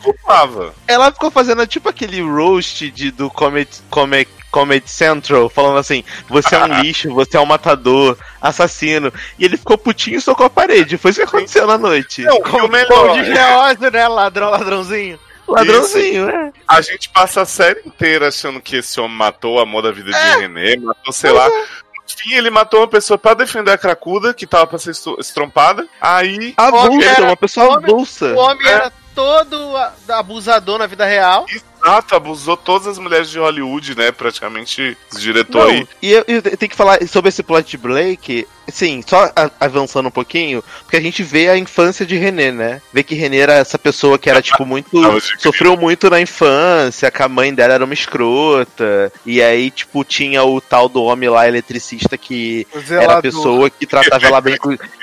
Ela 0.87 1.11
ficou 1.11 1.31
fazendo 1.31 1.67
tipo 1.67 1.89
aquele 1.89 2.21
roast 2.21 2.91
de, 2.91 3.11
do 3.11 3.31
Comedy, 3.31 3.79
Comedy, 3.89 4.29
Comedy 4.51 4.91
Central, 4.91 5.49
falando 5.49 5.79
assim: 5.79 6.03
você 6.29 6.55
é 6.55 6.59
um 6.59 6.67
lixo, 6.81 7.13
você 7.15 7.37
é 7.37 7.41
um 7.41 7.47
matador, 7.47 8.17
assassino. 8.41 9.13
E 9.39 9.45
ele 9.45 9.57
ficou 9.57 9.77
putinho 9.79 10.17
e 10.19 10.21
socou 10.21 10.47
a 10.47 10.51
parede. 10.51 10.97
Foi 10.97 11.11
isso 11.11 11.21
que 11.21 11.27
aconteceu 11.27 11.67
na 11.67 11.77
noite. 11.79 12.23
Não, 12.23 12.37
e 12.37 12.39
o 12.39 12.43
Como 12.43 12.69
melhor, 12.69 13.19
diz 13.19 13.29
Leózio, 13.29 13.91
né? 13.91 14.09
Ladrão, 14.09 14.51
ladrãozinho. 14.51 15.19
Ladrãozinho, 15.47 16.27
né? 16.27 16.53
a 16.69 16.81
gente 16.83 17.09
passa 17.09 17.41
a 17.41 17.47
série 17.47 17.81
inteira 17.87 18.29
achando 18.29 18.61
que 18.61 18.77
esse 18.77 19.01
homem 19.01 19.17
matou 19.17 19.57
o 19.57 19.61
amor 19.61 19.83
da 19.83 19.91
vida 19.91 20.11
de 20.11 20.41
René, 20.41 20.77
matou, 20.77 21.11
sei 21.11 21.31
lá, 21.33 21.49
fim, 22.07 22.35
ele 22.35 22.51
matou 22.51 22.81
uma 22.81 22.89
pessoa 22.89 23.17
pra 23.17 23.33
defender 23.33 23.71
a 23.71 23.79
cracuda, 23.79 24.35
que 24.35 24.47
tava 24.47 24.67
pra 24.67 24.79
ser 24.79 24.91
estro- 24.91 25.17
estrompada. 25.19 25.87
Aí. 26.01 26.53
Avulsa, 26.57 27.09
era- 27.11 27.25
uma 27.25 27.37
pessoa 27.37 27.77
homem- 27.79 27.85
avulsa. 27.91 28.27
O 28.35 28.37
homem 28.39 28.67
era 28.67 28.93
todo 29.15 29.75
a- 29.77 29.93
abusador 30.11 30.79
na 30.79 30.87
vida 30.87 31.07
real. 31.07 31.47
Exato, 31.89 32.15
abusou 32.15 32.57
todas 32.57 32.87
as 32.87 32.99
mulheres 32.99 33.31
de 33.31 33.39
Hollywood, 33.39 33.97
né? 33.97 34.13
Praticamente 34.13 34.97
esse 35.11 35.21
diretor 35.21 35.65
Não, 35.65 35.71
aí. 35.71 35.89
e 36.03 36.13
eu, 36.13 36.25
eu 36.29 36.43
tenho 36.43 36.69
que 36.71 36.77
falar 36.77 36.99
sobre 37.09 37.31
esse 37.31 37.43
plot 37.43 37.69
de 37.69 37.79
Blake, 37.79 38.47
sim, 38.71 39.03
só 39.07 39.31
avançando 39.61 40.07
um 40.07 40.11
pouquinho, 40.11 40.63
porque 40.83 40.97
a 40.97 41.01
gente 41.01 41.23
vê 41.23 41.49
a 41.49 41.57
infância 41.59 42.05
de 42.07 42.17
René, 42.17 42.51
né? 42.53 42.83
Vê 42.93 43.03
que 43.03 43.15
René 43.15 43.39
era 43.39 43.55
essa 43.55 43.79
pessoa 43.79 44.19
que 44.19 44.29
era, 44.31 44.41
tipo, 44.43 44.65
muito. 44.65 44.89
Sofreu 45.39 45.77
muito 45.77 46.09
na 46.11 46.21
infância, 46.21 47.11
que 47.11 47.23
a 47.23 47.29
mãe 47.29 47.55
dela 47.55 47.75
era 47.75 47.85
uma 47.85 47.95
escrota, 47.95 49.13
e 49.25 49.43
aí, 49.43 49.71
tipo, 49.71 50.05
tinha 50.05 50.43
o 50.45 50.61
tal 50.61 50.89
do 50.89 51.03
homem 51.03 51.29
lá, 51.29 51.47
eletricista, 51.49 52.17
que 52.17 52.67
era 52.91 53.13
a 53.19 53.23
pessoa 53.23 53.71
que 53.71 53.87
tratava 53.87 54.27
ela 54.27 54.41
bem, 54.41 54.57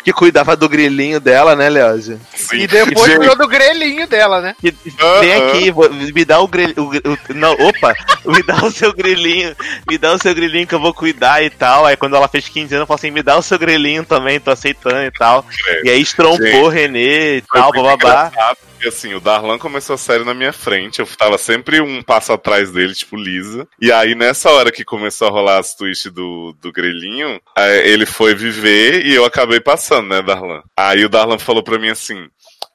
que 0.04 0.14
cuidava 0.14 0.56
do 0.56 0.70
grilinho 0.70 1.20
dela, 1.20 1.56
né, 1.56 1.70
Leózio? 1.70 2.20
Sim. 2.36 2.58
E 2.58 2.68
depois 2.68 3.12
virou 3.20 3.36
do 3.36 3.48
grelhinho 3.48 4.08
dela, 4.08 4.42
né? 4.42 4.56
Aham. 5.02 5.20
Vem 5.20 5.34
aqui, 5.34 5.72
vou- 5.72 5.90
me 5.92 6.26
dá 6.26 6.40
o 6.40 6.48
grelhinho. 6.48 6.92
Não, 7.34 7.54
opa, 7.54 7.94
me 8.26 8.42
dá 8.44 8.64
o 8.64 8.72
seu 8.72 8.94
grilinho, 8.94 9.56
me 9.90 9.98
dá 9.98 10.14
o 10.14 10.18
seu 10.20 10.34
grilinho 10.34 10.68
que 10.68 10.76
eu 10.76 10.80
vou 10.80 10.94
cuidar 10.94 11.44
e 11.44 11.50
tal. 11.50 11.86
Aí 11.86 11.96
quando 11.96 12.16
ela 12.16 12.28
fez 12.28 12.48
15 12.48 12.74
anos, 12.76 12.84
eu 12.84 12.88
falei 12.88 13.00
assim: 13.00 13.12
me 13.12 13.24
dá 13.24 13.38
o 13.38 13.42
seu 13.42 13.55
grilinho 13.58 14.06
também, 14.06 14.40
tô 14.40 14.52
aceitando 14.52 15.04
e 15.04 15.12
tal. 15.12 15.46
E 15.84 15.90
aí 15.90 16.02
estrompou 16.02 16.66
o 16.66 16.70
Renê 16.70 17.38
e 17.38 17.42
tal, 17.42 17.72
bababá. 17.72 18.32
porque, 18.72 18.88
assim, 18.88 19.14
o 19.14 19.20
Darlan 19.20 19.58
começou 19.58 19.94
a 19.94 19.98
série 19.98 20.24
na 20.24 20.34
minha 20.34 20.54
frente, 20.54 21.00
eu 21.00 21.08
tava 21.08 21.38
sempre 21.38 21.82
um 21.82 22.02
passo 22.02 22.34
atrás 22.34 22.72
dele, 22.72 22.94
tipo 22.94 23.16
Lisa. 23.16 23.68
E 23.80 23.92
aí, 23.92 24.16
nessa 24.16 24.50
hora 24.52 24.72
que 24.72 24.84
começou 24.84 25.28
a 25.28 25.32
rolar 25.32 25.60
as 25.60 25.76
twists 25.76 26.12
do, 26.12 26.56
do 26.62 26.72
grelhinho, 26.72 27.40
ele 27.84 28.06
foi 28.06 28.36
viver 28.36 29.06
e 29.06 29.14
eu 29.14 29.26
acabei 29.26 29.60
passando, 29.60 30.10
né, 30.10 30.22
Darlan? 30.22 30.62
Aí 30.78 31.04
o 31.06 31.10
Darlan 31.10 31.40
falou 31.40 31.64
pra 31.64 31.80
mim 31.80 31.90
assim. 31.90 32.28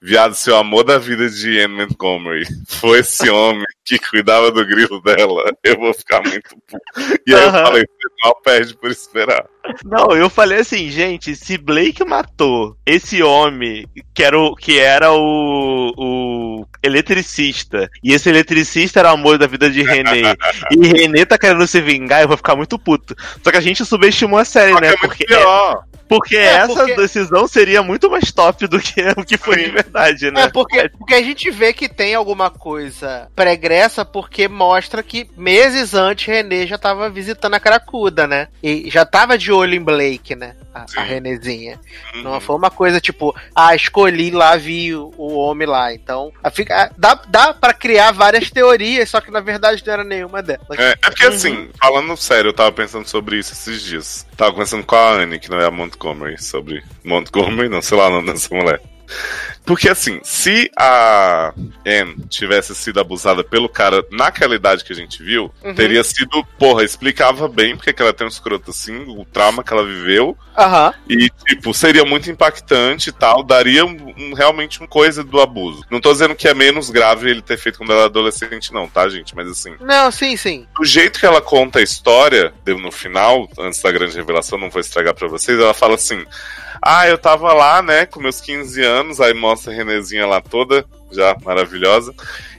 Viado, 0.02 0.35
seu 0.35 0.57
amor 0.57 0.82
da 0.82 0.97
vida 0.97 1.28
de 1.28 1.61
Anne 1.61 1.74
Montgomery 1.74 2.47
foi 2.66 3.01
esse 3.01 3.28
homem 3.28 3.66
que 3.85 3.98
cuidava 3.98 4.51
do 4.51 4.65
grilo 4.65 5.01
dela. 5.02 5.52
Eu 5.62 5.78
vou 5.78 5.93
ficar 5.93 6.23
muito 6.23 6.48
puto. 6.66 6.82
E 7.27 7.35
aí 7.35 7.43
Aham. 7.43 7.59
eu 7.59 7.66
falei, 7.66 7.85
não 8.24 8.32
perde 8.43 8.74
por 8.74 8.90
esperar. 8.90 9.44
Não, 9.85 10.16
eu 10.16 10.28
falei 10.31 10.59
assim, 10.61 10.89
gente, 10.91 11.35
se 11.37 11.57
Blake 11.59 12.05
matou 12.05 12.77
esse 12.85 13.23
homem 13.23 13.87
que 14.15 14.23
era 14.23 14.39
o, 14.39 14.55
que 14.57 14.78
era 14.78 15.12
o, 15.12 15.93
o 15.97 16.66
eletricista, 16.82 17.91
e 18.03 18.12
esse 18.12 18.28
eletricista 18.28 19.01
era 19.01 19.11
o 19.11 19.15
amor 19.15 19.39
da 19.39 19.47
vida 19.47 19.70
de 19.70 19.82
René, 19.82 20.35
e 20.70 20.87
René 20.87 21.24
tá 21.24 21.39
querendo 21.39 21.66
se 21.66 21.81
vingar, 21.81 22.23
eu 22.23 22.28
vou 22.28 22.37
ficar 22.37 22.57
muito 22.57 22.78
puto. 22.78 23.15
Só 23.43 23.51
que 23.51 23.57
a 23.57 23.61
gente 23.61 23.85
subestimou 23.85 24.39
a 24.39 24.45
série, 24.45 24.73
Só 24.73 24.78
que 24.78 24.82
né? 24.82 24.89
é 24.89 24.91
muito 24.93 25.01
Porque, 25.09 25.24
pior. 25.27 25.85
porque 26.09 26.37
É, 26.37 26.45
essa 26.57 26.74
porque- 26.74 26.97
decisão 26.97 27.47
seria 27.47 27.82
muito 27.82 28.11
mais 28.11 28.32
top 28.32 28.66
do 28.66 28.78
que 28.81 29.01
o 29.16 29.24
que 29.24 29.37
foi 29.37 29.57
Sim. 29.59 29.65
de 29.65 29.70
verdade, 29.70 30.31
né? 30.31 30.43
É, 30.45 30.49
porque, 30.49 30.89
porque 30.91 31.15
a 31.15 31.23
gente 31.23 31.51
vê 31.51 31.73
que 31.73 31.89
tem 31.89 32.15
alguma 32.15 32.51
coisa 32.51 33.28
pregressa, 33.37 34.05
porque 34.05 34.49
mostra 34.49 35.03
que 35.03 35.28
meses 35.37 35.95
antes 35.95 36.27
René 36.27 36.66
já 36.66 36.78
tava 36.78 37.09
visitando 37.11 37.55
a 37.55 37.61
Cracuda, 37.61 38.27
né? 38.27 38.49
E 38.62 38.89
já 38.91 39.05
tava 39.05 39.37
de 39.39 39.50
olho 39.51 39.75
em 39.75 39.83
Blake, 39.83 40.35
né? 40.35 40.55
A, 40.75 40.85
a 40.97 41.03
Renezinha. 41.03 41.79
Uhum. 42.15 42.23
Não 42.23 42.41
foi 42.41 42.57
uma 42.57 42.71
coisa 42.71 43.01
tipo, 43.01 43.35
ah, 43.55 43.75
escolhi 43.75 44.31
lá, 44.31 44.57
vi 44.57 44.95
o, 44.95 45.13
o 45.17 45.35
homem 45.37 45.67
lá. 45.67 45.93
Então, 45.93 46.33
a 46.43 46.51
fica, 46.51 46.85
a- 46.85 46.91
dá, 46.97 47.21
dá 47.29 47.53
pra 47.55 47.73
criar 47.75 48.13
várias 48.13 48.51
teorias, 48.51 49.09
só 49.11 49.21
que 49.21 49.31
na 49.31 49.41
verdade 49.41 49.83
não 49.85 49.93
era 49.93 50.05
nenhuma 50.05 50.43
delas. 50.43 50.79
É, 50.79 50.93
é 50.93 50.97
porque 50.97 51.25
assim, 51.27 51.71
falando 51.81 52.17
sério, 52.17 52.49
eu 52.51 52.55
tava 52.55 52.73
pensando 52.73 53.07
sobre 53.07 53.39
isso 53.39 53.53
esses 53.53 53.83
dias. 53.83 54.27
Tava 54.37 54.53
conversando 54.53 54.85
com 54.85 54.95
a 54.97 55.11
Anne, 55.15 55.39
que 55.39 55.51
não 55.51 55.61
é 55.61 55.67
a 55.67 55.71
Montgomery, 55.71 56.41
sobre. 56.43 56.83
Montgomery, 57.05 57.69
não, 57.69 57.83
sei 57.83 57.97
lá 57.99 58.07
o 58.09 58.11
nome 58.11 58.33
dessa 58.33 58.55
mulher. 58.55 58.81
Porque 59.71 59.89
assim, 59.89 60.19
se 60.25 60.69
a 60.77 61.55
Anne 61.87 62.17
tivesse 62.29 62.75
sido 62.75 62.99
abusada 62.99 63.45
pelo 63.45 63.69
cara 63.69 64.05
naquela 64.11 64.57
idade 64.57 64.83
que 64.83 64.93
a 64.93 64.97
gente 64.97 65.23
viu, 65.23 65.55
Uhum. 65.63 65.73
teria 65.77 66.03
sido, 66.03 66.45
porra, 66.59 66.83
explicava 66.83 67.47
bem 67.47 67.77
porque 67.77 67.93
que 67.93 68.03
ela 68.03 68.13
tem 68.13 68.27
um 68.27 68.29
escroto 68.31 68.73
assim, 68.73 69.05
o 69.17 69.25
trauma 69.25 69.63
que 69.63 69.73
ela 69.73 69.85
viveu, 69.87 70.37
Aham. 70.59 70.93
e, 71.09 71.31
tipo, 71.47 71.73
seria 71.73 72.05
muito 72.05 72.29
impactante 72.29 73.11
e 73.11 73.13
tal, 73.13 73.45
daria 73.45 73.87
um, 73.87 74.13
um- 74.19 74.35
realmente 74.35 74.81
uma 74.81 74.89
coisa 74.89 75.23
do 75.23 75.41
abuso. 75.41 75.85
Não 75.89 76.01
tô 76.01 76.11
dizendo 76.11 76.35
que 76.35 76.49
é 76.49 76.53
menos 76.55 76.91
grave 76.91 77.31
ele 77.31 77.41
ter 77.41 77.57
feito 77.57 77.79
quando 77.79 77.91
ela 77.93 78.01
era 78.01 78.09
adolescente, 78.09 78.73
não, 78.73 78.89
tá, 78.89 79.09
gente? 79.09 79.37
Mas 79.37 79.49
assim, 79.49 79.77
Não, 79.81 80.11
sim, 80.11 80.37
sim. 80.37 80.67
do 80.77 80.85
jeito 80.85 81.21
que 81.21 81.27
ela 81.27 81.41
conta 81.41 81.79
a 81.79 81.83
história, 81.83 82.53
no 82.67 82.91
final, 82.91 83.49
antes 83.57 83.81
da 83.81 83.93
grande 83.93 84.17
revelação, 84.17 84.59
não 84.59 84.69
vou 84.69 84.81
estragar 84.81 85.15
pra 85.15 85.29
vocês, 85.29 85.57
ela 85.61 85.73
fala 85.75 85.95
assim: 85.95 86.25
Ah, 86.83 87.07
eu 87.07 87.19
tava 87.19 87.53
lá, 87.53 87.83
né, 87.83 88.07
com 88.07 88.21
meus 88.21 88.41
15 88.41 88.83
anos, 88.83 89.21
aí 89.21 89.35
mostra 89.35 89.60
a 89.69 89.73
Renezinha 89.73 90.27
lá 90.27 90.41
toda, 90.41 90.85
já 91.12 91.37
maravilhosa. 91.45 92.15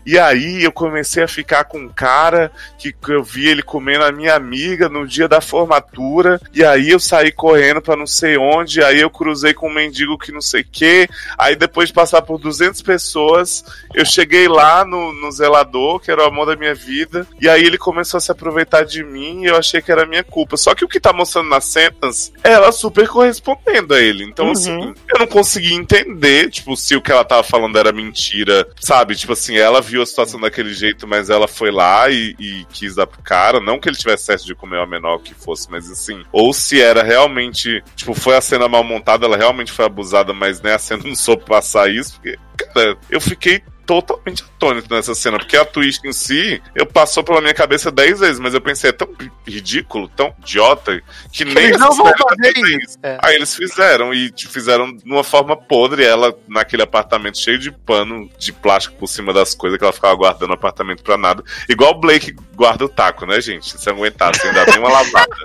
E 0.05 0.17
aí 0.17 0.63
eu 0.63 0.71
comecei 0.71 1.23
a 1.23 1.27
ficar 1.27 1.63
com 1.65 1.79
um 1.79 1.89
cara 1.89 2.51
que 2.77 2.93
eu 3.09 3.23
vi 3.23 3.47
ele 3.47 3.61
comendo 3.61 4.03
a 4.03 4.11
minha 4.11 4.35
amiga 4.35 4.89
no 4.89 5.07
dia 5.07 5.27
da 5.27 5.39
formatura, 5.41 6.39
e 6.53 6.63
aí 6.63 6.89
eu 6.89 6.99
saí 6.99 7.31
correndo 7.31 7.81
pra 7.81 7.95
não 7.95 8.07
sei 8.07 8.37
onde, 8.37 8.83
aí 8.83 8.99
eu 8.99 9.09
cruzei 9.09 9.53
com 9.53 9.69
um 9.69 9.73
mendigo 9.73 10.17
que 10.17 10.31
não 10.31 10.41
sei 10.41 10.63
que, 10.63 11.07
aí 11.37 11.55
depois 11.55 11.89
de 11.89 11.93
passar 11.93 12.21
por 12.21 12.39
200 12.39 12.81
pessoas, 12.81 13.63
eu 13.93 14.05
cheguei 14.05 14.47
lá 14.47 14.83
no, 14.85 15.11
no 15.13 15.31
zelador, 15.31 15.99
que 15.99 16.09
era 16.11 16.23
o 16.23 16.27
amor 16.27 16.45
da 16.45 16.55
minha 16.55 16.73
vida, 16.73 17.27
e 17.39 17.47
aí 17.49 17.63
ele 17.63 17.77
começou 17.77 18.17
a 18.17 18.21
se 18.21 18.31
aproveitar 18.31 18.83
de 18.83 19.03
mim 19.03 19.43
e 19.43 19.45
eu 19.47 19.55
achei 19.57 19.81
que 19.81 19.91
era 19.91 20.05
minha 20.05 20.23
culpa. 20.23 20.57
Só 20.57 20.73
que 20.73 20.83
o 20.85 20.87
que 20.87 20.99
tá 20.99 21.13
mostrando 21.13 21.49
nas 21.49 21.65
cenas 21.65 22.31
é 22.43 22.51
ela 22.53 22.71
super 22.71 23.07
correspondendo 23.07 23.93
a 23.93 23.99
ele. 23.99 24.23
Então, 24.23 24.45
Uhum. 24.45 24.51
assim, 24.51 24.93
eu 25.13 25.19
não 25.19 25.27
consegui 25.27 25.73
entender, 25.73 26.49
tipo, 26.49 26.75
se 26.75 26.95
o 26.95 27.01
que 27.01 27.11
ela 27.11 27.23
tava 27.23 27.43
falando 27.43 27.77
era 27.77 27.91
mentira, 27.91 28.67
sabe? 28.79 29.15
Tipo 29.15 29.33
assim, 29.33 29.57
ela 29.57 29.81
viu 29.91 30.01
a 30.01 30.05
situação 30.05 30.39
daquele 30.39 30.73
jeito, 30.73 31.07
mas 31.07 31.29
ela 31.29 31.47
foi 31.47 31.71
lá 31.71 32.09
e, 32.09 32.35
e 32.39 32.65
quis 32.71 32.95
dar 32.95 33.05
pro 33.05 33.21
cara. 33.21 33.59
Não 33.59 33.79
que 33.79 33.89
ele 33.89 33.97
tivesse 33.97 34.25
certo 34.25 34.45
de 34.45 34.55
comer 34.55 34.79
a 34.79 34.85
menor 34.85 35.19
que 35.19 35.33
fosse, 35.33 35.69
mas 35.69 35.89
assim, 35.91 36.23
ou 36.31 36.53
se 36.53 36.81
era 36.81 37.03
realmente, 37.03 37.83
tipo, 37.95 38.13
foi 38.13 38.35
a 38.35 38.41
cena 38.41 38.67
mal 38.67 38.83
montada, 38.83 39.25
ela 39.25 39.37
realmente 39.37 39.71
foi 39.71 39.85
abusada, 39.85 40.33
mas 40.33 40.61
né, 40.61 40.73
a 40.73 40.79
cena 40.79 41.03
não 41.05 41.15
soube 41.15 41.45
passar 41.45 41.89
isso, 41.91 42.13
porque, 42.13 42.37
cara, 42.57 42.97
eu 43.09 43.19
fiquei 43.19 43.61
totalmente 43.91 44.43
atônito 44.43 44.93
nessa 44.93 45.13
cena, 45.13 45.37
porque 45.37 45.57
a 45.57 45.65
twist 45.65 46.07
em 46.07 46.13
si, 46.13 46.61
eu 46.73 46.85
passou 46.85 47.25
pela 47.25 47.41
minha 47.41 47.53
cabeça 47.53 47.91
dez 47.91 48.21
vezes, 48.21 48.39
mas 48.39 48.53
eu 48.53 48.61
pensei, 48.61 48.89
é 48.89 48.93
tão 48.93 49.09
ridículo, 49.45 50.07
tão 50.07 50.33
idiota, 50.39 51.01
que 51.33 51.43
nem 51.43 51.65
Eles 51.65 51.79
não 51.79 51.91
vão 51.91 52.05
fazer 52.05 52.57
isso. 52.57 52.97
É. 53.03 53.17
Aí 53.21 53.35
eles 53.35 53.53
fizeram, 53.53 54.13
e 54.13 54.31
fizeram 54.37 54.95
de 54.95 55.03
uma 55.03 55.25
forma 55.25 55.57
podre, 55.57 56.05
ela 56.05 56.33
naquele 56.47 56.83
apartamento 56.83 57.37
cheio 57.37 57.59
de 57.59 57.69
pano 57.69 58.29
de 58.39 58.53
plástico 58.53 58.95
por 58.95 59.07
cima 59.07 59.33
das 59.33 59.53
coisas, 59.53 59.77
que 59.77 59.83
ela 59.83 59.91
ficava 59.91 60.15
guardando 60.15 60.51
o 60.51 60.53
apartamento 60.53 61.03
pra 61.03 61.17
nada. 61.17 61.43
Igual 61.67 61.91
o 61.91 61.99
Blake 61.99 62.33
guarda 62.55 62.85
o 62.85 62.89
taco, 62.89 63.25
né, 63.25 63.41
gente? 63.41 63.77
Se 63.77 63.89
aguentar, 63.89 64.33
se 64.37 64.47
ainda 64.47 64.65
tem 64.65 64.79
uma 64.79 64.89
lavada. 64.89 65.35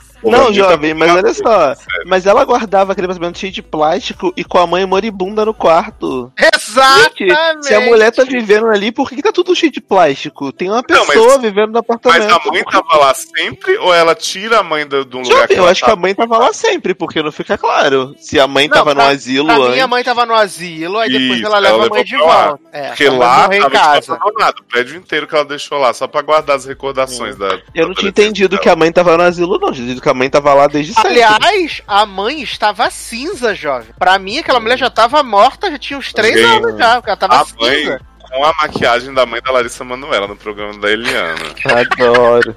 Não, 0.24 0.46
Pô, 0.46 0.52
jovem, 0.52 0.94
mas 0.94 1.10
olha 1.10 1.34
só. 1.34 1.74
Mas 2.06 2.26
ela 2.26 2.44
guardava 2.44 2.92
aquele 2.92 3.06
apartamento 3.06 3.38
cheio 3.38 3.52
de 3.52 3.62
plástico 3.62 4.32
e 4.36 4.44
com 4.44 4.58
a 4.58 4.66
mãe 4.66 4.84
moribunda 4.86 5.44
no 5.44 5.52
quarto. 5.54 6.32
Gente, 6.38 7.24
Exatamente. 7.24 7.66
se 7.66 7.74
a 7.74 7.80
mulher 7.80 8.10
tá 8.12 8.24
vivendo 8.24 8.68
ali, 8.68 8.92
por 8.92 9.08
que, 9.08 9.16
que 9.16 9.22
tá 9.22 9.32
tudo 9.32 9.54
cheio 9.54 9.72
de 9.72 9.80
plástico? 9.80 10.52
Tem 10.52 10.68
uma 10.68 10.82
Não, 10.88 10.98
mas- 11.06 11.08
pessoa 11.08 11.38
vivendo 11.38 11.68
no 11.68 11.72
Mas 11.72 11.82
apartamento. 11.82 12.30
a 12.48 12.52
mãe 12.52 12.64
tava 12.64 12.96
lá 12.98 13.14
sempre 13.14 13.76
ou 13.78 13.92
ela 13.92 14.14
tira 14.14 14.60
a 14.60 14.62
mãe 14.62 14.86
do, 14.86 15.04
de 15.04 15.16
um 15.16 15.22
lugar 15.22 15.40
Jovem, 15.42 15.56
eu 15.56 15.62
ela 15.62 15.72
acho 15.72 15.84
que 15.84 15.90
a 15.90 15.96
mãe 15.96 16.14
tava 16.14 16.38
lá 16.38 16.52
sempre, 16.52 16.94
porque 16.94 17.22
não 17.22 17.32
fica 17.32 17.58
claro. 17.58 18.14
Se 18.18 18.38
a 18.38 18.46
mãe 18.46 18.68
Não, 18.68 18.76
tava 18.76 18.90
no 18.94 19.00
pra- 19.00 19.08
asilo 19.10 19.46
Pra 19.46 19.56
antes. 19.56 19.74
mim, 19.74 19.80
a 19.80 19.86
mãe 19.88 20.04
tava 20.04 20.26
no 20.26 20.34
asilo, 20.34 20.98
aí 20.98 21.10
depois 21.10 21.38
Isso, 21.38 21.46
ela 21.46 21.52
ela 21.56 21.60
leva 21.60 21.86
a 21.86 21.88
mãe 21.88 22.04
de 22.04 22.16
volta. 22.16 22.58
É, 22.72 22.88
Porque 22.88 23.04
a 23.06 23.10
mãe 23.10 23.18
lá 23.18 23.44
em 23.44 23.60
tava 23.60 23.70
tipo, 23.70 23.70
casa. 23.70 24.14
abandonado, 24.14 24.58
o 24.60 24.64
prédio 24.64 24.96
inteiro 24.96 25.26
que 25.26 25.34
ela 25.34 25.44
deixou 25.44 25.78
lá, 25.78 25.92
só 25.92 26.06
pra 26.06 26.22
guardar 26.22 26.56
as 26.56 26.64
recordações 26.64 27.36
da. 27.36 27.46
Eu 27.74 27.82
da 27.82 27.88
não 27.88 27.94
tinha 27.94 28.08
entendido 28.08 28.50
dela. 28.50 28.62
que 28.62 28.68
a 28.68 28.76
mãe 28.76 28.90
tava 28.92 29.16
no 29.16 29.22
asilo, 29.22 29.58
não. 29.58 29.70
Tinha 29.72 29.84
entendido 29.84 30.00
que 30.00 30.08
a 30.12 30.14
mãe 30.14 30.30
tava 30.30 30.54
lá 30.54 30.66
desde 30.66 30.94
sempre. 30.94 31.10
Aliás, 31.22 31.82
a 31.86 32.06
mãe 32.06 32.42
estava 32.42 32.88
cinza, 32.90 33.54
jovem. 33.54 33.88
Pra 33.98 34.18
mim, 34.18 34.38
aquela 34.38 34.60
mulher 34.60 34.78
já 34.78 34.88
tava 34.90 35.22
morta, 35.22 35.70
já 35.70 35.78
tinha 35.78 35.98
uns 35.98 36.12
três 36.12 36.36
anos 36.44 36.78
já, 36.78 36.94
porque 36.96 37.10
ela 37.10 37.16
tava 37.16 37.34
A 37.34 37.46
mãe 37.60 37.78
cinza. 37.84 38.00
com 38.20 38.44
a 38.44 38.52
maquiagem 38.62 39.12
da 39.12 39.26
mãe 39.26 39.40
da 39.42 39.50
Larissa 39.52 39.82
Manoela 39.84 40.28
no 40.28 40.36
programa 40.36 40.78
da 40.78 40.90
Eliana. 40.90 41.34
Adoro. 41.64 42.56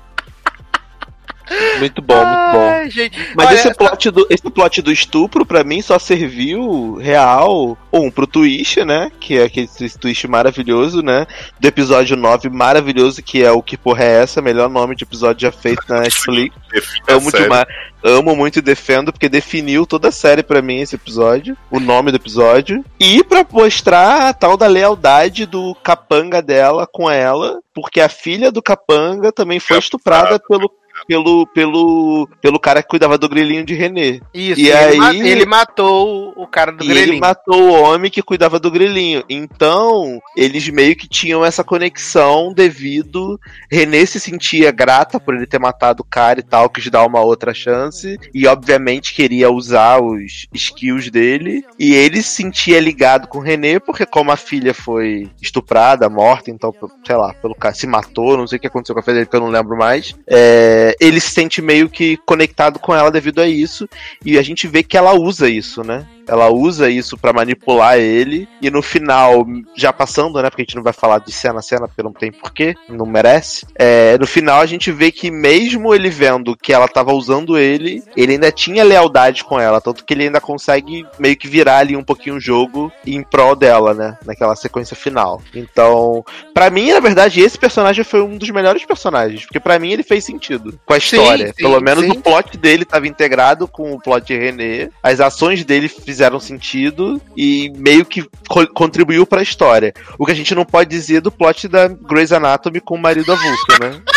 Muito 1.80 2.01
bom, 2.01 2.15
muito 2.15 2.51
bom. 2.51 2.69
Ai, 2.69 2.89
gente. 2.89 3.17
Mas 3.35 3.47
Olha, 3.47 3.55
esse 3.55 3.73
plot, 3.73 4.11
do, 4.11 4.27
esse 4.30 4.49
plot 4.49 4.81
do 4.81 4.91
estupro, 4.91 5.45
pra 5.45 5.63
mim, 5.63 5.81
só 5.81 5.99
serviu 5.99 6.95
real, 6.95 7.77
um, 7.91 8.09
pro 8.09 8.27
twist, 8.27 8.84
né? 8.84 9.11
Que 9.19 9.38
é 9.38 9.43
aquele 9.43 9.67
twist 9.99 10.27
maravilhoso, 10.27 11.01
né? 11.01 11.27
Do 11.59 11.67
episódio 11.67 12.15
9, 12.15 12.49
maravilhoso, 12.49 13.22
que 13.22 13.43
é 13.43 13.51
o 13.51 13.61
Que 13.61 13.77
Porra 13.77 14.03
é 14.03 14.22
Essa? 14.23 14.41
Melhor 14.41 14.69
nome 14.69 14.95
de 14.95 15.03
episódio 15.03 15.41
já 15.41 15.51
feito 15.51 15.84
na 15.88 16.01
Netflix. 16.01 16.55
Amo 17.07 17.31
demais. 17.31 17.65
Amo 18.03 18.35
muito 18.35 18.59
e 18.59 18.61
defendo, 18.61 19.11
porque 19.11 19.27
definiu 19.27 19.84
toda 19.84 20.09
a 20.09 20.11
série 20.11 20.43
pra 20.43 20.61
mim 20.61 20.80
esse 20.80 20.93
episódio, 20.93 21.57
o 21.72 21.80
nome 21.80 22.11
do 22.11 22.17
episódio. 22.17 22.85
E 22.99 23.23
pra 23.23 23.43
mostrar 23.51 24.30
a 24.30 24.34
tal 24.34 24.55
da 24.55 24.67
lealdade 24.67 25.47
do 25.47 25.73
capanga 25.81 26.39
dela 26.39 26.85
com 26.85 27.09
ela, 27.09 27.59
porque 27.73 27.99
a 27.99 28.07
filha 28.07 28.51
do 28.51 28.61
capanga 28.61 29.31
também 29.31 29.59
foi 29.59 29.77
É 29.77 29.80
estuprada 29.80 30.39
pelo 30.39 30.69
pelo, 31.07 31.45
pelo, 31.48 32.27
pelo 32.41 32.60
cara 32.60 32.82
que 32.82 32.90
cuidava 32.90 33.18
do 33.18 33.30
grilinho 33.30 33.64
de 33.65 33.73
René. 33.73 34.19
Isso, 34.34 34.60
E 34.60 34.69
ele, 34.69 34.98
ma- 34.98 35.10
aí- 35.10 35.19
ele 35.27 35.45
matou 35.45 36.34
o 36.36 36.48
cara 36.48 36.72
do 36.72 36.84
E 36.84 36.88
ele 36.88 36.94
grelhinho. 37.02 37.19
matou 37.19 37.61
o 37.61 37.73
homem 37.73 38.10
que 38.11 38.22
cuidava 38.22 38.60
do 38.60 38.72
grilinho. 38.72 39.23
Então, 39.30 40.19
eles 40.36 40.68
meio 40.69 40.95
que 40.95 41.07
tinham 41.07 41.44
essa 41.45 41.64
conexão 41.64 42.53
devido. 42.53 43.40
René 43.72 44.06
se 44.06 44.19
sentia 44.19 44.72
grata 44.72 45.19
por 45.19 45.34
ele 45.36 45.45
ter 45.48 45.60
matado 45.60 46.02
o 46.02 46.06
cara 46.06 46.40
e 46.40 46.44
tal, 46.44 46.69
quis 46.69 46.90
dar 46.90 47.06
uma 47.06 47.22
outra 47.22 47.53
chance. 47.53 48.18
E 48.34 48.48
obviamente 48.48 49.14
queria 49.14 49.49
usar 49.52 50.02
os 50.02 50.48
skills 50.53 51.10
dele. 51.10 51.64
E 51.80 51.94
ele 51.94 52.22
se 52.22 52.36
sentia 52.36 52.80
ligado 52.80 53.27
com 53.27 53.38
o 53.40 53.41
René, 53.41 53.80
porque 53.80 54.06
como 54.06 54.32
a 54.32 54.38
filha 54.38 54.73
foi 54.73 55.30
estuprada, 55.41 56.10
morta, 56.10 56.52
então, 56.52 56.73
sei 57.06 57.15
lá, 57.15 57.34
pelo 57.36 57.56
cara 57.56 57.73
se 57.73 57.88
matou, 57.88 58.38
não 58.38 58.48
sei 58.48 58.57
o 58.57 58.60
que 58.61 58.68
aconteceu 58.68 58.94
com 58.95 58.99
a 58.99 59.03
filha 59.03 59.15
dele, 59.15 59.26
que 59.27 59.36
eu 59.36 59.40
não 59.41 59.49
lembro 59.49 59.77
mais. 59.77 60.15
é, 60.27 60.94
ele 60.99 61.19
se 61.19 61.30
sente 61.30 61.61
meio 61.61 61.89
que 61.89 62.17
conectado 62.26 62.80
com 62.80 62.93
ela 62.93 63.11
devido 63.11 63.41
a 63.41 63.47
isso. 63.47 63.88
E 64.23 64.38
a 64.38 64.41
gente 64.41 64.67
vê 64.67 64.84
que 64.84 64.97
ela 64.97 65.13
usa 65.13 65.49
isso, 65.49 65.84
né? 65.84 66.05
Ela 66.27 66.49
usa 66.49 66.89
isso 66.89 67.18
pra 67.18 67.34
manipular 67.34 67.97
ele. 67.97 68.47
E 68.61 68.69
no 68.69 68.81
final, 68.81 69.45
já 69.76 69.91
passando, 69.93 70.41
né? 70.41 70.49
Porque 70.49 70.61
a 70.61 70.65
gente 70.65 70.76
não 70.76 70.84
vai 70.84 70.93
falar 70.93 71.19
de 71.19 71.31
cena 71.31 71.60
a 71.60 71.61
cena, 71.61 71.88
porque 71.88 72.03
não 72.03 72.14
tem 72.14 72.31
porquê, 72.31 72.76
não 72.89 73.06
merece. 73.06 73.65
É, 73.77 74.18
no 74.18 74.27
final, 74.27 74.60
a 74.61 74.65
gente 74.65 74.91
vê 74.91 75.11
que 75.11 75.30
mesmo 75.31 75.93
ele 75.93 76.10
vendo 76.10 76.56
que 76.57 76.73
ela 76.73 76.88
tava 76.88 77.14
usando 77.14 77.57
ele, 77.57 78.03
ele 78.15 78.34
ainda 78.34 78.52
tinha 78.52 78.84
lealdade 78.84 79.43
com 79.43 79.60
ela. 79.60 79.81
Tanto 79.81 80.03
que 80.03 80.14
ele 80.14 80.23
ainda 80.23 80.41
consegue 80.41 81.06
meio 81.19 81.35
que 81.35 81.47
virar 81.47 81.77
ali 81.80 81.95
um 81.95 82.03
pouquinho 82.03 82.35
o 82.35 82.39
jogo 82.39 82.91
em 83.06 83.22
prol 83.23 83.56
dela, 83.56 83.93
né? 83.93 84.18
Naquela 84.26 84.56
sequência 84.56 84.95
final. 84.95 85.41
Então, 85.53 86.23
Pra 86.53 86.69
mim, 86.69 86.91
na 86.91 86.99
verdade, 86.99 87.41
esse 87.41 87.57
personagem 87.57 88.03
foi 88.03 88.22
um 88.22 88.38
dos 88.38 88.49
melhores 88.49 88.85
personagens, 88.85 89.45
porque 89.45 89.60
pra 89.60 89.77
mim 89.77 89.91
ele 89.91 90.03
fez 90.03 90.23
sentido 90.23 90.80
com 90.85 90.93
a 90.93 90.99
Sim, 90.99 91.18
história. 91.18 91.47
sim, 91.47 91.53
Pelo 91.64 91.81
menos 91.81 92.06
sim. 92.06 92.11
o 92.11 92.15
plot 92.22 92.57
dele 92.57 92.84
estava 92.84 93.07
integrado 93.07 93.68
com 93.68 93.91
o 93.93 93.99
plot 93.99 94.26
de 94.26 94.38
René, 94.38 94.89
as 95.03 95.19
ações 95.19 95.64
dele 95.65 95.88
fizeram 95.89 96.14
sentido 96.39 97.21
e 97.35 97.71
meio 97.75 98.05
que 98.05 98.23
co- 98.47 98.67
contribuiu 98.67 99.25
pra 99.25 99.41
história. 99.41 99.93
O 100.17 100.25
que 100.25 100.31
a 100.31 100.35
gente 100.35 100.53
não 100.55 100.65
pode 100.65 100.89
dizer 100.89 101.21
do 101.21 101.31
plot 101.31 101.67
da 101.67 101.87
Grey's 101.87 102.31
Anatomy 102.31 102.79
com 102.79 102.95
o 102.95 103.01
marido 103.01 103.31
avulso, 103.31 103.65
né? 103.81 104.01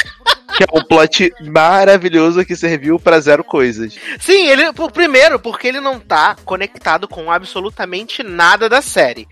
Que 0.56 0.64
é 0.64 0.66
um 0.74 0.82
plot 0.82 1.32
maravilhoso 1.42 2.44
que 2.44 2.56
serviu 2.56 2.98
pra 2.98 3.20
zero 3.20 3.44
coisas. 3.44 3.94
Sim, 4.18 4.48
ele, 4.48 4.72
por 4.72 4.90
primeiro, 4.90 5.38
porque 5.38 5.68
ele 5.68 5.80
não 5.80 6.00
tá 6.00 6.34
conectado 6.44 7.06
com 7.06 7.30
absolutamente 7.30 8.24
nada 8.24 8.68
da 8.68 8.82
série. 8.82 9.28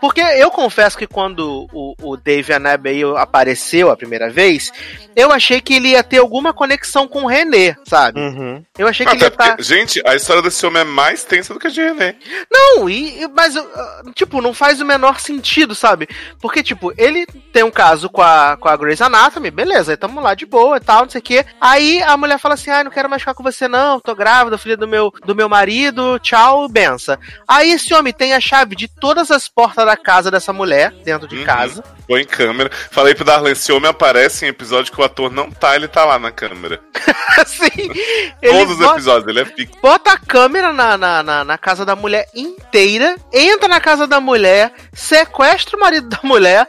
Porque 0.00 0.20
eu 0.20 0.50
confesso 0.50 0.96
que 0.96 1.06
quando 1.06 1.68
o, 1.72 1.94
o 2.00 2.16
Dave 2.16 2.52
Annabelle 2.52 3.16
apareceu 3.16 3.90
a 3.90 3.96
primeira 3.96 4.30
vez, 4.30 4.70
eu 5.14 5.32
achei 5.32 5.60
que 5.60 5.74
ele 5.74 5.88
ia 5.88 6.02
ter 6.02 6.18
alguma 6.18 6.52
conexão 6.52 7.08
com 7.08 7.22
o 7.22 7.26
René, 7.26 7.76
sabe? 7.84 8.20
Uhum. 8.20 8.62
Eu 8.78 8.86
achei 8.86 9.06
que 9.06 9.12
ele 9.12 9.24
Até 9.24 9.26
ia 9.26 9.28
estar. 9.28 9.48
porque, 9.48 9.62
gente, 9.62 10.02
a 10.06 10.14
história 10.14 10.42
desse 10.42 10.64
homem 10.66 10.82
é 10.82 10.84
mais 10.84 11.24
tensa 11.24 11.54
do 11.54 11.60
que 11.60 11.66
a 11.66 11.70
de 11.70 11.80
René. 11.80 12.16
Não, 12.52 12.88
e, 12.88 13.26
mas, 13.34 13.56
uh, 13.56 13.64
tipo, 14.14 14.42
não 14.42 14.52
faz 14.52 14.80
o 14.80 14.84
menor 14.84 15.18
sentido, 15.18 15.74
sabe? 15.74 16.06
Porque, 16.40 16.62
tipo, 16.62 16.92
ele 16.98 17.26
tem 17.52 17.62
um 17.62 17.70
caso 17.70 18.10
com 18.10 18.20
a, 18.20 18.58
com 18.60 18.68
a 18.68 18.76
Grey's 18.76 19.00
Anatomy, 19.00 19.50
beleza, 19.50 19.92
aí 19.92 19.96
tamo 19.96 20.20
lá 20.20 20.34
de 20.34 20.44
boa 20.44 20.76
e 20.76 20.80
tal, 20.80 21.04
não 21.04 21.10
sei 21.10 21.20
o 21.20 21.24
quê. 21.24 21.46
Aí 21.58 22.02
a 22.02 22.16
mulher 22.16 22.38
fala 22.38 22.54
assim, 22.54 22.70
ah, 22.70 22.84
não 22.84 22.90
quero 22.90 23.08
mais 23.08 23.22
ficar 23.22 23.34
com 23.34 23.42
você 23.42 23.66
não, 23.66 23.98
tô 23.98 24.14
grávida, 24.14 24.58
filha 24.58 24.76
do 24.76 24.86
meu, 24.86 25.10
do 25.24 25.34
meu 25.34 25.48
marido, 25.48 26.18
tchau, 26.18 26.68
benção. 26.68 27.16
Aí 27.48 27.72
esse 27.72 27.94
homem 27.94 28.12
tem 28.12 28.34
a 28.34 28.40
chave 28.40 28.76
de 28.76 28.86
todas 28.88 29.30
as 29.30 29.48
portas 29.48 29.85
da 29.86 29.96
casa 29.96 30.30
dessa 30.30 30.52
mulher, 30.52 30.92
dentro 31.04 31.26
de 31.26 31.36
Uhum. 31.38 31.44
casa. 31.44 31.82
Põe 32.06 32.20
em 32.22 32.26
câmera. 32.26 32.70
Falei 32.90 33.14
pro 33.14 33.24
Darlan, 33.24 33.50
esse 33.50 33.72
homem 33.72 33.90
aparece 33.90 34.44
em 34.44 34.48
episódio 34.48 34.92
que 34.92 35.00
o 35.00 35.04
ator 35.04 35.30
não 35.32 35.50
tá, 35.50 35.74
ele 35.74 35.88
tá 35.88 36.04
lá 36.04 36.18
na 36.18 36.30
câmera. 36.30 36.80
ele 38.42 38.52
Todos 38.52 38.78
os 38.80 38.86
episódios, 38.86 39.28
ele 39.28 39.40
é 39.40 39.44
fixo. 39.44 39.74
bota 39.82 40.12
a 40.12 40.18
câmera 40.18 40.72
na, 40.72 40.96
na, 40.96 41.22
na, 41.22 41.44
na 41.44 41.58
casa 41.58 41.84
da 41.84 41.96
mulher 41.96 42.26
inteira, 42.34 43.16
entra 43.32 43.68
na 43.68 43.80
casa 43.80 44.06
da 44.06 44.20
mulher, 44.20 44.72
sequestra 44.92 45.76
o 45.76 45.80
marido 45.80 46.08
da 46.08 46.20
mulher, 46.22 46.66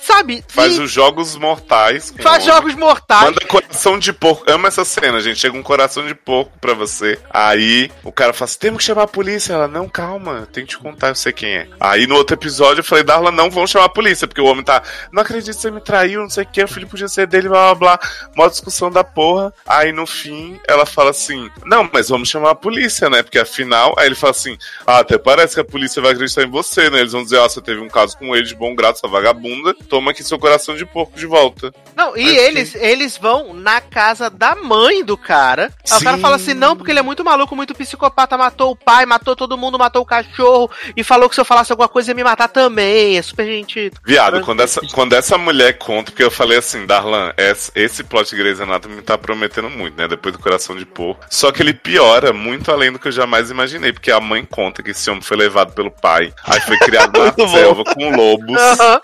sabe? 0.00 0.44
Faz 0.48 0.76
E 0.76 0.80
os 0.80 0.90
jogos 0.90 1.36
mortais. 1.36 2.12
faz 2.20 2.42
homem. 2.44 2.54
jogos 2.54 2.74
mortais. 2.74 3.22
Manda 3.24 3.40
coração 3.46 3.98
de 3.98 4.12
porco. 4.12 4.50
Amo 4.50 4.66
essa 4.66 4.84
cena, 4.84 5.20
gente. 5.20 5.38
Chega 5.40 5.56
um 5.56 5.62
coração 5.62 6.06
de 6.06 6.14
porco 6.14 6.52
pra 6.60 6.74
você. 6.74 7.18
Aí 7.30 7.90
o 8.02 8.12
cara 8.12 8.32
fala 8.32 8.46
assim: 8.46 8.58
temos 8.58 8.78
que 8.78 8.84
chamar 8.84 9.04
a 9.04 9.08
polícia. 9.08 9.52
Ela, 9.52 9.68
não, 9.68 9.88
calma, 9.88 10.48
tem 10.52 10.64
que 10.64 10.70
te 10.70 10.78
contar, 10.78 11.08
eu 11.08 11.14
sei 11.14 11.32
quem 11.32 11.50
é. 11.56 11.68
Aí 11.80 12.06
no 12.06 12.16
outro 12.16 12.34
episódio 12.34 12.80
eu 12.80 12.84
falei, 12.84 13.04
Darla, 13.04 13.30
não 13.30 13.50
vamos 13.50 13.70
chamar 13.70 13.86
a 13.86 13.90
polícia, 13.90 14.26
porque 14.26 14.40
o 14.40 14.44
homem 14.46 14.64
tá. 14.64 14.82
Não 15.12 15.22
acredito 15.22 15.54
que 15.54 15.60
você 15.60 15.70
me 15.70 15.80
traiu, 15.80 16.20
não 16.22 16.30
sei 16.30 16.44
o 16.44 16.46
que, 16.46 16.62
o 16.62 16.68
filho 16.68 16.86
podia 16.88 17.08
ser 17.08 17.26
dele, 17.26 17.48
blá 17.48 17.74
blá 17.74 17.96
blá. 17.96 18.08
Mó 18.36 18.48
discussão 18.48 18.90
da 18.90 19.02
porra. 19.04 19.52
Aí 19.66 19.92
no 19.92 20.06
fim 20.06 20.58
ela 20.68 20.86
fala 20.86 21.10
assim: 21.10 21.50
Não, 21.64 21.88
mas 21.92 22.08
vamos 22.08 22.28
chamar 22.28 22.50
a 22.50 22.54
polícia, 22.54 23.08
né? 23.10 23.22
Porque 23.22 23.38
afinal. 23.38 23.94
Aí 23.98 24.06
ele 24.06 24.14
fala 24.14 24.30
assim: 24.32 24.56
Ah, 24.86 24.98
até 24.98 25.18
parece 25.18 25.54
que 25.54 25.60
a 25.60 25.64
polícia 25.64 26.00
vai 26.02 26.12
acreditar 26.12 26.42
em 26.42 26.50
você, 26.50 26.88
né? 26.90 27.00
Eles 27.00 27.12
vão 27.12 27.22
dizer: 27.22 27.38
Ah, 27.40 27.48
você 27.48 27.60
teve 27.60 27.80
um 27.80 27.88
caso 27.88 28.16
com 28.18 28.34
ele 28.34 28.46
de 28.46 28.54
bom 28.54 28.74
grado, 28.74 28.98
sua 28.98 29.08
vagabunda. 29.08 29.57
Toma 29.88 30.10
aqui 30.10 30.22
seu 30.22 30.38
coração 30.38 30.76
de 30.76 30.84
porco 30.84 31.18
de 31.18 31.26
volta. 31.26 31.72
Não, 31.96 32.16
e 32.16 32.24
Mas 32.24 32.36
eles, 32.36 32.74
eles 32.74 33.16
vão 33.16 33.52
na 33.52 33.80
casa 33.80 34.30
da 34.30 34.54
mãe 34.54 35.04
do 35.04 35.16
cara. 35.16 35.72
Aí 35.90 35.98
o 35.98 36.04
cara 36.04 36.16
Sim. 36.16 36.22
fala 36.22 36.36
assim: 36.36 36.54
não, 36.54 36.76
porque 36.76 36.92
ele 36.92 37.00
é 37.00 37.02
muito 37.02 37.24
maluco, 37.24 37.56
muito 37.56 37.74
psicopata, 37.74 38.38
matou 38.38 38.72
o 38.72 38.76
pai, 38.76 39.04
matou 39.04 39.34
todo 39.34 39.58
mundo, 39.58 39.78
matou 39.78 40.02
o 40.02 40.06
cachorro, 40.06 40.70
e 40.96 41.02
falou 41.02 41.28
que 41.28 41.34
se 41.34 41.40
eu 41.40 41.44
falasse 41.44 41.72
alguma 41.72 41.88
coisa 41.88 42.10
ia 42.10 42.14
me 42.14 42.24
matar 42.24 42.48
também. 42.48 43.16
É 43.16 43.22
super 43.22 43.46
gente. 43.46 43.90
Viado, 44.04 44.40
quando 44.42 44.60
essa, 44.60 44.80
quando 44.92 45.12
essa 45.14 45.36
mulher 45.36 45.78
conta, 45.78 46.12
porque 46.12 46.22
eu 46.22 46.30
falei 46.30 46.58
assim, 46.58 46.86
Darlan, 46.86 47.32
esse, 47.36 47.72
esse 47.74 48.04
plot 48.04 48.30
de 48.30 48.36
Grey's 48.36 48.60
Anatomy 48.60 48.96
me 48.96 49.02
tá 49.02 49.18
prometendo 49.18 49.68
muito, 49.68 49.96
né? 49.96 50.06
Depois 50.06 50.34
do 50.34 50.40
coração 50.40 50.76
de 50.76 50.86
porco. 50.86 51.24
Só 51.30 51.50
que 51.50 51.62
ele 51.62 51.74
piora 51.74 52.32
muito 52.32 52.70
além 52.70 52.92
do 52.92 52.98
que 52.98 53.08
eu 53.08 53.12
jamais 53.12 53.50
imaginei, 53.50 53.92
porque 53.92 54.10
a 54.10 54.20
mãe 54.20 54.44
conta 54.44 54.82
que 54.82 54.90
esse 54.90 55.10
homem 55.10 55.22
foi 55.22 55.36
levado 55.36 55.72
pelo 55.72 55.90
pai, 55.90 56.32
aí 56.44 56.60
foi 56.60 56.78
criado 56.78 57.18
na 57.36 57.48
selva 57.48 57.84
com 57.84 58.10
lobos. 58.14 58.56
Aham. 58.56 59.00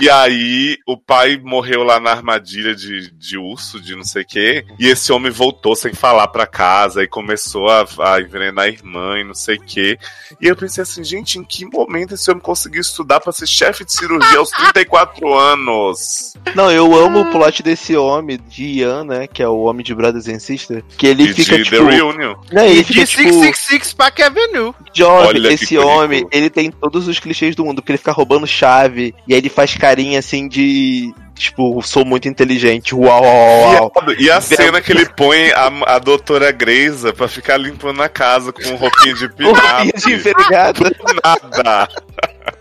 E 0.00 0.08
aí, 0.08 0.78
o 0.86 0.96
pai 0.96 1.38
morreu 1.42 1.82
lá 1.82 2.00
na 2.00 2.10
armadilha 2.10 2.74
de, 2.74 3.10
de 3.10 3.36
urso, 3.36 3.80
de 3.80 3.94
não 3.94 4.04
sei 4.04 4.22
o 4.22 4.26
quê. 4.26 4.64
E 4.78 4.88
esse 4.88 5.12
homem 5.12 5.30
voltou 5.30 5.76
sem 5.76 5.92
falar 5.92 6.28
pra 6.28 6.46
casa 6.46 7.02
e 7.02 7.08
começou 7.08 7.68
a, 7.68 7.86
a 7.98 8.20
envenenar 8.20 8.64
a 8.64 8.68
irmã 8.68 9.18
e 9.18 9.24
não 9.24 9.34
sei 9.34 9.56
o 9.56 9.62
quê. 9.62 9.98
E 10.40 10.46
eu 10.46 10.56
pensei 10.56 10.82
assim, 10.82 11.04
gente, 11.04 11.38
em 11.38 11.44
que 11.44 11.66
momento 11.66 12.14
esse 12.14 12.30
homem 12.30 12.42
conseguiu 12.42 12.80
estudar 12.80 13.20
pra 13.20 13.32
ser 13.32 13.46
chefe 13.46 13.84
de 13.84 13.92
cirurgia 13.92 14.38
aos 14.38 14.50
34 14.50 15.34
anos? 15.34 16.34
Não, 16.54 16.70
eu 16.70 16.94
amo 16.94 17.20
o 17.20 17.30
plot 17.30 17.62
desse 17.62 17.96
homem, 17.96 18.38
de 18.48 18.64
Ian, 18.64 19.04
né? 19.04 19.26
Que 19.26 19.42
é 19.42 19.48
o 19.48 19.60
homem 19.62 19.84
de 19.84 19.94
Brothers 19.94 20.28
and 20.28 20.38
Sisters. 20.38 20.82
Que 20.96 21.06
ele 21.06 21.24
E 21.24 21.34
fica 21.34 21.56
de 21.58 21.64
tipo. 21.64 21.76
The 21.76 21.90
Reunion. 21.90 22.34
Não, 22.52 22.64
ele 22.64 22.80
E 22.80 22.84
fica 22.84 23.04
de 23.04 23.10
tipo. 23.10 23.22
666 23.22 23.92
Park 23.92 24.20
Avenue. 24.20 24.74
Jovem, 24.94 25.46
esse 25.52 25.76
homem, 25.78 26.26
ele 26.32 26.48
tem 26.50 26.70
todos 26.70 27.06
os 27.06 27.18
clichês 27.18 27.54
do 27.54 27.64
mundo, 27.64 27.76
porque 27.82 27.92
ele 27.92 27.98
fica 27.98 28.12
roubando 28.12 28.46
chave, 28.46 29.14
e 29.26 29.34
aí 29.34 29.40
ele 29.40 29.48
faz 29.48 29.69
carinha 29.78 30.18
assim 30.18 30.48
de. 30.48 31.12
Tipo, 31.34 31.80
sou 31.82 32.04
muito 32.04 32.28
inteligente. 32.28 32.94
Uau, 32.94 33.22
uau, 33.22 33.60
uau. 33.62 33.92
Viado, 33.94 34.20
E 34.20 34.30
a 34.30 34.40
cena 34.42 34.80
que 34.82 34.92
ele 34.92 35.06
põe 35.06 35.50
a, 35.52 35.94
a 35.94 35.98
doutora 35.98 36.52
Greisa 36.52 37.14
pra 37.14 37.26
ficar 37.28 37.56
limpando 37.56 38.02
a 38.02 38.10
casa 38.10 38.52
com 38.52 38.74
roupinha 38.76 39.14
de 39.14 39.24
Roupinha 39.42 39.54
pinap. 39.54 39.96
de 39.96 40.12
envergada. 40.12 40.80
nada. 41.24 41.88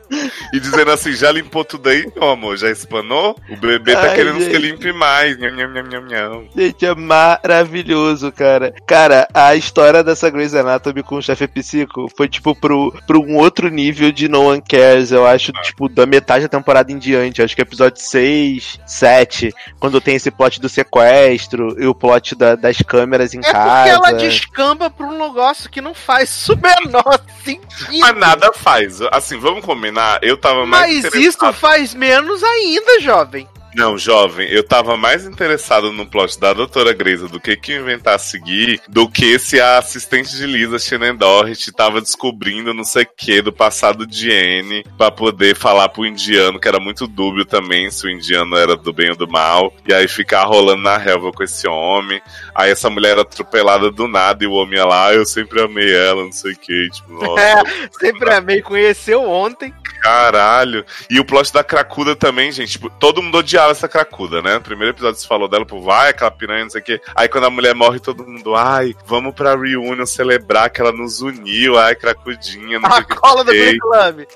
E 0.53 0.59
dizendo 0.59 0.91
assim, 0.91 1.11
já 1.13 1.31
limpou 1.31 1.63
tudo 1.63 1.89
aí, 1.89 2.11
meu 2.15 2.29
amor? 2.31 2.57
Já 2.57 2.69
espanou? 2.71 3.35
O 3.49 3.55
bebê 3.57 3.93
tá 3.93 4.01
Ai, 4.09 4.15
querendo 4.15 4.39
gente. 4.39 4.49
que 4.51 4.57
limpe 4.57 4.91
mais. 4.91 5.37
Nham, 5.37 5.51
nham, 5.51 5.69
nham, 5.71 5.83
nham, 5.83 6.01
nham. 6.07 6.43
Gente, 6.55 6.85
é 6.85 6.95
maravilhoso, 6.95 8.31
cara. 8.31 8.73
Cara, 8.85 9.27
a 9.33 9.55
história 9.55 10.03
dessa 10.03 10.29
Grey's 10.29 10.53
Anatomy 10.55 11.03
com 11.03 11.15
o 11.17 11.21
chefe 11.21 11.47
psico 11.47 12.07
foi, 12.15 12.27
tipo, 12.27 12.55
pro, 12.55 12.91
pro 13.05 13.21
um 13.21 13.37
outro 13.37 13.69
nível 13.69 14.11
de 14.11 14.27
No 14.27 14.45
One 14.49 14.61
Cares. 14.67 15.11
Eu 15.11 15.25
acho, 15.27 15.51
tipo, 15.63 15.87
da 15.89 16.05
metade 16.05 16.43
da 16.45 16.49
temporada 16.49 16.91
em 16.91 16.97
diante. 16.97 17.41
Acho 17.41 17.55
que 17.55 17.61
episódio 17.61 18.01
6, 18.01 18.79
7, 18.85 19.53
quando 19.79 20.01
tem 20.01 20.15
esse 20.15 20.31
plot 20.31 20.59
do 20.59 20.69
sequestro 20.69 21.75
e 21.79 21.85
o 21.85 21.93
plot 21.93 22.35
da- 22.35 22.55
das 22.55 22.77
câmeras 22.77 23.33
em 23.33 23.39
É 23.39 23.51
casa. 23.51 23.75
porque 23.75 23.89
ela 24.09 24.11
descamba 24.17 24.89
pra 24.89 25.05
um 25.05 25.17
negócio 25.17 25.69
que 25.69 25.81
não 25.81 25.93
faz 25.93 26.47
o 26.49 26.55
menor 26.57 27.19
sentido. 27.43 27.99
Mas 27.99 28.17
nada 28.17 28.51
faz. 28.53 28.99
Assim, 29.11 29.37
vamos 29.37 29.63
combinar. 29.63 29.98
Eu 30.21 30.37
tava 30.37 30.65
mais 30.65 31.03
Mas 31.03 31.13
isso 31.15 31.53
faz 31.53 31.93
menos 31.93 32.43
ainda, 32.43 32.99
jovem. 33.01 33.47
Não, 33.75 33.97
jovem, 33.97 34.47
eu 34.49 34.63
tava 34.63 34.97
mais 34.97 35.25
interessado 35.25 35.91
no 35.91 36.05
plot 36.05 36.39
da 36.39 36.53
doutora 36.53 36.91
Greza 36.91 37.27
do 37.27 37.39
que 37.39 37.55
que 37.55 37.75
inventar 37.75 38.15
a 38.15 38.19
seguir 38.19 38.81
do 38.87 39.07
que 39.07 39.37
se 39.37 39.59
a 39.61 39.77
assistente 39.77 40.35
de 40.35 40.45
Lisa, 40.45 40.79
Shannon 40.79 41.15
Doherty, 41.15 41.71
tava 41.71 42.01
descobrindo 42.01 42.73
não 42.73 42.83
sei 42.83 43.03
o 43.03 43.09
que 43.15 43.41
do 43.41 43.53
passado 43.53 44.07
de 44.07 44.31
Anne 44.31 44.83
pra 44.97 45.11
poder 45.11 45.55
falar 45.55 45.89
pro 45.89 46.05
indiano, 46.05 46.59
que 46.59 46.67
era 46.67 46.79
muito 46.79 47.07
dúbio 47.07 47.45
também 47.45 47.91
se 47.91 48.05
o 48.07 48.09
indiano 48.09 48.55
era 48.57 48.75
do 48.75 48.91
bem 48.91 49.11
ou 49.11 49.15
do 49.15 49.27
mal, 49.27 49.73
e 49.87 49.93
aí 49.93 50.07
ficar 50.07 50.45
rolando 50.45 50.81
na 50.81 50.97
relva 50.97 51.31
com 51.31 51.43
esse 51.43 51.67
homem. 51.67 52.21
Aí 52.55 52.71
essa 52.71 52.89
mulher 52.89 53.11
era 53.11 53.21
atropelada 53.21 53.91
do 53.91 54.07
nada 54.07 54.43
e 54.43 54.47
o 54.47 54.53
homem 54.53 54.77
ia 54.79 54.85
lá, 54.85 55.07
"Ah, 55.07 55.13
eu 55.13 55.25
sempre 55.25 55.61
amei 55.61 55.93
ela, 55.95 56.23
não 56.23 56.31
sei 56.31 56.53
o 56.53 56.57
que, 56.57 56.89
tipo, 56.89 57.11
nossa. 57.13 57.41
É, 57.41 57.63
sempre 57.99 58.33
amei, 58.33 58.61
conheceu 58.61 59.23
ontem. 59.29 59.73
Caralho. 60.01 60.85
E 61.09 61.19
o 61.19 61.25
plot 61.25 61.51
da 61.53 61.63
cracuda 61.63 62.15
também, 62.15 62.51
gente. 62.51 62.71
Tipo, 62.73 62.89
todo 62.89 63.21
mundo 63.21 63.37
odiava 63.37 63.71
essa 63.71 63.87
cracuda, 63.87 64.41
né? 64.41 64.55
No 64.55 64.61
primeiro 64.61 64.93
episódio 64.93 65.19
você 65.19 65.27
falou 65.27 65.47
dela, 65.47 65.65
pô, 65.65 65.81
vai, 65.81 66.09
aquela 66.09 66.31
piranha, 66.31 66.63
não 66.63 66.69
sei 66.69 66.81
o 66.81 66.83
quê. 66.83 67.01
Aí 67.15 67.27
quando 67.27 67.45
a 67.45 67.49
mulher 67.49 67.75
morre, 67.75 67.99
todo 67.99 68.25
mundo, 68.25 68.55
ai, 68.55 68.95
vamos 69.05 69.33
pra 69.33 69.55
reunion 69.55 70.05
celebrar 70.05 70.69
que 70.69 70.81
ela 70.81 70.91
nos 70.91 71.21
uniu, 71.21 71.77
ai, 71.77 71.95
cracudinha, 71.95 72.79
não 72.79 72.89
sei 72.89 72.99
A 72.99 73.03
que. 73.03 73.15
cola 73.15 73.43
do 73.43 73.51
Ei, 73.51 73.77
Play 73.77 73.79
Club. 73.79 74.27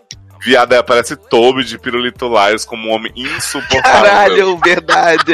Viado, 0.44 0.74
aí 0.74 0.80
aparece 0.80 1.16
Toby 1.16 1.64
de 1.64 1.78
Pirulito 1.78 2.28
Liars 2.28 2.66
como 2.66 2.90
um 2.90 2.92
homem 2.92 3.12
insuportável. 3.16 3.82
Caralho, 3.82 4.58
verdade. 4.58 5.34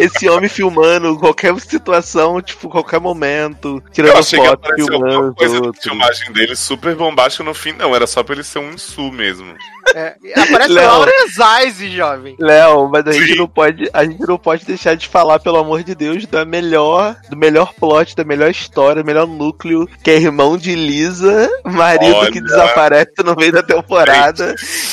Esse 0.00 0.28
homem 0.28 0.48
filmando 0.48 1.18
qualquer 1.18 1.58
situação, 1.60 2.40
tipo, 2.40 2.68
qualquer 2.68 3.00
momento, 3.00 3.82
Eu 3.86 3.92
tirando 3.92 4.18
achei 4.18 4.38
que 4.40 4.46
foto, 4.46 4.70
alguma 4.70 4.88
filmando. 4.88 5.34
coisa 5.34 5.60
da 5.60 5.72
filmagem 5.72 6.32
dele 6.32 6.54
super 6.54 6.94
bombástica 6.94 7.42
no 7.44 7.54
fim, 7.54 7.72
não. 7.72 7.94
Era 7.94 8.06
só 8.06 8.22
pra 8.22 8.34
ele 8.34 8.44
ser 8.44 8.60
um 8.60 8.70
insu 8.70 9.10
mesmo. 9.10 9.54
É, 9.94 10.14
aparece 10.36 10.72
Léo. 10.72 10.86
Laura 10.86 11.12
Zeiss, 11.34 11.78
jovem. 11.90 12.36
Léo, 12.38 12.88
mas 12.88 13.06
a 13.06 13.12
gente 13.12 13.34
não 13.36 13.48
pode, 13.48 13.88
a 13.92 14.04
gente 14.04 14.20
não 14.20 14.36
pode 14.38 14.64
deixar 14.64 14.94
de 14.94 15.08
falar, 15.08 15.38
pelo 15.38 15.56
amor 15.56 15.82
de 15.82 15.94
Deus, 15.94 16.26
da 16.26 16.44
melhor, 16.44 17.16
do 17.30 17.36
melhor 17.36 17.72
plot, 17.72 18.14
da 18.14 18.24
melhor 18.24 18.50
história, 18.50 19.02
do 19.02 19.06
melhor 19.06 19.26
núcleo, 19.26 19.88
que 20.02 20.10
é 20.10 20.16
irmão 20.16 20.56
de 20.58 20.74
Lisa, 20.74 21.48
marido 21.64 22.16
Olha. 22.16 22.30
que 22.30 22.40
desaparece 22.40 23.14
no 23.24 23.34
meio 23.34 23.52
da 23.52 23.62
temporada, 23.62 24.27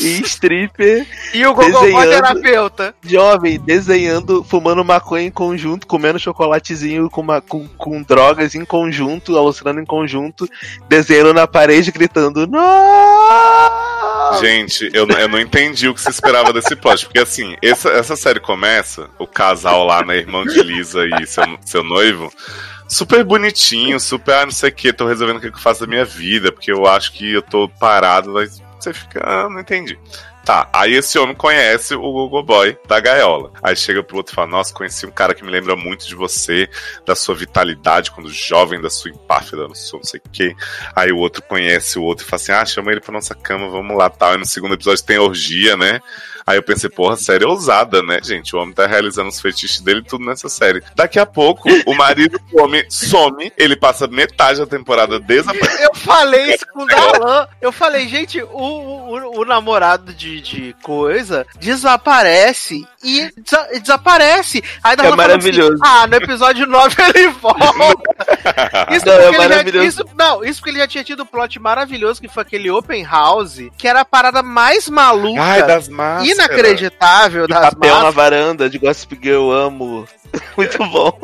e 0.02 0.22
stripper, 0.22 1.06
E 1.34 1.46
o 1.46 1.54
Gogobó 1.54 2.02
terapeuta. 2.04 2.96
jovem, 3.04 3.60
desenhando, 3.60 4.44
fumando 4.44 4.84
maconha 4.84 5.26
em 5.26 5.32
conjunto, 5.32 5.88
comendo 5.88 6.20
chocolatezinho 6.20 7.10
com, 7.10 7.22
uma, 7.22 7.42
com, 7.42 7.68
com 7.68 8.02
drogas 8.02 8.56
em 8.56 8.66
conjunto, 8.66 9.38
alucinando 9.38 9.80
em 9.80 9.86
conjunto, 9.86 10.48
desenhando 10.88 11.34
na 11.34 11.48
parede, 11.48 11.92
gritando, 11.92 12.48
não! 12.48 14.40
Gente, 14.40 14.90
eu, 14.94 15.08
eu 15.08 15.28
não 15.28 15.40
entendi 15.40 15.88
o 15.88 15.94
que 15.94 16.02
se 16.02 16.10
esperava 16.10 16.52
desse 16.52 16.76
plot. 16.76 17.06
Porque 17.06 17.20
assim, 17.20 17.56
essa, 17.62 17.90
essa 17.90 18.16
série 18.16 18.40
começa, 18.40 19.10
o 19.20 19.28
casal 19.28 19.86
lá, 19.86 20.04
né, 20.04 20.18
irmão 20.18 20.44
de 20.46 20.62
Lisa 20.62 21.06
e 21.06 21.26
seu, 21.26 21.44
seu 21.64 21.84
noivo, 21.84 22.32
super 22.88 23.24
bonitinho, 23.24 24.00
super, 24.00 24.36
ah, 24.36 24.46
não 24.46 24.52
sei 24.52 24.70
o 24.70 24.74
que, 24.74 24.94
tô 24.94 25.08
resolvendo 25.08 25.38
o 25.38 25.42
que 25.42 25.48
eu 25.48 25.58
faço 25.58 25.82
da 25.82 25.88
minha 25.88 26.06
vida, 26.06 26.52
porque 26.52 26.72
eu 26.72 26.86
acho 26.86 27.14
que 27.14 27.34
eu 27.34 27.42
tô 27.42 27.68
parado, 27.68 28.34
mas 28.34 28.62
você 28.86 28.94
fica, 28.94 29.22
ah, 29.24 29.50
não 29.50 29.60
entendi. 29.60 29.98
Tá, 30.46 30.70
aí 30.72 30.94
esse 30.94 31.18
homem 31.18 31.36
conhece 31.36 31.96
o 31.96 32.02
Google 32.02 32.44
Boy 32.44 32.78
da 32.88 33.00
gaiola. 33.00 33.52
Aí 33.64 33.76
chega 33.76 34.04
pro 34.04 34.18
outro 34.18 34.32
e 34.32 34.36
fala: 34.36 34.48
Nossa, 34.48 34.72
conheci 34.72 35.04
um 35.04 35.12
cara 35.12 35.34
que 35.34 35.44
me 35.44 35.50
lembra 35.50 35.76
muito 35.76 36.08
de 36.08 36.14
você, 36.14 36.70
da 37.04 37.16
sua 37.16 37.34
vitalidade 37.34 38.12
quando 38.12 38.30
jovem, 38.30 38.80
da 38.80 38.92
sua 38.92 39.10
empáfia, 39.10 39.58
da 39.58 39.74
sua 39.74 39.98
não 39.98 40.04
sei 40.04 40.22
o 40.24 40.30
quê. 40.30 40.56
Aí 40.96 41.12
o 41.12 41.18
outro 41.18 41.42
conhece 41.42 41.98
o 41.98 42.04
outro 42.04 42.24
e 42.24 42.30
fala 42.30 42.40
assim: 42.40 42.52
Ah, 42.52 42.64
chama 42.64 42.92
ele 42.92 43.02
pra 43.02 43.12
nossa 43.12 43.34
cama, 43.34 43.68
vamos 43.70 43.98
lá, 43.98 44.08
tal. 44.08 44.36
E 44.36 44.38
no 44.38 44.46
segundo 44.46 44.76
episódio 44.76 45.04
tem 45.04 45.18
orgia, 45.18 45.76
né? 45.76 46.00
Aí 46.48 46.58
eu 46.58 46.64
pensei, 46.64 46.90
porra, 46.90 47.18
série 47.18 47.44
ousada, 47.44 48.02
né, 48.04 48.20
gente? 48.24 48.56
O 48.56 48.60
homem 48.60 48.74
tá 48.74 48.86
realizando 48.86 49.30
os 49.30 49.42
fetiches 49.42 49.80
dele 49.82 50.04
tudo 50.04 50.24
nessa 50.26 50.48
série. 50.48 50.84
Daqui 50.96 51.18
a 51.18 51.26
pouco, 51.26 51.68
o 51.88 51.94
marido 51.96 52.40
do 52.52 52.62
homem 52.62 52.86
some, 52.90 53.52
ele 53.58 53.76
passa 53.76 54.08
metade 54.08 54.60
da 54.60 54.68
temporada 54.68 55.20
desaparecido. 55.20 55.84
Eu 55.84 55.96
falei 55.96 56.54
isso 56.54 56.66
com 56.72 56.84
o 56.84 56.86
Galan. 56.86 57.48
Eu 57.60 57.72
falei, 57.72 58.08
gente, 58.08 58.42
o, 58.44 58.48
o, 58.58 59.40
o 59.42 59.46
namorado 59.46 60.14
de, 60.14 60.40
de 60.40 60.76
coisa 60.84 61.48
desaparece 61.60 62.86
e 63.04 63.32
desa- 63.38 63.68
desaparece. 63.82 64.64
Aí 64.84 64.94
É 64.94 64.98
falou 64.98 65.16
maravilhoso. 65.18 65.74
Assim, 65.74 65.82
ah, 65.84 66.08
no 66.08 66.16
episódio 66.16 66.68
9 66.68 66.96
ele 67.16 67.28
volta. 67.30 67.66
Isso 68.96 69.06
Não, 69.06 69.14
é 69.14 69.18
porque 69.18 69.36
ele 69.36 69.44
já, 69.44 69.50
maravilhoso. 69.50 69.88
isso, 69.88 70.06
não, 70.18 70.44
isso 70.44 70.60
porque 70.60 70.70
ele 70.72 70.80
já 70.80 70.88
tinha 70.88 71.04
tido 71.04 71.24
um 71.24 71.26
plot 71.26 71.60
maravilhoso, 71.60 72.22
que 72.22 72.28
foi 72.28 72.44
aquele 72.44 72.70
open 72.70 73.04
house, 73.04 73.60
que 73.78 73.88
era 73.88 74.02
a 74.02 74.06
parada 74.06 74.44
mais 74.44 74.88
maluca. 74.90 75.42
Ai, 75.42 75.64
das 75.66 75.88
máscaras. 75.88 76.35
Inacreditável 76.36 77.48
das 77.48 77.60
Papel 77.70 77.90
na 77.90 78.04
máscaras, 78.04 78.16
varanda 78.16 78.70
de 78.70 78.78
Gossip 78.78 79.20
Girl, 79.22 79.52
amo. 79.52 80.08
Muito 80.58 80.78
bom. 80.90 81.18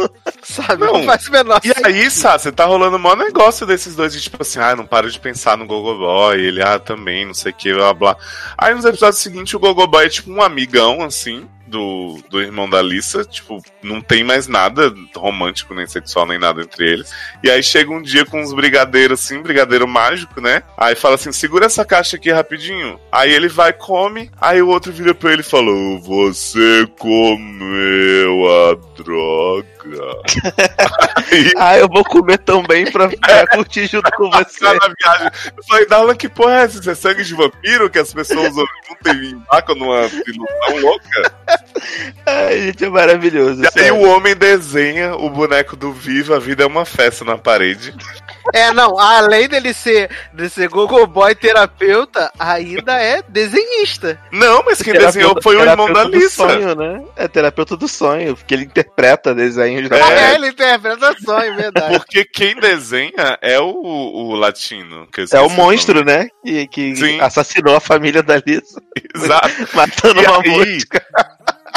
sabe? 0.44 0.86
Não. 0.86 0.94
Não 0.94 1.04
faz 1.04 1.28
o 1.28 1.32
menor 1.32 1.62
E 1.64 1.74
aí, 1.86 2.10
Sá, 2.10 2.38
você 2.38 2.52
tá 2.52 2.66
rolando 2.66 2.98
o 2.98 3.00
maior 3.00 3.18
negócio 3.18 3.66
desses 3.66 3.96
dois 3.96 4.14
de 4.14 4.22
tipo 4.22 4.38
assim, 4.42 4.60
ah, 4.60 4.76
não 4.76 4.86
paro 4.86 5.10
de 5.10 5.20
pensar 5.20 5.58
no 5.58 5.66
Gogoboy, 5.66 6.40
ele, 6.40 6.62
ah, 6.62 6.80
também, 6.80 7.26
não 7.26 7.34
sei 7.34 7.52
o 7.52 7.56
que, 7.56 7.74
blá 7.74 7.94
blá. 7.94 8.18
Aí 8.58 8.74
nos 8.74 8.86
episódios 8.86 9.22
seguintes, 9.22 9.54
o 9.54 9.60
Gogoboy 9.60 10.06
é 10.06 10.10
tipo 10.10 10.32
um 10.32 10.42
amigão, 10.42 11.04
assim, 11.04 11.48
do, 11.72 12.22
do 12.30 12.42
irmão 12.42 12.70
da 12.70 12.82
Lisa, 12.82 13.24
tipo, 13.24 13.64
não 13.82 14.02
tem 14.02 14.24
mais 14.24 14.48
nada 14.48 14.94
romântico, 15.16 15.74
nem 15.74 15.88
sexual, 15.88 16.28
nem 16.28 16.38
nada 16.38 16.62
entre 16.62 16.86
eles. 16.86 17.12
E 17.42 17.50
aí 17.50 17.64
chega 17.64 17.90
um 17.90 18.02
dia 18.02 18.26
com 18.26 18.42
uns 18.42 18.54
brigadeiros, 18.54 19.24
assim, 19.24 19.42
brigadeiro 19.42 19.88
mágico, 19.88 20.42
né? 20.42 20.62
Aí 20.78 20.94
fala 20.94 21.16
assim, 21.16 21.32
segura 21.32 21.66
essa 21.66 21.86
caixa 21.86 22.18
aqui 22.18 22.30
rapidinho. 22.30 23.00
Aí 23.10 23.32
ele 23.32 23.48
vai, 23.48 23.72
come, 23.72 24.30
aí 24.40 24.62
o 24.62 24.68
outro 24.68 24.92
vira 24.92 25.16
pra 25.16 25.32
ele 25.32 25.42
e 25.42 25.46
fala, 25.46 25.72
você 26.02 26.86
comeu 27.00 28.50
a 28.50 29.02
droga. 29.02 29.81
Aí 31.32 31.52
Ah, 31.58 31.78
eu 31.78 31.88
vou 31.88 32.04
comer 32.04 32.38
também 32.40 32.90
pra, 32.92 33.10
pra 33.10 33.48
curtir 33.48 33.88
junto 33.88 34.10
com 34.12 34.30
você. 34.30 34.64
Na 34.64 34.74
viagem. 34.74 35.32
Eu 35.56 35.64
falei, 35.64 35.88
Darlan, 35.88 36.16
que 36.16 36.30
porra 36.30 36.60
é 36.60 36.64
essa? 36.64 36.80
Isso 36.80 36.90
é 36.90 36.96
sangue 36.96 37.24
de 37.24 37.34
vampiro 37.34 37.90
que 37.90 38.00
as 38.00 38.14
pessoas 38.14 38.54
e 39.06 39.32
embarcam 39.32 39.76
numa 39.76 40.02
ilusão 40.02 40.82
louca? 40.82 41.34
Ai, 42.26 42.62
gente, 42.62 42.86
é 42.86 42.90
maravilhoso. 42.90 43.64
E 43.64 43.80
aí 43.80 43.92
o 43.92 44.02
homem 44.02 44.36
desenha 44.36 45.16
o 45.16 45.30
boneco 45.30 45.76
do 45.76 45.92
Viva, 45.92 46.36
a 46.36 46.40
vida 46.40 46.64
é 46.64 46.68
uma 46.68 46.86
festa 46.86 47.26
na 47.26 47.38
parede. 47.38 47.94
É, 48.54 48.72
não, 48.74 48.98
além 49.00 49.48
dele 49.48 49.74
ser, 49.74 50.10
de 50.34 50.50
ser 50.50 50.68
Gogo 50.70 51.06
Boy 51.08 51.36
terapeuta, 51.36 52.32
ainda 52.40 52.94
é 53.02 53.22
desenhista. 53.28 54.20
Não, 54.32 54.64
mas 54.66 54.82
quem 54.82 54.94
Terapeuta- 54.94 55.12
desenhou 55.20 55.42
foi 55.42 55.56
o 55.58 55.62
irmão 55.64 55.88
da 55.88 55.94
terapeuta 55.94 56.10
do 56.10 56.18
Lisa. 56.24 56.30
sonho, 56.36 56.76
né? 56.76 57.04
É 57.16 57.28
terapeuta 57.28 57.78
do 57.78 57.88
sonho, 57.88 58.36
porque 58.36 58.54
ele 58.54 58.64
interpreta 58.66 59.34
desenhos 59.36 59.90
da 59.90 59.98
É. 59.98 60.02
Ah, 60.02 60.34
ele 60.36 60.48
interpreta 60.50 61.16
sonho, 61.24 61.56
verdade. 61.56 61.96
Porque 61.98 62.26
quem 62.26 62.56
desenha 62.56 63.38
é 63.42 63.60
o, 63.60 63.66
o 63.74 64.36
latino. 64.36 65.08
É 65.32 65.40
o 65.40 65.44
nome. 65.44 65.56
monstro, 65.56 66.04
né? 66.04 66.28
Que, 66.44 66.68
que 66.68 66.96
Sim. 66.96 67.20
assassinou 67.22 67.76
a 67.76 67.80
família 67.80 68.22
da 68.24 68.38
Lisa, 68.46 68.82
Exato. 69.16 69.50
matando 69.74 70.22
E 70.22 70.26
uma 70.26 70.42
aí, 70.42 70.50
mosca. 70.76 71.06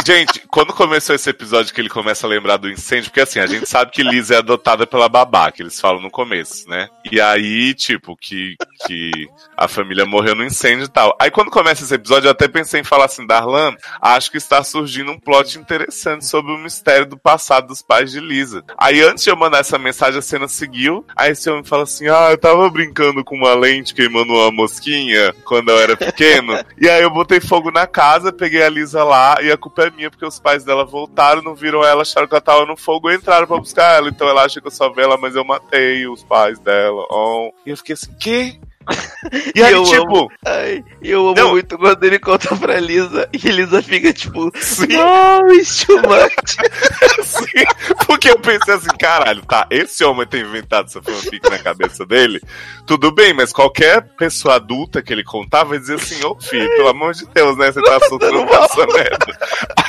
Gente, 0.07 0.43
quando 0.49 0.73
começou 0.73 1.15
esse 1.15 1.31
episódio 1.31 1.73
que 1.73 1.81
ele 1.81 1.89
começa 1.89 2.27
a 2.27 2.31
lembrar 2.31 2.57
do 2.57 2.71
incêndio, 2.71 3.11
porque 3.11 3.21
assim, 3.21 3.39
a 3.39 3.47
gente 3.47 3.67
sabe 3.67 3.91
que 3.91 4.03
Liz 4.03 4.31
é 4.31 4.37
adotada 4.37 4.87
pela 4.87 5.09
babá, 5.09 5.51
que 5.51 5.63
eles 5.63 5.81
falam 5.81 6.03
no 6.03 6.11
começo, 6.11 6.69
né? 6.69 6.89
E 7.11 7.21
aí, 7.21 7.73
tipo, 7.75 8.17
que, 8.17 8.57
que 8.87 9.11
a 9.57 9.69
família 9.69 10.05
morreu 10.05 10.35
no 10.35 10.45
incêndio 10.45 10.85
e 10.85 10.89
tal. 10.89 11.17
Aí 11.21 11.31
quando 11.31 11.51
começa 11.51 11.85
esse 11.85 11.95
episódio, 11.95 12.27
eu 12.27 12.33
até 12.33 12.49
pensei 12.49 12.81
em 12.81 12.85
falar 12.85 13.07
assim, 13.07 13.27
Darlan, 13.27 13.75
acho 14.01 14.31
que 14.31 14.37
está 14.37 14.63
surgindo 14.63 15.13
um 15.13 15.19
plot 15.19 15.59
interessante 15.59 16.27
sobre 16.27 16.53
o 16.53 16.59
mistério 16.59 17.07
do 17.07 17.17
passado 17.17 17.69
dos 17.69 17.81
pais 17.81 18.11
de 18.11 18.21
Lisa. 18.21 18.63
Aí 18.77 19.01
antes 19.03 19.25
de 19.25 19.31
eu 19.31 19.37
mandar 19.37 19.59
essa 19.59 19.79
mensagem, 19.79 20.19
a 20.19 20.23
cena 20.23 20.49
seguiu, 20.49 21.05
aí 21.17 21.33
esse 21.33 21.49
homem 21.49 21.65
fala 21.65 21.85
assim, 21.85 22.09
ah, 22.09 22.29
eu 22.31 22.39
tava 22.39 22.69
brincando 22.69 23.25
com 23.25 23.37
uma 23.37 23.55
lente 23.55 23.95
queimando 23.95 24.33
uma 24.33 24.51
mosquinha 24.51 25.35
quando 25.45 25.71
eu 25.71 25.79
era 25.79 25.97
pequeno, 25.97 26.53
e 26.79 26.89
aí 26.89 27.03
eu 27.03 27.11
botei 27.11 27.41
fogo 27.41 27.71
na 27.71 27.87
casa, 27.87 28.33
peguei 28.33 28.63
a 28.63 28.69
Lisa 28.69 29.03
lá, 29.03 29.37
e 29.41 29.51
a 29.51 29.57
culpa 29.57 29.84
é 29.87 29.91
minha, 29.91 30.11
porque 30.11 30.27
os 30.27 30.39
pais 30.39 30.65
dela 30.65 30.85
voltaram, 30.85 31.43
não 31.43 31.55
viram 31.55 31.85
ela, 31.85 32.03
acharam 32.03 32.27
que 32.27 32.35
ela 32.35 32.41
tava 32.41 32.67
no 32.67 32.77
fogo 32.77 33.11
e 33.11 33.17
entraram 33.17 33.47
pra 33.47 33.59
buscar 33.59 33.97
ela. 33.97 34.09
Então 34.09 34.29
ela 34.29 34.45
acha 34.45 34.61
que 34.61 34.67
eu 34.67 34.71
só 34.71 34.91
vi 34.91 35.03
ela, 35.03 35.17
mas 35.17 35.35
eu 35.35 35.45
matei 35.45 36.07
os 36.07 36.23
pais 36.23 36.59
dela. 36.59 37.07
Oh. 37.11 37.53
E 37.65 37.71
eu 37.71 37.77
fiquei 37.77 37.95
assim, 37.95 38.15
quê? 38.19 38.59
E 39.55 39.63
aí, 39.63 39.73
eu 39.73 39.85
tipo, 39.85 40.03
amo. 40.03 40.31
Ai, 40.45 40.85
eu 41.03 41.29
amo 41.29 41.35
Não. 41.35 41.51
muito 41.53 41.79
quando 41.79 42.05
ele 42.05 42.19
conta 42.19 42.55
pra 42.57 42.79
Lisa 42.79 43.29
e 43.33 43.39
Lisa 43.49 43.83
fica 43.83 44.13
tipo, 44.13 44.53
sim, 44.57 44.87
não, 44.89 45.51
it's 45.55 45.85
too 45.85 45.97
much. 45.97 46.57
sim. 47.25 47.65
Porque 48.07 48.31
eu 48.31 48.39
pensei 48.39 48.75
assim, 48.75 48.91
caralho, 48.99 49.43
tá, 49.47 49.67
esse 49.71 50.05
homem 50.05 50.27
tem 50.27 50.43
inventado 50.43 50.87
essa 50.87 51.03
fanfic 51.03 51.49
na 51.49 51.59
cabeça 51.59 52.05
dele, 52.05 52.41
tudo 52.87 53.11
bem, 53.11 53.33
mas 53.33 53.53
qualquer 53.53 54.03
pessoa 54.19 54.57
adulta 54.57 55.03
que 55.03 55.13
ele 55.13 55.25
contar 55.25 55.65
vai 55.65 55.79
dizer 55.79 55.95
assim, 55.95 56.23
ô 56.25 56.39
filho, 56.39 56.69
pelo 56.77 56.89
amor 56.89 57.15
de 57.15 57.27
Deus, 57.27 57.57
né, 57.57 57.73
você 57.73 57.81
tá 57.83 58.01
soltando 58.01 58.43
essa 58.43 58.87
merda. 58.87 59.39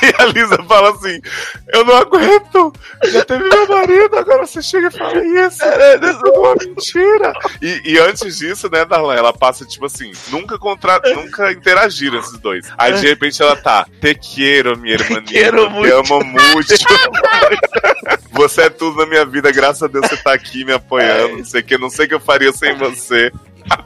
Aí 0.02 0.12
a 0.18 0.24
Lisa 0.26 0.62
fala 0.64 0.90
assim, 0.90 1.20
eu 1.68 1.84
não 1.84 1.96
aguento, 1.96 2.72
já 3.04 3.24
teve 3.24 3.44
meu 3.44 3.68
marido, 3.68 4.16
agora 4.16 4.46
você 4.46 4.62
chega 4.62 4.88
e 4.88 4.90
fala 4.90 5.24
isso, 5.24 5.46
isso 5.46 5.64
é 5.64 5.98
tudo 5.98 6.32
uma 6.32 6.54
mentira. 6.54 7.32
E, 7.60 7.92
e 7.92 7.98
antes 7.98 8.38
disso, 8.38 8.68
né, 8.70 8.85
Darlan, 8.86 9.14
ela 9.14 9.32
passa 9.32 9.64
tipo 9.64 9.86
assim, 9.86 10.12
nunca 10.28 10.58
contra, 10.58 11.00
nunca 11.14 11.52
interagiram 11.52 12.18
esses 12.18 12.38
dois. 12.38 12.66
Aí 12.78 12.94
de 12.94 13.06
repente 13.06 13.42
ela 13.42 13.56
tá, 13.56 13.86
te 14.00 14.14
quero, 14.14 14.78
minha 14.78 14.94
irmã, 14.94 15.22
quero 15.22 15.66
te 15.66 15.72
muito. 15.72 15.94
amo 15.94 16.24
muito. 16.24 16.74
Você 18.32 18.62
é 18.62 18.70
tudo 18.70 18.98
na 18.98 19.06
minha 19.06 19.24
vida, 19.24 19.50
graças 19.50 19.82
a 19.82 19.86
Deus 19.86 20.06
você 20.06 20.16
tá 20.18 20.34
aqui 20.34 20.62
me 20.62 20.72
apoiando, 20.72 21.38
não 21.38 21.44
sei 21.44 21.60
o 21.62 21.64
que, 21.64 21.78
não 21.78 21.88
sei 21.88 22.04
o 22.04 22.08
que 22.08 22.14
eu 22.14 22.20
faria 22.20 22.52
sem 22.52 22.76
você. 22.76 23.32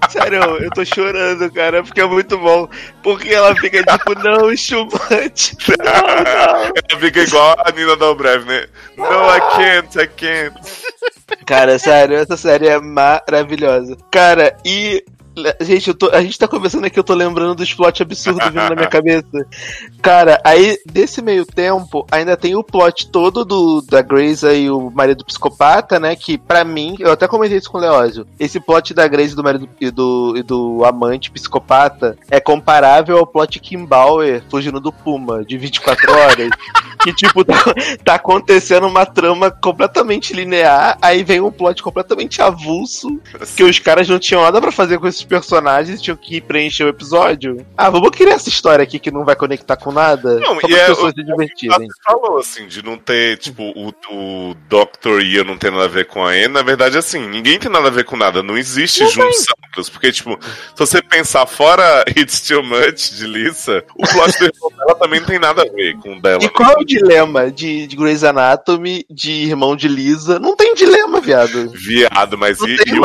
Sério, 0.08 0.42
eu 0.58 0.70
tô 0.70 0.84
chorando, 0.84 1.50
cara, 1.52 1.82
porque 1.82 2.00
é 2.00 2.06
muito 2.06 2.36
bom. 2.36 2.68
Porque 3.02 3.30
ela 3.30 3.54
fica 3.56 3.82
tipo, 3.82 4.14
não, 4.18 4.50
não. 4.50 4.50
Ela 6.90 7.00
fica 7.00 7.20
igual 7.22 7.54
a 7.58 7.70
Nina 7.70 7.96
Dobrev, 7.96 8.44
né? 8.44 8.66
No, 8.96 9.04
I 9.06 9.40
can't, 9.56 9.98
I 9.98 10.06
can't. 10.08 10.60
Cara, 11.46 11.78
sério, 11.78 12.16
essa 12.16 12.36
série 12.36 12.68
é 12.68 12.78
maravilhosa. 12.80 13.96
Cara, 14.10 14.56
e 14.64 15.04
Gente, 15.60 15.94
tô, 15.94 16.10
a 16.10 16.20
gente 16.22 16.38
tá 16.38 16.48
conversando 16.48 16.84
aqui, 16.84 16.98
eu 16.98 17.04
tô 17.04 17.14
lembrando 17.14 17.54
dos 17.54 17.72
plot 17.72 18.02
absurdos 18.02 18.44
vindo 18.46 18.54
na 18.54 18.74
minha 18.74 18.88
cabeça. 18.90 19.46
Cara, 20.02 20.40
aí, 20.44 20.78
desse 20.84 21.22
meio 21.22 21.46
tempo, 21.46 22.06
ainda 22.10 22.36
tem 22.36 22.56
o 22.56 22.64
plot 22.64 23.10
todo 23.10 23.44
do 23.44 23.80
da 23.82 24.02
Grace 24.02 24.46
e 24.46 24.68
o 24.70 24.90
marido 24.90 25.24
psicopata, 25.24 26.00
né? 26.00 26.16
Que 26.16 26.36
pra 26.36 26.64
mim, 26.64 26.96
eu 26.98 27.12
até 27.12 27.28
comentei 27.28 27.58
isso 27.58 27.70
com 27.70 27.78
o 27.78 27.80
Leózio. 27.80 28.26
Esse 28.38 28.58
plot 28.58 28.92
da 28.92 29.06
Grace 29.06 29.34
do 29.34 29.42
marido 29.42 29.68
e 29.80 29.90
do, 29.90 30.34
e 30.36 30.42
do 30.42 30.84
amante 30.84 31.30
psicopata 31.30 32.18
é 32.30 32.40
comparável 32.40 33.16
ao 33.16 33.26
plot 33.26 33.58
Kim 33.60 33.84
Bauer 33.84 34.42
fugindo 34.50 34.80
do 34.80 34.92
Puma, 34.92 35.44
de 35.44 35.56
24 35.56 36.12
horas. 36.12 36.50
que, 37.02 37.12
tipo, 37.14 37.44
tá, 37.44 37.54
tá 38.04 38.14
acontecendo 38.16 38.86
uma 38.86 39.06
trama 39.06 39.50
completamente 39.50 40.34
linear, 40.34 40.98
aí 41.00 41.22
vem 41.22 41.40
um 41.40 41.50
plot 41.50 41.82
completamente 41.82 42.42
avulso, 42.42 43.20
que 43.56 43.62
os 43.62 43.78
caras 43.78 44.08
não 44.08 44.18
tinham 44.18 44.42
nada 44.42 44.60
pra 44.60 44.70
fazer 44.70 44.98
com 44.98 45.06
esses 45.20 45.24
personagens, 45.24 46.00
tinham 46.00 46.16
que 46.16 46.40
preencher 46.40 46.84
o 46.84 46.88
episódio. 46.88 47.64
Ah, 47.76 47.90
vamos 47.90 48.10
criar 48.10 48.34
essa 48.34 48.48
história 48.48 48.82
aqui 48.82 48.98
que 48.98 49.10
não 49.10 49.24
vai 49.24 49.36
conectar 49.36 49.76
com 49.76 49.92
nada? 49.92 50.38
Não, 50.40 50.60
só 50.60 50.68
e 50.68 50.74
é, 50.74 50.82
as 50.82 50.88
pessoas 50.88 51.12
o- 51.12 51.16
se 51.16 51.24
divertirem. 51.24 51.86
Você 51.86 52.02
falou 52.04 52.38
assim, 52.38 52.66
de 52.66 52.84
não 52.84 52.96
ter, 52.96 53.38
tipo, 53.38 53.62
o, 53.62 53.88
o 54.10 54.54
Dr. 54.68 55.20
Ian 55.22 55.44
não 55.44 55.58
ter 55.58 55.70
nada 55.70 55.84
a 55.84 55.88
ver 55.88 56.06
com 56.06 56.24
a 56.24 56.30
Anne. 56.30 56.48
Na 56.48 56.62
verdade, 56.62 56.98
assim, 56.98 57.26
ninguém 57.28 57.58
tem 57.58 57.70
nada 57.70 57.88
a 57.88 57.90
ver 57.90 58.04
com 58.04 58.16
nada. 58.16 58.42
Não 58.42 58.56
existe 58.56 59.06
junção. 59.08 59.54
Porque, 59.92 60.10
tipo, 60.12 60.38
se 60.42 60.78
você 60.78 61.00
pensar 61.02 61.46
fora 61.46 62.04
It's 62.16 62.40
Too 62.40 62.62
Much 62.62 63.10
de 63.12 63.26
Lisa, 63.26 63.84
o 63.96 64.06
plot 64.06 64.38
do 64.38 64.44
irmão 64.46 64.70
dela 64.76 64.94
também 64.96 65.20
não 65.20 65.26
tem 65.26 65.38
nada 65.38 65.62
a 65.62 65.72
ver 65.72 65.96
com 65.98 66.16
o 66.16 66.20
dela. 66.20 66.42
E 66.42 66.48
qual 66.48 66.72
é 66.72 66.80
o 66.80 66.84
dilema 66.84 67.50
de, 67.50 67.86
de 67.86 67.96
Grey's 67.96 68.24
Anatomy, 68.24 69.04
de 69.10 69.30
irmão 69.30 69.76
de 69.76 69.88
Lisa? 69.88 70.38
Não 70.38 70.56
tem 70.56 70.74
dilema, 70.74 71.20
viado. 71.20 71.70
Viado, 71.70 72.36
mas 72.36 72.58
Não 72.58 72.68
e, 72.68 72.76
tem 72.76 72.94
e 72.94 72.98
o, 72.98 73.04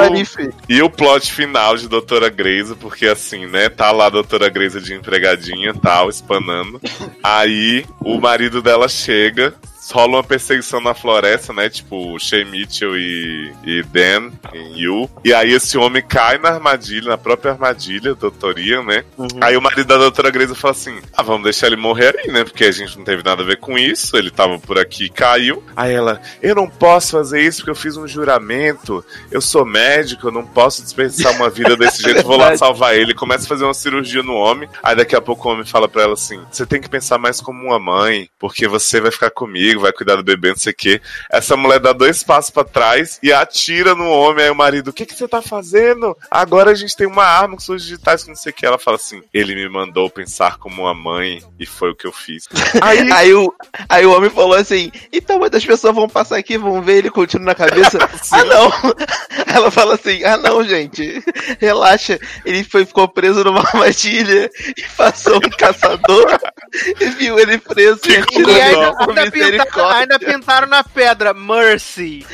e 0.69 0.81
o 0.81 0.89
plot 0.89 1.31
final 1.31 1.77
de 1.77 1.87
Doutora 2.05 2.29
Grace, 2.29 2.75
porque 2.75 3.07
assim, 3.07 3.47
né, 3.47 3.67
tá 3.67 3.91
lá 3.91 4.05
a 4.05 4.09
Doutora 4.11 4.47
Grace 4.47 4.79
de 4.79 4.93
empregadinha, 4.93 5.73
tal, 5.73 6.07
espanando. 6.07 6.79
Aí 7.23 7.83
o 7.99 8.19
marido 8.21 8.61
dela 8.61 8.87
chega, 8.87 9.55
rola 9.93 10.17
uma 10.17 10.23
perseguição 10.23 10.81
na 10.81 10.93
floresta, 10.93 11.53
né, 11.53 11.69
tipo 11.69 12.17
Shea 12.19 12.45
Mitchell 12.45 12.97
e, 12.97 13.53
e 13.63 13.83
Dan 13.83 14.31
e 14.53 14.83
Yu. 14.83 15.09
E 15.23 15.33
aí 15.33 15.51
esse 15.51 15.77
homem 15.77 16.03
cai 16.05 16.37
na 16.37 16.49
armadilha, 16.49 17.09
na 17.09 17.17
própria 17.17 17.51
armadilha, 17.51 18.15
Doutor 18.15 18.59
Ian, 18.59 18.83
né. 18.83 19.03
Uhum. 19.17 19.27
Aí 19.41 19.55
o 19.57 19.61
marido 19.61 19.87
da 19.87 19.97
Doutora 19.97 20.29
Grace 20.29 20.55
fala 20.55 20.71
assim, 20.71 20.99
ah, 21.13 21.23
vamos 21.23 21.43
deixar 21.43 21.67
ele 21.67 21.75
morrer 21.75 22.15
aí, 22.19 22.31
né, 22.31 22.43
porque 22.43 22.65
a 22.65 22.71
gente 22.71 22.97
não 22.97 23.03
teve 23.03 23.23
nada 23.23 23.41
a 23.41 23.45
ver 23.45 23.57
com 23.57 23.77
isso, 23.77 24.15
ele 24.17 24.31
tava 24.31 24.57
por 24.59 24.77
aqui 24.77 25.05
e 25.05 25.09
caiu. 25.09 25.63
Aí 25.75 25.93
ela, 25.93 26.21
eu 26.41 26.55
não 26.55 26.69
posso 26.69 27.11
fazer 27.11 27.41
isso 27.41 27.59
porque 27.59 27.71
eu 27.71 27.75
fiz 27.75 27.97
um 27.97 28.07
juramento, 28.07 29.03
eu 29.31 29.41
sou 29.41 29.65
médico, 29.65 30.27
eu 30.27 30.31
não 30.31 30.45
posso 30.45 30.81
desperdiçar 30.81 31.33
uma 31.33 31.49
vida 31.49 31.75
desse 31.75 32.01
jeito, 32.03 32.23
vou 32.23 32.37
lá 32.37 32.55
salvar 32.57 32.95
ele. 32.95 33.13
Começa 33.13 33.45
a 33.45 33.47
fazer 33.47 33.63
uma 33.63 33.73
cirurgia 33.73 34.23
no 34.23 34.33
homem, 34.33 34.69
aí 34.83 34.95
daqui 34.95 35.15
a 35.15 35.21
pouco 35.21 35.47
o 35.47 35.51
homem 35.51 35.65
fala 35.65 35.87
pra 35.87 36.03
ela 36.03 36.13
assim: 36.13 36.41
você 36.51 36.65
tem 36.65 36.81
que 36.81 36.89
pensar 36.89 37.17
mais 37.17 37.41
como 37.41 37.61
uma 37.63 37.79
mãe, 37.79 38.29
porque 38.39 38.67
você 38.67 38.99
vai 38.99 39.11
ficar 39.11 39.29
comigo, 39.29 39.74
vai 39.77 39.91
cuidar 39.91 40.15
do 40.15 40.23
bebê, 40.23 40.49
não 40.49 40.57
sei 40.57 40.73
o 40.73 40.75
quê. 40.75 41.01
Essa 41.31 41.55
mulher 41.55 41.79
dá 41.79 41.93
dois 41.93 42.23
passos 42.23 42.51
pra 42.51 42.63
trás 42.63 43.19
e 43.21 43.31
atira 43.31 43.95
no 43.95 44.09
homem, 44.09 44.45
aí 44.45 44.51
o 44.51 44.55
marido, 44.55 44.89
o 44.89 44.93
que, 44.93 45.05
que 45.05 45.15
você 45.15 45.27
tá 45.27 45.41
fazendo? 45.41 46.15
Agora 46.29 46.71
a 46.71 46.75
gente 46.75 46.95
tem 46.95 47.07
uma 47.07 47.23
arma 47.23 47.55
com 47.55 47.61
suas 47.61 47.83
digitais, 47.83 48.23
que 48.23 48.29
não 48.29 48.35
sei 48.35 48.51
o 48.51 48.55
que. 48.55 48.65
Ela 48.65 48.77
fala 48.77 48.97
assim: 48.97 49.23
ele 49.33 49.55
me 49.55 49.69
mandou 49.69 50.09
pensar 50.09 50.57
como 50.57 50.83
uma 50.83 50.93
mãe 50.93 51.41
e 51.59 51.65
foi 51.65 51.91
o 51.91 51.95
que 51.95 52.05
eu 52.07 52.11
fiz. 52.11 52.47
Aí, 52.81 53.05
Aí 53.11 53.33
o, 53.33 53.53
aí 53.89 54.05
o 54.05 54.15
homem 54.15 54.29
falou 54.29 54.55
assim: 54.55 54.91
então 55.11 55.39
muitas 55.39 55.65
pessoas 55.65 55.95
vão 55.95 56.07
passar 56.07 56.37
aqui, 56.37 56.57
vão 56.57 56.81
ver 56.81 56.97
ele 56.97 57.09
com 57.09 57.21
o 57.21 57.27
tiro 57.27 57.43
na 57.43 57.55
cabeça. 57.55 57.97
ah, 58.31 58.43
não! 58.43 58.71
Ela 59.47 59.69
fala 59.71 59.95
assim: 59.95 60.23
ah, 60.23 60.37
não, 60.37 60.63
gente, 60.63 61.23
relaxa. 61.59 62.19
Ele 62.45 62.63
foi, 62.63 62.85
ficou 62.85 63.07
preso 63.07 63.43
numa 63.43 63.59
armadilha 63.67 64.49
e 64.77 64.83
passou 64.95 65.37
um 65.37 65.49
caçador 65.57 66.39
e 66.99 67.05
viu 67.11 67.39
ele 67.39 67.57
preso 67.57 67.99
e 68.07 68.17
atirou 68.17 68.55
E 68.55 68.61
ainda, 68.61 69.31
pintaram, 69.31 69.89
ainda 69.89 70.19
pintaram 70.19 70.67
na 70.67 70.83
pedra 70.83 71.33
Mercy. 71.33 72.25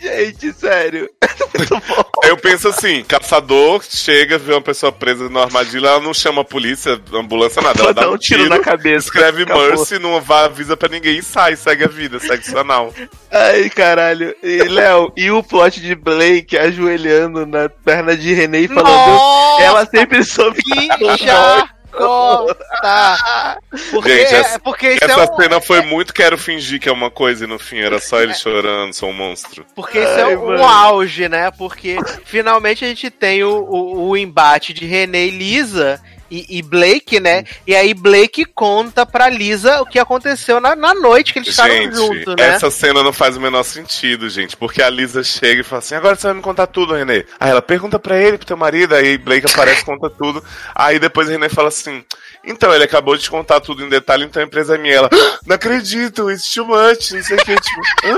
Gente, 0.00 0.52
sério. 0.52 1.10
Eu 2.24 2.36
penso 2.36 2.68
assim, 2.68 3.02
caçador 3.04 3.82
chega, 3.88 4.38
vê 4.38 4.52
uma 4.52 4.62
pessoa 4.62 4.92
presa 4.92 5.24
numa 5.24 5.42
armadilha, 5.42 5.88
ela 5.88 6.00
não 6.00 6.14
chama 6.14 6.42
a 6.42 6.44
polícia, 6.44 7.00
ambulância, 7.12 7.62
nada. 7.62 7.80
Ela 7.80 7.94
dá 7.94 8.02
dar 8.02 8.10
um 8.10 8.16
tiro 8.16 8.48
na 8.48 8.58
cabeça. 8.58 9.06
escreve 9.06 9.42
Acabou. 9.42 9.68
Mercy, 9.68 9.98
não 9.98 10.20
vai, 10.20 10.44
avisa 10.44 10.76
pra 10.76 10.88
ninguém 10.88 11.18
e 11.18 11.22
sai, 11.22 11.56
segue 11.56 11.84
a 11.84 11.88
vida, 11.88 12.18
segue 12.18 12.48
o 12.48 12.54
canal. 12.54 12.94
Ai, 13.30 13.70
caralho. 13.70 14.34
E, 14.42 14.62
Léo, 14.64 15.12
e 15.16 15.30
o 15.30 15.42
plot 15.42 15.80
de 15.80 15.94
Blake 15.94 16.49
ajoelhando 16.58 17.46
na 17.46 17.68
perna 17.68 18.16
de 18.16 18.32
René 18.32 18.60
e 18.60 18.68
falando: 18.68 18.86
Nossa, 18.88 19.62
ela 19.62 19.86
sempre 19.86 20.22
soube 20.24 20.62
que 20.62 20.88
dar 20.88 21.18
chacota! 21.18 22.56
Porque, 23.90 24.10
Gente, 24.18 24.34
é- 24.34 24.38
essa- 24.38 24.58
porque 24.60 24.92
isso 24.92 25.04
Essa 25.04 25.20
é 25.22 25.30
um, 25.30 25.36
cena 25.36 25.60
foi 25.60 25.80
muito 25.82 26.14
quero 26.14 26.38
fingir 26.38 26.80
que 26.80 26.88
é 26.88 26.92
uma 26.92 27.10
coisa 27.10 27.44
e 27.44 27.48
no 27.48 27.58
fim 27.58 27.78
era 27.78 27.98
só 28.00 28.20
ele 28.20 28.34
chorando, 28.34 28.92
sou 28.94 29.10
um 29.10 29.12
monstro. 29.12 29.64
Porque 29.74 29.98
isso 29.98 30.08
é 30.18 30.22
Ai, 30.24 30.36
um 30.36 30.46
mano. 30.46 30.64
auge, 30.64 31.28
né? 31.28 31.50
Porque 31.50 31.96
finalmente 32.24 32.84
a 32.84 32.88
gente 32.88 33.10
tem 33.10 33.42
o, 33.44 33.50
o, 33.64 34.08
o 34.10 34.16
embate 34.16 34.72
de 34.72 34.86
René 34.86 35.26
e 35.26 35.30
Lisa 35.30 36.00
e, 36.30 36.58
e 36.58 36.62
Blake, 36.62 37.18
né? 37.18 37.44
E 37.66 37.74
aí 37.74 37.92
Blake 37.92 38.44
conta 38.44 39.04
pra 39.04 39.28
Lisa 39.28 39.80
o 39.80 39.86
que 39.86 39.98
aconteceu 39.98 40.60
na, 40.60 40.76
na 40.76 40.94
noite 40.94 41.32
que 41.32 41.38
eles 41.38 41.48
estavam 41.48 41.92
juntos, 41.92 42.36
né? 42.36 42.54
essa 42.54 42.70
cena 42.70 43.02
não 43.02 43.12
faz 43.12 43.36
o 43.36 43.40
menor 43.40 43.62
sentido, 43.64 44.28
gente. 44.28 44.56
Porque 44.56 44.82
a 44.82 44.88
Lisa 44.88 45.22
chega 45.22 45.60
e 45.60 45.64
fala 45.64 45.80
assim: 45.80 45.94
agora 45.94 46.14
você 46.16 46.26
vai 46.28 46.36
me 46.36 46.42
contar 46.42 46.66
tudo, 46.66 46.94
Renê. 46.94 47.24
Aí 47.38 47.50
ela 47.50 47.62
pergunta 47.62 47.98
pra 47.98 48.16
ele, 48.16 48.38
pro 48.38 48.46
teu 48.46 48.56
marido, 48.56 48.94
aí 48.94 49.18
Blake 49.18 49.46
aparece 49.50 49.82
e 49.82 49.84
conta 49.84 50.08
tudo. 50.10 50.42
Aí 50.74 50.98
depois 50.98 51.28
a 51.28 51.32
Renê 51.32 51.48
fala 51.48 51.68
assim: 51.68 52.04
então, 52.44 52.72
ele 52.74 52.84
acabou 52.84 53.16
de 53.16 53.28
contar 53.28 53.60
tudo 53.60 53.84
em 53.84 53.88
detalhe, 53.88 54.24
então 54.24 54.42
a 54.42 54.46
empresa 54.46 54.74
é 54.74 54.78
minha. 54.78 54.94
Ela, 54.94 55.10
"Ah, 55.12 55.38
não 55.46 55.56
acredito, 55.56 56.30
it's 56.30 56.50
too 56.52 56.64
much, 56.66 57.12
não 57.12 57.22
sei 57.22 57.36
o 57.36 57.44
que, 57.44 57.54
tipo. 57.56 57.80
"Hã?" 58.04 58.16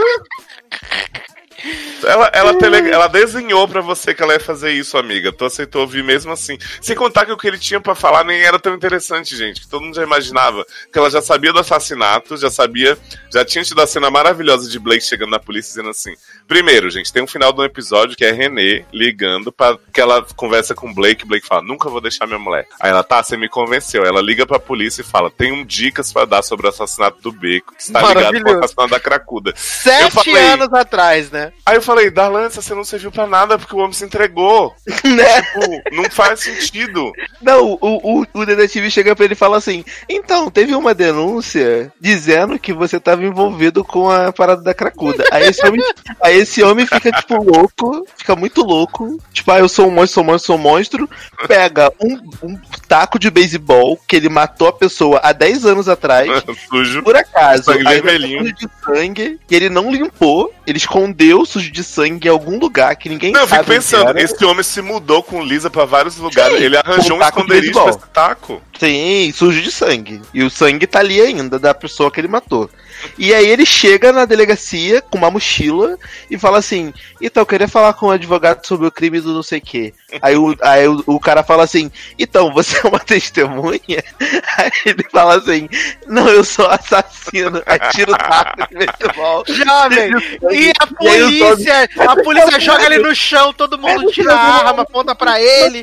Ela, 2.05 2.31
ela, 2.35 2.55
tele- 2.59 2.91
ela 2.91 3.07
desenhou 3.07 3.69
pra 3.69 3.81
você 3.81 4.13
que 4.15 4.23
ela 4.23 4.33
ia 4.35 4.41
fazer 4.41 4.73
isso, 4.73 4.99
amiga. 4.99 5.33
Tu 5.33 5.45
aceitou 5.45 5.83
ouvir 5.83 6.03
mesmo 6.03 6.33
assim. 6.33 6.59
Sem 6.81 6.97
contar 6.97 7.25
que 7.25 7.33
o 7.33 7.37
que 7.37 7.47
ele 7.47 7.59
tinha 7.59 7.81
pra 7.81 7.95
falar 7.95 8.25
nem 8.25 8.43
era 8.43 8.59
tão 8.59 8.75
interessante, 8.75 9.37
gente. 9.37 9.61
Que 9.61 9.69
todo 9.69 9.83
mundo 9.85 9.95
já 9.95 10.03
imaginava. 10.03 10.65
Que 10.93 10.99
ela 10.99 11.09
já 11.11 11.23
sabia 11.23 11.53
do 11.53 11.61
assassinato, 11.61 12.37
já 12.37 12.51
sabia. 12.51 12.99
Já 13.33 13.45
tinha 13.45 13.63
tido 13.63 13.81
a 13.81 13.87
cena 13.87 14.11
maravilhosa 14.11 14.69
de 14.69 14.79
Blake 14.79 15.05
chegando 15.05 15.31
na 15.31 15.39
polícia 15.39 15.71
dizendo 15.71 15.91
assim: 15.91 16.13
Primeiro, 16.49 16.91
gente, 16.91 17.13
tem 17.13 17.23
um 17.23 17.27
final 17.29 17.53
do 17.53 17.65
episódio 17.65 18.17
que 18.17 18.25
é 18.25 18.33
René 18.33 18.85
ligando 18.93 19.53
pra 19.53 19.79
que 19.93 20.01
ela 20.01 20.27
conversa 20.35 20.75
com 20.75 20.93
Blake. 20.93 21.25
Blake 21.25 21.47
fala: 21.47 21.63
Nunca 21.63 21.89
vou 21.89 22.01
deixar 22.01 22.27
minha 22.27 22.39
mulher. 22.39 22.67
Aí 22.81 22.91
ela, 22.91 23.05
tá, 23.05 23.23
você 23.23 23.37
me 23.37 23.49
convenceu. 23.49 24.05
Ela 24.05 24.21
liga 24.21 24.45
pra 24.47 24.59
polícia 24.59 25.03
e 25.03 25.05
fala: 25.05 25.31
Tenho 25.31 25.65
dicas 25.65 26.13
pra 26.13 26.25
dar 26.25 26.43
sobre 26.43 26.67
o 26.67 26.71
assassinato 26.71 27.21
do 27.23 27.31
Beco, 27.31 27.75
que 27.77 27.83
está 27.83 28.01
ligado 28.09 28.43
com 28.43 28.51
o 28.51 28.59
assassinato 28.59 28.91
da 28.91 29.01
cracuda. 29.01 29.53
Sete 29.57 30.11
falei- 30.11 30.37
anos 30.37 30.73
atrás, 30.73 31.31
né? 31.31 31.52
Aí 31.65 31.77
eu 31.77 31.83
falei, 31.83 32.11
Darlan, 32.11 32.47
essa 32.47 32.61
cena 32.61 32.77
não 32.77 32.85
serviu 32.85 33.13
pra 33.13 33.27
nada 33.27 33.57
porque 33.57 33.75
o 33.75 33.79
homem 33.79 33.93
se 33.93 34.05
entregou. 34.05 34.75
né? 35.05 35.43
Tipo, 35.43 35.97
não 35.97 36.05
faz 36.11 36.41
sentido. 36.41 37.13
Não, 37.41 37.79
o, 37.81 38.21
o, 38.21 38.27
o 38.35 38.47
detetive 38.47 38.91
chega 38.91 39.15
pra 39.15 39.25
ele 39.25 39.35
e 39.35 39.37
fala 39.37 39.59
assim: 39.59 39.85
Então, 40.09 40.51
teve 40.51 40.75
uma 40.75 40.93
denúncia 40.93 41.93
dizendo 42.01 42.59
que 42.59 42.73
você 42.73 42.99
tava 42.99 43.25
envolvido 43.25 43.85
com 43.85 44.11
a 44.11 44.33
parada 44.33 44.63
da 44.63 44.75
cracuda. 44.75 45.25
Aí 45.31 45.45
esse 45.45 45.65
homem, 45.65 45.81
aí 46.21 46.37
esse 46.39 46.63
homem 46.63 46.85
fica, 46.85 47.13
tipo, 47.13 47.43
louco, 47.43 48.07
fica 48.17 48.35
muito 48.35 48.63
louco. 48.63 49.19
Tipo, 49.33 49.53
ah, 49.53 49.59
eu 49.61 49.69
sou 49.69 49.87
um 49.87 49.91
monstro, 49.91 50.15
sou 50.15 50.23
um 50.25 50.27
monstro, 50.27 50.47
sou 50.47 50.57
um 50.57 50.59
monstro. 50.59 51.11
Pega 51.47 51.93
um, 52.01 52.19
um 52.43 52.59
taco 52.89 53.19
de 53.19 53.31
beisebol 53.31 53.99
que 54.07 54.17
ele 54.17 54.29
matou 54.29 54.67
a 54.67 54.73
pessoa 54.73 55.21
há 55.23 55.33
10 55.33 55.65
anos 55.67 55.89
atrás. 55.89 56.29
Sujo. 56.69 57.03
Por 57.03 57.15
acaso, 57.15 57.65
Sangue 57.65 57.87
aí 57.87 58.01
vermelhinho. 58.01 58.53
de 58.53 58.69
sangue, 58.85 59.39
e 59.49 59.55
ele 59.55 59.69
não 59.69 59.93
limpou, 59.93 60.53
ele 60.67 60.79
escondeu 60.79 61.42
sujo 61.47 61.71
de 61.71 61.83
sangue 61.85 62.29
em 62.29 62.31
algum 62.31 62.59
lugar 62.59 62.95
que 62.97 63.09
ninguém 63.09 63.33
Não, 63.33 63.41
eu 63.43 63.49
sabe. 63.49 63.63
fico 63.65 63.75
pensando, 63.75 64.03
onde 64.11 64.11
era. 64.11 64.23
esse 64.23 64.45
homem 64.45 64.63
se 64.63 64.81
mudou 64.83 65.23
com 65.23 65.43
Lisa 65.43 65.71
pra 65.71 65.85
vários 65.85 66.17
lugares. 66.17 66.59
Sim, 66.59 66.65
ele 66.65 66.77
arranjou 66.77 67.19
um 67.19 67.23
esconderijo 67.23 67.73
pra 67.73 67.91
esse 67.91 67.99
taco. 68.13 68.63
Sim, 68.83 69.33
sujo 69.33 69.63
de 69.63 69.71
sangue. 69.71 70.21
E 70.35 70.43
o 70.43 70.51
sangue 70.51 70.89
tá 70.89 70.99
ali 70.99 71.21
ainda, 71.21 71.57
da 71.57 71.73
pessoa 71.73 72.11
que 72.11 72.19
ele 72.19 72.27
matou. 72.27 72.69
E 73.17 73.33
aí 73.33 73.47
ele 73.47 73.65
chega 73.65 74.11
na 74.11 74.25
delegacia 74.25 75.01
com 75.01 75.19
uma 75.19 75.31
mochila 75.31 75.97
e 76.29 76.37
fala 76.37 76.59
assim: 76.59 76.93
Então, 77.21 77.43
eu 77.43 77.47
queria 77.47 77.69
falar 77.69 77.93
com 77.93 78.07
o 78.07 78.11
advogado 78.11 78.67
sobre 78.67 78.89
o 78.89 78.91
crime 78.91 79.21
do 79.21 79.33
não 79.33 79.43
sei 79.43 79.61
o 79.61 79.63
quê. 79.63 79.95
Aí, 80.21 80.37
o, 80.37 80.57
aí 80.61 80.89
o, 80.89 81.01
o 81.07 81.21
cara 81.21 81.45
fala 81.45 81.63
assim: 81.63 81.93
Então, 82.19 82.53
você 82.53 82.79
é 82.79 82.89
uma 82.89 82.99
testemunha? 82.99 84.03
Aí 84.59 84.73
ele 84.85 85.05
fala 85.13 85.37
assim: 85.37 85.69
Não, 86.09 86.29
eu 86.29 86.43
sou 86.43 86.67
assassino. 86.67 87.63
Atira 87.65 88.11
o 88.11 88.19
taco 88.19 88.67
de 88.67 88.79
beisebol. 88.79 89.45
Jovem! 89.47 90.11
E 90.53 90.71
a 90.71 91.09
aí 91.09 91.39
polícia! 91.39 91.89
A 91.99 92.17
polícia 92.17 92.61
joga 92.61 92.85
ele 92.87 92.99
no 92.99 93.15
chão, 93.15 93.53
todo 93.53 93.79
mundo 93.79 94.11
tira 94.13 94.35
a 94.35 94.69
arma, 94.69 94.83
aponta 94.83 95.15
pra 95.15 95.41
ele. 95.41 95.83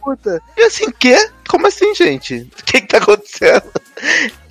Puta. 0.00 0.40
E 0.56 0.62
assim, 0.62 0.90
quê? 0.98 1.16
Como 1.54 1.68
assim, 1.68 1.94
gente? 1.94 2.48
O 2.60 2.64
que 2.64 2.80
que 2.80 2.88
tá 2.88 2.98
acontecendo? 2.98 3.62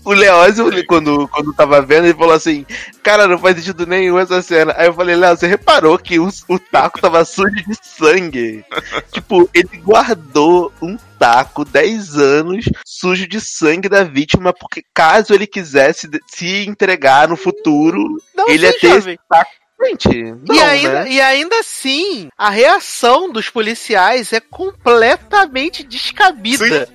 O 0.05 0.13
Leózio, 0.13 0.65
quando, 0.87 1.27
quando 1.27 1.53
tava 1.53 1.81
vendo, 1.81 2.05
ele 2.05 2.17
falou 2.17 2.33
assim: 2.33 2.65
Cara, 3.03 3.27
não 3.27 3.37
faz 3.37 3.57
sentido 3.57 3.85
nenhum 3.85 4.17
essa 4.17 4.41
cena. 4.41 4.73
Aí 4.77 4.87
eu 4.87 4.93
falei, 4.93 5.13
Léo, 5.13 5.35
você 5.35 5.45
reparou 5.45 5.99
que 5.99 6.17
o, 6.17 6.29
o 6.47 6.57
taco 6.57 7.01
tava 7.01 7.25
sujo 7.25 7.55
de 7.67 7.77
sangue? 7.81 8.63
tipo, 9.11 9.49
ele 9.53 9.77
guardou 9.79 10.71
um 10.81 10.97
taco 11.19 11.65
10 11.65 12.15
anos 12.15 12.69
sujo 12.85 13.27
de 13.27 13.41
sangue 13.41 13.89
da 13.89 14.05
vítima, 14.05 14.53
porque 14.53 14.81
caso 14.93 15.33
ele 15.33 15.45
quisesse 15.45 16.09
se 16.27 16.65
entregar 16.65 17.27
no 17.27 17.35
futuro, 17.35 18.01
Não, 18.33 18.47
ele 18.47 18.65
ia 18.65 18.79
ter 18.79 18.93
jovem. 18.95 19.15
esse 19.15 19.23
taco. 19.29 19.51
Gente, 19.85 20.23
não, 20.47 20.55
e, 20.55 20.61
ainda, 20.61 21.03
né? 21.03 21.11
e 21.11 21.21
ainda 21.21 21.59
assim, 21.59 22.29
a 22.37 22.49
reação 22.49 23.31
dos 23.31 23.49
policiais 23.49 24.31
é 24.33 24.39
completamente 24.39 25.83
descabida. 25.83 26.87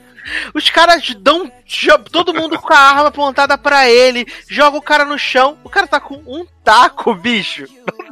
Os 0.55 0.69
caras 0.71 1.15
dão. 1.15 1.51
Todo 2.13 2.35
mundo 2.35 2.59
com 2.59 2.73
a 2.73 2.79
arma 2.79 3.09
apontada 3.09 3.57
pra 3.57 3.89
ele, 3.89 4.27
joga 4.49 4.77
o 4.77 4.83
cara 4.83 5.05
no 5.05 5.19
chão. 5.19 5.59
O 5.65 5.71
cara 5.71 5.87
tá 5.87 6.01
com 6.01 6.17
um 6.27 6.47
taco, 6.63 7.15
bicho. 7.15 7.65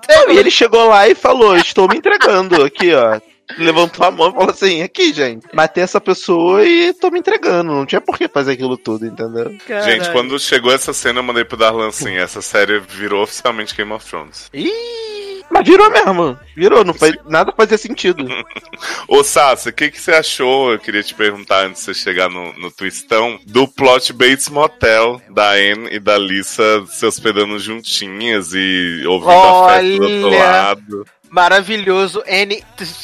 Não. 0.08 0.30
E 0.30 0.38
ele 0.38 0.50
chegou 0.50 0.88
lá 0.88 1.08
e 1.08 1.14
falou: 1.14 1.56
Estou 1.56 1.88
me 1.88 1.98
entregando 1.98 2.62
aqui, 2.64 2.94
ó. 2.94 3.20
Levantou 3.58 4.04
a 4.04 4.10
mão 4.10 4.30
e 4.30 4.32
falou 4.32 4.50
assim: 4.50 4.82
Aqui, 4.82 5.12
gente, 5.12 5.46
matei 5.52 5.82
essa 5.82 6.00
pessoa 6.00 6.64
e 6.64 6.92
tô 6.94 7.10
me 7.10 7.18
entregando. 7.20 7.72
Não 7.72 7.86
tinha 7.86 8.00
por 8.00 8.18
que 8.18 8.28
fazer 8.28 8.52
aquilo 8.52 8.76
tudo, 8.76 9.06
entendeu? 9.06 9.56
Gente, 9.84 10.10
quando 10.10 10.38
chegou 10.38 10.72
essa 10.72 10.92
cena, 10.92 11.20
eu 11.20 11.24
mandei 11.24 11.44
pro 11.44 11.56
Darlan 11.56 11.88
assim: 11.88 12.16
essa 12.16 12.42
série 12.42 12.80
virou 12.80 13.22
oficialmente 13.22 13.74
Game 13.74 13.92
of 13.92 14.04
Thrones. 14.04 14.50
Ih, 14.52 15.44
Mas 15.50 15.66
virou 15.66 15.88
mesmo. 15.90 16.38
Virou, 16.56 16.84
não 16.84 16.94
faz, 16.94 17.14
nada 17.26 17.52
fazia 17.56 17.78
sentido. 17.78 18.26
Ô, 19.06 19.22
Sasha, 19.22 19.70
o 19.70 19.72
que, 19.72 19.90
que 19.90 20.00
você 20.00 20.12
achou? 20.12 20.72
Eu 20.72 20.78
queria 20.78 21.02
te 21.02 21.14
perguntar 21.14 21.66
antes 21.66 21.80
de 21.80 21.86
você 21.86 21.94
chegar 21.94 22.28
no, 22.28 22.52
no 22.54 22.70
twistão 22.70 23.38
do 23.46 23.68
plot 23.68 24.12
Bates 24.12 24.48
Motel 24.48 25.20
da 25.30 25.50
Anne 25.52 25.88
e 25.92 26.00
da 26.00 26.18
Lisa 26.18 26.84
se 26.88 27.06
hospedando 27.06 27.58
juntinhas 27.58 28.52
e 28.54 29.04
ouvindo 29.06 29.30
a 29.30 29.68
festa 29.68 29.96
do 29.96 30.02
outro 30.02 30.26
Olha. 30.28 30.38
lado. 30.38 31.06
Maravilhoso. 31.30 32.22
N. 32.26 32.62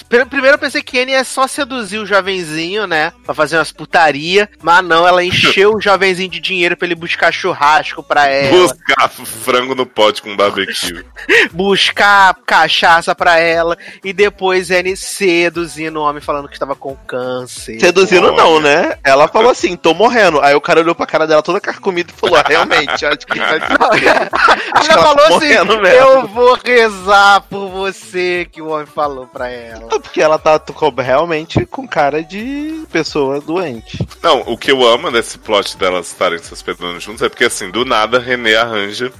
Primeiro 0.08 0.56
eu 0.56 0.58
pensei 0.58 0.82
que 0.82 0.98
N 0.98 1.12
é 1.12 1.24
só 1.24 1.46
seduzir 1.46 1.98
o 1.98 2.06
jovenzinho, 2.06 2.86
né? 2.86 3.12
Pra 3.24 3.34
fazer 3.34 3.56
umas 3.56 3.72
putaria. 3.72 4.48
Mas 4.62 4.84
não, 4.84 5.06
ela 5.06 5.24
encheu 5.24 5.74
o 5.74 5.80
jovenzinho 5.80 6.30
de 6.30 6.40
dinheiro 6.40 6.76
pra 6.76 6.86
ele 6.86 6.94
buscar 6.94 7.32
churrasco 7.32 8.02
pra 8.02 8.28
ela. 8.28 8.50
Buscar 8.50 9.08
frango 9.08 9.74
no 9.74 9.86
pote 9.86 10.22
com 10.22 10.36
barbecue. 10.36 11.04
buscar 11.52 12.34
cachaça 12.46 13.14
pra 13.14 13.38
ela 13.38 13.76
e 14.04 14.12
depois 14.12 14.70
N 14.70 14.96
seduzindo 14.96 15.98
o 15.98 16.02
homem 16.02 16.22
falando 16.22 16.48
que 16.48 16.54
estava 16.54 16.74
com 16.74 16.94
câncer. 17.06 17.80
Seduzindo 17.80 18.28
Olha. 18.28 18.36
não, 18.36 18.60
né? 18.60 18.98
Ela 19.04 19.28
falou 19.28 19.50
assim, 19.50 19.76
tô 19.76 19.94
morrendo. 19.94 20.40
Aí 20.40 20.54
o 20.54 20.60
cara 20.60 20.80
olhou 20.80 20.94
pra 20.94 21.06
cara 21.06 21.26
dela 21.26 21.42
toda 21.42 21.60
carcomida 21.60 22.12
e 22.12 22.20
falou, 22.20 22.36
ah, 22.36 22.44
realmente, 22.46 23.04
acho 23.04 23.26
que 23.26 23.38
vai 23.38 23.58
Não, 23.58 23.90
Acho 24.74 24.90
ela 24.90 24.92
que 24.92 24.92
ela 24.92 25.02
falou 25.02 25.28
tá 25.28 25.36
assim: 25.36 25.80
mesmo. 25.80 25.86
Eu 25.86 26.28
vou 26.28 26.58
rezar 26.64 27.40
por 27.42 27.68
você, 27.68 28.11
que 28.50 28.60
o 28.60 28.68
homem 28.68 28.86
falou 28.86 29.26
pra 29.26 29.48
ela. 29.48 29.88
Porque 29.88 30.20
ela 30.20 30.38
tá 30.38 30.60
realmente 30.98 31.64
com 31.66 31.86
cara 31.86 32.22
de 32.22 32.84
pessoa 32.90 33.40
doente. 33.40 33.98
Não, 34.22 34.40
o 34.40 34.56
que 34.56 34.70
eu 34.70 34.86
amo 34.86 35.10
desse 35.10 35.38
plot 35.38 35.76
delas 35.76 36.08
estarem 36.08 36.38
se 36.38 36.52
hospedando 36.52 37.00
juntos 37.00 37.22
é 37.22 37.28
porque, 37.28 37.44
assim, 37.44 37.70
do 37.70 37.84
nada, 37.84 38.18
René 38.18 38.56
arranja 38.56 39.12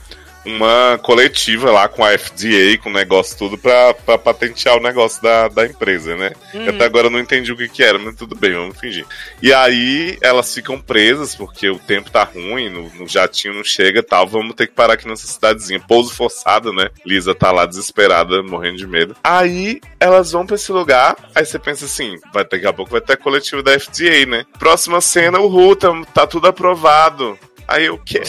uma 0.44 0.98
coletiva 1.02 1.70
lá 1.70 1.88
com 1.88 2.04
a 2.04 2.16
FDA, 2.16 2.76
com 2.82 2.90
o 2.90 2.92
negócio 2.92 3.36
tudo, 3.38 3.56
pra, 3.56 3.94
pra 3.94 4.18
patentear 4.18 4.76
o 4.76 4.82
negócio 4.82 5.22
da, 5.22 5.48
da 5.48 5.66
empresa, 5.66 6.16
né? 6.16 6.32
Uhum. 6.52 6.62
Eu 6.62 6.74
até 6.74 6.84
agora 6.84 7.10
não 7.10 7.18
entendi 7.18 7.52
o 7.52 7.56
que 7.56 7.68
que 7.68 7.82
era, 7.82 7.98
mas 7.98 8.16
tudo 8.16 8.34
bem, 8.34 8.52
vamos 8.52 8.78
fingir. 8.78 9.06
E 9.40 9.52
aí 9.52 10.18
elas 10.20 10.52
ficam 10.52 10.80
presas, 10.80 11.34
porque 11.34 11.68
o 11.68 11.78
tempo 11.78 12.10
tá 12.10 12.24
ruim, 12.24 12.68
no, 12.68 12.90
no 12.94 13.06
jatinho 13.06 13.54
não 13.54 13.64
chega 13.64 14.00
e 14.00 14.02
tal, 14.02 14.26
vamos 14.26 14.54
ter 14.54 14.66
que 14.66 14.74
parar 14.74 14.94
aqui 14.94 15.06
nessa 15.08 15.26
cidadezinha. 15.26 15.80
Pouso 15.80 16.14
forçado, 16.14 16.72
né? 16.72 16.90
Lisa 17.06 17.34
tá 17.34 17.52
lá 17.52 17.66
desesperada, 17.66 18.42
morrendo 18.42 18.78
de 18.78 18.86
medo. 18.86 19.16
Aí 19.22 19.80
elas 20.00 20.32
vão 20.32 20.46
pra 20.46 20.56
esse 20.56 20.72
lugar, 20.72 21.16
aí 21.34 21.44
você 21.44 21.58
pensa 21.58 21.84
assim, 21.84 22.16
vai, 22.32 22.44
daqui 22.44 22.66
a 22.66 22.72
pouco 22.72 22.90
vai 22.90 23.00
ter 23.00 23.14
a 23.14 23.16
coletiva 23.16 23.62
da 23.62 23.78
FDA, 23.78 24.26
né? 24.26 24.44
Próxima 24.58 25.00
cena, 25.00 25.38
o 25.38 25.46
Ru, 25.46 25.76
tá, 25.76 25.88
tá 26.12 26.26
tudo 26.26 26.48
aprovado. 26.48 27.38
Aí 27.66 27.88
o 27.88 27.98
quê? 27.98 28.22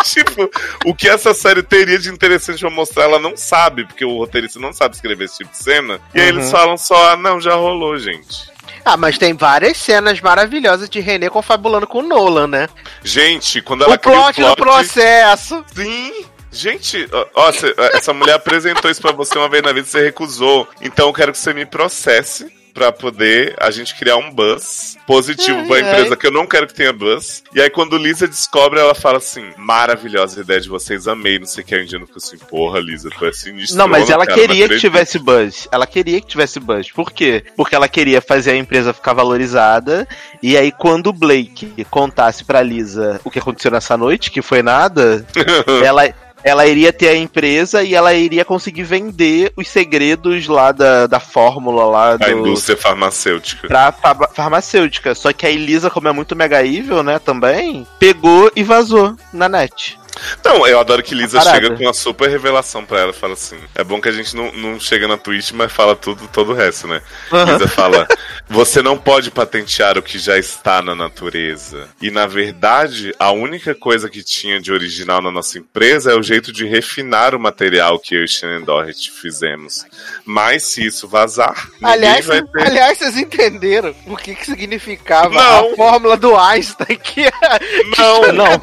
tipo, 0.04 0.50
o 0.84 0.94
que 0.94 1.08
essa 1.08 1.32
série 1.34 1.62
teria 1.62 1.98
de 1.98 2.08
interessante 2.10 2.60
pra 2.60 2.70
mostrar, 2.70 3.04
ela 3.04 3.18
não 3.18 3.36
sabe, 3.36 3.84
porque 3.86 4.04
o 4.04 4.16
roteirista 4.18 4.58
não 4.58 4.72
sabe 4.72 4.94
escrever 4.94 5.24
esse 5.24 5.38
tipo 5.38 5.50
de 5.50 5.58
cena. 5.58 6.00
E 6.14 6.20
aí 6.20 6.30
Uhum. 6.30 6.38
eles 6.38 6.50
falam 6.50 6.76
só, 6.76 7.12
ah, 7.12 7.16
não, 7.16 7.40
já 7.40 7.54
rolou, 7.54 7.98
gente. 7.98 8.50
Ah, 8.84 8.96
mas 8.96 9.18
tem 9.18 9.34
várias 9.34 9.76
cenas 9.76 10.20
maravilhosas 10.20 10.88
de 10.88 11.00
René 11.00 11.28
confabulando 11.28 11.86
com 11.86 11.98
o 11.98 12.02
Nolan, 12.02 12.46
né? 12.46 12.68
Gente, 13.04 13.60
quando 13.60 13.84
ela 13.84 13.94
o 13.94 13.98
plot, 13.98 14.34
cria 14.34 14.48
do 14.48 14.56
processo. 14.56 15.64
Sim! 15.74 16.24
Gente, 16.52 17.08
ó, 17.34 17.50
essa 17.94 18.12
mulher 18.12 18.34
apresentou 18.34 18.90
isso 18.90 19.00
pra 19.00 19.12
você 19.12 19.38
uma 19.38 19.48
vez 19.48 19.62
na 19.62 19.72
vida 19.72 19.86
e 19.86 19.90
você 19.90 20.02
recusou. 20.02 20.66
Então 20.80 21.06
eu 21.08 21.12
quero 21.12 21.30
que 21.30 21.38
você 21.38 21.52
me 21.54 21.64
processe 21.64 22.50
pra 22.72 22.92
poder 22.92 23.54
a 23.58 23.70
gente 23.70 23.94
criar 23.94 24.16
um 24.16 24.30
buzz 24.30 24.96
positivo 25.06 25.58
Ai, 25.58 25.66
pra 25.66 25.76
ai. 25.76 25.82
empresa, 25.82 26.16
que 26.16 26.26
eu 26.26 26.30
não 26.30 26.46
quero 26.46 26.66
que 26.66 26.74
tenha 26.74 26.92
buzz. 26.92 27.42
E 27.54 27.60
aí 27.60 27.70
quando 27.70 27.96
Lisa 27.96 28.26
descobre, 28.26 28.80
ela 28.80 28.94
fala 28.94 29.18
assim, 29.18 29.44
maravilhosa 29.56 30.40
ideia 30.40 30.60
de 30.60 30.68
vocês, 30.68 31.06
amei, 31.08 31.38
não 31.38 31.46
sei 31.46 31.62
o 31.62 31.66
que. 31.66 31.74
A 31.74 31.82
Indiana 31.82 32.06
fica 32.06 32.18
assim, 32.18 32.38
porra, 32.38 32.78
Lisa, 32.80 33.10
tu 33.10 33.26
é 33.26 33.32
sinistra. 33.32 33.78
Não, 33.78 33.88
mas 33.88 34.08
ela 34.10 34.26
queria 34.26 34.68
que 34.68 34.78
tivesse 34.78 35.18
buzz. 35.18 35.68
Ela 35.70 35.86
queria 35.86 36.20
que 36.20 36.26
tivesse 36.26 36.60
buzz. 36.60 36.90
Por 36.90 37.12
quê? 37.12 37.44
Porque 37.56 37.74
ela 37.74 37.88
queria 37.88 38.20
fazer 38.20 38.52
a 38.52 38.56
empresa 38.56 38.92
ficar 38.92 39.12
valorizada. 39.12 40.06
E 40.42 40.56
aí, 40.56 40.72
quando 40.72 41.08
o 41.08 41.12
Blake 41.12 41.84
contasse 41.90 42.44
pra 42.44 42.62
Lisa 42.62 43.20
o 43.24 43.30
que 43.30 43.38
aconteceu 43.38 43.70
nessa 43.70 43.96
noite, 43.96 44.30
que 44.30 44.42
foi 44.42 44.62
nada, 44.62 45.24
ela. 45.84 46.08
Ela 46.42 46.66
iria 46.66 46.92
ter 46.92 47.08
a 47.08 47.16
empresa 47.16 47.82
e 47.82 47.94
ela 47.94 48.14
iria 48.14 48.44
conseguir 48.44 48.82
vender 48.82 49.52
os 49.56 49.68
segredos 49.68 50.46
lá 50.48 50.72
da, 50.72 51.06
da 51.06 51.20
fórmula 51.20 51.84
lá 51.84 52.12
A 52.12 52.16
do, 52.16 52.30
indústria 52.30 52.76
farmacêutica. 52.76 53.68
pra 53.68 53.92
fa- 53.92 54.28
farmacêutica. 54.32 55.14
Só 55.14 55.32
que 55.32 55.44
a 55.46 55.50
Elisa, 55.50 55.90
como 55.90 56.08
é 56.08 56.12
muito 56.12 56.34
mega 56.34 56.64
evil, 56.64 57.02
né, 57.02 57.18
também, 57.18 57.86
pegou 57.98 58.50
e 58.56 58.62
vazou 58.62 59.14
na 59.32 59.48
net. 59.48 59.99
Não, 60.44 60.66
eu 60.66 60.80
adoro 60.80 61.02
que 61.02 61.14
Lisa 61.14 61.38
Parada. 61.38 61.56
chega 61.60 61.76
com 61.76 61.82
uma 61.84 61.92
super 61.92 62.28
revelação 62.28 62.84
pra 62.84 63.00
ela. 63.00 63.12
Fala 63.12 63.34
assim: 63.34 63.58
é 63.74 63.84
bom 63.84 64.00
que 64.00 64.08
a 64.08 64.12
gente 64.12 64.34
não, 64.34 64.50
não 64.52 64.80
chega 64.80 65.06
na 65.06 65.16
Twitch, 65.16 65.52
mas 65.52 65.70
fala 65.72 65.94
tudo, 65.94 66.26
todo 66.28 66.52
o 66.52 66.54
resto, 66.54 66.86
né? 66.88 67.00
Lisa 67.46 67.68
fala: 67.68 68.06
você 68.48 68.82
não 68.82 68.98
pode 68.98 69.30
patentear 69.30 69.96
o 69.98 70.02
que 70.02 70.18
já 70.18 70.36
está 70.38 70.82
na 70.82 70.94
natureza. 70.94 71.88
E 72.00 72.10
na 72.10 72.26
verdade, 72.26 73.14
a 73.18 73.30
única 73.32 73.74
coisa 73.74 74.08
que 74.08 74.22
tinha 74.22 74.60
de 74.60 74.72
original 74.72 75.22
na 75.22 75.30
nossa 75.30 75.58
empresa 75.58 76.12
é 76.12 76.14
o 76.14 76.22
jeito 76.22 76.52
de 76.52 76.66
refinar 76.66 77.34
o 77.34 77.40
material 77.40 77.98
que 77.98 78.14
eu 78.14 78.24
e 78.24 78.28
Shannon 78.28 78.62
Doherty 78.64 79.10
fizemos. 79.10 79.84
Mas 80.24 80.64
se 80.64 80.84
isso 80.86 81.06
vazar, 81.08 81.68
Aliás, 81.82 82.26
vai 82.26 82.42
ter. 82.42 82.66
aliás, 82.66 82.98
vocês 82.98 83.16
entenderam 83.16 83.94
o 84.06 84.16
que, 84.16 84.34
que 84.34 84.46
significava 84.46 85.30
Não. 85.34 85.72
a 85.72 85.76
fórmula 85.76 86.16
do 86.16 86.36
Einstein 86.36 86.96
que 86.98 87.30
Não, 87.98 88.32
Não, 88.32 88.60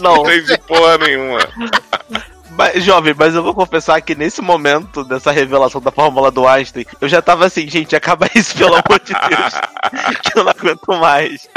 não. 0.00 0.16
não 0.16 0.22
entendi 0.32 0.58
porra 0.66 0.98
nenhuma. 0.98 1.38
Mas, 2.60 2.84
jovem, 2.84 3.14
mas 3.16 3.34
eu 3.34 3.42
vou 3.42 3.54
confessar 3.54 4.02
que 4.02 4.14
nesse 4.14 4.42
momento 4.42 5.02
dessa 5.02 5.30
revelação 5.30 5.80
da 5.80 5.90
fórmula 5.90 6.30
do 6.30 6.46
Einstein, 6.46 6.84
eu 7.00 7.08
já 7.08 7.22
tava 7.22 7.46
assim, 7.46 7.66
gente, 7.66 7.96
acaba 7.96 8.28
isso, 8.36 8.54
pelo 8.54 8.74
amor 8.74 9.00
de 9.02 9.14
Deus. 9.14 10.20
que 10.20 10.36
eu 10.38 10.44
não 10.44 10.50
aguento 10.50 10.88
mais. 10.88 11.48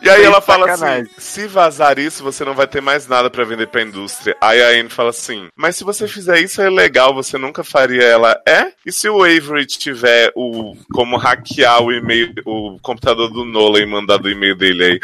E 0.00 0.08
aí 0.08 0.24
ela 0.24 0.40
fala 0.40 0.66
sacanagem. 0.66 1.02
assim: 1.02 1.10
se 1.18 1.46
vazar 1.46 1.98
isso, 1.98 2.22
você 2.22 2.42
não 2.42 2.54
vai 2.54 2.66
ter 2.66 2.80
mais 2.80 3.06
nada 3.06 3.28
pra 3.28 3.44
vender 3.44 3.66
pra 3.66 3.82
indústria. 3.82 4.34
Aí 4.40 4.62
a 4.62 4.80
Anne 4.80 4.88
fala 4.88 5.10
assim: 5.10 5.48
mas 5.54 5.76
se 5.76 5.84
você 5.84 6.08
fizer 6.08 6.40
isso 6.40 6.62
é 6.62 6.70
legal, 6.70 7.14
você 7.14 7.36
nunca 7.36 7.62
faria 7.62 8.02
ela. 8.02 8.40
É? 8.48 8.72
E 8.86 8.90
se 8.90 9.10
o 9.10 9.22
Avery 9.22 9.66
tiver 9.66 10.32
o 10.34 10.74
como 10.90 11.18
hackear 11.18 11.82
o 11.82 11.92
e-mail, 11.92 12.32
o 12.46 12.78
computador 12.80 13.30
do 13.30 13.44
Nolan 13.44 13.80
e 13.80 13.86
mandar 13.86 14.16
do 14.16 14.30
e-mail 14.30 14.56
dele 14.56 14.84
aí? 14.84 15.00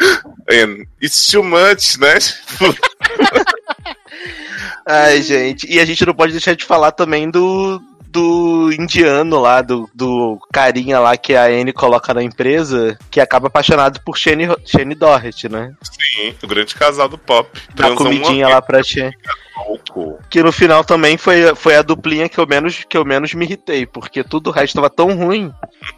Anne, 0.63 0.87
it's 0.99 1.27
too 1.27 1.43
much, 1.43 1.99
né? 1.99 2.17
Ai, 4.85 5.21
gente. 5.21 5.67
E 5.69 5.79
a 5.79 5.85
gente 5.85 6.05
não 6.05 6.13
pode 6.13 6.31
deixar 6.31 6.55
de 6.55 6.65
falar 6.65 6.91
também 6.91 7.29
do. 7.29 7.81
Do 8.09 8.71
indiano 8.71 9.39
lá, 9.41 9.61
do, 9.61 9.87
do 9.93 10.39
carinha 10.51 10.97
lá 10.97 11.17
que 11.17 11.35
a 11.35 11.43
Anne 11.43 11.73
coloca 11.73 12.13
na 12.13 12.23
empresa, 12.23 12.97
que 13.11 13.19
acaba 13.19 13.47
apaixonado 13.47 13.99
por 14.03 14.17
Shane, 14.17 14.47
Shane 14.65 14.95
Doherty, 14.95 15.49
né? 15.49 15.75
Sim, 15.83 16.33
o 16.41 16.47
grande 16.47 16.73
casal 16.73 17.09
do 17.09 17.17
pop. 17.17 17.47
Transam 17.75 17.97
comidinha 17.97 18.47
uma 18.47 18.55
lá 18.55 18.61
pra 18.61 18.81
Shane. 18.81 19.13
Pouco. 19.57 20.19
Que 20.29 20.43
no 20.43 20.51
final 20.51 20.83
também 20.83 21.17
foi, 21.17 21.55
foi 21.55 21.75
a 21.75 21.81
duplinha 21.81 22.29
que 22.29 22.37
eu, 22.37 22.45
menos, 22.45 22.85
que 22.87 22.97
eu 22.97 23.03
menos 23.03 23.33
me 23.33 23.45
irritei, 23.45 23.85
porque 23.85 24.23
tudo 24.23 24.47
o 24.49 24.53
resto 24.53 24.75
tava 24.75 24.89
tão 24.89 25.15
ruim 25.15 25.51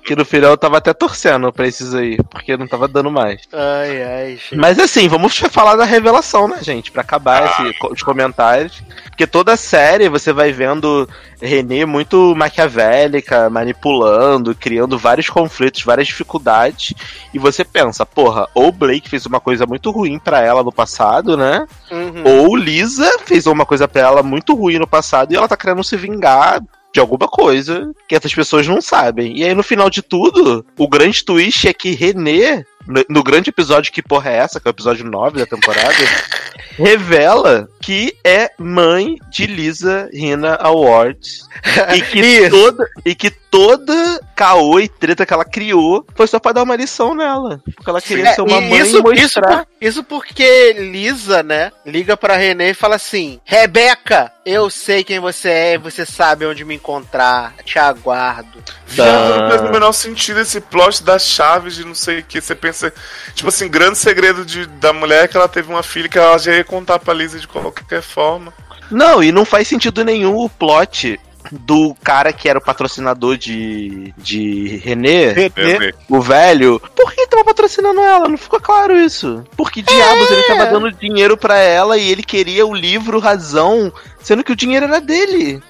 Que 0.06 0.16
no 0.16 0.24
final 0.24 0.52
eu 0.52 0.58
tava 0.58 0.78
até 0.78 0.94
torcendo 0.94 1.52
pra 1.52 1.68
esses 1.68 1.94
aí, 1.94 2.18
porque 2.30 2.58
não 2.58 2.68
tava 2.68 2.88
dando 2.88 3.12
mais. 3.12 3.42
Ai, 3.52 4.04
ai, 4.04 4.30
gente. 4.32 4.56
Mas 4.56 4.80
assim, 4.80 5.08
vamos 5.08 5.38
falar 5.38 5.76
da 5.76 5.86
revelação, 5.86 6.48
né, 6.48 6.60
gente? 6.62 6.92
Pra 6.92 7.02
acabar 7.02 7.46
esse, 7.46 7.76
os 7.92 8.02
comentários. 8.02 8.82
Porque 9.06 9.28
toda 9.28 9.54
a 9.54 9.58
série 9.58 10.08
você 10.08 10.32
vai 10.32 10.52
vendo 10.52 11.08
René 11.42 11.86
muito 11.86 12.34
maquiavélica, 12.36 13.50
manipulando, 13.50 14.54
criando 14.54 14.98
vários 14.98 15.30
conflitos, 15.30 15.84
várias 15.84 16.08
dificuldades. 16.08 16.94
E 17.34 17.40
você 17.40 17.64
pensa, 17.64 18.06
porra, 18.06 18.48
ou 18.54 18.72
Blake 18.72 19.10
fez 19.10 19.26
uma 19.26 19.40
coisa 19.40 19.66
muito 19.66 19.90
ruim 19.92 20.20
pra 20.20 20.42
ela 20.42 20.64
no 20.64 20.72
passado, 20.72 21.38
né? 21.38 21.66
Uhum. 21.90 22.24
Ou 22.26 22.56
Lisa 22.56 23.20
fez 23.26 23.46
uma 23.52 23.66
coisa 23.66 23.88
pra 23.88 24.02
ela 24.02 24.24
muito 24.24 24.54
ruim 24.56 24.80
no 24.80 24.88
passado 24.88 25.32
e 25.32 25.36
ela 25.36 25.48
tá 25.48 25.58
querendo 25.58 25.84
se 25.84 25.96
vingar 25.98 26.62
de 26.94 27.00
alguma 27.00 27.28
coisa 27.28 27.92
que 28.08 28.16
essas 28.16 28.34
pessoas 28.34 28.68
não 28.68 28.82
sabem. 28.82 29.38
E 29.38 29.44
aí, 29.44 29.54
no 29.54 29.64
final 29.64 29.90
de 29.90 30.02
tudo, 30.02 30.66
o 30.78 30.88
grande 30.88 31.24
twist 31.24 31.68
é 31.68 31.74
que 31.74 31.92
René, 31.92 32.66
no, 32.88 33.06
no 33.10 33.24
grande 33.24 33.50
episódio 33.50 33.92
Que 33.92 34.02
Porra 34.02 34.32
é 34.32 34.38
essa, 34.38 34.60
que 34.60 34.68
é 34.68 34.70
o 34.70 34.74
episódio 34.74 35.06
9 35.06 35.40
da 35.40 35.46
temporada, 35.46 35.94
revela 36.78 37.68
que 37.82 38.16
é 38.24 38.50
mãe 38.58 39.18
de 39.30 39.46
Lisa 39.46 40.10
Rina 40.12 40.56
Awards. 40.56 41.48
e, 41.96 42.02
que 42.02 42.50
toda, 42.50 42.90
e 43.06 43.16
que 43.16 43.30
toda 43.52 44.20
caô 44.36 44.80
e 44.80 44.88
treta 44.88 45.26
que 45.26 45.34
ela 45.34 45.44
criou 45.46 46.06
foi 46.16 46.28
só 46.28 46.40
pra 46.40 46.52
dar 46.54 46.64
uma 46.64 46.76
lição 46.76 47.14
nela. 47.16 47.62
Porque 47.76 47.90
ela 47.90 48.02
queria 48.02 48.30
É, 48.30 48.34
ser 48.34 48.42
uma 48.42 48.62
mãe 48.62 48.80
isso, 48.80 48.98
e 48.98 49.02
mostrar. 49.02 49.24
isso, 49.26 49.42
por- 49.42 49.68
isso 49.82 50.04
porque 50.04 50.74
Lisa, 50.74 51.42
né, 51.44 51.72
liga 51.86 52.16
pra 52.16 52.36
René 52.38 52.70
e 52.70 52.74
fala 52.74 52.96
assim: 52.96 53.40
Rebeca, 53.44 54.32
eu 54.46 54.70
sei 54.70 55.04
quem 55.04 55.20
você 55.20 55.50
é, 55.50 55.78
você 55.78 56.06
sabe 56.06 56.46
onde 56.46 56.64
me 56.64 56.76
encontrar, 56.76 57.54
te 57.66 57.78
aguardo. 57.80 58.64
Viado, 58.88 59.42
não 59.42 59.50
faz 59.50 59.62
o 59.62 59.72
menor 59.72 59.92
sentido 59.94 60.40
esse 60.40 60.60
plot 60.62 61.04
das 61.04 61.24
chaves 61.28 61.76
de 61.76 61.86
não 61.86 61.94
sei 61.96 62.20
o 62.20 62.24
que. 62.24 62.42
Você 62.42 62.56
pensa, 62.56 62.92
tipo 63.36 63.50
assim, 63.50 63.68
grande 63.68 63.98
segredo 63.98 64.46
de, 64.46 64.66
da 64.66 64.92
mulher 64.94 65.26
é 65.26 65.28
que 65.28 65.38
ela 65.38 65.48
teve 65.48 65.70
uma 65.72 65.84
filha 65.84 66.10
que 66.10 66.18
ela 66.18 66.38
já 66.38 66.54
ia 66.56 66.64
contar 66.64 66.98
pra 67.00 67.14
Lisa 67.14 67.40
de 67.40 67.48
qualquer 67.48 68.02
forma. 68.02 68.54
Não, 68.90 69.22
e 69.22 69.32
não 69.32 69.46
faz 69.46 69.68
sentido 69.68 70.04
nenhum 70.04 70.36
o 70.36 70.50
plot 70.50 71.20
do 71.52 71.96
cara 72.04 72.32
que 72.34 72.48
era 72.50 72.60
o 72.60 72.64
patrocinador 72.64 73.38
de, 73.38 74.14
de 74.18 74.78
René, 74.78 75.32
René. 75.32 75.94
o 76.08 76.22
velho. 76.22 76.82
Por 76.96 77.14
que 77.14 77.22
ele 77.22 77.30
tava 77.30 77.44
patrocinando 77.44 78.02
ela? 78.02 78.28
Não 78.28 78.38
ficou 78.38 78.60
claro 78.60 78.98
isso. 78.98 79.44
Por 79.56 79.72
que 79.72 79.82
diabos 79.82 80.30
ele 80.32 80.44
tava 80.44 80.66
dando 80.68 80.92
dinheiro 80.92 81.38
pra 81.38 81.58
ela 81.58 81.98
e 81.98 82.10
ele 82.12 82.24
queria 82.24 82.66
o 82.66 82.74
livro 82.74 83.20
Razão, 83.20 83.92
sendo 84.22 84.44
que 84.44 84.52
o 84.52 84.56
dinheiro 84.56 84.86
era 84.86 85.02
dele? 85.02 85.62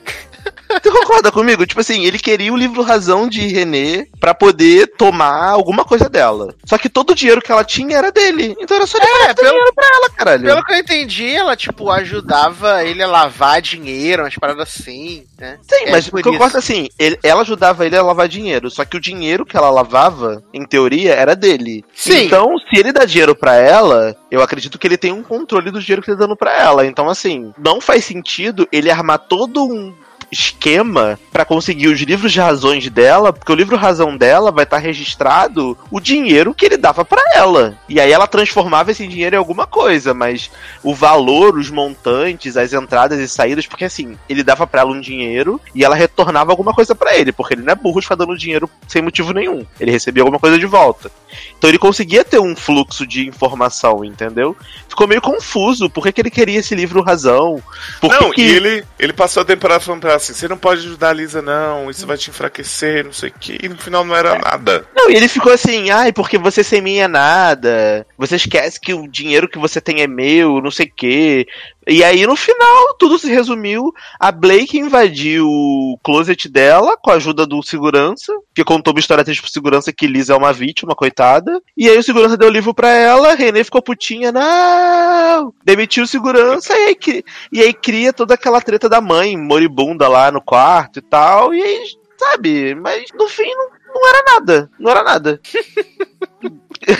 Você 0.69 0.91
concorda 0.91 1.31
comigo? 1.31 1.65
Tipo 1.65 1.81
assim, 1.81 2.05
ele 2.05 2.19
queria 2.19 2.53
o 2.53 2.57
livro 2.57 2.81
Razão 2.83 3.27
de 3.27 3.47
René 3.47 4.05
pra 4.19 4.33
poder 4.33 4.87
tomar 4.97 5.49
alguma 5.49 5.83
coisa 5.83 6.07
dela. 6.09 6.53
Só 6.65 6.77
que 6.77 6.87
todo 6.89 7.11
o 7.11 7.15
dinheiro 7.15 7.41
que 7.41 7.51
ela 7.51 7.63
tinha 7.63 7.97
era 7.97 8.11
dele. 8.11 8.55
Então 8.59 8.77
era 8.77 8.85
só 8.87 8.97
ele 8.97 9.07
É, 9.29 9.33
pelo- 9.33 9.49
dinheiro 9.49 9.73
pra 9.73 9.87
ela, 9.95 10.09
caralho. 10.11 10.43
Pelo 10.43 10.63
que 10.63 10.73
eu 10.73 10.77
entendi, 10.77 11.27
ela, 11.35 11.55
tipo, 11.55 11.89
ajudava 11.89 12.83
ele 12.83 13.01
a 13.01 13.07
lavar 13.07 13.61
dinheiro, 13.61 14.23
umas 14.23 14.35
paradas 14.35 14.69
assim, 14.69 15.23
né? 15.37 15.57
Sim, 15.67 15.85
É, 15.85 15.91
mas 15.91 16.07
o 16.07 16.11
que 16.11 16.27
eu 16.27 16.37
gosto 16.37 16.57
assim, 16.57 16.87
ele- 16.99 17.17
ela 17.23 17.41
ajudava 17.41 17.85
ele 17.85 17.97
a 17.97 18.01
lavar 18.03 18.27
dinheiro, 18.27 18.69
só 18.69 18.85
que 18.85 18.97
o 18.97 19.01
dinheiro 19.01 19.45
que 19.45 19.57
ela 19.57 19.69
lavava, 19.69 20.43
em 20.53 20.65
teoria, 20.65 21.13
era 21.13 21.35
dele. 21.35 21.83
Sim. 21.95 22.25
Então, 22.25 22.47
se 22.69 22.79
ele 22.79 22.91
dá 22.91 23.05
dinheiro 23.05 23.35
pra 23.35 23.55
ela, 23.55 24.15
eu 24.29 24.41
acredito 24.41 24.77
que 24.77 24.85
ele 24.87 24.97
tem 24.97 25.11
um 25.11 25.23
controle 25.23 25.71
do 25.71 25.79
dinheiro 25.79 26.01
que 26.01 26.11
ele 26.11 26.17
tá 26.17 26.25
dando 26.25 26.35
pra 26.37 26.53
ela. 26.53 26.85
Então, 26.85 27.09
assim, 27.09 27.53
não 27.57 27.81
faz 27.81 28.05
sentido 28.05 28.67
ele 28.71 28.91
armar 28.91 29.17
todo 29.19 29.63
um 29.65 29.93
esquema 30.31 31.19
pra 31.31 31.45
conseguir 31.45 31.87
os 31.87 31.99
livros 32.01 32.31
de 32.31 32.39
razões 32.39 32.89
dela, 32.89 33.33
porque 33.33 33.51
o 33.51 33.55
livro 33.55 33.75
razão 33.75 34.15
dela 34.15 34.51
vai 34.51 34.63
estar 34.63 34.77
registrado 34.77 35.77
o 35.89 35.99
dinheiro 35.99 36.53
que 36.53 36.65
ele 36.65 36.77
dava 36.77 37.03
pra 37.03 37.21
ela. 37.33 37.77
E 37.87 37.99
aí 37.99 38.11
ela 38.11 38.27
transformava 38.27 38.91
esse 38.91 39.07
dinheiro 39.07 39.35
em 39.35 39.39
alguma 39.39 39.65
coisa, 39.65 40.13
mas 40.13 40.51
o 40.83 40.93
valor, 40.93 41.57
os 41.57 41.69
montantes, 41.69 42.57
as 42.57 42.73
entradas 42.73 43.19
e 43.19 43.27
saídas, 43.27 43.65
porque 43.65 43.85
assim, 43.85 44.17
ele 44.27 44.43
dava 44.43 44.67
pra 44.67 44.81
ela 44.81 44.91
um 44.91 45.01
dinheiro 45.01 45.59
e 45.73 45.83
ela 45.83 45.95
retornava 45.95 46.51
alguma 46.51 46.73
coisa 46.73 46.93
pra 46.93 47.15
ele, 47.15 47.31
porque 47.31 47.53
ele 47.53 47.63
não 47.63 47.73
é 47.73 47.75
burro 47.75 47.99
de 47.99 48.05
ficar 48.05 48.15
dando 48.15 48.37
dinheiro 48.37 48.69
sem 48.87 49.01
motivo 49.01 49.33
nenhum. 49.33 49.65
Ele 49.79 49.91
recebia 49.91 50.23
alguma 50.23 50.39
coisa 50.39 50.57
de 50.57 50.65
volta. 50.65 51.11
Então 51.57 51.69
ele 51.69 51.79
conseguia 51.79 52.23
ter 52.23 52.39
um 52.39 52.55
fluxo 52.55 53.05
de 53.05 53.27
informação, 53.27 54.03
entendeu? 54.03 54.55
Ficou 54.87 55.07
meio 55.07 55.21
confuso, 55.21 55.89
por 55.89 56.03
que, 56.03 56.11
que 56.11 56.21
ele 56.21 56.31
queria 56.31 56.59
esse 56.59 56.75
livro 56.75 57.01
razão? 57.01 57.61
Por 58.01 58.11
não, 58.11 58.31
que... 58.31 58.41
e 58.41 58.55
ele, 58.55 58.85
ele 58.97 59.13
passou 59.13 59.41
a 59.41 59.45
temporada 59.45 59.79
falando 59.79 60.01
pra 60.01 60.18
assim: 60.19 60.33
você 60.33 60.47
não 60.47 60.57
pode 60.57 60.81
ajudar 60.81 61.09
a 61.09 61.13
Lisa, 61.13 61.41
não, 61.41 61.89
isso 61.89 62.05
vai 62.05 62.17
te 62.17 62.29
enfraquecer, 62.29 63.05
não 63.05 63.13
sei 63.13 63.29
o 63.29 63.33
que. 63.33 63.57
E 63.61 63.69
no 63.69 63.77
final 63.77 64.05
não 64.05 64.15
era 64.15 64.37
nada. 64.37 64.85
Não, 64.95 65.09
e 65.09 65.15
ele 65.15 65.27
ficou 65.27 65.51
assim, 65.51 65.89
ai, 65.89 66.11
porque 66.11 66.37
você 66.37 66.63
sem 66.63 66.81
mim 66.81 66.97
é 66.97 67.07
nada. 67.07 68.05
Você 68.17 68.35
esquece 68.35 68.79
que 68.79 68.93
o 68.93 69.07
dinheiro 69.07 69.47
que 69.47 69.57
você 69.57 69.81
tem 69.81 70.01
é 70.01 70.07
meu, 70.07 70.61
não 70.61 70.71
sei 70.71 70.85
o 70.85 70.93
quê. 70.95 71.47
E 71.89 72.03
aí, 72.03 72.27
no 72.27 72.35
final, 72.35 72.93
tudo 72.99 73.17
se 73.17 73.31
resumiu. 73.31 73.91
A 74.19 74.31
Blake 74.31 74.77
invadiu 74.77 75.47
o 75.47 75.97
closet 76.03 76.47
dela 76.47 76.95
com 76.95 77.09
a 77.09 77.15
ajuda 77.15 77.47
do 77.47 77.63
segurança, 77.63 78.31
que 78.53 78.63
contou 78.63 78.93
uma 78.93 78.99
história 78.99 79.23
triste 79.23 79.41
pro 79.41 79.49
segurança 79.49 79.91
que 79.91 80.05
Lisa 80.05 80.33
é 80.33 80.37
uma 80.37 80.53
vítima, 80.53 80.93
coitada. 80.93 81.59
E 81.75 81.89
aí 81.89 81.97
o 81.97 82.03
segurança 82.03 82.37
deu 82.37 82.47
o 82.47 82.51
livro 82.51 82.75
pra 82.75 82.89
ela, 82.89 83.33
René 83.33 83.63
ficou 83.63 83.81
putinha, 83.81 84.31
não! 84.31 85.51
Demitiu 85.65 86.03
o 86.03 86.07
segurança 86.07 86.77
e 86.77 86.85
aí, 86.85 87.23
e 87.51 87.61
aí 87.61 87.73
cria 87.73 88.13
toda 88.13 88.35
aquela 88.35 88.61
treta 88.61 88.87
da 88.87 89.01
mãe 89.01 89.35
moribunda 89.35 90.07
lá 90.07 90.31
no 90.31 90.41
quarto 90.41 90.99
e 90.99 91.01
tal. 91.01 91.55
E 91.55 91.61
aí, 91.61 91.83
sabe, 92.19 92.75
mas 92.75 93.05
no 93.15 93.27
fim 93.27 93.49
não, 93.55 93.69
não 93.95 94.09
era 94.09 94.23
nada. 94.27 94.69
Não 94.79 94.91
era 94.91 95.03
nada. 95.03 95.41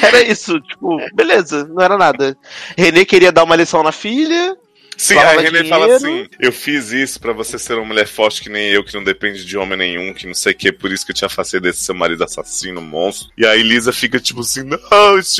Era 0.03 0.21
isso, 0.21 0.59
tipo, 0.59 0.97
beleza, 1.15 1.65
não 1.65 1.81
era 1.81 1.97
nada. 1.97 2.37
René 2.77 3.05
queria 3.05 3.31
dar 3.31 3.43
uma 3.43 3.55
lição 3.55 3.81
na 3.81 3.91
filha. 3.91 4.55
Sim, 4.99 5.17
aí 5.17 5.37
René 5.37 5.63
fala 5.63 5.95
assim: 5.95 6.27
eu 6.41 6.51
fiz 6.51 6.91
isso 6.91 7.21
pra 7.21 7.31
você 7.31 7.57
ser 7.57 7.75
uma 7.75 7.85
mulher 7.85 8.05
forte 8.05 8.41
que 8.41 8.49
nem 8.49 8.67
eu, 8.67 8.83
que 8.83 8.93
não 8.93 9.01
depende 9.01 9.45
de 9.45 9.57
homem 9.57 9.77
nenhum, 9.77 10.13
que 10.13 10.27
não 10.27 10.33
sei 10.33 10.51
o 10.51 10.55
que, 10.55 10.73
por 10.73 10.91
isso 10.91 11.05
que 11.05 11.13
eu 11.13 11.15
te 11.15 11.23
afastei 11.23 11.61
desse 11.61 11.79
seu 11.85 11.95
marido 11.95 12.21
assassino, 12.21 12.81
monstro. 12.81 13.29
E 13.37 13.45
aí 13.45 13.63
Lisa 13.63 13.93
fica 13.93 14.19
tipo 14.19 14.41
assim: 14.41 14.63
não, 14.63 14.77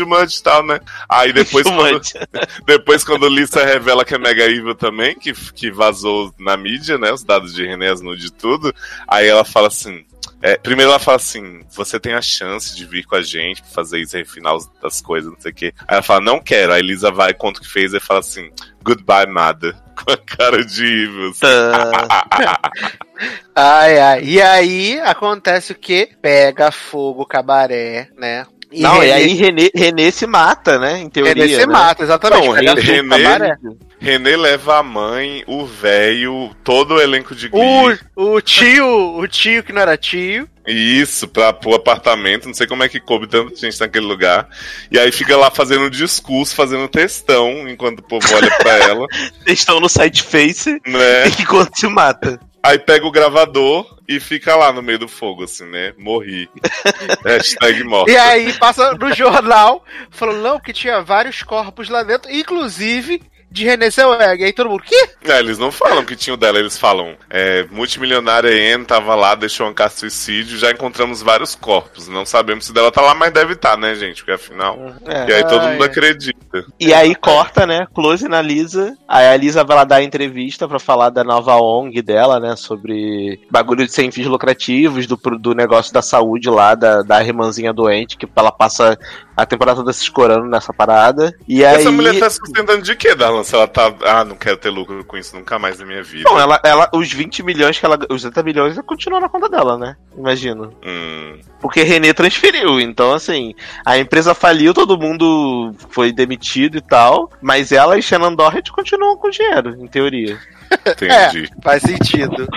much 0.07 0.37
e 0.37 0.43
tal, 0.43 0.65
né? 0.65 0.79
Aí 1.09 1.33
depois 1.33 1.67
quando, 1.67 2.01
depois 2.65 3.03
quando 3.03 3.27
Lisa 3.27 3.65
revela 3.65 4.05
que 4.05 4.15
é 4.15 4.17
mega 4.17 4.45
evil 4.45 4.75
também, 4.75 5.13
que, 5.19 5.33
que 5.33 5.69
vazou 5.69 6.33
na 6.39 6.55
mídia, 6.55 6.97
né? 6.97 7.11
Os 7.11 7.25
dados 7.25 7.53
de 7.53 7.65
René, 7.65 7.89
as 7.89 7.99
nude 7.99 8.27
e 8.27 8.31
tudo. 8.31 8.73
Aí 9.09 9.27
ela 9.27 9.43
fala 9.43 9.67
assim. 9.67 10.05
É, 10.41 10.57
primeiro 10.57 10.89
ela 10.91 10.99
fala 10.99 11.17
assim: 11.17 11.61
você 11.71 11.99
tem 11.99 12.13
a 12.13 12.21
chance 12.21 12.75
de 12.75 12.85
vir 12.85 13.05
com 13.05 13.15
a 13.15 13.21
gente 13.21 13.61
pra 13.61 13.71
fazer 13.71 13.99
isso, 13.99 14.17
refinar 14.17 14.55
as 14.83 15.01
coisas, 15.01 15.31
não 15.31 15.39
sei 15.39 15.51
o 15.51 15.55
quê. 15.55 15.73
Aí 15.81 15.95
ela 15.95 16.01
fala, 16.01 16.21
não 16.21 16.39
quero. 16.39 16.73
Aí 16.73 16.81
Lisa 16.81 17.11
vai, 17.11 17.33
conta 17.33 17.59
o 17.59 17.63
que 17.63 17.69
fez 17.69 17.93
e 17.93 17.99
fala 17.99 18.21
assim: 18.21 18.49
goodbye, 18.83 19.27
Mada. 19.27 19.75
Com 19.99 20.13
a 20.13 20.17
cara 20.17 20.63
de 20.63 20.85
evil. 20.85 21.29
assim. 21.31 21.45
Ai, 23.53 23.99
ai. 23.99 24.23
E 24.23 24.41
aí 24.41 24.97
acontece 25.01 25.73
o 25.73 25.75
quê? 25.75 26.09
Pega 26.21 26.71
fogo 26.71 27.23
o 27.23 27.25
cabaré, 27.25 28.07
né? 28.17 28.45
E 28.71 28.81
não, 28.81 28.95
e 29.03 29.07
René- 29.07 29.13
aí 29.13 29.33
René, 29.33 29.69
René 29.75 30.11
se 30.11 30.25
mata, 30.27 30.77
né? 30.79 30.99
Em 30.99 31.09
teoria. 31.09 31.33
René 31.33 31.47
se 31.59 31.65
né? 31.67 31.73
mata, 31.73 32.03
exatamente. 32.03 32.47
Não, 32.47 32.53
René- 32.75 33.17
cabaré. 33.23 33.57
René 33.99 34.37
leva 34.37 34.77
a 34.77 34.83
mãe, 34.83 35.43
o 35.45 35.65
velho, 35.65 36.55
todo 36.63 36.95
o 36.95 37.01
elenco 37.01 37.35
de 37.35 37.49
Glee. 37.49 37.99
O, 38.15 38.35
o 38.35 38.41
tio, 38.41 39.17
o 39.17 39.27
tio 39.27 39.61
que 39.61 39.73
não 39.73 39.81
era 39.81 39.97
tio. 39.97 40.49
Isso, 40.65 41.27
pra, 41.27 41.51
pro 41.51 41.75
apartamento. 41.75 42.47
Não 42.47 42.53
sei 42.53 42.65
como 42.65 42.83
é 42.83 42.87
que 42.89 42.99
coube 42.99 43.27
tanta 43.27 43.53
gente 43.55 43.79
naquele 43.79 44.05
lugar. 44.05 44.47
E 44.89 44.97
aí 44.97 45.11
fica 45.11 45.35
lá 45.35 45.51
fazendo 45.51 45.85
um 45.85 45.89
discurso, 45.89 46.55
fazendo 46.55 46.87
textão, 46.87 47.67
enquanto 47.67 47.99
o 47.99 48.03
povo 48.03 48.25
olha 48.33 48.49
pra 48.57 48.77
ela, 48.87 49.05
estão 49.45 49.81
no 49.81 49.89
side 49.89 50.23
face 50.23 50.79
né? 50.87 51.27
e 51.37 51.45
quando 51.45 51.75
se 51.75 51.87
mata. 51.87 52.39
Aí 52.61 52.77
pega 52.77 53.05
o 53.05 53.11
gravador 53.11 53.97
e 54.07 54.19
fica 54.19 54.55
lá 54.55 54.71
no 54.71 54.81
meio 54.81 54.99
do 54.99 55.07
fogo, 55.07 55.43
assim, 55.43 55.65
né? 55.65 55.93
Morri. 55.97 56.49
Hashtag 57.25 57.83
morte. 57.83 58.11
E 58.11 58.17
aí 58.17 58.53
passa 58.53 58.93
no 58.93 59.13
jornal, 59.13 59.83
falando 60.09 60.41
não, 60.41 60.59
que 60.59 60.73
tinha 60.73 61.01
vários 61.01 61.41
corpos 61.41 61.89
lá 61.89 62.03
dentro, 62.03 62.31
inclusive 62.31 63.21
de 63.51 63.65
René 63.65 63.89
Zellweger. 63.89 64.41
E 64.41 64.43
aí 64.45 64.53
todo 64.53 64.69
mundo, 64.69 64.83
quê? 64.83 65.09
É, 65.23 65.39
eles 65.39 65.57
não 65.57 65.71
falam 65.71 66.05
que 66.05 66.15
tinha 66.15 66.33
o 66.33 66.37
dela, 66.37 66.59
eles 66.59 66.77
falam 66.77 67.15
é, 67.29 67.65
multimilionária 67.71 68.75
Anne 68.75 68.85
tava 68.85 69.15
lá, 69.15 69.35
deixou 69.35 69.67
um 69.67 69.73
caso 69.73 69.95
de 69.95 69.99
suicídio, 70.01 70.57
já 70.57 70.71
encontramos 70.71 71.21
vários 71.21 71.55
corpos. 71.55 72.07
Não 72.07 72.25
sabemos 72.25 72.65
se 72.65 72.73
dela 72.73 72.91
tá 72.91 73.01
lá, 73.01 73.13
mas 73.13 73.33
deve 73.33 73.53
estar, 73.53 73.77
né, 73.77 73.95
gente? 73.95 74.17
Porque 74.17 74.31
afinal. 74.31 74.77
É. 75.05 75.29
E 75.29 75.33
aí 75.33 75.43
todo 75.47 75.67
mundo 75.67 75.83
é. 75.83 75.87
acredita. 75.87 76.65
E 76.79 76.93
aí 76.93 77.15
corta, 77.15 77.65
né? 77.65 77.87
Close 77.93 78.27
na 78.27 78.41
Lisa. 78.41 78.95
Aí 79.07 79.27
a 79.27 79.37
Lisa 79.37 79.63
vai 79.63 79.77
lá 79.77 79.83
dar 79.83 79.97
a 79.97 80.03
entrevista 80.03 80.67
pra 80.67 80.79
falar 80.79 81.09
da 81.09 81.23
nova 81.23 81.55
ONG 81.55 82.01
dela, 82.01 82.39
né? 82.39 82.55
Sobre 82.55 83.41
bagulho 83.49 83.85
de 83.85 83.91
sem 83.91 84.11
fins 84.11 84.27
lucrativos, 84.27 85.07
do, 85.07 85.17
do 85.39 85.53
negócio 85.53 85.93
da 85.93 86.01
saúde 86.01 86.49
lá, 86.49 86.75
da, 86.75 87.01
da 87.01 87.23
irmãzinha 87.23 87.73
doente, 87.73 88.17
que 88.17 88.27
ela 88.35 88.51
passa 88.51 88.97
a 89.41 89.45
temporada 89.45 89.79
toda 89.79 89.93
se 89.93 90.03
escorando 90.03 90.47
nessa 90.47 90.73
parada. 90.73 91.33
E 91.47 91.63
aí. 91.63 91.77
Essa 91.77 91.91
mulher 91.91 92.19
tá 92.19 92.29
se 92.29 92.37
sustentando 92.37 92.81
de 92.81 92.95
quê, 92.95 93.15
Darlan? 93.15 93.43
Se 93.43 93.55
ela 93.55 93.67
tá. 93.67 93.93
Ah, 94.03 94.25
não 94.25 94.35
quero 94.35 94.57
ter 94.57 94.69
lucro 94.69 95.03
com 95.05 95.17
isso 95.17 95.35
nunca 95.35 95.57
mais 95.57 95.79
na 95.79 95.85
minha 95.85 96.03
vida. 96.03 96.29
Não, 96.29 96.39
ela, 96.39 96.59
ela, 96.63 96.89
os 96.93 97.11
20 97.11 97.43
milhões 97.43 97.79
que 97.79 97.85
ela. 97.85 97.97
Os 98.09 98.21
70 98.21 98.43
milhões 98.43 98.79
continuam 98.81 99.21
na 99.21 99.29
conta 99.29 99.47
dela, 99.47 99.77
né? 99.77 99.95
Imagino. 100.17 100.73
Hum, 100.85 101.39
Porque 101.61 101.83
René 101.83 102.13
transferiu. 102.13 102.79
Então, 102.79 103.13
assim, 103.13 103.55
a 103.85 103.97
empresa 103.97 104.33
faliu, 104.33 104.73
todo 104.73 104.99
mundo 104.99 105.73
foi 105.89 106.11
demitido 106.11 106.77
e 106.77 106.81
tal. 106.81 107.31
Mas 107.41 107.71
ela 107.71 107.97
e 107.97 108.01
Shannon 108.01 108.35
Doherty 108.35 108.71
continuam 108.71 109.17
com 109.17 109.29
dinheiro, 109.29 109.75
em 109.81 109.87
teoria. 109.87 110.37
entendi. 110.85 111.49
Faz 111.63 111.81
sentido. 111.81 112.47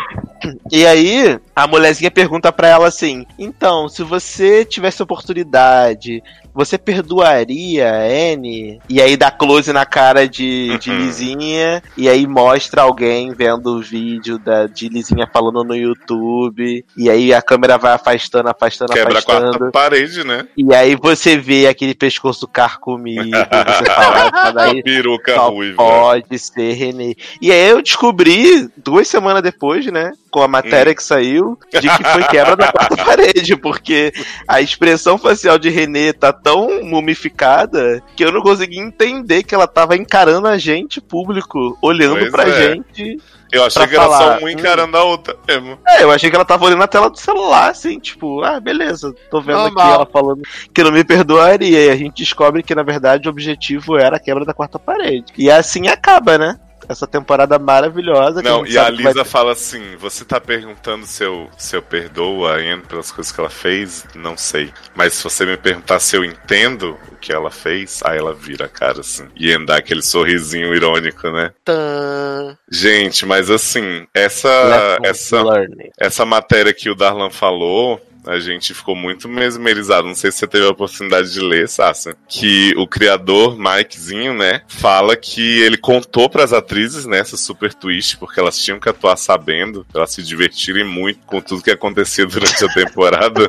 E 0.71 0.87
aí, 0.87 1.39
a 1.55 1.67
mulherzinha 1.67 2.11
pergunta 2.11 2.53
pra 2.53 2.69
ela 2.69 2.89
assim: 2.89 3.27
Então, 3.39 3.89
se 3.89 4.03
você 4.03 4.65
tivesse 4.65 5.03
oportunidade, 5.03 6.23
você 6.55 6.77
perdoaria 6.79 7.89
a 7.91 8.33
Anne? 8.33 8.81
E 8.89 9.01
aí 9.01 9.17
dá 9.17 9.31
close 9.31 9.73
na 9.73 9.85
cara 9.87 10.29
de, 10.29 10.79
de 10.79 10.91
Uhum. 10.91 10.99
Lizinha, 10.99 11.83
e 11.97 12.09
aí 12.09 12.27
mostra 12.27 12.83
alguém 12.83 13.33
vendo 13.33 13.77
o 13.79 13.81
vídeo 13.83 14.39
da, 14.39 14.67
de 14.67 14.89
Lizinha 14.89 15.27
falando 15.33 15.65
no 15.65 15.75
YouTube, 15.75 16.85
e 16.97 17.09
aí 17.11 17.33
a 17.33 17.41
câmera 17.43 17.79
vai 17.79 17.93
afastando, 17.93 18.49
afastando, 18.49 18.93
Quebra 18.93 19.15
a 19.15 19.19
afastando. 19.19 19.59
quarta 19.59 19.71
parede, 19.73 20.25
né? 20.25 20.47
E 20.57 20.75
aí 20.75 20.95
você 20.97 21.37
vê 21.37 21.67
aquele 21.67 21.95
pescoço 21.95 22.47
carcomido, 22.49 23.31
você 23.31 23.85
fala, 23.85 24.31
"Ah, 24.33 24.51
daí 24.51 24.83
Peruca 24.85 25.35
só 25.35 25.51
ruiva. 25.51 25.77
pode 25.77 26.39
ser 26.39 26.73
René. 26.75 27.15
E 27.41 27.51
aí 27.53 27.71
eu 27.71 27.83
descobri, 27.83 28.69
duas 28.77 29.09
semanas 29.09 29.43
depois, 29.43 29.87
né, 29.87 30.13
com 30.33 30.43
a 30.43 30.49
matéria 30.49 30.95
que 30.95 31.03
saiu, 31.03 31.59
de 31.71 31.89
que 31.89 32.05
foi 32.05 32.25
quebra 32.25 32.57
da 32.57 32.73
quarta 32.73 32.97
parede, 33.05 33.55
porque 33.55 34.11
a 34.49 34.63
expressão 34.63 35.19
facial 35.19 35.59
de 35.59 35.69
René 35.69 36.13
tá 36.15 36.33
tão 36.33 36.83
mumificada 36.83 38.03
que 38.17 38.25
eu 38.25 38.33
não 38.33 38.41
consegui 38.41 38.79
entender 38.79 39.43
que 39.43 39.55
ela 39.55 39.67
tava 39.67 39.95
encarando 39.95 40.49
a 40.49 40.57
gente, 40.57 41.03
público, 41.03 41.77
olhando 41.83 42.21
Pois 42.21 42.31
pra 42.31 42.49
é. 42.49 42.73
gente. 42.73 43.21
Eu 43.53 43.65
achei 43.67 43.87
que 43.87 43.95
era 43.95 44.05
só 44.05 44.11
falar, 44.11 44.39
um 44.41 44.47
hum. 44.47 44.49
encarando 44.49 44.97
a 44.97 45.05
outra 45.05 45.37
mesmo. 45.47 45.79
É, 45.87 46.03
eu 46.03 46.11
achei 46.11 46.31
que 46.31 46.35
ela 46.35 46.45
tava 46.45 46.65
olhando 46.65 46.83
a 46.83 46.89
tela 46.89 47.11
do 47.11 47.19
celular, 47.19 47.71
assim, 47.71 47.99
tipo, 47.99 48.43
ah, 48.43 48.59
beleza, 48.59 49.15
tô 49.31 49.43
vendo 49.43 49.59
Normal. 49.59 49.85
aqui 49.85 49.95
ela 49.95 50.07
falando 50.07 50.43
que 50.73 50.83
não 50.83 50.91
me 50.91 51.05
perdoaria. 51.05 51.85
E 51.85 51.91
a 51.91 51.97
gente 51.97 52.23
descobre 52.23 52.63
que, 52.63 52.75
na 52.75 52.83
verdade, 52.83 53.29
o 53.29 53.31
objetivo 53.31 53.99
era 53.99 54.17
a 54.17 54.19
quebra 54.19 54.47
da 54.47 54.55
quarta 54.55 54.79
parede. 54.79 55.27
E 55.37 55.51
assim 55.51 55.87
acaba, 55.89 56.39
né? 56.39 56.59
Essa 56.89 57.07
temporada 57.07 57.59
maravilhosa. 57.59 58.43
que 58.43 58.49
Não, 58.49 58.67
e 58.67 58.77
a 58.77 58.83
vai 58.83 58.91
Lisa 58.93 59.13
ter- 59.15 59.25
fala 59.25 59.53
assim: 59.53 59.97
você 59.97 60.25
tá 60.25 60.41
perguntando 60.41 61.07
se 61.07 61.23
eu, 61.25 61.49
se 61.57 61.77
eu 61.77 61.83
perdoo 61.83 62.47
a 62.47 62.55
Anne 62.57 62.83
pelas 62.83 63.11
coisas 63.13 63.33
que 63.33 63.41
ela 63.41 63.51
fez? 63.51 64.05
Não 64.15 64.37
sei. 64.37 64.73
Mas 64.95 65.15
se 65.15 65.25
você 65.25 65.45
me 65.47 65.57
perguntar 65.57 66.01
se 66.01 66.17
eu 66.17 66.25
entendo 66.25 66.99
o 67.11 67.17
que 67.17 67.33
ela 67.33 67.51
fez, 67.51 68.01
aí 68.05 68.19
ela 68.19 68.35
vira 68.35 68.67
a 68.67 68.69
cara 68.69 69.01
assim. 69.01 69.27
E 69.37 69.57
dá 69.65 69.77
aquele 69.77 70.03
sorrisinho 70.03 70.75
irônico, 70.75 71.31
né? 71.31 71.53
Tã. 71.65 72.57
Gente, 72.71 73.25
mas 73.27 73.51
assim, 73.51 74.07
essa, 74.15 74.99
essa, 75.05 75.43
essa 75.99 76.25
matéria 76.25 76.73
que 76.75 76.91
o 76.91 76.95
Darlan 76.95 77.31
falou, 77.31 78.01
a 78.27 78.39
gente 78.39 78.75
ficou 78.75 78.95
muito 78.95 79.29
mesmerizado. 79.29 80.07
Não 80.07 80.15
sei 80.15 80.31
se 80.31 80.39
você 80.39 80.47
teve 80.47 80.67
a 80.67 80.71
oportunidade 80.71 81.33
de 81.33 81.41
ler, 81.41 81.69
Sassa. 81.69 82.17
Que 82.29 82.73
o 82.77 82.87
criador, 82.87 83.57
Mikezinho, 83.59 84.35
né, 84.35 84.63
fala 84.69 85.17
que 85.17 85.61
ele 85.61 85.77
contou 85.77 86.29
pras 86.29 86.53
atrizes 86.53 87.07
nessa 87.07 87.37
super 87.37 87.73
twist, 87.75 88.17
porque 88.17 88.41
elas 88.41 88.59
tinham 88.59 88.81
que 88.81 88.89
atuar 88.89 89.17
sabendo, 89.17 89.87
elas 89.95 90.13
se 90.13 90.23
divertirem 90.23 90.85
muito 90.85 91.21
com 91.27 91.41
tudo 91.41 91.63
que 91.63 91.71
acontecia 91.71 92.25
durante 92.27 92.65
a 92.65 92.69
temporada. 92.73 93.49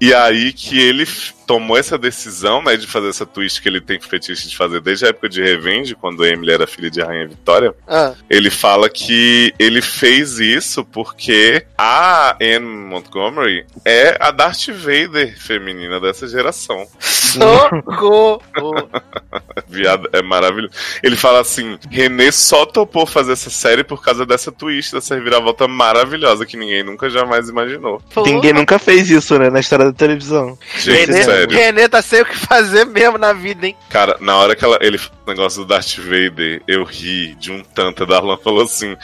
e 0.00 0.12
aí 0.12 0.52
que 0.52 0.78
ele 0.80 1.06
tomou 1.46 1.76
essa 1.76 1.98
decisão, 1.98 2.62
né, 2.62 2.76
de 2.76 2.86
fazer 2.86 3.08
essa 3.08 3.26
twist 3.26 3.60
que 3.60 3.68
ele 3.68 3.80
tem 3.80 3.98
fetiche 4.00 4.48
de 4.48 4.56
fazer 4.56 4.80
desde 4.80 5.04
a 5.04 5.08
época 5.08 5.28
de 5.28 5.42
Revenge, 5.42 5.96
quando 5.96 6.22
a 6.22 6.28
Emily 6.28 6.52
era 6.52 6.64
filha 6.64 6.88
de 6.88 7.00
Rainha 7.00 7.26
Vitória 7.26 7.74
Ah, 7.88 8.14
ele 8.28 8.50
fala 8.50 8.88
que 8.88 9.52
ele 9.58 9.82
fez 9.82 10.38
isso 10.38 10.84
porque 10.84 11.66
a 11.76 12.36
Anne 12.40 12.60
Montgomery 12.60 13.66
é 13.84 13.99
a 14.18 14.30
Darth 14.30 14.68
Vader 14.68 15.38
feminina 15.38 16.00
dessa 16.00 16.26
geração. 16.28 16.86
socorro. 17.02 18.40
Viado, 19.68 20.08
é 20.12 20.22
maravilhoso. 20.22 20.74
Ele 21.02 21.16
fala 21.16 21.40
assim: 21.40 21.78
René 21.90 22.30
só 22.30 22.66
topou 22.66 23.06
fazer 23.06 23.32
essa 23.32 23.50
série 23.50 23.84
por 23.84 24.02
causa 24.02 24.26
dessa 24.26 24.50
twist, 24.50 24.92
dessa 24.92 25.14
reviravolta 25.14 25.68
maravilhosa 25.68 26.44
que 26.44 26.56
ninguém 26.56 26.82
nunca 26.82 27.08
jamais 27.08 27.48
imaginou. 27.48 28.02
Ninguém 28.24 28.52
nunca 28.52 28.78
fez 28.78 29.10
isso, 29.10 29.38
né, 29.38 29.50
na 29.50 29.60
história 29.60 29.86
da 29.86 29.92
televisão. 29.92 30.58
Gente, 30.78 31.12
René, 31.12 31.22
sério. 31.22 31.56
René 31.56 31.88
tá 31.88 32.02
sem 32.02 32.22
o 32.22 32.26
que 32.26 32.36
fazer 32.36 32.84
mesmo 32.84 33.18
na 33.18 33.32
vida, 33.32 33.66
hein? 33.66 33.76
Cara, 33.88 34.16
na 34.20 34.36
hora 34.36 34.56
que 34.56 34.64
ela, 34.64 34.78
ele 34.80 34.98
o 34.98 35.30
negócio 35.30 35.62
do 35.62 35.68
Darth 35.68 35.96
Vader, 35.98 36.62
eu 36.66 36.84
ri 36.84 37.34
de 37.36 37.52
um 37.52 37.62
tanto. 37.62 38.02
A 38.02 38.06
Darlan 38.06 38.36
falou 38.36 38.64
assim: 38.64 38.96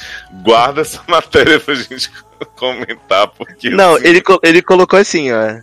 guarda 0.42 0.80
essa 0.80 1.00
matéria 1.06 1.60
pra 1.60 1.74
gente 1.74 2.10
comentar, 2.56 3.28
porque. 3.28 3.70
Não, 3.70 3.96
ele, 3.98 4.22
ele 4.42 4.62
colocou 4.62 4.98
assim, 4.98 5.30
ó. 5.32 5.58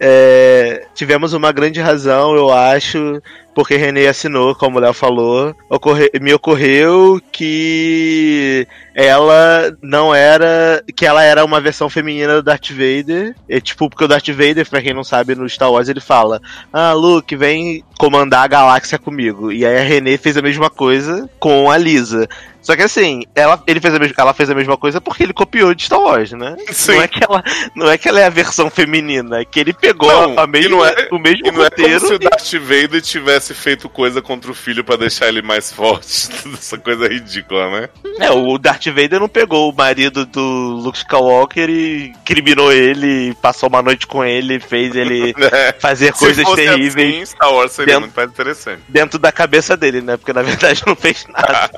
é, 0.00 0.86
tivemos 0.94 1.32
uma 1.32 1.50
grande 1.52 1.80
razão, 1.80 2.34
eu 2.36 2.52
acho, 2.52 3.20
porque 3.54 3.76
René 3.76 4.06
assinou, 4.06 4.54
como 4.54 4.78
o 4.78 4.80
Léo 4.80 4.92
falou. 4.92 5.54
Ocorre- 5.68 6.10
me 6.20 6.32
ocorreu 6.32 7.20
que 7.32 8.66
ela 8.94 9.76
não 9.82 10.14
era. 10.14 10.82
que 10.94 11.04
ela 11.06 11.22
era 11.22 11.44
uma 11.44 11.60
versão 11.60 11.88
feminina 11.90 12.34
do 12.34 12.42
Darth 12.42 12.70
Vader. 12.70 13.34
Tipo, 13.62 13.88
porque 13.88 14.04
o 14.04 14.08
Darth 14.08 14.28
Vader, 14.28 14.68
pra 14.68 14.82
quem 14.82 14.94
não 14.94 15.04
sabe, 15.04 15.34
no 15.34 15.48
Star 15.48 15.70
Wars 15.72 15.88
ele 15.88 16.00
fala: 16.00 16.40
Ah, 16.72 16.92
Luke, 16.92 17.34
vem 17.36 17.82
comandar 17.98 18.44
a 18.44 18.48
galáxia 18.48 18.98
comigo. 18.98 19.50
E 19.50 19.64
aí 19.66 19.76
a 19.78 19.82
René 19.82 20.16
fez 20.16 20.36
a 20.36 20.42
mesma 20.42 20.70
coisa 20.70 21.28
com 21.40 21.70
a 21.70 21.76
Lisa. 21.76 22.28
Só 22.68 22.76
que 22.76 22.82
assim, 22.82 23.22
ela, 23.34 23.62
ele 23.66 23.80
fez 23.80 23.94
a 23.94 23.98
mes- 23.98 24.12
ela 24.14 24.34
fez 24.34 24.50
a 24.50 24.54
mesma 24.54 24.76
coisa 24.76 25.00
porque 25.00 25.22
ele 25.22 25.32
copiou 25.32 25.74
de 25.74 25.84
Star 25.84 25.98
Wars, 26.00 26.32
né? 26.32 26.54
Sim. 26.70 26.96
Não 26.96 27.02
é 27.02 27.08
que 27.08 27.24
ela, 27.24 27.44
não 27.74 27.90
é 27.90 27.96
que 27.96 28.06
ela 28.10 28.20
é 28.20 28.24
a 28.26 28.28
versão 28.28 28.68
feminina, 28.68 29.40
é 29.40 29.44
que 29.46 29.58
ele 29.58 29.72
pegou 29.72 30.12
Não, 30.12 30.38
a 30.38 30.46
mesma, 30.46 30.68
não 30.76 30.84
é- 30.84 31.08
o 31.10 31.18
mesmo 31.18 31.46
E 31.46 31.50
não 31.50 31.64
é 31.64 31.70
como 31.70 31.82
roteiro. 31.86 32.06
se 32.06 32.12
o 32.12 32.18
Darth 32.18 32.52
Vader 32.60 33.00
tivesse 33.00 33.54
feito 33.54 33.88
coisa 33.88 34.20
contra 34.20 34.50
o 34.50 34.54
filho 34.54 34.84
pra 34.84 34.96
deixar 34.96 35.28
ele 35.28 35.40
mais 35.40 35.72
forte. 35.72 36.28
Essa 36.52 36.76
coisa 36.76 37.08
ridícula, 37.08 37.70
né? 37.70 37.88
É, 38.20 38.30
o 38.32 38.58
Darth 38.58 38.84
Vader 38.88 39.18
não 39.18 39.30
pegou 39.30 39.70
o 39.70 39.74
marido 39.74 40.26
do 40.26 40.42
Luke 40.82 40.98
Skywalker 40.98 41.70
e 41.70 42.12
criminou 42.22 42.70
ele, 42.70 43.34
passou 43.40 43.70
uma 43.70 43.80
noite 43.80 44.06
com 44.06 44.22
ele, 44.22 44.60
fez 44.60 44.94
ele 44.94 45.34
fazer 45.80 46.12
Se 46.12 46.18
coisas 46.18 46.44
terríveis 46.54 47.14
assim, 47.14 47.24
Star 47.24 47.50
Wars 47.50 47.72
seria 47.72 47.94
Dentro- 47.94 48.00
muito 48.02 48.14
mais 48.16 48.28
interessante. 48.28 48.82
dentro 48.86 49.18
da 49.18 49.32
cabeça 49.32 49.74
dele, 49.74 50.02
né? 50.02 50.18
Porque 50.18 50.34
na 50.34 50.42
verdade 50.58 50.82
não 50.86 50.94
fez 50.94 51.24
nada. 51.30 51.70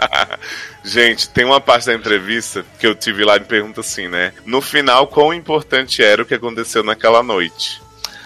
Gente, 0.82 1.28
tem 1.28 1.44
uma 1.44 1.61
parte 1.61 1.86
da 1.86 1.94
entrevista 1.94 2.65
que 2.78 2.86
eu 2.86 2.94
tive 2.94 3.24
lá 3.24 3.36
e 3.36 3.40
me 3.40 3.47
pergunta 3.47 3.81
assim, 3.81 4.09
né? 4.09 4.32
No 4.44 4.61
final, 4.61 5.07
quão 5.07 5.32
importante 5.32 6.02
era 6.02 6.23
o 6.23 6.27
que 6.27 6.35
aconteceu 6.35 6.82
naquela 6.82 7.23
noite? 7.23 7.81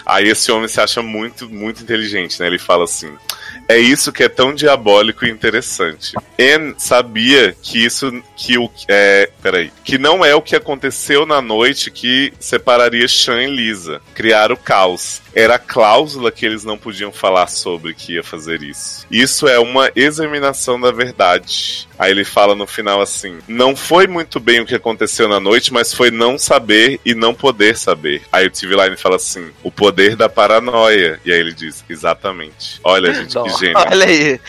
Aí 0.06 0.28
esse 0.28 0.52
homem 0.52 0.68
se 0.68 0.80
acha 0.80 1.00
muito, 1.00 1.48
muito 1.48 1.82
inteligente, 1.82 2.38
né? 2.38 2.46
Ele 2.46 2.58
fala 2.58 2.84
assim: 2.84 3.16
é 3.66 3.78
isso 3.78 4.12
que 4.12 4.22
é 4.22 4.28
tão 4.28 4.54
diabólico 4.54 5.24
e 5.24 5.30
interessante. 5.30 6.12
Anne 6.38 6.74
sabia 6.76 7.56
que 7.62 7.82
isso, 7.82 8.22
que 8.36 8.58
o, 8.58 8.70
é, 8.86 9.30
peraí, 9.42 9.72
que 9.82 9.96
não 9.96 10.24
é 10.24 10.34
o 10.34 10.42
que 10.42 10.54
aconteceu 10.54 11.24
na 11.24 11.40
noite 11.40 11.90
que 11.90 12.32
separaria 12.38 13.08
Sean 13.08 13.42
e 13.42 13.56
Lisa. 13.56 14.02
Criar 14.14 14.52
o 14.52 14.56
caos. 14.56 15.22
Era 15.34 15.56
a 15.56 15.58
cláusula 15.58 16.30
que 16.30 16.46
eles 16.46 16.64
não 16.64 16.78
podiam 16.78 17.12
falar 17.12 17.48
sobre 17.48 17.94
que 17.94 18.14
ia 18.14 18.22
fazer 18.22 18.62
isso. 18.62 19.06
Isso 19.10 19.48
é 19.48 19.58
uma 19.58 19.90
examinação 19.94 20.80
da 20.80 20.90
verdade. 20.90 21.88
Aí 21.98 22.10
ele 22.10 22.24
fala 22.24 22.54
no 22.54 22.66
final 22.66 23.00
assim: 23.00 23.38
não 23.46 23.76
foi 23.76 24.06
muito 24.06 24.40
bem 24.40 24.60
o 24.60 24.66
que 24.66 24.74
aconteceu 24.74 25.28
na 25.28 25.38
noite, 25.38 25.72
mas 25.72 25.94
foi 25.94 26.10
não 26.10 26.38
saber 26.38 27.00
e 27.04 27.14
não 27.14 27.34
poder 27.34 27.76
saber. 27.76 28.22
Aí 28.32 28.46
o 28.46 28.50
TV 28.50 28.74
Line 28.74 28.96
fala 28.96 29.16
assim: 29.16 29.50
o 29.62 29.70
poder 29.70 30.16
da 30.16 30.28
paranoia. 30.28 31.20
E 31.24 31.32
aí 31.32 31.38
ele 31.38 31.52
diz: 31.52 31.84
exatamente. 31.88 32.80
Olha, 32.82 33.14
gente, 33.14 33.34
que 33.40 33.48
gênio. 33.58 33.78
Olha 33.78 34.06
aí, 34.06 34.40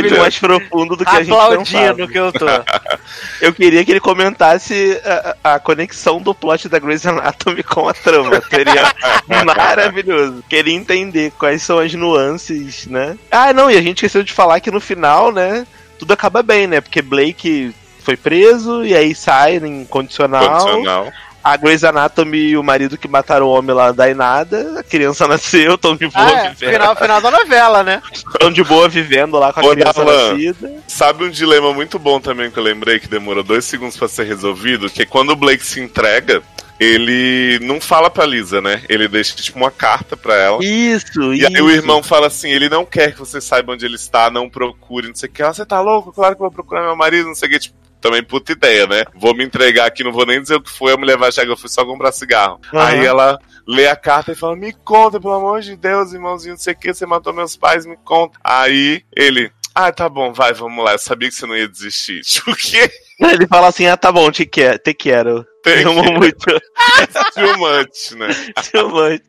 muito 0.00 0.16
mais 0.18 0.38
profundo 0.38 0.96
do 0.96 1.04
que 1.04 1.10
a 1.10 1.22
gente 1.22 1.32
Aplaudindo 1.32 1.64
pensava. 1.66 2.08
que 2.08 2.18
eu 2.18 2.32
tô. 2.32 2.46
Eu 3.40 3.52
queria 3.52 3.84
que 3.84 3.90
ele 3.90 4.00
comentasse 4.00 5.00
a, 5.04 5.54
a 5.54 5.58
conexão 5.58 6.22
do 6.22 6.34
plot 6.34 6.68
da 6.68 6.78
Grey's 6.78 7.04
Anatomy 7.04 7.62
com 7.62 7.88
a 7.88 7.94
trama. 7.94 8.40
Seria 8.48 8.94
maravilhoso. 9.44 10.31
Queria 10.48 10.74
entender 10.74 11.32
quais 11.38 11.62
são 11.62 11.78
as 11.78 11.92
nuances, 11.94 12.86
né? 12.86 13.16
Ah, 13.30 13.52
não, 13.52 13.70
e 13.70 13.76
a 13.76 13.82
gente 13.82 13.98
esqueceu 13.98 14.22
de 14.22 14.32
falar 14.32 14.60
que 14.60 14.70
no 14.70 14.80
final, 14.80 15.32
né, 15.32 15.66
tudo 15.98 16.12
acaba 16.12 16.42
bem, 16.42 16.66
né? 16.66 16.80
Porque 16.80 17.02
Blake 17.02 17.74
foi 18.00 18.16
preso 18.16 18.84
e 18.84 18.94
aí 18.94 19.14
sai 19.14 19.56
em 19.56 19.84
condicional. 19.84 20.58
Condicional. 20.66 21.12
A 21.44 21.56
Grey's 21.56 21.82
Anatomy 21.82 22.38
e 22.38 22.56
o 22.56 22.62
marido 22.62 22.96
que 22.96 23.08
mataram 23.08 23.46
o 23.46 23.50
homem 23.50 23.74
lá 23.74 23.90
dá 23.90 24.08
em 24.08 24.14
nada. 24.14 24.78
A 24.78 24.82
criança 24.84 25.26
nasceu, 25.28 25.76
tão 25.76 25.96
de 25.96 26.06
boa 26.06 26.24
Ah, 26.24 26.30
é, 26.46 26.50
vivendo. 26.50 26.70
final, 26.72 26.94
final 26.96 27.20
da 27.20 27.30
novela, 27.32 27.82
né? 27.82 28.00
Tão 28.38 28.52
de 28.52 28.62
boa 28.62 28.88
vivendo 28.88 29.36
lá 29.40 29.52
com 29.52 29.58
a 29.58 29.64
Ô, 29.64 29.70
criança 29.70 30.04
Darlan. 30.04 30.30
nascida. 30.34 30.72
Sabe 30.86 31.24
um 31.24 31.30
dilema 31.30 31.72
muito 31.74 31.98
bom 31.98 32.20
também 32.20 32.48
que 32.48 32.56
eu 32.58 32.62
lembrei 32.62 33.00
que 33.00 33.08
demorou 33.08 33.42
dois 33.42 33.64
segundos 33.64 33.96
pra 33.96 34.06
ser 34.06 34.24
resolvido? 34.24 34.88
Que 34.88 35.02
é 35.02 35.06
quando 35.06 35.30
o 35.30 35.36
Blake 35.36 35.66
se 35.66 35.80
entrega, 35.80 36.40
ele 36.80 37.58
não 37.62 37.80
fala 37.80 38.10
pra 38.10 38.26
Lisa, 38.26 38.60
né? 38.60 38.82
Ele 38.88 39.06
deixa 39.08 39.34
tipo 39.36 39.58
uma 39.58 39.70
carta 39.70 40.16
pra 40.16 40.34
ela. 40.36 40.64
Isso, 40.64 41.32
E 41.32 41.38
isso. 41.38 41.46
aí 41.48 41.62
o 41.62 41.70
irmão 41.70 42.02
fala 42.02 42.26
assim, 42.26 42.50
ele 42.50 42.68
não 42.68 42.84
quer 42.84 43.12
que 43.12 43.18
você 43.18 43.40
saiba 43.40 43.72
onde 43.72 43.84
ele 43.86 43.96
está, 43.96 44.30
não 44.30 44.48
procure, 44.50 45.08
não 45.08 45.14
sei 45.14 45.28
o 45.28 45.32
que. 45.32 45.42
Ela, 45.42 45.54
você 45.54 45.64
tá 45.64 45.80
louco? 45.80 46.12
Claro 46.12 46.34
que 46.34 46.42
eu 46.42 46.46
vou 46.46 46.52
procurar 46.52 46.82
meu 46.82 46.96
marido, 46.96 47.28
não 47.28 47.34
sei 47.34 47.48
o 47.48 47.52
que. 47.52 47.58
Tipo, 47.58 47.76
também 48.00 48.22
puta 48.22 48.52
ideia, 48.52 48.86
né? 48.86 49.04
Vou 49.14 49.34
me 49.34 49.44
entregar 49.44 49.86
aqui, 49.86 50.02
não 50.02 50.12
vou 50.12 50.26
nem 50.26 50.42
dizer 50.42 50.56
o 50.56 50.60
que 50.60 50.70
foi, 50.70 50.92
a 50.92 50.96
mulher 50.96 51.16
vai 51.16 51.30
que 51.30 51.40
eu 51.46 51.56
fui 51.56 51.68
só 51.68 51.84
comprar 51.84 52.10
cigarro. 52.10 52.60
Aham. 52.74 52.84
Aí 52.84 53.06
ela 53.06 53.38
lê 53.66 53.86
a 53.86 53.94
carta 53.94 54.32
e 54.32 54.34
fala, 54.34 54.56
me 54.56 54.72
conta, 54.72 55.20
pelo 55.20 55.34
amor 55.34 55.60
de 55.60 55.76
Deus, 55.76 56.12
irmãozinho, 56.12 56.54
não 56.54 56.58
sei 56.60 56.72
o 56.74 56.76
que, 56.76 56.92
você 56.92 57.06
matou 57.06 57.32
meus 57.32 57.56
pais, 57.56 57.86
me 57.86 57.96
conta. 58.04 58.36
Aí 58.42 59.02
ele, 59.16 59.52
ah, 59.72 59.92
tá 59.92 60.08
bom, 60.08 60.32
vai, 60.32 60.52
vamos 60.52 60.84
lá, 60.84 60.92
eu 60.92 60.98
sabia 60.98 61.28
que 61.28 61.34
você 61.36 61.46
não 61.46 61.56
ia 61.56 61.68
desistir. 61.68 62.20
Tipo, 62.26 62.50
o 62.50 62.56
quê? 62.56 62.90
Ele 63.20 63.46
fala 63.46 63.68
assim: 63.68 63.86
ah, 63.86 63.96
tá 63.96 64.10
bom, 64.10 64.30
te 64.32 64.44
quero. 64.44 64.78
Te 64.80 64.92
quero. 64.92 65.46
Tem 65.62 65.84
amo 65.84 66.02
muito. 66.12 66.44
too 67.34 67.58
much, 67.58 68.12
né? 68.16 68.28
te 68.62 68.76
amo 68.78 68.90
muito. 68.90 69.24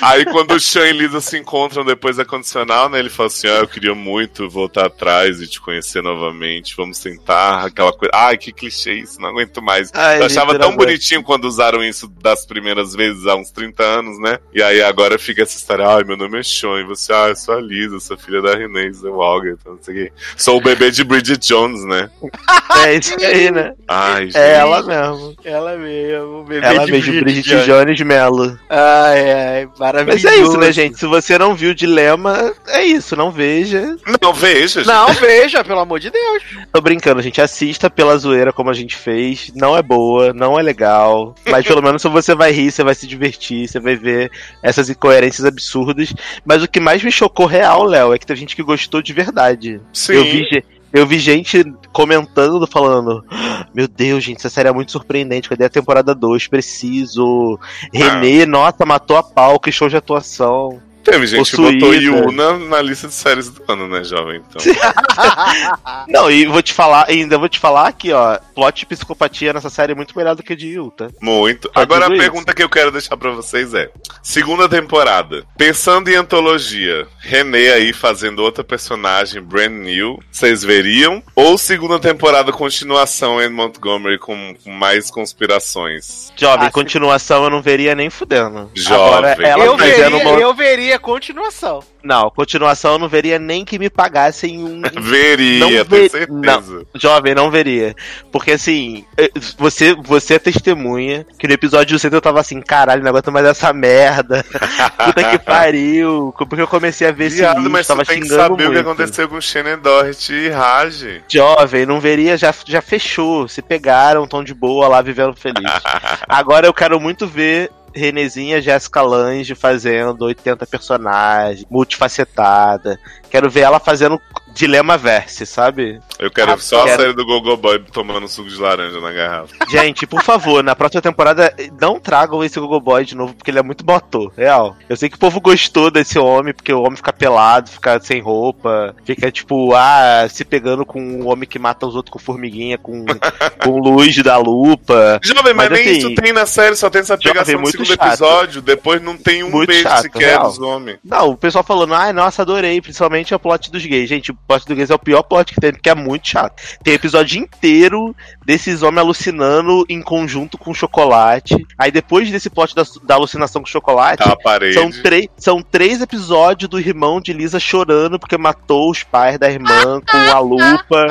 Aí 0.00 0.24
quando 0.24 0.52
o 0.52 0.60
Sean 0.60 0.88
e 0.88 0.92
Lisa 0.92 1.20
se 1.20 1.38
encontram 1.38 1.84
depois 1.84 2.16
da 2.16 2.24
condicional, 2.24 2.88
né? 2.88 2.98
Ele 2.98 3.10
fala 3.10 3.28
assim: 3.28 3.48
Ah, 3.48 3.60
eu 3.60 3.68
queria 3.68 3.94
muito 3.94 4.48
voltar 4.48 4.86
atrás 4.86 5.40
e 5.40 5.46
te 5.46 5.60
conhecer 5.60 6.02
novamente. 6.02 6.74
Vamos 6.76 6.98
tentar 6.98 7.64
aquela 7.64 7.92
coisa. 7.92 8.10
Ai, 8.14 8.36
que 8.36 8.52
clichê 8.52 8.94
isso, 8.94 9.20
não 9.20 9.28
aguento 9.28 9.62
mais. 9.62 9.90
Ai, 9.94 10.20
eu 10.20 10.26
achava 10.26 10.58
tão 10.58 10.76
bonitinho 10.76 11.22
quando 11.22 11.44
usaram 11.44 11.82
isso 11.84 12.08
das 12.20 12.44
primeiras 12.44 12.94
vezes 12.94 13.26
há 13.26 13.34
uns 13.34 13.50
30 13.50 13.82
anos, 13.82 14.18
né? 14.20 14.38
E 14.52 14.62
aí 14.62 14.82
agora 14.82 15.18
fica 15.18 15.42
essa 15.42 15.56
história: 15.56 15.86
Ai, 15.86 16.04
meu 16.04 16.16
nome 16.16 16.38
é 16.38 16.42
Sean. 16.42 16.80
E 16.80 16.84
você, 16.84 17.12
ah, 17.12 17.28
eu 17.28 17.36
sou 17.36 17.54
a 17.54 17.60
Lisa, 17.60 18.00
sou 18.00 18.16
filha 18.16 18.42
da 18.42 18.56
Renée 18.56 18.92
Zellweger, 18.92 19.56
então 19.60 19.74
não 19.74 19.82
sei 19.82 19.94
o 19.94 19.98
quê. 19.98 20.12
Sou 20.36 20.58
o 20.58 20.60
bebê 20.60 20.90
de 20.90 21.04
Bridget 21.04 21.46
Jones, 21.46 21.84
né? 21.84 22.10
É 22.84 22.94
isso 22.94 23.16
aí, 23.24 23.50
né? 23.50 23.72
Ai, 23.88 24.26
gente. 24.26 24.36
É 24.36 24.54
ela 24.56 24.82
mesmo. 24.82 25.34
Ela 25.44 25.76
mesmo, 25.76 26.40
o 26.40 26.44
bebê 26.44 26.66
Ela 26.66 26.84
de 26.84 26.92
mesmo, 26.92 27.20
Brigitte 27.20 27.48
Jones. 27.50 27.66
Jones 27.66 28.00
Mello. 28.02 28.58
Ai, 28.68 29.55
ai, 29.56 29.68
maravilhoso. 29.78 30.24
Mas 30.24 30.32
é 30.32 30.42
isso, 30.42 30.56
né, 30.56 30.72
gente? 30.72 30.98
Se 30.98 31.06
você 31.06 31.38
não 31.38 31.54
viu 31.54 31.70
o 31.70 31.74
Dilema, 31.74 32.54
é 32.68 32.84
isso, 32.84 33.16
não 33.16 33.30
veja. 33.30 33.96
Não, 34.22 34.32
veja, 34.32 34.80
gente. 34.80 34.86
Não, 34.86 35.12
veja, 35.14 35.64
pelo 35.64 35.80
amor 35.80 36.00
de 36.00 36.10
Deus. 36.10 36.42
Tô 36.72 36.80
brincando, 36.80 37.22
gente. 37.22 37.40
Assista 37.40 37.88
pela 37.90 38.16
zoeira 38.16 38.52
como 38.52 38.70
a 38.70 38.74
gente 38.74 38.96
fez. 38.96 39.50
Não 39.54 39.76
é 39.76 39.82
boa, 39.82 40.32
não 40.32 40.58
é 40.58 40.62
legal. 40.62 41.34
Mas 41.46 41.66
pelo 41.66 41.82
menos 41.82 42.02
se 42.02 42.08
você 42.08 42.34
vai 42.34 42.52
rir, 42.52 42.70
você 42.70 42.84
vai 42.84 42.94
se 42.94 43.06
divertir, 43.06 43.68
você 43.68 43.80
vai 43.80 43.96
ver 43.96 44.30
essas 44.62 44.90
incoerências 44.90 45.44
absurdas. 45.44 46.12
Mas 46.44 46.62
o 46.62 46.68
que 46.68 46.80
mais 46.80 47.02
me 47.02 47.10
chocou 47.10 47.46
real, 47.46 47.84
Léo, 47.84 48.12
é 48.12 48.18
que 48.18 48.26
tem 48.26 48.36
gente 48.36 48.56
que 48.56 48.62
gostou 48.62 49.02
de 49.02 49.12
verdade. 49.12 49.80
Sim. 49.92 50.14
Eu 50.14 50.24
vi, 50.24 50.64
eu 50.92 51.06
vi 51.06 51.18
gente 51.18 51.64
comentando, 51.92 52.66
falando: 52.66 53.24
"Ah, 53.30 53.66
Meu 53.74 53.86
Deus, 53.86 54.24
gente, 54.24 54.38
essa 54.38 54.48
série 54.48 54.68
é 54.68 54.72
muito 54.72 54.92
surpreendente. 54.92 55.48
Cadê 55.48 55.64
a 55.64 55.70
temporada 55.70 56.14
2? 56.14 56.46
Preciso. 56.46 57.58
Renê, 57.92 58.46
nossa, 58.46 58.86
matou 58.86 59.16
a 59.16 59.22
pau, 59.22 59.60
que 59.60 59.72
show 59.72 59.88
de 59.88 59.96
atuação. 59.96 60.80
Teve 61.06 61.24
gente 61.26 61.50
que 61.50 61.56
Possuída. 61.56 61.86
botou 61.86 61.94
Yuna 61.94 62.58
na 62.58 62.82
lista 62.82 63.06
de 63.06 63.14
séries 63.14 63.48
do 63.48 63.62
ano, 63.68 63.86
né, 63.86 64.02
jovem? 64.02 64.42
Então. 64.48 64.60
Não, 66.08 66.28
e 66.28 66.46
vou 66.46 66.60
te 66.60 66.72
falar, 66.72 67.06
ainda 67.08 67.38
vou 67.38 67.48
te 67.48 67.60
falar 67.60 67.86
aqui, 67.86 68.12
ó. 68.12 68.38
Plot 68.54 68.80
de 68.80 68.86
psicopatia 68.86 69.52
nessa 69.52 69.70
série 69.70 69.92
é 69.92 69.94
muito 69.94 70.18
melhor 70.18 70.34
do 70.34 70.42
que 70.42 70.52
a 70.52 70.56
de 70.56 70.66
Yu, 70.68 70.90
tá? 70.90 71.08
Muito. 71.22 71.68
Tá 71.68 71.80
Agora 71.80 72.06
a 72.06 72.10
pergunta 72.10 72.52
que 72.52 72.62
eu 72.62 72.68
quero 72.68 72.90
deixar 72.90 73.16
pra 73.16 73.30
vocês 73.30 73.72
é: 73.72 73.88
segunda 74.20 74.68
temporada. 74.68 75.44
Pensando 75.56 76.08
em 76.08 76.16
antologia, 76.16 77.06
René 77.20 77.72
aí 77.72 77.92
fazendo 77.92 78.40
outra 78.40 78.64
personagem 78.64 79.40
brand 79.40 79.70
new, 79.72 80.18
vocês 80.30 80.64
veriam? 80.64 81.22
Ou 81.36 81.56
segunda 81.56 82.00
temporada 82.00 82.50
continuação 82.52 83.40
em 83.40 83.48
Montgomery 83.48 84.18
com, 84.18 84.56
com 84.62 84.70
mais 84.72 85.08
conspirações? 85.10 86.32
Jovem, 86.36 86.66
Ah, 86.66 86.70
continuação 86.70 87.44
eu 87.44 87.50
não 87.50 87.62
veria 87.62 87.94
nem 87.94 88.10
fudendo. 88.10 88.70
Jovem. 88.74 89.06
Agora, 89.06 89.36
ela 89.40 89.64
eu, 89.64 89.76
veria, 89.76 90.08
uma... 90.08 90.40
eu 90.40 90.54
veria 90.54 90.95
continuação. 90.98 91.80
Não, 92.02 92.30
continuação 92.30 92.92
eu 92.92 92.98
não 93.00 93.08
veria 93.08 93.38
nem 93.38 93.64
que 93.64 93.78
me 93.78 93.90
pagassem 93.90 94.62
um. 94.62 94.80
Veria, 95.00 95.58
Não 95.58 95.68
tenho 95.68 95.84
ve- 95.84 96.08
certeza. 96.08 96.86
Jovem, 96.94 97.34
não 97.34 97.50
veria. 97.50 97.94
Porque 98.30 98.52
assim, 98.52 99.04
eh, 99.18 99.30
você, 99.58 99.92
você 99.94 100.34
é 100.34 100.38
testemunha 100.38 101.26
que 101.38 101.48
no 101.48 101.54
episódio 101.54 101.98
100 101.98 102.12
eu 102.12 102.20
tava 102.20 102.38
assim, 102.40 102.60
caralho, 102.60 103.02
não 103.02 103.10
aguento 103.10 103.32
mais 103.32 103.44
essa 103.46 103.72
merda. 103.72 104.44
Puta 105.04 105.30
que 105.30 105.38
pariu. 105.40 106.32
Porque 106.38 106.60
eu 106.62 106.68
comecei 106.68 107.08
a 107.08 107.12
ver 107.12 107.26
esse 107.26 107.36
Viado, 107.38 107.56
lixo, 107.58 107.70
mas 107.70 107.86
tava 107.86 108.04
você 108.04 108.12
tem 108.12 108.20
que 108.20 108.28
xingando 108.28 108.42
saber 108.42 108.54
o 108.54 108.56
que 108.56 108.64
muito. 108.74 108.80
aconteceu 108.80 109.28
com 109.28 109.40
Shannon 109.40 109.78
Doherty 109.78 110.32
e 110.32 110.48
Raj. 110.50 111.04
Jovem, 111.28 111.86
não 111.86 111.98
veria, 111.98 112.36
já, 112.38 112.54
já 112.66 112.80
fechou. 112.80 113.48
Se 113.48 113.60
pegaram, 113.60 114.26
tão 114.28 114.44
de 114.44 114.54
boa 114.54 114.86
lá, 114.86 115.02
vivendo 115.02 115.34
feliz. 115.34 115.56
Agora 116.28 116.66
eu 116.68 116.72
quero 116.74 117.00
muito 117.00 117.26
ver 117.26 117.70
Renezinha 117.96 118.60
Jéssica 118.60 119.00
Lange 119.00 119.54
fazendo 119.54 120.26
80 120.26 120.66
personagens, 120.66 121.66
multifacetada. 121.70 123.00
Quero 123.30 123.48
ver 123.48 123.62
ela 123.62 123.80
fazendo 123.80 124.20
Dilema 124.56 124.96
Verse, 124.96 125.44
sabe? 125.44 126.00
Eu 126.18 126.30
quero 126.30 126.52
Ah, 126.52 126.58
só 126.58 126.80
a 126.80 126.84
quero. 126.86 127.02
série 127.02 127.12
do 127.12 127.26
Gogo 127.26 127.54
Boy 127.58 127.78
tomando 127.92 128.26
suco 128.26 128.48
de 128.48 128.56
laranja 128.58 128.98
na 129.00 129.12
garrafa. 129.12 129.54
Gente, 129.68 130.06
por 130.06 130.22
favor, 130.22 130.64
na 130.64 130.74
próxima 130.74 131.02
temporada, 131.02 131.54
não 131.78 132.00
tragam 132.00 132.42
esse 132.42 132.58
Gogo 132.58 132.80
Boy 132.80 133.04
de 133.04 133.14
novo, 133.14 133.34
porque 133.34 133.50
ele 133.50 133.58
é 133.58 133.62
muito 133.62 133.84
botô, 133.84 134.32
real. 134.34 134.74
Eu 134.88 134.96
sei 134.96 135.10
que 135.10 135.16
o 135.16 135.18
povo 135.18 135.40
gostou 135.42 135.90
desse 135.90 136.18
homem, 136.18 136.54
porque 136.54 136.72
o 136.72 136.80
homem 136.80 136.96
fica 136.96 137.12
pelado, 137.12 137.68
fica 137.68 138.00
sem 138.00 138.20
roupa, 138.22 138.96
fica 139.04 139.30
tipo, 139.30 139.74
ah, 139.74 140.26
se 140.30 140.42
pegando 140.42 140.86
com 140.86 141.00
o 141.20 141.26
homem 141.26 141.46
que 141.46 141.58
mata 141.58 141.86
os 141.86 141.94
outros 141.94 142.12
com 142.12 142.18
formiguinha, 142.18 142.78
com, 142.78 143.04
com 143.62 143.78
luz 143.78 144.16
da 144.22 144.38
lupa. 144.38 145.20
Jovem, 145.22 145.52
mas, 145.52 145.68
Mas, 145.68 145.78
nem 145.80 145.88
assim, 145.90 145.98
isso 145.98 146.14
tem 146.14 146.32
na 146.32 146.46
série, 146.46 146.74
só 146.76 146.88
tem 146.88 147.02
essa 147.02 147.14
Jovem, 147.16 147.32
pegação 147.32 147.54
no 147.56 147.60
muito 147.60 147.72
segundo 147.72 147.88
chato. 147.88 148.06
episódio, 148.08 148.62
depois 148.62 149.02
não 149.02 149.18
tem 149.18 149.44
um 149.44 149.50
Muito 149.50 149.68
beijo 149.68 149.82
chato, 149.82 150.02
sequer 150.02 150.28
real. 150.30 150.44
dos 150.48 150.58
homens. 150.58 150.98
Não, 151.04 151.30
o 151.30 151.36
pessoal 151.36 151.62
falando, 151.62 151.92
ai, 151.94 152.12
nossa, 152.14 152.40
adorei, 152.40 152.80
principalmente 152.80 153.34
o 153.34 153.38
plot 153.38 153.70
dos 153.70 153.84
gays. 153.84 154.08
Gente, 154.08 154.32
plot 154.46 154.64
dos 154.66 154.76
gays 154.76 154.90
é 154.90 154.94
o 154.94 154.98
pior 154.98 155.22
plot 155.22 155.52
que 155.54 155.60
tem, 155.60 155.72
porque 155.72 155.88
é 155.90 155.94
muito 155.94 156.28
chato. 156.28 156.62
Tem 156.82 156.94
episódio 156.94 157.38
inteiro 157.40 158.14
desses 158.44 158.82
homens 158.82 159.00
alucinando 159.00 159.84
em 159.88 160.00
conjunto 160.00 160.56
com 160.56 160.72
chocolate. 160.72 161.56
Aí 161.78 161.90
depois 161.90 162.30
desse 162.30 162.48
plot 162.50 162.74
da, 162.74 162.82
da 163.02 163.14
alucinação 163.14 163.62
com 163.62 163.66
chocolate, 163.68 164.22
Tá 164.22 164.30
são, 164.74 164.90
três, 165.02 165.28
são 165.36 165.62
três 165.62 166.00
episódios 166.00 166.68
do 166.70 166.78
irmão 166.78 167.20
de 167.20 167.32
Lisa 167.32 167.58
chorando 167.60 168.18
porque 168.18 168.36
matou 168.38 168.90
os 168.90 169.02
pais 169.02 169.38
da 169.38 169.50
irmã 169.50 170.00
com 170.08 170.16
a 170.16 170.38
lupa. 170.38 171.06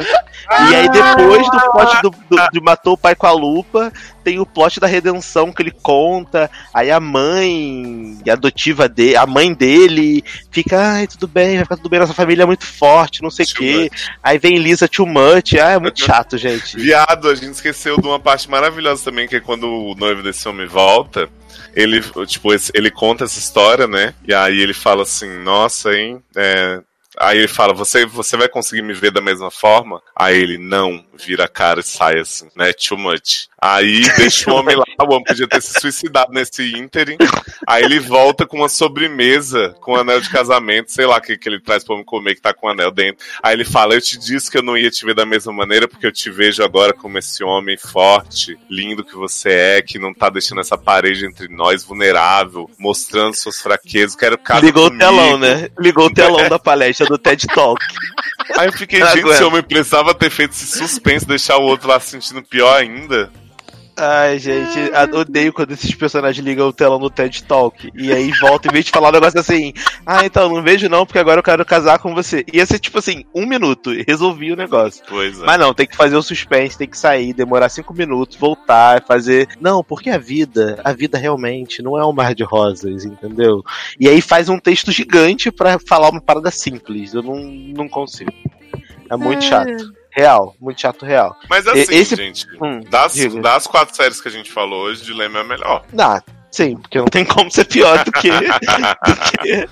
E 0.70 0.76
aí 0.76 0.90
depois 0.90 1.44
do 1.50 1.72
plot 1.72 2.02
do, 2.02 2.10
do- 2.30 2.50
de 2.52 2.62
matou 2.62 2.94
o 2.94 2.98
pai 2.98 3.16
com 3.16 3.28
a 3.28 3.32
lupa, 3.32 3.92
tem 4.26 4.40
o 4.40 4.46
plot 4.46 4.80
da 4.80 4.88
redenção 4.88 5.54
que 5.54 5.62
ele 5.62 5.70
conta. 5.70 6.50
Aí 6.74 6.90
a 6.90 7.00
mãe 7.00 8.18
adotiva 8.28 8.90
dele, 8.90 9.16
a 9.16 9.28
mãe 9.28 9.54
dele 9.54 10.24
fica, 10.52 10.94
ai, 10.94 11.08
tudo 11.08 11.28
bem, 11.28 11.58
vai 11.58 11.64
ficar 11.64 11.78
tudo 11.78 11.90
bem, 11.90 12.00
nossa 12.00 12.14
família 12.14 12.42
é 12.42 12.46
muito 12.46 12.66
forte, 12.66 13.22
não 13.22 13.30
sei 13.30 13.46
o 13.46 13.50
quê. 13.50 13.92
Aí 14.24 14.40
vem 14.40 14.58
Lisa 14.58 14.88
too 14.88 15.06
much, 15.06 15.54
ah, 15.54 15.74
é 15.74 15.80
muito 15.80 16.02
chato, 16.04 16.40
gente. 16.40 16.76
Viado, 16.76 17.30
a 17.30 17.36
gente 17.36 17.54
esqueceu 17.54 18.02
de 18.02 18.08
uma 18.08 18.20
parte 18.20 18.50
maravilhosa 18.50 19.04
também, 19.04 19.28
que 19.28 19.36
é 19.36 19.40
quando 19.40 19.70
o 19.70 19.94
noivo 19.94 20.24
desse 20.24 20.50
homem 20.50 20.66
volta. 20.66 21.30
Ele, 21.76 22.02
tipo, 22.26 22.50
ele 22.74 22.90
conta 22.90 23.26
essa 23.26 23.38
história, 23.38 23.86
né? 23.86 24.16
E 24.28 24.34
aí 24.34 24.60
ele 24.60 24.74
fala 24.74 25.04
assim, 25.04 25.30
nossa, 25.44 25.94
hein? 25.94 26.24
é, 26.36 26.82
Aí 27.18 27.40
ele 27.40 27.48
fala, 27.48 27.74
você, 27.74 28.06
você 28.06 28.36
vai 28.36 28.50
conseguir 28.50 28.82
me 28.82 28.94
ver 28.94 29.12
da 29.12 29.22
mesma 29.22 29.50
forma? 29.50 30.02
Aí 30.16 30.38
ele, 30.38 30.58
não, 30.58 31.04
vira 31.14 31.46
a 31.46 31.50
cara 31.50 31.80
e 31.80 31.84
sai 31.84 32.20
assim, 32.20 32.48
né? 32.56 32.74
Too 32.74 32.98
much. 32.98 33.48
Aí 33.66 34.02
deixa 34.16 34.52
o 34.52 34.56
homem 34.56 34.76
lá, 34.76 34.84
o 35.02 35.06
homem 35.12 35.24
podia 35.24 35.48
ter 35.48 35.60
se 35.60 35.80
suicidado 35.80 36.32
nesse 36.32 36.64
ínterim. 36.78 37.18
Aí 37.66 37.84
ele 37.84 38.00
volta 38.00 38.46
com 38.46 38.58
uma 38.58 38.70
sobremesa, 38.70 39.76
com 39.82 39.94
um 39.94 39.96
anel 39.96 40.22
de 40.22 40.30
casamento, 40.30 40.92
sei 40.92 41.08
lá 41.08 41.18
o 41.18 41.22
que, 41.22 41.36
que 41.36 41.50
ele 41.50 41.60
traz 41.60 41.84
pra 41.84 41.96
homem 41.96 42.06
comer 42.06 42.36
que 42.36 42.42
tá 42.42 42.54
com 42.54 42.68
o 42.68 42.70
anel 42.70 42.92
dentro. 42.92 43.26
Aí 43.42 43.56
ele 43.56 43.66
fala, 43.66 43.96
eu 43.96 44.02
te 44.02 44.20
disse 44.20 44.52
que 44.52 44.60
eu 44.60 44.62
não 44.62 44.78
ia 44.78 44.92
te 44.92 45.04
ver 45.04 45.16
da 45.16 45.26
mesma 45.26 45.52
maneira, 45.52 45.88
porque 45.88 46.06
eu 46.06 46.12
te 46.12 46.30
vejo 46.30 46.64
agora 46.64 46.94
como 46.94 47.18
esse 47.18 47.44
homem 47.44 47.76
forte, 47.76 48.56
lindo 48.70 49.04
que 49.04 49.16
você 49.16 49.50
é, 49.50 49.82
que 49.82 49.98
não 49.98 50.14
tá 50.14 50.30
deixando 50.30 50.62
essa 50.62 50.78
parede 50.78 51.26
entre 51.26 51.48
nós 51.48 51.84
vulnerável, 51.84 52.70
mostrando 52.78 53.34
suas 53.34 53.60
fraquezas, 53.60 54.16
quero 54.16 54.38
casa 54.38 54.64
Ligou 54.64 54.86
o 54.86 54.92
comigo. 54.92 55.04
telão, 55.04 55.38
né? 55.40 55.70
Ligou 55.80 56.06
o 56.06 56.14
telão 56.14 56.48
da 56.48 56.60
palestra 56.60 57.08
do 57.08 57.18
TED 57.18 57.48
Talk. 57.48 57.84
Aí 58.60 58.68
eu 58.68 58.74
fiquei, 58.74 59.04
gente, 59.04 59.28
esse 59.28 59.44
homem 59.44 59.64
precisava 59.64 60.14
ter 60.14 60.30
feito 60.30 60.52
esse 60.52 60.68
suspense, 60.68 61.26
deixar 61.26 61.58
o 61.58 61.64
outro 61.64 61.88
lá 61.88 62.00
se 62.00 62.12
sentindo 62.12 62.44
pior 62.44 62.78
ainda. 62.78 63.32
Ai, 63.98 64.38
gente, 64.40 64.78
odeio 65.14 65.54
quando 65.54 65.72
esses 65.72 65.94
personagens 65.96 66.44
ligam 66.44 66.68
o 66.68 66.74
telão 66.74 67.00
no 67.00 67.10
TED 67.10 67.44
Talk. 67.44 67.90
E 67.96 68.12
aí 68.12 68.30
volta, 68.42 68.68
em 68.68 68.72
vez 68.72 68.86
de 68.86 68.92
falar 68.92 69.10
um 69.10 69.14
negócio 69.14 69.40
assim, 69.40 69.74
ah, 70.06 70.26
então, 70.26 70.50
não 70.50 70.62
vejo 70.62 70.90
não, 70.90 71.06
porque 71.06 71.20
agora 71.20 71.40
eu 71.40 71.44
quero 71.44 71.64
casar 71.66 72.00
com 72.00 72.14
você. 72.14 72.44
Ia 72.52 72.66
ser 72.66 72.78
tipo 72.80 73.00
assim, 73.00 73.24
um 73.34 73.46
minuto, 73.46 73.94
e 73.94 74.04
resolvi 74.06 74.52
o 74.52 74.56
negócio. 74.56 75.02
Pois 75.08 75.42
é. 75.42 75.46
Mas 75.46 75.60
não, 75.60 75.74
tem 75.74 75.88
que 75.88 75.96
fazer 75.96 76.18
o 76.18 76.22
suspense, 76.22 76.78
tem 76.78 76.90
que 76.90 76.98
sair, 76.98 77.34
demorar 77.34 77.70
cinco 77.70 77.94
minutos, 77.94 78.38
voltar, 78.38 79.02
fazer. 79.06 79.48
Não, 79.62 79.82
porque 79.82 80.10
a 80.10 80.18
vida, 80.18 80.80
a 80.84 80.92
vida 80.92 81.18
realmente 81.18 81.82
não 81.82 81.98
é 81.98 82.06
um 82.06 82.12
mar 82.12 82.36
de 82.36 82.44
rosas, 82.44 83.06
entendeu? 83.06 83.64
E 83.98 84.10
aí 84.10 84.20
faz 84.20 84.50
um 84.50 84.60
texto 84.60 84.92
gigante 84.92 85.50
pra 85.50 85.80
falar 85.80 86.10
uma 86.10 86.22
parada 86.22 86.52
simples. 86.52 87.14
Eu 87.14 87.24
não, 87.24 87.38
não 87.38 87.88
consigo. 87.88 88.32
É 89.10 89.16
muito 89.16 89.44
chato. 89.44 89.94
Real, 90.16 90.56
muito 90.62 90.80
chato 90.80 91.06
real. 91.06 91.36
Mas 91.50 91.68
assim, 91.68 91.94
Esse- 91.94 92.16
gente, 92.16 92.48
Hum, 92.62 92.82
das, 92.90 93.14
diga. 93.14 93.42
das 93.42 93.68
quatro 93.68 93.96
séries 93.96 94.22
que 94.22 94.28
a 94.28 94.32
gente 94.32 94.52
falou 94.52 94.84
hoje, 94.86 95.04
Dilema 95.04 95.40
é 95.40 95.42
a 95.42 95.44
melhor. 95.44 95.84
Dá, 95.92 96.24
sim, 96.50 96.78
porque 96.78 96.98
não 96.98 97.06
tem 97.06 97.26
como 97.26 97.52
ser 97.52 97.66
pior 97.66 98.02
do 98.06 98.12
que, 98.14 98.30
do 98.32 99.16
que 99.42 99.68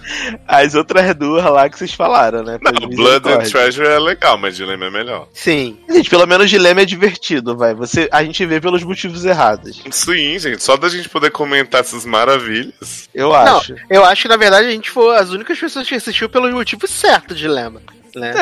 as 0.46 0.76
outras 0.76 1.16
duas 1.16 1.46
lá 1.46 1.70
que 1.70 1.78
vocês 1.78 1.94
falaram, 1.94 2.44
né? 2.44 2.60
Não, 2.62 2.90
Blood 2.90 3.30
and. 3.30 3.38
Treasure 3.50 3.88
é 3.88 3.98
legal, 4.00 4.38
mas 4.38 4.56
Dilema 4.58 4.88
é 4.88 4.90
melhor. 4.90 5.30
Sim. 5.34 5.80
Gente, 5.90 6.10
pelo 6.10 6.26
menos 6.28 6.50
dilema 6.50 6.82
é 6.82 6.86
divertido, 6.86 7.56
vai. 7.56 7.74
Você, 7.74 8.10
a 8.12 8.22
gente 8.24 8.46
vê 8.46 8.60
pelos 8.60 8.84
motivos 8.84 9.24
errados. 9.24 9.82
Sim, 9.92 10.38
gente, 10.38 10.62
só 10.62 10.76
da 10.76 10.90
gente 10.90 11.08
poder 11.08 11.32
comentar 11.32 11.80
essas 11.82 12.04
maravilhas. 12.06 13.08
Eu 13.14 13.30
Não, 13.30 13.58
acho. 13.60 13.76
eu 13.90 14.04
acho 14.04 14.24
que 14.24 14.28
na 14.28 14.36
verdade 14.38 14.68
a 14.68 14.72
gente 14.72 14.92
foi 14.92 15.16
as 15.16 15.30
únicas 15.30 15.58
pessoas 15.58 15.88
que 15.88 15.96
assistiu 15.96 16.28
pelo 16.28 16.52
motivo 16.52 16.86
certo 16.86 17.34
de 17.34 17.48
Lema. 17.48 17.82
Né? 18.16 18.34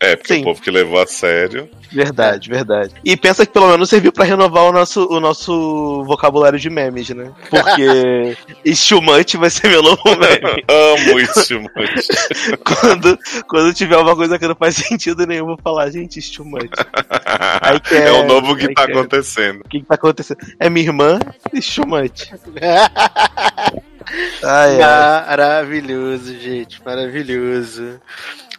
É, 0.00 0.10
É, 0.10 0.16
porque 0.16 0.34
Sim. 0.34 0.40
o 0.40 0.44
povo 0.44 0.62
que 0.62 0.70
levou 0.70 1.00
a 1.00 1.06
sério. 1.06 1.68
verdade, 1.90 2.48
verdade. 2.48 2.94
E 3.04 3.16
pensa 3.16 3.44
que 3.44 3.52
pelo 3.52 3.68
menos 3.68 3.90
serviu 3.90 4.12
pra 4.12 4.24
renovar 4.24 4.64
o 4.64 4.72
nosso, 4.72 5.06
o 5.06 5.18
nosso 5.20 6.04
vocabulário 6.04 6.58
de 6.58 6.70
memes, 6.70 7.10
né? 7.10 7.32
Porque 7.50 8.36
estilmante 8.64 9.36
vai 9.36 9.50
ser 9.50 9.68
meu 9.68 9.82
novo 9.82 10.02
meme. 10.04 10.64
Amo 10.68 11.12
muito. 11.12 11.28
quando, 12.64 13.18
quando 13.48 13.74
tiver 13.74 13.96
uma 13.96 14.14
coisa 14.14 14.38
que 14.38 14.46
não 14.46 14.54
faz 14.54 14.76
sentido 14.76 15.26
nenhum, 15.26 15.40
eu 15.40 15.46
vou 15.46 15.58
falar, 15.62 15.90
gente, 15.90 16.18
estilmante. 16.18 16.70
É 17.90 18.12
o 18.12 18.24
novo 18.24 18.56
que 18.56 18.72
tá 18.72 18.82
é. 18.82 18.84
acontecendo. 18.84 19.60
O 19.64 19.68
que, 19.68 19.80
que 19.80 19.86
tá 19.86 19.94
acontecendo? 19.94 20.38
É 20.60 20.70
minha 20.70 20.86
irmã 20.86 21.18
estilmante. 21.52 22.32
Ai, 24.42 24.80
ai. 24.80 25.26
Maravilhoso, 25.26 26.38
gente, 26.38 26.82
maravilhoso. 26.84 28.00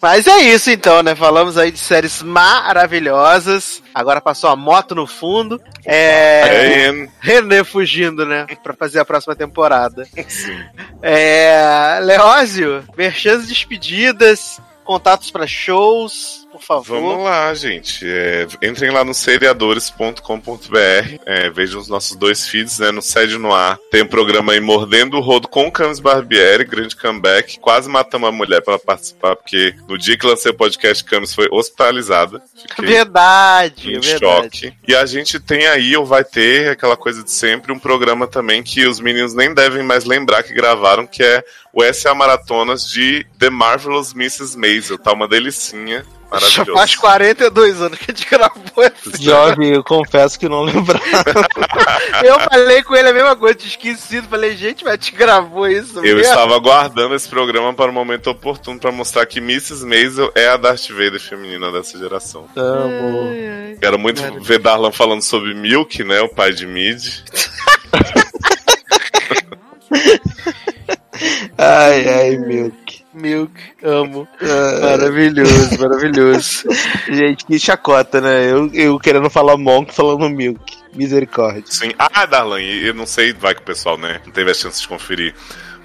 Mas 0.01 0.27
é 0.27 0.37
isso 0.39 0.71
então, 0.71 1.03
né? 1.03 1.13
Falamos 1.13 1.57
aí 1.57 1.71
de 1.71 1.79
séries 1.79 2.21
maravilhosas. 2.23 3.83
Agora 3.93 4.21
passou 4.21 4.49
a 4.49 4.55
moto 4.55 4.95
no 4.95 5.05
fundo. 5.05 5.61
É. 5.85 7.07
René 7.19 7.63
fugindo, 7.63 8.25
né? 8.25 8.45
Pra 8.63 8.73
fazer 8.73 8.99
a 8.99 9.05
próxima 9.05 9.35
temporada. 9.35 10.05
sim. 10.27 10.57
É. 11.01 11.99
Leózio, 12.01 12.83
merchans 12.97 13.47
despedidas, 13.47 14.59
contatos 14.85 15.31
pra 15.31 15.45
shows, 15.45 16.47
por 16.59 16.65
favor. 16.65 17.01
Vamos 17.01 17.23
lá, 17.23 17.53
gente. 17.53 18.05
É, 18.05 18.47
entrem 18.61 18.91
lá 18.91 19.03
no 19.03 19.13
seriadores.com.br. 19.13 20.19
É, 21.25 21.49
vejam 21.49 21.79
os 21.79 21.87
nossos 21.87 22.15
dois 22.15 22.47
feeds, 22.47 22.79
né? 22.79 22.91
No 22.91 23.01
Sede 23.01 23.37
no 23.37 23.53
Ar. 23.53 23.77
Tem 23.91 24.01
o 24.01 24.07
programa 24.07 24.53
aí 24.53 24.59
Mordendo 24.59 25.17
o 25.17 25.21
Rodo 25.21 25.47
com 25.47 25.67
o 25.67 25.71
Camis 25.71 25.99
Barbieri, 25.99 26.65
grande 26.65 26.95
comeback. 26.95 27.59
Quase 27.59 27.89
matamos 27.89 28.29
a 28.29 28.31
mulher 28.31 28.61
pra 28.61 28.73
ela 28.73 28.83
participar, 28.83 29.35
porque 29.35 29.73
no 29.87 29.97
dia 29.97 30.17
que 30.17 30.25
lancei 30.25 30.51
o 30.51 30.55
podcast, 30.55 31.03
Camis 31.03 31.33
foi 31.33 31.47
hospitalizada. 31.51 32.41
Fiquei 32.55 32.85
Verdade, 32.85 33.95
em 33.95 33.99
verdade. 33.99 34.19
choque. 34.19 34.73
E 34.87 34.95
a 34.95 35.05
gente 35.05 35.39
tem 35.39 35.65
aí, 35.67 35.95
ou 35.95 36.05
vai 36.05 36.23
ter, 36.23 36.69
aquela 36.69 36.97
coisa 36.97 37.23
de 37.23 37.31
sempre, 37.31 37.71
um 37.71 37.79
programa 37.79 38.27
também 38.27 38.61
que 38.61 38.85
os 38.85 38.99
meninos 38.99 39.33
nem 39.33 39.53
devem 39.53 39.83
mais 39.83 40.05
lembrar 40.05 40.43
que 40.43 40.53
gravaram, 40.53 41.07
que 41.07 41.23
é 41.23 41.43
o 41.73 41.81
SA 41.93 42.13
Maratonas 42.13 42.87
de 42.87 43.25
The 43.37 43.49
Marvelous 43.49 44.13
Mrs. 44.13 44.57
Maisel. 44.57 44.97
Tá 44.97 45.13
uma 45.13 45.27
delicinha. 45.27 46.05
Já 46.47 46.63
faz 46.65 46.95
42 46.95 47.81
anos 47.81 47.97
que 47.97 48.11
a 48.11 48.13
gente 48.13 48.29
gravou 48.29 48.83
esse 48.83 49.23
Jovem, 49.23 49.73
eu 49.73 49.83
confesso 49.83 50.37
que 50.39 50.47
não 50.47 50.61
lembrava. 50.63 51.03
Eu 52.23 52.39
falei 52.41 52.83
com 52.83 52.95
ele 52.95 53.09
a 53.09 53.13
mesma 53.13 53.35
coisa, 53.35 53.55
tinha 53.55 53.69
esquecido. 53.69 54.27
Falei, 54.27 54.55
gente, 54.55 54.83
mas 54.83 54.97
te 54.99 55.11
gravou 55.11 55.67
isso 55.67 55.97
Eu 55.97 56.03
mesmo? 56.15 56.21
estava 56.21 56.55
aguardando 56.55 57.15
esse 57.15 57.27
programa 57.27 57.73
para 57.73 57.89
o 57.89 57.93
momento 57.93 58.29
oportuno 58.29 58.79
para 58.79 58.91
mostrar 58.91 59.25
que 59.25 59.39
Mrs. 59.39 59.85
Maisel 59.85 60.31
é 60.35 60.47
a 60.49 60.57
Darth 60.57 60.89
Vader 60.89 61.19
feminina 61.19 61.71
dessa 61.71 61.97
geração. 61.97 62.45
Amo. 62.55 63.29
Quero 63.81 63.97
muito 63.97 64.21
ver 64.41 64.59
Darlan 64.59 64.91
falando 64.91 65.21
sobre 65.21 65.53
Milk, 65.53 66.03
né? 66.03 66.21
O 66.21 66.29
pai 66.29 66.51
de 66.53 66.65
Mid. 66.67 67.01
Ai, 71.57 72.07
ai, 72.07 72.37
Milk. 72.37 72.88
Milk, 73.13 73.53
amo. 73.83 74.27
Ah, 74.41 74.97
Maravilhoso, 74.97 75.79
maravilhoso. 75.79 76.63
gente, 77.09 77.45
que 77.45 77.59
chacota, 77.59 78.21
né? 78.21 78.51
Eu, 78.51 78.69
eu 78.73 78.99
querendo 78.99 79.29
falar 79.29 79.57
Monk 79.57 79.93
falando 79.93 80.29
Milk. 80.29 80.77
Misericórdia. 80.93 81.63
Sim. 81.67 81.91
Ah, 81.97 82.25
Darlan, 82.25 82.61
e 82.61 82.87
eu 82.87 82.93
não 82.93 83.05
sei, 83.05 83.31
vai 83.33 83.53
que 83.53 83.61
o 83.61 83.65
pessoal, 83.65 83.97
né, 83.97 84.21
não 84.25 84.31
teve 84.31 84.51
a 84.51 84.53
chance 84.53 84.81
de 84.81 84.87
conferir. 84.87 85.35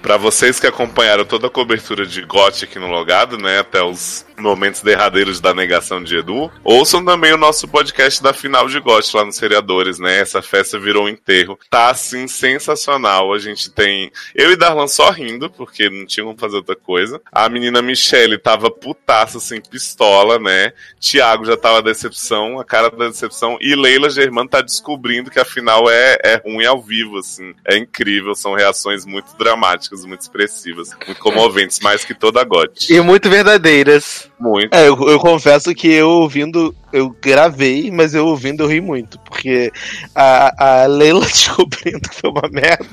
Pra 0.01 0.17
vocês 0.17 0.59
que 0.59 0.67
acompanharam 0.67 1.25
toda 1.25 1.47
a 1.47 1.49
cobertura 1.49 2.05
de 2.05 2.21
GOT 2.21 2.65
aqui 2.65 2.77
no 2.77 2.87
Logado, 2.87 3.37
né, 3.37 3.59
até 3.59 3.83
os 3.83 4.25
momentos 4.37 4.81
derradeiros 4.81 5.39
da 5.39 5.53
negação 5.53 6.03
de 6.03 6.17
Edu, 6.17 6.51
ouçam 6.63 7.03
também 7.03 7.33
o 7.33 7.37
nosso 7.37 7.67
podcast 7.67 8.21
da 8.21 8.33
final 8.33 8.67
de 8.67 8.79
GOT 8.79 9.15
lá 9.15 9.25
nos 9.25 9.35
Seriadores, 9.35 9.99
né? 9.99 10.19
Essa 10.19 10.41
festa 10.41 10.79
virou 10.79 11.05
um 11.05 11.09
enterro. 11.09 11.57
Tá, 11.69 11.89
assim, 11.89 12.27
sensacional. 12.27 13.33
A 13.33 13.39
gente 13.39 13.69
tem 13.69 14.11
eu 14.33 14.51
e 14.51 14.55
Darlan 14.55 14.87
só 14.87 15.09
rindo, 15.09 15.49
porque 15.49 15.89
não 15.89 16.05
tinha 16.05 16.25
como 16.25 16.37
fazer 16.37 16.57
outra 16.57 16.75
coisa. 16.75 17.21
A 17.31 17.47
menina 17.49 17.81
Michelle 17.81 18.37
tava 18.37 18.71
putaça, 18.71 19.37
assim, 19.37 19.61
pistola, 19.61 20.39
né? 20.39 20.73
Tiago 20.99 21.45
já 21.45 21.57
tava 21.57 21.81
decepção, 21.81 22.59
a 22.59 22.65
cara 22.65 22.89
da 22.89 23.07
decepção. 23.07 23.57
E 23.61 23.75
Leila 23.75 24.09
Germano 24.09 24.49
tá 24.49 24.61
descobrindo 24.61 25.29
que 25.29 25.39
a 25.39 25.45
final 25.45 25.89
é, 25.89 26.17
é 26.23 26.41
ruim 26.43 26.65
ao 26.65 26.81
vivo, 26.81 27.19
assim. 27.19 27.53
É 27.65 27.77
incrível, 27.77 28.35
são 28.35 28.53
reações 28.53 29.05
muito 29.05 29.35
dramáticas, 29.37 30.05
muito 30.05 30.21
expressivas, 30.21 30.89
muito 31.05 31.19
comoventes, 31.19 31.79
mais 31.79 32.03
que 32.03 32.13
toda 32.13 32.41
a 32.41 32.43
GOT. 32.43 32.93
E 32.93 32.99
muito 33.01 33.29
verdadeiras. 33.29 34.24
Muito. 34.39 34.73
É, 34.73 34.87
eu, 34.87 34.97
eu 35.07 35.19
confesso 35.19 35.73
que 35.73 35.87
eu 35.87 36.09
ouvindo, 36.09 36.75
eu 36.91 37.09
gravei, 37.21 37.89
mas 37.89 38.13
eu 38.13 38.27
ouvindo 38.27 38.63
eu 38.63 38.67
ri 38.67 38.81
muito, 38.81 39.17
porque 39.19 39.71
a, 40.13 40.81
a 40.83 40.85
Leila 40.87 41.23
descobrindo 41.25 42.01
que 42.01 42.15
foi 42.15 42.29
uma 42.29 42.49
merda 42.51 42.85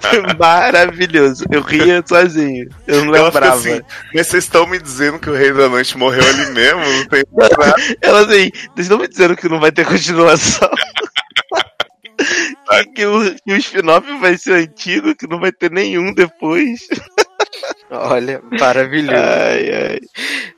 foi 0.00 0.22
maravilhoso. 0.38 1.44
Eu 1.50 1.60
ria 1.60 2.02
sozinho, 2.06 2.68
eu 2.86 3.04
não 3.04 3.12
lembrava. 3.12 3.54
assim, 3.54 3.80
mas 4.14 4.26
vocês 4.26 4.44
estão 4.44 4.66
me 4.66 4.78
dizendo 4.78 5.18
que 5.18 5.28
o 5.28 5.34
Rei 5.34 5.52
da 5.52 5.68
Noite 5.68 5.96
morreu 5.98 6.26
ali 6.26 6.50
mesmo? 6.52 6.80
Não 6.80 7.06
tem 7.06 7.24
nada. 7.32 7.74
Ela 8.00 8.20
assim, 8.20 8.50
vocês 8.74 8.78
estão 8.78 8.98
me 8.98 9.08
dizendo 9.08 9.36
que 9.36 9.48
não 9.48 9.60
vai 9.60 9.70
ter 9.70 9.84
continuação? 9.84 10.70
que, 12.68 12.84
que 12.94 13.06
o, 13.06 13.34
que 13.34 13.52
o 13.52 13.56
spin-off 13.56 14.18
vai 14.18 14.38
ser 14.38 14.54
antigo, 14.54 15.14
que 15.14 15.26
não 15.26 15.38
vai 15.38 15.52
ter 15.52 15.70
nenhum 15.70 16.14
depois. 16.14 16.88
Olha, 17.90 18.40
maravilhoso. 18.58 19.16
Ai, 19.16 19.70
ai. 19.70 20.00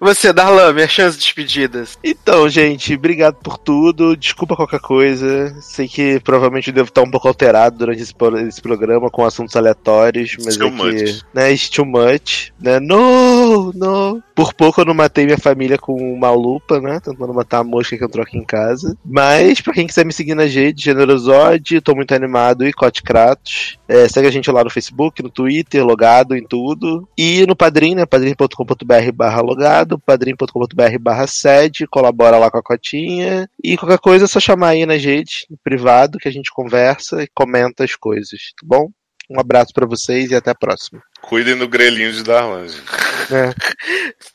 Você, 0.01 0.33
Darlan, 0.33 0.73
minhas 0.73 0.91
chances 0.91 1.19
despedidas. 1.19 1.99
Então, 2.03 2.49
gente, 2.49 2.95
obrigado 2.95 3.37
por 3.37 3.59
tudo. 3.59 4.17
Desculpa 4.17 4.55
qualquer 4.55 4.81
coisa. 4.81 5.55
Sei 5.61 5.89
que 5.89 6.21
provavelmente 6.21 6.69
eu 6.69 6.75
devo 6.75 6.89
estar 6.89 7.03
um 7.03 7.11
pouco 7.11 7.27
alterado 7.27 7.79
durante 7.79 8.03
esse, 8.03 8.15
esse 8.49 8.63
programa 8.63 9.11
com 9.11 9.25
assuntos 9.25 9.57
aleatórios, 9.57 10.37
mas 10.45 10.57
Too 10.57 10.69
é 10.69 10.95
que, 10.95 11.21
né, 11.35 11.53
it's 11.53 11.69
too 11.69 11.85
much, 11.85 12.53
né? 12.61 12.79
No, 12.79 13.34
no. 13.75 14.23
Por 14.35 14.53
pouco 14.55 14.81
eu 14.81 14.85
não 14.85 14.95
matei 14.95 15.25
minha 15.25 15.39
família 15.39 15.79
com 15.79 15.95
uma 15.95 16.31
lupa, 16.31 16.81
né? 16.81 17.01
Tentando 17.01 17.33
matar 17.35 17.59
a 17.59 17.65
mosca 17.65 17.97
que 17.97 18.05
entrou 18.05 18.23
aqui 18.23 18.39
em 18.39 18.45
casa. 18.45 18.97
Mas, 19.05 19.61
pra 19.61 19.75
quem 19.75 19.87
quiser 19.87 20.05
me 20.05 20.13
seguir 20.13 20.35
na 20.35 20.45
rede, 20.45 20.85
Generosode, 20.85 21.81
tô 21.81 21.95
muito 21.95 22.15
animado, 22.15 22.67
e 22.67 22.73
Cote 22.73 23.03
Kratos. 23.03 23.79
É, 23.87 24.09
segue 24.09 24.29
a 24.29 24.31
gente 24.31 24.51
lá 24.51 24.65
no 24.65 24.71
Facebook, 24.71 25.23
no 25.23 25.31
Twitter, 25.31 25.85
logado 25.85 26.37
em 26.37 26.45
tudo. 26.45 27.09
E 27.17 27.47
no 27.47 27.55
Padrim, 27.55 27.95
né? 27.95 28.07
padrim.com.br 28.07 29.13
barra 29.15 29.41
logado, 29.41 29.99
padrim.com.br 29.99 30.99
barra 31.01 31.27
sede, 31.27 31.87
colabora 31.87 32.39
lá 32.39 32.51
com 32.51 32.59
a 32.59 32.63
cotinha. 32.63 33.49
E 33.63 33.77
qualquer 33.77 33.99
coisa 33.99 34.25
é 34.25 34.29
só 34.29 34.41
chamar 34.41 34.69
aí 34.69 34.87
na 34.87 34.99
gente, 34.99 35.47
no 35.51 35.57
privado, 35.63 36.19
que 36.19 36.29
a 36.29 36.33
gente 36.33 36.53
conversa 36.53 37.23
e 37.23 37.29
comenta 37.35 37.85
as 37.85 37.95
coisas, 37.95 38.53
tá 38.61 38.67
bom? 38.67 38.91
Um 39.31 39.41
abraço 39.41 39.73
pra 39.73 39.87
vocês 39.87 40.31
e 40.31 40.35
até 40.35 40.51
a 40.51 40.55
próxima. 40.55 41.03
Cuidem 41.29 41.57
do 41.57 41.67
grelhinho 41.67 42.13
de 42.13 42.23
Darlan, 42.23 42.69
gente. 42.69 42.85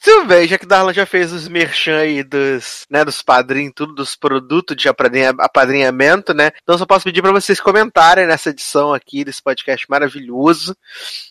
Tudo 0.04 0.26
bem, 0.26 0.48
já 0.48 0.58
que 0.58 0.66
Darlan 0.66 0.92
já 0.92 1.06
fez 1.06 1.32
os 1.32 1.48
merchan 1.48 1.98
aí 2.00 2.24
dos, 2.24 2.86
né, 2.90 3.06
dos 3.06 3.22
padrinhos, 3.22 3.74
tudo, 3.76 3.94
dos 3.94 4.16
produtos 4.16 4.76
de 4.76 4.90
apadrinha- 4.90 5.36
apadrinhamento, 5.38 6.34
né? 6.34 6.50
Então 6.64 6.78
só 6.78 6.86
posso 6.88 7.06
pedir 7.06 7.22
para 7.22 7.32
vocês 7.32 7.62
comentarem 7.62 8.26
nessa 8.26 8.50
edição 8.50 8.92
aqui 8.94 9.24
desse 9.24 9.42
podcast 9.42 9.86
maravilhoso, 9.88 10.76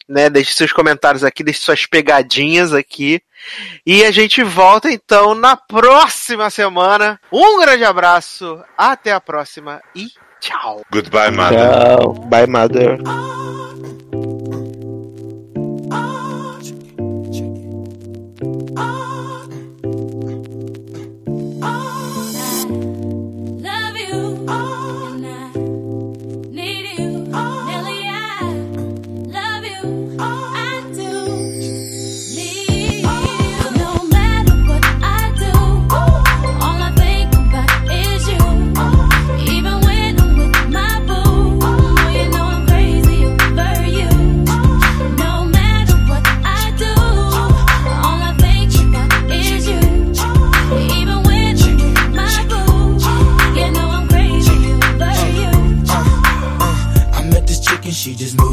né? 0.08 0.30
Deixe 0.30 0.54
seus 0.54 0.72
comentários 0.72 1.24
aqui, 1.24 1.42
deixe 1.42 1.60
suas 1.60 1.84
pegadinhas 1.86 2.72
aqui. 2.72 3.20
E 3.84 4.04
a 4.04 4.10
gente 4.12 4.42
volta 4.44 4.90
então 4.90 5.34
na 5.34 5.56
próxima 5.56 6.50
semana. 6.50 7.20
Um 7.32 7.58
grande 7.60 7.84
abraço, 7.84 8.62
até 8.76 9.12
a 9.12 9.20
próxima 9.20 9.80
e 9.94 10.06
tchau. 10.40 10.82
Goodbye, 10.90 11.32
mother. 11.32 11.58
Tchau. 11.58 12.14
Bye, 12.14 12.46
mother. 12.46 12.98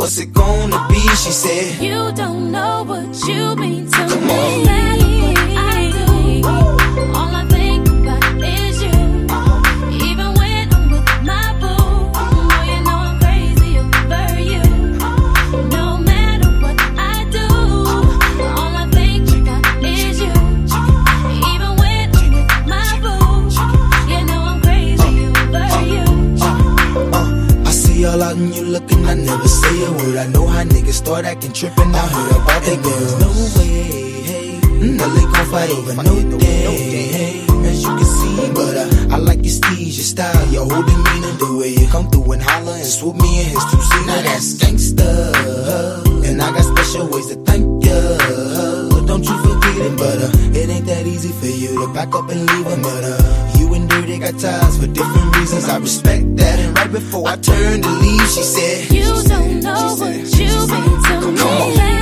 what's 0.00 0.18
it 0.18 0.32
gonna 0.32 0.86
be? 0.88 0.98
She 1.22 1.30
said, 1.30 1.82
You 1.82 2.10
don't 2.12 2.50
know 2.50 2.84
what 2.84 3.28
you 3.28 3.54
mean 3.56 3.86
to 3.90 3.96
Come 4.08 4.26
me. 4.26 4.68
on. 4.68 4.99
Start 31.10 31.24
acting 31.24 31.52
tripping. 31.52 31.92
I 31.92 32.06
heard 32.06 32.36
about 32.36 32.62
they 32.62 32.76
girls. 32.76 33.12
No 33.18 33.28
way, 33.58 34.22
hey. 34.30 34.60
No, 34.78 35.08
they 35.10 35.26
gon' 35.32 35.46
fight 35.50 35.70
over 35.70 35.94
no 36.04 36.38
day, 36.38 37.08
hey. 37.18 37.46
As 37.66 37.82
you 37.82 37.90
can 37.98 38.04
see, 38.04 38.36
but 38.54 38.76
uh, 38.76 39.14
I 39.14 39.16
like 39.18 39.42
your 39.42 39.54
steez, 39.58 39.96
your 39.98 40.08
style, 40.14 40.46
your 40.54 40.66
whole 40.70 40.84
demeanor, 40.84 41.34
the 41.42 41.56
way 41.58 41.70
you 41.74 41.88
come 41.88 42.08
through 42.10 42.30
and 42.30 42.42
holler 42.42 42.74
and 42.74 42.86
swoop 42.86 43.16
me 43.16 43.40
in 43.42 43.46
his 43.50 43.64
two 43.70 43.82
seat. 43.90 44.06
Now 44.06 44.22
that's 44.22 44.54
gangsta, 44.62 45.10
and 46.28 46.40
I 46.40 46.48
got 46.54 46.62
special 46.62 47.08
ways 47.08 47.26
to 47.26 47.36
thank 47.42 47.64
ya. 47.84 47.98
But 48.90 49.06
Don't 49.10 49.24
you 49.24 49.36
forget 49.42 49.76
it, 49.86 49.94
but 49.98 50.18
uh, 50.22 50.58
it 50.58 50.70
ain't 50.70 50.86
that 50.86 51.06
easy 51.08 51.32
for 51.40 51.50
you 51.50 51.86
to 51.86 51.92
back 51.92 52.14
up 52.14 52.30
and 52.30 52.46
leave 52.50 52.66
him. 52.66 52.82
But 52.82 53.02
uh, 53.02 53.58
you 53.58 53.74
and 53.74 53.90
Dirty 53.90 54.18
got 54.20 54.38
ties 54.38 54.78
for 54.78 54.86
different 54.86 55.36
reasons. 55.36 55.68
I 55.68 55.78
respect 55.78 56.36
that. 56.36 56.58
And 56.60 56.78
right 56.78 56.92
before 56.92 57.26
I 57.26 57.34
turned 57.34 57.82
to 57.82 57.90
leave, 57.90 58.28
she 58.30 58.42
said, 58.42 58.92
You 58.94 59.10
don't 59.26 59.60
know 59.60 59.96
what 59.98 60.38
you 60.38 60.46
mean 60.70 60.99
to 61.20 61.32
me. 61.32 61.40
I 61.40 61.99